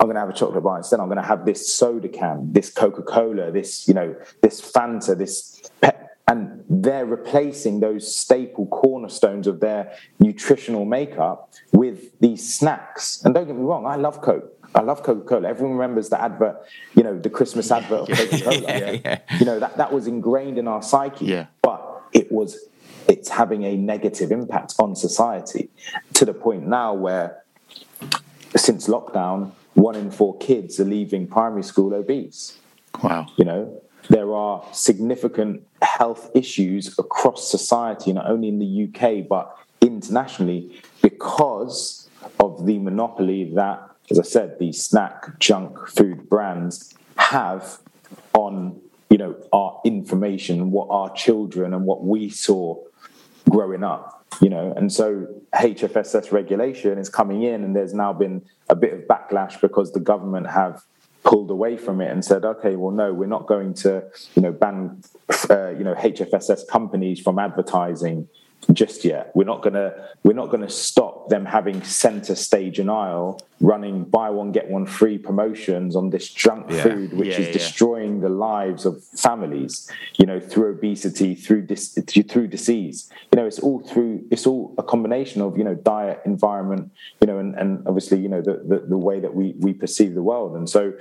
I'm 0.00 0.06
going 0.06 0.14
to 0.14 0.20
have 0.20 0.28
a 0.28 0.32
chocolate 0.32 0.64
bar 0.64 0.78
instead. 0.78 0.98
I'm 0.98 1.06
going 1.06 1.18
to 1.18 1.26
have 1.26 1.44
this 1.44 1.72
soda 1.72 2.08
can, 2.08 2.52
this 2.52 2.70
Coca 2.70 3.02
Cola, 3.02 3.52
this, 3.52 3.86
you 3.86 3.94
know, 3.94 4.16
this 4.42 4.60
Fanta, 4.60 5.16
this 5.16 5.60
pet 5.80 6.07
and 6.28 6.62
they're 6.68 7.06
replacing 7.06 7.80
those 7.80 8.14
staple 8.14 8.66
cornerstones 8.66 9.46
of 9.46 9.60
their 9.60 9.96
nutritional 10.20 10.84
makeup 10.84 11.54
with 11.72 12.18
these 12.20 12.54
snacks. 12.54 13.22
And 13.24 13.34
don't 13.34 13.46
get 13.46 13.56
me 13.56 13.62
wrong, 13.62 13.86
I 13.86 13.96
love 13.96 14.20
Coke. 14.20 14.54
I 14.74 14.82
love 14.82 15.02
Coca 15.02 15.22
Cola. 15.22 15.48
Everyone 15.48 15.78
remembers 15.78 16.10
the 16.10 16.20
advert, 16.20 16.62
you 16.94 17.02
know, 17.02 17.18
the 17.18 17.30
Christmas 17.30 17.70
advert 17.70 18.00
of 18.00 18.08
Coca 18.18 18.40
Cola. 18.42 18.60
yeah, 18.60 18.90
yeah. 19.02 19.18
You 19.38 19.46
know, 19.46 19.58
that, 19.58 19.78
that 19.78 19.90
was 19.90 20.06
ingrained 20.06 20.58
in 20.58 20.68
our 20.68 20.82
psyche. 20.82 21.24
Yeah. 21.24 21.46
But 21.62 22.02
it 22.12 22.30
was, 22.30 22.58
it's 23.08 23.30
having 23.30 23.64
a 23.64 23.76
negative 23.76 24.30
impact 24.30 24.74
on 24.78 24.94
society 24.94 25.70
to 26.12 26.26
the 26.26 26.34
point 26.34 26.66
now 26.66 26.92
where 26.92 27.42
since 28.54 28.86
lockdown, 28.86 29.52
one 29.72 29.94
in 29.94 30.10
four 30.10 30.36
kids 30.36 30.78
are 30.78 30.84
leaving 30.84 31.26
primary 31.26 31.62
school 31.62 31.94
obese. 31.94 32.58
Wow. 33.02 33.28
You 33.36 33.46
know, 33.46 33.82
there 34.08 34.34
are 34.34 34.64
significant 34.72 35.66
health 35.82 36.30
issues 36.34 36.98
across 36.98 37.50
society, 37.50 38.12
not 38.12 38.30
only 38.30 38.48
in 38.48 38.58
the 38.58 38.88
UK, 38.88 39.28
but 39.28 39.56
internationally, 39.80 40.80
because 41.02 42.08
of 42.40 42.66
the 42.66 42.78
monopoly 42.78 43.52
that, 43.54 43.82
as 44.10 44.18
I 44.18 44.22
said, 44.22 44.58
these 44.58 44.82
snack 44.82 45.38
junk 45.38 45.86
food 45.88 46.28
brands 46.28 46.94
have 47.16 47.78
on 48.32 48.80
you 49.10 49.18
know 49.18 49.36
our 49.52 49.80
information, 49.84 50.70
what 50.70 50.88
our 50.90 51.12
children 51.14 51.74
and 51.74 51.84
what 51.84 52.04
we 52.04 52.28
saw 52.28 52.76
growing 53.48 53.84
up. 53.84 54.14
You 54.40 54.50
know, 54.50 54.72
and 54.76 54.92
so 54.92 55.26
HFSS 55.54 56.32
regulation 56.32 56.98
is 56.98 57.08
coming 57.08 57.42
in, 57.42 57.64
and 57.64 57.74
there's 57.74 57.94
now 57.94 58.12
been 58.12 58.42
a 58.68 58.76
bit 58.76 58.92
of 58.92 59.00
backlash 59.00 59.60
because 59.60 59.92
the 59.92 60.00
government 60.00 60.48
have 60.48 60.84
pulled 61.24 61.50
away 61.50 61.76
from 61.76 62.00
it 62.00 62.10
and 62.10 62.24
said, 62.24 62.44
okay, 62.44 62.76
well, 62.76 62.92
no, 62.92 63.12
we're 63.12 63.26
not 63.26 63.46
going 63.46 63.74
to, 63.74 64.04
you 64.34 64.42
know, 64.42 64.52
ban, 64.52 65.02
uh, 65.50 65.70
you 65.70 65.84
know, 65.84 65.94
HFSS 65.94 66.66
companies 66.68 67.20
from 67.20 67.38
advertising 67.38 68.28
just 68.72 69.04
yet. 69.04 69.30
We're 69.34 69.44
not 69.44 69.62
gonna 69.62 69.94
we're 70.24 70.34
not 70.34 70.50
gonna 70.50 70.68
stop 70.68 71.28
them 71.30 71.44
having 71.46 71.82
center 71.82 72.34
stage 72.34 72.78
and 72.78 72.90
aisle 72.90 73.40
running 73.60 74.04
buy 74.04 74.30
one 74.30 74.52
get 74.52 74.68
one 74.68 74.84
free 74.86 75.16
promotions 75.18 75.96
on 75.96 76.10
this 76.10 76.28
junk 76.28 76.66
Yeah. 76.70 76.82
food, 76.82 77.12
which 77.14 77.28
Yeah, 77.28 77.40
is 77.40 77.46
yeah. 77.46 77.52
destroying 77.52 78.20
the 78.20 78.28
lives 78.28 78.84
of 78.84 79.02
families. 79.04 79.90
You 80.18 80.26
know, 80.26 80.38
through 80.38 80.70
obesity, 80.72 81.34
through 81.34 81.62
dis- 81.62 81.98
through 82.28 82.48
disease. 82.48 83.10
You 83.32 83.40
know, 83.40 83.46
it's 83.46 83.58
all 83.58 83.80
through 83.80 84.24
it's 84.30 84.46
all 84.46 84.74
a 84.76 84.82
combination 84.82 85.40
of 85.40 85.56
you 85.56 85.64
know 85.64 85.74
diet, 85.74 86.20
environment, 86.26 86.90
you 87.20 87.26
know, 87.26 87.38
and, 87.38 87.54
and 87.54 87.86
obviously 87.86 88.18
you 88.18 88.28
know 88.28 88.42
the, 88.42 88.62
the 88.66 88.78
the 88.86 88.98
way 88.98 89.18
that 89.20 89.34
we 89.34 89.54
we 89.58 89.72
perceive 89.72 90.14
the 90.14 90.22
world, 90.22 90.56
and 90.56 90.68
so 90.68 90.92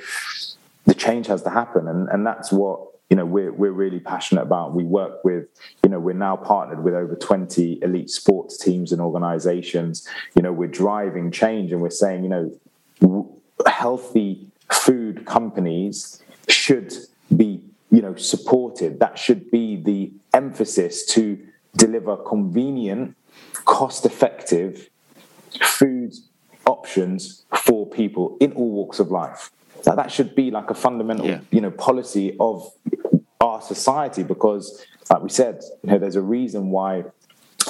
the 0.86 0.94
change 0.94 1.28
has 1.28 1.42
to 1.44 1.50
happen 1.50 1.86
and, 1.86 2.08
and 2.08 2.26
that's 2.26 2.50
what 2.50 2.80
you 3.10 3.16
know 3.16 3.26
we're, 3.26 3.52
we're 3.52 3.72
really 3.72 4.00
passionate 4.00 4.42
about. 4.42 4.74
We 4.74 4.84
work 4.84 5.24
with 5.24 5.48
you 5.84 5.90
know 5.90 6.00
we're 6.00 6.14
now 6.14 6.36
partnered 6.36 6.84
with 6.84 6.94
over 6.94 7.16
20 7.16 7.80
elite 7.82 8.10
sports 8.10 8.58
teams 8.58 8.92
and 8.92 9.02
organizations. 9.02 10.08
You 10.36 10.42
know 10.42 10.52
we're 10.52 10.68
driving 10.68 11.32
change 11.32 11.72
and 11.72 11.82
we're 11.82 11.90
saying 11.90 12.24
you 12.24 12.30
know 12.30 13.40
healthy 13.66 14.48
food 14.72 15.26
companies 15.26 16.22
should 16.50 16.94
be 17.36 17.62
you 17.92 18.02
know 18.02 18.16
supported. 18.16 19.00
That 19.00 19.18
should 19.18 19.50
be 19.52 19.78
the 19.78 20.12
emphasis 20.34 21.06
to 21.14 21.40
deliver 21.76 22.18
convenient 22.18 23.16
cost 23.66 24.06
effective 24.06 24.90
food 25.62 26.14
options 26.66 27.46
for 27.56 27.86
people 27.86 28.38
in 28.40 28.52
all 28.54 28.72
walks 28.72 29.00
of 29.00 29.12
life. 29.12 29.52
That 29.88 29.96
that 29.96 30.12
should 30.12 30.36
be 30.36 30.52
like 30.52 30.70
a 30.70 30.74
fundamental, 30.74 31.26
Yeah. 31.28 31.40
you 31.50 31.62
know, 31.62 31.72
policy 31.72 32.36
of 32.42 32.70
our 33.40 33.62
society 33.62 34.22
because, 34.22 34.86
like 35.10 35.22
we 35.24 35.30
said, 35.30 35.64
you 35.82 35.92
know, 35.92 35.98
there's 35.98 36.18
a 36.18 36.22
reason 36.38 36.72
why 36.72 37.06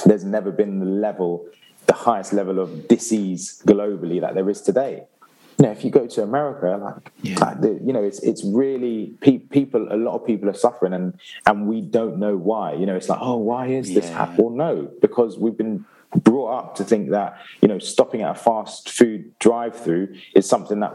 there's 0.04 0.24
never 0.24 0.50
been 0.50 0.80
the 0.80 0.90
level, 1.08 1.46
the 1.86 1.92
highest 1.92 2.32
level 2.32 2.58
of 2.58 2.88
disease 2.88 3.62
globally 3.64 4.20
that 4.20 4.34
there 4.34 4.50
is 4.50 4.60
today. 4.60 5.04
You 5.58 5.66
know, 5.66 5.70
if 5.70 5.84
you 5.84 5.92
go 5.92 6.08
to 6.08 6.22
America, 6.24 6.68
like, 6.86 7.12
Yeah. 7.22 7.38
like 7.44 7.60
the, 7.60 7.72
you 7.86 7.92
know, 7.92 8.02
it's 8.02 8.18
it's 8.30 8.42
really 8.44 9.14
pe- 9.20 9.38
people. 9.56 9.86
A 9.92 9.96
lot 10.06 10.14
of 10.18 10.26
people 10.26 10.48
are 10.50 10.58
suffering, 10.66 10.92
and 10.98 11.14
and 11.46 11.68
we 11.68 11.80
don't 11.82 12.16
know 12.18 12.36
why. 12.36 12.72
You 12.80 12.86
know, 12.86 12.96
it's 12.96 13.08
like, 13.08 13.20
oh, 13.22 13.36
why 13.50 13.62
is 13.68 13.94
this 13.94 14.08
Yeah. 14.10 14.18
happening? 14.18 14.44
Well, 14.46 14.54
no, 14.66 14.88
because 15.00 15.38
we've 15.38 15.56
been 15.64 15.84
brought 16.28 16.50
up 16.58 16.74
to 16.78 16.82
think 16.84 17.10
that 17.10 17.30
you 17.62 17.68
know 17.68 17.78
stopping 17.78 18.22
at 18.22 18.30
a 18.36 18.38
fast 18.48 18.88
food 18.98 19.20
drive-through 19.38 20.08
is 20.34 20.48
something 20.48 20.80
that 20.80 20.94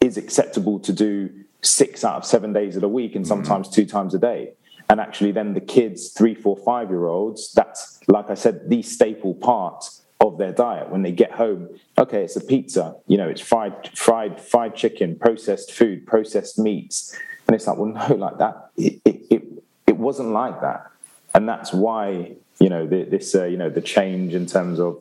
is 0.00 0.16
acceptable 0.16 0.78
to 0.80 0.92
do 0.92 1.30
six 1.62 2.04
out 2.04 2.16
of 2.16 2.24
seven 2.24 2.52
days 2.52 2.74
of 2.74 2.82
the 2.82 2.88
week 2.88 3.14
and 3.14 3.26
sometimes 3.26 3.68
two 3.68 3.84
times 3.84 4.14
a 4.14 4.18
day. 4.18 4.52
And 4.88 5.00
actually 5.00 5.32
then 5.32 5.54
the 5.54 5.60
kids 5.60 6.08
three 6.08 6.34
four 6.34 6.56
five 6.56 6.88
year 6.90 7.06
olds 7.06 7.52
that's 7.52 8.00
like 8.08 8.28
i 8.28 8.34
said 8.34 8.68
the 8.68 8.82
staple 8.82 9.34
part 9.34 9.88
of 10.20 10.36
their 10.38 10.52
diet. 10.52 10.90
When 10.90 11.02
they 11.02 11.12
get 11.12 11.32
home 11.32 11.68
okay 11.98 12.24
it's 12.24 12.36
a 12.36 12.40
pizza 12.40 12.96
you 13.06 13.16
know 13.16 13.28
it's 13.28 13.40
fried 13.40 13.90
fried 13.96 14.40
fried 14.40 14.74
chicken 14.74 15.16
processed 15.16 15.72
food 15.72 16.06
processed 16.06 16.58
meats. 16.58 17.16
And 17.46 17.54
it's 17.54 17.66
like 17.66 17.76
well 17.76 17.88
no 18.08 18.14
like 18.14 18.38
that 18.38 18.70
it 18.76 19.00
it, 19.04 19.26
it, 19.30 19.42
it 19.86 19.96
wasn't 19.96 20.30
like 20.30 20.60
that. 20.62 20.90
And 21.34 21.48
that's 21.48 21.72
why 21.72 22.32
you 22.58 22.68
know 22.68 22.86
the, 22.86 23.04
this 23.04 23.34
uh, 23.34 23.44
you 23.44 23.56
know 23.56 23.70
the 23.70 23.80
change 23.80 24.34
in 24.34 24.46
terms 24.46 24.78
of 24.78 24.98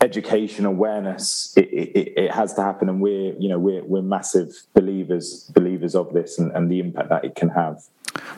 education 0.00 0.66
awareness 0.66 1.52
it, 1.56 1.68
it, 1.72 2.12
it 2.16 2.30
has 2.32 2.54
to 2.54 2.62
happen. 2.62 2.88
And 2.88 3.00
we're 3.00 3.34
you 3.34 3.48
know 3.48 3.58
we're, 3.58 3.84
we're 3.84 4.02
massive 4.02 4.54
believers 4.74 5.44
believers 5.54 5.94
of 5.94 6.12
this 6.12 6.38
and, 6.38 6.52
and 6.52 6.70
the 6.70 6.80
impact 6.80 7.08
that 7.10 7.24
it 7.24 7.34
can 7.34 7.50
have. 7.50 7.82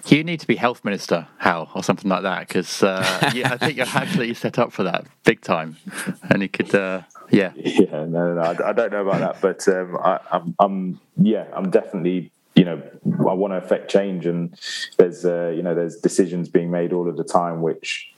You 0.07 0.25
need 0.25 0.41
to 0.41 0.47
be 0.47 0.57
health 0.57 0.85
minister, 0.85 1.29
Hal, 1.39 1.71
or 1.75 1.83
something 1.83 2.09
like 2.09 2.23
that, 2.23 2.49
because 2.49 2.83
uh, 2.83 3.31
yeah, 3.35 3.53
I 3.53 3.59
think 3.59 3.77
you're 3.77 3.87
actually 3.87 4.33
set 4.33 4.59
up 4.59 4.73
for 4.73 4.85
that 4.85 5.05
big 5.25 5.43
time, 5.43 5.77
and 6.31 6.41
you 6.41 6.49
could, 6.49 6.75
uh, 6.75 7.03
yeah, 7.31 7.53
yeah 7.57 7.85
no 7.91 8.07
no, 8.07 8.35
no 8.35 8.41
I, 8.41 8.71
I 8.71 8.73
don't 8.73 8.93
know 8.93 9.07
about 9.07 9.21
that 9.21 9.41
but 9.41 9.67
um, 9.69 9.97
I, 10.03 10.21
I'm, 10.31 10.55
I'm 10.59 11.01
yeah 11.17 11.47
i'm 11.55 11.71
definitely 11.71 12.31
you 12.55 12.65
know 12.65 12.83
i 13.29 13.33
want 13.33 13.53
to 13.53 13.57
affect 13.57 13.91
change 13.91 14.27
and 14.27 14.59
there's 14.97 15.25
uh, 15.25 15.49
you 15.49 15.63
know 15.63 15.75
there's 15.75 15.97
decisions 15.97 16.49
being 16.49 16.71
made 16.71 16.93
all 16.93 17.09
of 17.09 17.17
the 17.17 17.25
time 17.25 17.63
which 17.63 18.13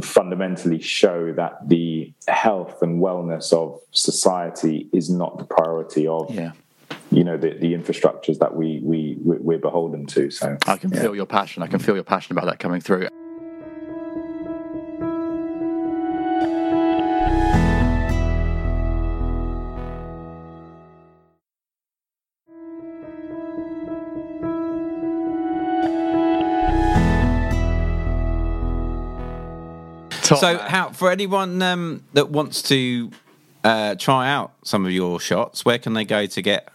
fundamentally 0.00 0.80
show 0.80 1.32
that 1.32 1.68
the 1.68 2.12
health 2.28 2.82
and 2.82 3.00
wellness 3.00 3.52
of 3.52 3.80
society 3.92 4.88
is 4.92 5.10
not 5.10 5.38
the 5.38 5.44
priority 5.44 6.06
of 6.06 6.32
yeah. 6.32 6.52
you 7.10 7.24
know 7.24 7.36
the, 7.36 7.50
the 7.58 7.74
infrastructures 7.74 8.38
that 8.38 8.54
we 8.54 8.80
we 8.82 9.16
we- 9.24 9.38
we're 9.38 9.58
beholden 9.58 10.06
to 10.06 10.30
so 10.30 10.56
I 10.66 10.76
can 10.76 10.90
feel 10.90 11.14
your 11.14 11.26
passion. 11.26 11.62
I 11.62 11.66
can 11.66 11.78
feel 11.78 11.94
your 11.94 12.04
passion 12.04 12.36
about 12.36 12.46
that 12.46 12.58
coming 12.58 12.80
through. 12.80 13.08
Top 30.28 30.38
So, 30.38 30.54
man. 30.54 30.70
how 30.70 30.90
for 30.90 31.10
anyone 31.10 31.60
um, 31.62 32.04
that 32.12 32.30
wants 32.30 32.62
to 32.62 33.10
uh, 33.64 33.94
try 33.94 34.30
out 34.30 34.52
some 34.62 34.84
of 34.84 34.92
your 34.92 35.18
shots, 35.20 35.64
where 35.64 35.78
can 35.78 35.94
they 35.94 36.04
go 36.04 36.26
to 36.26 36.42
get 36.42 36.68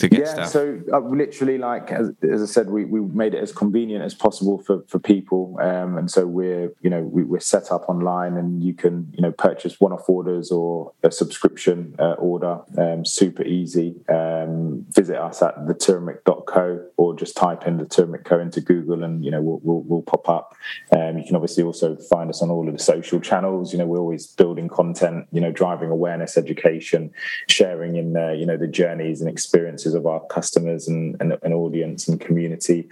to 0.00 0.08
get 0.08 0.20
yeah 0.20 0.32
stuff? 0.32 0.48
so 0.48 0.80
uh, 0.92 1.00
literally 1.00 1.58
like 1.58 1.90
as, 1.90 2.10
as 2.32 2.42
i 2.42 2.46
said 2.46 2.70
we, 2.70 2.84
we 2.84 3.00
made 3.00 3.34
it 3.34 3.42
as 3.42 3.52
convenient 3.52 4.04
as 4.04 4.14
possible 4.14 4.58
for, 4.58 4.82
for 4.88 4.98
people 4.98 5.56
um, 5.60 5.96
and 5.98 6.10
so 6.10 6.26
we're 6.26 6.72
you 6.80 6.90
know 6.90 7.02
we, 7.02 7.22
we're 7.22 7.40
set 7.40 7.70
up 7.70 7.88
online 7.88 8.36
and 8.36 8.62
you 8.62 8.74
can 8.74 9.06
you 9.12 9.22
know 9.22 9.32
purchase 9.32 9.80
one-off 9.80 10.08
orders 10.08 10.50
or 10.50 10.92
a 11.02 11.10
subscription 11.10 11.94
uh, 11.98 12.12
order 12.12 12.60
um, 12.78 13.04
super 13.04 13.44
easy. 13.44 13.96
Um, 14.08 14.86
visit 14.90 15.16
us 15.16 15.42
at 15.42 15.56
theturmeric.co 15.66 16.86
or 16.96 17.14
just 17.14 17.36
type 17.36 17.66
in 17.66 17.78
the 17.78 17.86
turmeric 17.86 18.24
co 18.24 18.38
into 18.38 18.60
google 18.60 19.04
and 19.04 19.24
you 19.24 19.30
know 19.30 19.40
we'll, 19.42 19.60
we'll, 19.62 19.82
we'll 19.82 20.02
pop 20.02 20.28
up. 20.28 20.54
Um, 20.92 21.18
you 21.18 21.24
can 21.24 21.36
obviously 21.36 21.62
also 21.62 21.96
find 21.96 22.30
us 22.30 22.42
on 22.42 22.50
all 22.50 22.66
of 22.66 22.72
the 22.76 22.82
social 22.82 23.20
channels. 23.20 23.72
You 23.72 23.78
know 23.78 23.86
we're 23.86 23.98
always 23.98 24.26
building 24.26 24.68
content 24.68 25.26
you 25.32 25.40
know 25.40 25.52
driving 25.52 25.90
awareness 25.90 26.36
education 26.36 27.12
sharing 27.48 27.96
in 27.96 28.16
uh, 28.16 28.30
you 28.32 28.46
know 28.46 28.56
the 28.56 28.68
journeys 28.68 29.20
and 29.20 29.30
experiences 29.30 29.89
of 29.94 30.06
our 30.06 30.20
customers 30.26 30.88
and, 30.88 31.16
and, 31.20 31.36
and 31.42 31.54
audience 31.54 32.08
and 32.08 32.20
community 32.20 32.88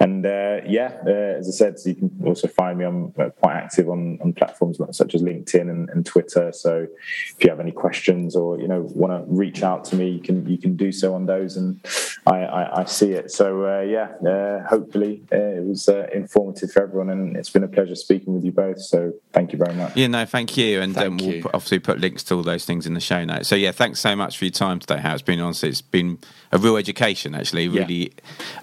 and 0.00 0.24
uh, 0.26 0.60
yeah 0.66 0.96
uh, 1.06 1.38
as 1.38 1.48
i 1.48 1.52
said 1.52 1.78
so 1.78 1.88
you 1.90 1.94
can 1.94 2.10
also 2.24 2.48
find 2.48 2.78
me 2.78 2.84
i'm 2.84 3.12
uh, 3.18 3.30
quite 3.40 3.54
active 3.54 3.88
on, 3.88 4.18
on 4.22 4.32
platforms 4.32 4.78
such 4.96 5.14
as 5.14 5.22
linkedin 5.22 5.70
and, 5.70 5.88
and 5.90 6.06
twitter 6.06 6.52
so 6.52 6.86
if 7.28 7.44
you 7.44 7.50
have 7.50 7.60
any 7.60 7.72
questions 7.72 8.36
or 8.36 8.58
you 8.58 8.68
know 8.68 8.82
want 8.94 9.12
to 9.12 9.32
reach 9.32 9.62
out 9.62 9.84
to 9.84 9.96
me 9.96 10.08
you 10.10 10.20
can 10.20 10.48
you 10.48 10.58
can 10.58 10.76
do 10.76 10.92
so 10.92 11.14
on 11.14 11.26
those 11.26 11.56
and 11.56 11.80
i 12.26 12.38
i, 12.44 12.80
I 12.82 12.84
see 12.84 13.12
it 13.12 13.30
so 13.30 13.64
uh, 13.66 13.80
yeah 13.80 14.08
uh, 14.28 14.66
hopefully 14.68 15.22
uh, 15.32 15.36
it 15.36 15.64
was 15.64 15.88
uh, 15.88 16.06
informative 16.12 16.70
for 16.72 16.82
everyone 16.82 17.10
and 17.10 17.36
it's 17.36 17.50
been 17.50 17.64
a 17.64 17.68
pleasure 17.68 17.94
speaking 17.94 18.34
with 18.34 18.44
you 18.44 18.52
both 18.52 18.80
so 18.80 19.12
thank 19.32 19.52
you 19.52 19.58
very 19.58 19.74
much 19.74 19.96
Yeah, 19.96 20.08
no, 20.08 20.26
thank 20.26 20.56
you, 20.56 20.80
and 20.82 20.94
Thank 20.94 21.06
um, 21.06 21.16
we'll 21.16 21.36
you. 21.36 21.50
obviously 21.54 21.78
put 21.78 22.00
links 22.00 22.22
to 22.24 22.34
all 22.34 22.42
those 22.42 22.64
things 22.64 22.86
in 22.86 22.94
the 22.94 23.00
show 23.00 23.24
notes. 23.24 23.48
So 23.48 23.54
yeah, 23.56 23.72
thanks 23.72 24.00
so 24.00 24.14
much 24.14 24.36
for 24.38 24.44
your 24.44 24.52
time 24.52 24.78
today. 24.78 25.00
Hal 25.00 25.14
it's 25.14 25.22
been 25.22 25.40
honestly, 25.40 25.68
it's 25.70 25.80
been 25.80 26.18
a 26.52 26.58
real 26.58 26.76
education 26.76 27.34
actually. 27.34 27.66
Yeah. 27.66 27.82
Really, 27.82 28.12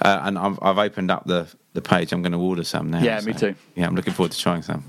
uh, 0.02 0.22
and 0.24 0.38
I've, 0.38 0.60
I've 0.62 0.78
opened 0.78 1.12
up 1.12 1.26
the 1.26 1.48
the 1.74 1.82
page. 1.82 2.12
I'm 2.12 2.22
going 2.22 2.34
to 2.34 2.40
order 2.40 2.64
some 2.64 2.91
now. 2.91 3.02
Yeah, 3.02 3.20
me 3.22 3.34
too. 3.34 3.56
Yeah, 3.76 3.88
I'm 3.88 3.95
looking 3.95 4.14
forward 4.14 4.32
to 4.32 4.40
trying 4.40 4.62
some. 4.62 4.84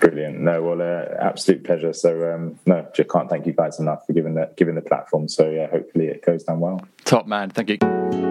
Brilliant. 0.00 0.40
No, 0.40 0.62
well, 0.62 0.80
uh, 0.80 1.14
absolute 1.20 1.62
pleasure. 1.62 1.92
So, 1.92 2.32
um, 2.32 2.58
no, 2.64 2.86
just 2.94 3.10
can't 3.10 3.28
thank 3.28 3.46
you 3.46 3.52
guys 3.52 3.78
enough 3.78 4.06
for 4.06 4.14
giving 4.14 4.34
the 4.34 4.50
giving 4.56 4.74
the 4.74 4.80
platform. 4.80 5.28
So, 5.28 5.50
yeah, 5.50 5.68
hopefully 5.68 6.06
it 6.06 6.24
goes 6.24 6.44
down 6.44 6.60
well. 6.60 6.80
Top 7.04 7.26
man, 7.26 7.50
thank 7.50 7.68
you. 7.68 8.29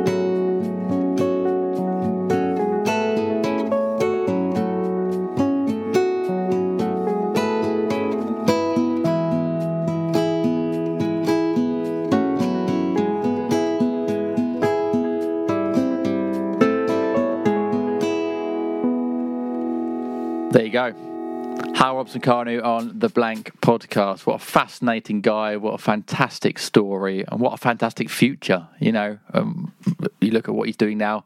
Robson-Kanu 22.14 22.64
on 22.64 22.98
the 22.98 23.08
Blank 23.08 23.52
podcast. 23.62 24.26
What 24.26 24.38
a 24.42 24.44
fascinating 24.44 25.22
guy. 25.22 25.58
What 25.58 25.76
a 25.76 25.78
fantastic 25.78 26.58
story. 26.58 27.24
And 27.28 27.40
what 27.40 27.54
a 27.54 27.58
fantastic 27.58 28.10
future. 28.10 28.68
You 28.80 28.92
know, 28.94 29.20
um, 29.32 29.72
you 30.20 30.32
look 30.32 30.50
at 30.50 30.56
what 30.56 30.68
he's 30.68 30.76
doing 30.76 30.98
now 30.98 31.24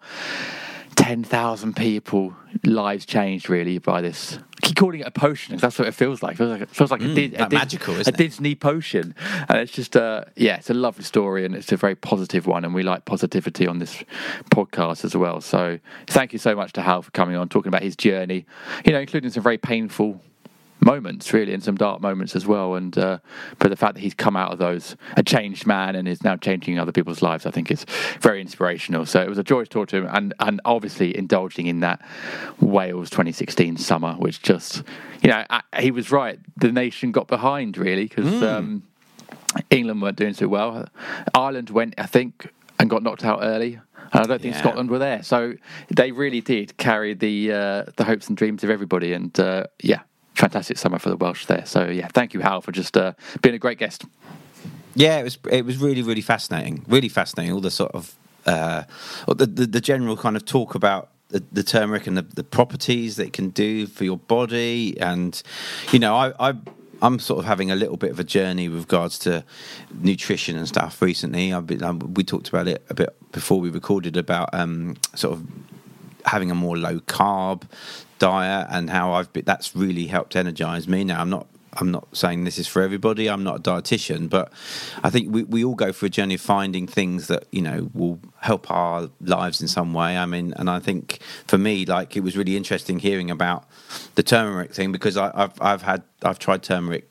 10,000 0.95 1.73
people, 1.77 2.35
lives 2.65 3.05
changed 3.05 3.49
really 3.49 3.77
by 3.77 4.01
this. 4.01 4.37
I 4.61 4.67
keep 4.67 4.75
calling 4.75 4.99
it 4.99 5.07
a 5.07 5.11
potion 5.11 5.53
because 5.55 5.61
that's 5.61 5.79
what 5.79 5.87
it 5.87 5.93
feels 5.93 6.21
like. 6.21 6.33
It 6.33 6.37
feels 6.37 6.51
like, 6.51 6.61
it 6.61 6.69
feels 6.69 6.91
like 6.91 7.01
a, 7.01 7.05
Mm, 7.05 7.33
a, 7.39 7.49
Dis- 7.49 7.57
magical, 7.59 7.95
a? 8.01 8.03
Disney 8.11 8.53
potion. 8.53 9.15
And 9.47 9.59
it's 9.59 9.71
just, 9.71 9.95
uh, 9.95 10.25
yeah, 10.35 10.57
it's 10.57 10.69
a 10.69 10.73
lovely 10.73 11.05
story 11.05 11.45
and 11.45 11.55
it's 11.55 11.71
a 11.71 11.77
very 11.77 11.95
positive 11.95 12.45
one. 12.45 12.65
And 12.65 12.73
we 12.73 12.83
like 12.83 13.05
positivity 13.05 13.67
on 13.67 13.79
this 13.79 14.03
podcast 14.51 15.05
as 15.05 15.15
well. 15.15 15.39
So 15.39 15.79
thank 16.07 16.33
you 16.33 16.39
so 16.39 16.55
much 16.57 16.73
to 16.73 16.81
Hal 16.81 17.03
for 17.03 17.11
coming 17.11 17.37
on, 17.37 17.47
talking 17.47 17.69
about 17.69 17.83
his 17.83 17.95
journey, 17.95 18.45
you 18.85 18.91
know, 18.91 18.99
including 18.99 19.31
some 19.31 19.43
very 19.43 19.57
painful 19.57 20.21
moments 20.83 21.33
really 21.33 21.53
and 21.53 21.63
some 21.63 21.75
dark 21.75 22.01
moments 22.01 22.35
as 22.35 22.45
well. 22.45 22.75
And 22.75 22.97
uh, 22.97 23.19
but 23.59 23.69
the 23.69 23.75
fact 23.75 23.95
that 23.95 24.01
he's 24.01 24.13
come 24.13 24.35
out 24.35 24.51
of 24.51 24.59
those 24.59 24.95
a 25.17 25.23
changed 25.23 25.65
man 25.65 25.95
and 25.95 26.07
is 26.07 26.23
now 26.23 26.35
changing 26.35 26.79
other 26.79 26.91
people's 26.91 27.21
lives 27.21 27.45
i 27.45 27.51
think 27.51 27.71
is 27.71 27.85
very 28.19 28.41
inspirational. 28.41 29.05
So 29.05 29.21
it 29.21 29.29
was 29.29 29.37
a 29.37 29.43
joy 29.43 29.63
to 29.63 29.69
talk 29.69 29.87
to 29.89 29.97
him 29.97 30.07
and 30.11 30.33
and 30.39 30.61
obviously 30.65 31.15
indulging 31.17 31.67
in 31.67 31.79
that 31.81 32.01
wales 32.59 33.09
2016 33.09 33.77
summer 33.77 34.13
which 34.13 34.41
just 34.41 34.83
you 35.21 35.29
know 35.29 35.43
I, 35.49 35.61
he 35.79 35.91
was 35.91 36.11
right. 36.11 36.39
The 36.57 36.71
nation 36.71 37.11
got 37.11 37.27
behind 37.27 37.77
really 37.77 38.05
because 38.07 38.41
um, 38.43 38.83
england 39.69 40.01
weren't 40.01 40.17
doing 40.17 40.33
so 40.33 40.47
well. 40.47 40.87
Ireland 41.33 41.69
went 41.69 41.93
i 41.97 42.05
think 42.05 42.51
and 42.79 42.89
got 42.89 43.03
knocked 43.03 43.23
out 43.23 43.39
early 43.41 43.79
and 44.11 44.21
I 44.21 44.25
don't 44.27 44.41
think 44.41 44.53
Yeah. 44.53 44.61
Scotland 44.61 44.89
were 44.91 44.99
there, 44.99 45.23
so 45.23 45.53
they 45.89 46.11
really 46.11 46.41
did 46.41 46.77
carry 46.77 47.13
the 47.15 47.51
uh, 47.51 47.83
the 47.95 48.03
hopes 48.03 48.27
and 48.27 48.37
dreams 48.37 48.63
of 48.63 48.69
everybody. 48.69 49.11
And 49.13 49.37
uh, 49.39 49.63
yeah, 49.81 50.01
fantastic 50.35 50.77
summer 50.77 50.99
for 50.99 51.09
the 51.09 51.17
Welsh 51.17 51.45
there. 51.45 51.65
So 51.65 51.85
yeah, 51.85 52.07
thank 52.07 52.33
you, 52.33 52.41
Hal, 52.41 52.61
for 52.61 52.71
just 52.71 52.97
uh, 52.97 53.13
being 53.41 53.55
a 53.55 53.59
great 53.59 53.77
guest. 53.77 54.05
Yeah, 54.95 55.19
it 55.19 55.23
was 55.23 55.37
it 55.49 55.65
was 55.65 55.77
really 55.77 56.03
really 56.03 56.21
fascinating, 56.21 56.85
really 56.87 57.09
fascinating. 57.09 57.53
All 57.53 57.61
the 57.61 57.71
sort 57.71 57.91
of 57.93 58.15
uh, 58.45 58.83
the, 59.27 59.45
the 59.45 59.65
the 59.65 59.81
general 59.81 60.17
kind 60.17 60.35
of 60.35 60.45
talk 60.45 60.75
about 60.75 61.09
the, 61.29 61.43
the 61.51 61.63
turmeric 61.63 62.07
and 62.07 62.15
the, 62.17 62.21
the 62.21 62.43
properties 62.43 63.15
that 63.15 63.27
it 63.27 63.33
can 63.33 63.49
do 63.49 63.87
for 63.87 64.03
your 64.03 64.17
body, 64.17 64.99
and 64.99 65.41
you 65.91 65.99
know, 65.99 66.15
I. 66.15 66.49
I 66.49 66.53
I'm 67.01 67.19
sort 67.19 67.39
of 67.39 67.45
having 67.45 67.69
a 67.69 67.75
little 67.75 67.97
bit 67.97 68.11
of 68.11 68.19
a 68.19 68.23
journey 68.23 68.69
with 68.69 68.79
regards 68.79 69.19
to 69.19 69.43
nutrition 69.91 70.55
and 70.55 70.65
stuff 70.65 71.01
recently. 71.01 71.51
I've 71.51 71.67
been, 71.67 71.83
um, 71.83 72.13
we 72.13 72.23
talked 72.23 72.47
about 72.47 72.69
it 72.69 72.81
a 72.89 72.93
bit 72.93 73.09
before 73.33 73.59
we 73.59 73.69
recorded 73.69 74.15
about 74.15 74.53
um, 74.53 74.95
sort 75.13 75.33
of 75.33 75.45
having 76.25 76.51
a 76.51 76.55
more 76.55 76.77
low 76.77 76.99
carb 76.99 77.63
diet 78.19 78.67
and 78.69 78.89
how 78.89 79.13
I've 79.13 79.31
been, 79.33 79.45
that's 79.45 79.75
really 79.75 80.07
helped 80.07 80.35
energize 80.35 80.87
me. 80.87 81.03
Now 81.03 81.21
I'm 81.21 81.29
not 81.29 81.47
I'm 81.75 81.91
not 81.91 82.15
saying 82.15 82.43
this 82.43 82.59
is 82.59 82.67
for 82.67 82.81
everybody. 82.81 83.29
I'm 83.29 83.43
not 83.43 83.55
a 83.57 83.59
dietitian, 83.59 84.29
but 84.29 84.51
I 85.03 85.09
think 85.09 85.33
we, 85.33 85.43
we 85.43 85.65
all 85.65 85.75
go 85.75 85.91
through 85.91 86.07
a 86.07 86.09
journey 86.09 86.35
of 86.35 86.41
finding 86.41 86.87
things 86.87 87.27
that 87.27 87.45
you 87.51 87.61
know 87.61 87.89
will 87.93 88.19
help 88.41 88.69
our 88.69 89.09
lives 89.21 89.61
in 89.61 89.67
some 89.67 89.93
way. 89.93 90.17
I 90.17 90.25
mean, 90.25 90.53
and 90.57 90.69
I 90.69 90.79
think 90.79 91.19
for 91.47 91.57
me, 91.57 91.85
like 91.85 92.15
it 92.15 92.21
was 92.21 92.37
really 92.37 92.55
interesting 92.55 92.99
hearing 92.99 93.31
about 93.31 93.65
the 94.15 94.23
turmeric 94.23 94.73
thing 94.73 94.91
because 94.91 95.17
I, 95.17 95.31
I've 95.33 95.61
I've 95.61 95.81
had 95.81 96.03
I've 96.21 96.39
tried 96.39 96.63
turmeric 96.63 97.09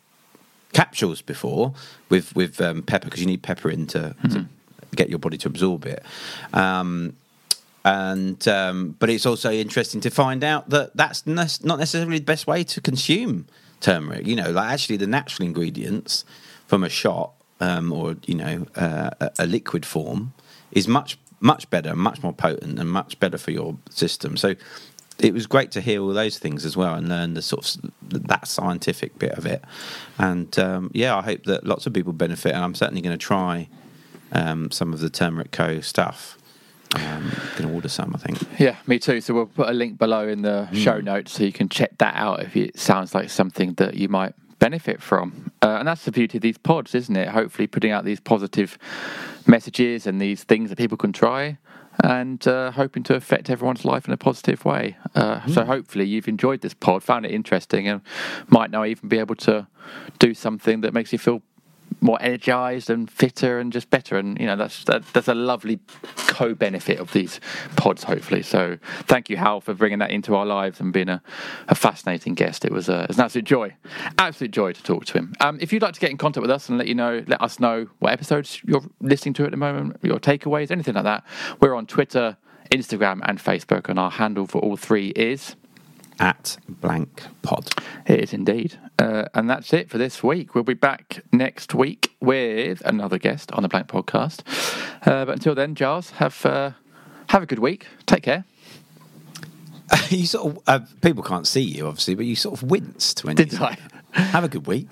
capsules 0.72 1.22
before 1.22 1.74
with 2.09 2.34
with 2.34 2.60
um, 2.60 2.82
pepper 2.82 3.06
because 3.06 3.20
you 3.20 3.26
need 3.26 3.43
pepper 3.43 3.70
in 3.70 3.86
to, 3.89 4.14
to 4.30 4.47
get 4.94 5.10
your 5.10 5.18
body 5.18 5.39
to 5.39 5.48
absorb 5.48 5.86
it. 5.86 6.02
Um, 6.52 7.16
and 7.84 8.46
um, 8.48 8.96
but 8.98 9.10
it's 9.10 9.26
also 9.26 9.50
interesting 9.50 10.00
to 10.02 10.10
find 10.10 10.44
out 10.44 10.70
that 10.70 10.96
that's 10.96 11.26
not 11.26 11.60
necessarily 11.62 12.18
the 12.18 12.24
best 12.24 12.46
way 12.46 12.64
to 12.64 12.80
consume 12.80 13.46
turmeric. 13.80 14.26
You 14.26 14.36
know, 14.36 14.50
like 14.50 14.70
actually 14.70 14.96
the 14.96 15.06
natural 15.06 15.46
ingredients 15.46 16.24
from 16.66 16.84
a 16.84 16.88
shot 16.88 17.32
um, 17.60 17.92
or 17.92 18.16
you 18.26 18.34
know 18.34 18.66
uh, 18.76 19.10
a, 19.20 19.30
a 19.40 19.46
liquid 19.46 19.84
form 19.84 20.32
is 20.70 20.86
much 20.86 21.18
much 21.40 21.68
better, 21.70 21.96
much 21.96 22.22
more 22.22 22.32
potent, 22.32 22.78
and 22.78 22.90
much 22.90 23.18
better 23.18 23.36
for 23.36 23.50
your 23.50 23.76
system. 23.90 24.36
So 24.36 24.54
it 25.18 25.34
was 25.34 25.46
great 25.46 25.70
to 25.72 25.80
hear 25.80 26.00
all 26.00 26.12
those 26.12 26.38
things 26.38 26.64
as 26.64 26.76
well 26.76 26.94
and 26.94 27.09
learn 27.09 27.34
the 27.34 27.42
sort 27.42 27.76
of 27.76 27.92
that 28.28 28.46
scientific 28.46 29.18
bit 29.18 29.32
of 29.32 29.44
it. 29.46 29.62
And 30.18 30.56
um, 30.59 30.90
yeah, 30.94 31.16
I 31.16 31.22
hope 31.22 31.44
that 31.44 31.66
lots 31.66 31.86
of 31.86 31.92
people 31.92 32.12
benefit, 32.12 32.54
and 32.54 32.64
I'm 32.64 32.74
certainly 32.74 33.02
going 33.02 33.16
to 33.16 33.24
try 33.24 33.68
um, 34.32 34.70
some 34.70 34.92
of 34.92 35.00
the 35.00 35.10
Turmeric 35.10 35.50
Co 35.50 35.80
stuff. 35.80 36.38
Um, 36.94 37.31
going 37.56 37.69
to 37.69 37.74
order 37.74 37.89
some, 37.89 38.12
I 38.14 38.19
think. 38.19 38.39
Yeah, 38.59 38.77
me 38.86 38.98
too. 38.98 39.20
So 39.20 39.32
we'll 39.35 39.47
put 39.47 39.69
a 39.69 39.73
link 39.73 39.98
below 39.98 40.28
in 40.28 40.43
the 40.43 40.69
show 40.73 41.01
notes 41.01 41.32
so 41.32 41.44
you 41.44 41.52
can 41.52 41.69
check 41.69 41.97
that 41.98 42.14
out 42.14 42.43
if 42.43 42.56
it 42.56 42.78
sounds 42.78 43.14
like 43.14 43.31
something 43.31 43.74
that 43.74 43.94
you 43.94 44.09
might 44.09 44.35
benefit 44.59 45.01
from. 45.02 45.51
Uh, 45.62 45.77
and 45.78 45.89
that's 45.89 46.05
the 46.05 46.12
beauty 46.12 46.39
of 46.39 46.43
these 46.43 46.59
pods, 46.59 46.94
isn't 46.94 47.16
it? 47.16 47.28
Hopefully, 47.28 47.66
putting 47.66 47.90
out 47.93 48.05
these 48.05 48.20
positive 48.20 48.78
messages 49.47 50.06
and 50.06 50.20
these 50.20 50.44
things 50.44 50.69
that 50.70 50.77
people 50.77 50.97
can 50.98 51.12
try 51.12 51.59
and 52.05 52.47
uh, 52.48 52.70
hoping 52.70 53.02
to 53.02 53.14
affect 53.14 53.51
everyone's 53.51 53.85
life 53.85 54.06
in 54.06 54.14
a 54.14 54.16
positive 54.16 54.64
way. 54.64 54.97
Uh, 55.14 55.44
So, 55.47 55.64
hopefully, 55.64 56.05
you've 56.06 56.28
enjoyed 56.28 56.60
this 56.60 56.74
pod, 56.74 57.02
found 57.02 57.24
it 57.27 57.31
interesting, 57.32 57.89
and 57.89 58.01
might 58.48 58.70
now 58.70 58.85
even 58.85 59.09
be 59.09 59.19
able 59.19 59.35
to 59.36 59.66
do 60.19 60.32
something 60.35 60.81
that 60.82 60.94
makes 60.94 61.12
you 61.12 61.19
feel 61.19 61.43
more 62.03 62.19
energized 62.20 62.91
and 62.91 63.11
fitter 63.11 63.59
and 63.59 63.73
just 63.73 63.89
better. 63.91 64.19
And 64.19 64.39
you 64.39 64.47
know 64.47 64.57
that's 64.57 64.85
that, 64.85 65.05
that's 65.12 65.29
a 65.29 65.35
lovely 65.35 65.81
co-benefit 66.16 66.99
of 66.99 67.12
these 67.12 67.41
pods 67.77 68.05
hopefully. 68.05 68.43
So 68.43 68.79
thank 69.05 69.31
you 69.31 69.37
hal 69.37 69.61
for 69.61 69.74
bringing 69.74 69.99
that 70.01 70.11
into 70.11 70.35
our 70.35 70.45
lives 70.45 70.81
and 70.81 70.93
being 70.93 71.09
a, 71.09 71.23
a 71.69 71.74
fascinating 71.74 72.35
guest. 72.35 72.65
It 72.65 72.73
was, 72.73 72.89
a, 72.89 73.03
it 73.03 73.09
was 73.09 73.19
an 73.19 73.24
absolute 73.24 73.45
joy 73.45 73.74
absolute 74.19 74.51
joy 74.51 74.73
to 74.73 74.83
talk 74.83 75.05
to 75.07 75.19
him. 75.19 75.33
Um, 75.41 75.59
if 75.61 75.73
you'd 75.73 75.83
like 75.83 75.95
to 75.95 76.01
get 76.01 76.11
in 76.11 76.19
contact 76.19 76.43
with 76.43 76.51
us 76.51 76.69
and 76.69 76.79
let 76.79 76.89
you 76.89 76.95
know 76.95 77.24
let 77.27 77.41
us 77.41 77.61
know 77.61 77.87
what 78.01 78.12
episodes 78.12 78.61
you're 78.65 78.85
listening 79.01 79.35
to 79.35 79.45
at 79.45 79.51
the 79.51 79.57
moment 79.57 79.97
your 80.03 80.19
takeaways 80.19 80.70
anything 80.70 80.95
like 80.95 81.05
that 81.05 81.24
we're 81.61 81.74
on 81.74 81.87
twitter 81.87 82.37
instagram 82.73 83.20
and 83.24 83.39
facebook. 83.39 83.89
And 83.89 83.99
our 83.99 84.11
handle 84.11 84.47
for 84.47 84.61
all 84.61 84.77
three 84.77 85.09
is 85.09 85.57
At 86.20 86.56
blank 86.68 87.22
pod. 87.43 87.70
It 88.06 88.20
is 88.20 88.32
indeed. 88.32 88.78
Uh, 88.98 89.24
and 89.34 89.48
that's 89.51 89.72
it 89.72 89.90
for 89.90 89.98
this 89.98 90.22
week. 90.22 90.55
We'll 90.55 90.62
be 90.62 90.74
back 90.74 91.20
next 91.32 91.74
week 91.74 92.14
with 92.20 92.80
another 92.84 93.18
guest 93.18 93.51
on 93.52 93.62
the 93.62 93.68
Blank 93.68 93.89
Podcast. 93.89 94.43
Uh, 95.06 95.24
but 95.24 95.32
until 95.32 95.55
then, 95.55 95.74
Giles, 95.74 96.10
have 96.12 96.44
uh, 96.47 96.72
have 97.30 97.43
a 97.43 97.47
good 97.47 97.59
week. 97.59 97.86
Take 98.06 98.22
care. 98.22 98.44
you 100.10 100.26
sort 100.26 100.56
of 100.56 100.62
uh, 100.66 100.80
people 101.01 101.22
can't 101.24 101.47
see 101.47 101.62
you 101.62 101.86
obviously, 101.86 102.14
but 102.14 102.24
you 102.24 102.36
sort 102.36 102.62
of 102.62 102.70
winced 102.70 103.24
when 103.24 103.34
Did 103.34 103.52
you 103.52 103.59
I? 103.60 103.76
have 104.12 104.44
a 104.44 104.48
good 104.48 104.66
week. 104.66 104.89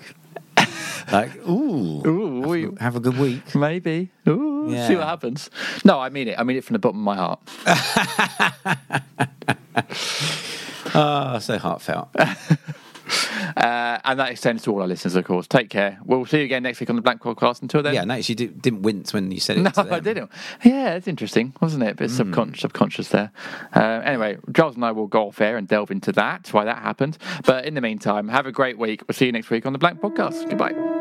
like 1.11 1.35
ooh, 1.47 2.05
Ooh, 2.05 2.41
we- 2.41 2.69
have 2.79 2.95
a 2.95 2.99
good 2.99 3.17
week. 3.17 3.55
Maybe. 3.55 4.09
Ooh, 4.27 4.69
See 4.87 4.95
what 4.95 5.07
happens. 5.07 5.49
No, 5.85 5.99
I 5.99 6.09
mean 6.09 6.27
it. 6.27 6.37
I 6.39 6.43
mean 6.43 6.57
it 6.57 6.63
from 6.65 6.73
the 6.73 6.79
bottom 6.79 6.99
of 6.99 7.03
my 7.05 7.15
heart. 7.15 7.39
Ah, 10.95 11.39
so 11.39 11.57
heartfelt. 11.57 12.09
Uh, 13.57 13.99
and 14.05 14.19
that 14.19 14.31
extends 14.31 14.63
to 14.63 14.71
all 14.71 14.81
our 14.81 14.87
listeners, 14.87 15.15
of 15.15 15.25
course. 15.25 15.45
Take 15.45 15.69
care. 15.69 15.99
We'll 16.05 16.25
see 16.25 16.37
you 16.39 16.45
again 16.45 16.63
next 16.63 16.79
week 16.79 16.89
on 16.89 16.95
the 16.95 17.01
Blank 17.01 17.21
Podcast. 17.21 17.61
Until 17.61 17.83
then. 17.83 17.93
yeah, 17.93 18.05
notice 18.05 18.29
you 18.29 18.35
did, 18.35 18.61
didn't 18.61 18.83
wince 18.83 19.11
when 19.13 19.31
you 19.31 19.39
said 19.41 19.57
it. 19.57 19.61
No. 19.77 19.87
I 19.91 19.99
didn't. 19.99 20.31
Yeah, 20.63 20.93
it's 20.95 21.07
interesting, 21.09 21.53
wasn't 21.59 21.83
it? 21.83 21.91
A 21.91 21.95
bit 21.95 22.09
subconscious, 22.11 22.61
subconscious 22.61 23.09
there. 23.09 23.31
Uh, 23.75 23.79
anyway, 24.05 24.37
Giles 24.51 24.75
and 24.75 24.85
I 24.85 24.91
will 24.93 25.07
go 25.07 25.27
off 25.27 25.41
air 25.41 25.57
and 25.57 25.67
delve 25.67 25.91
into 25.91 26.13
that, 26.13 26.47
why 26.53 26.63
that 26.63 26.77
happened. 26.77 27.17
But 27.45 27.65
in 27.65 27.73
the 27.73 27.81
meantime, 27.81 28.29
have 28.29 28.45
a 28.45 28.51
great 28.53 28.77
week. 28.77 29.01
We'll 29.07 29.15
see 29.15 29.25
you 29.25 29.33
next 29.33 29.49
week 29.49 29.65
on 29.65 29.73
the 29.73 29.79
Blank 29.79 29.99
Podcast. 29.99 30.49
Goodbye. 30.49 31.00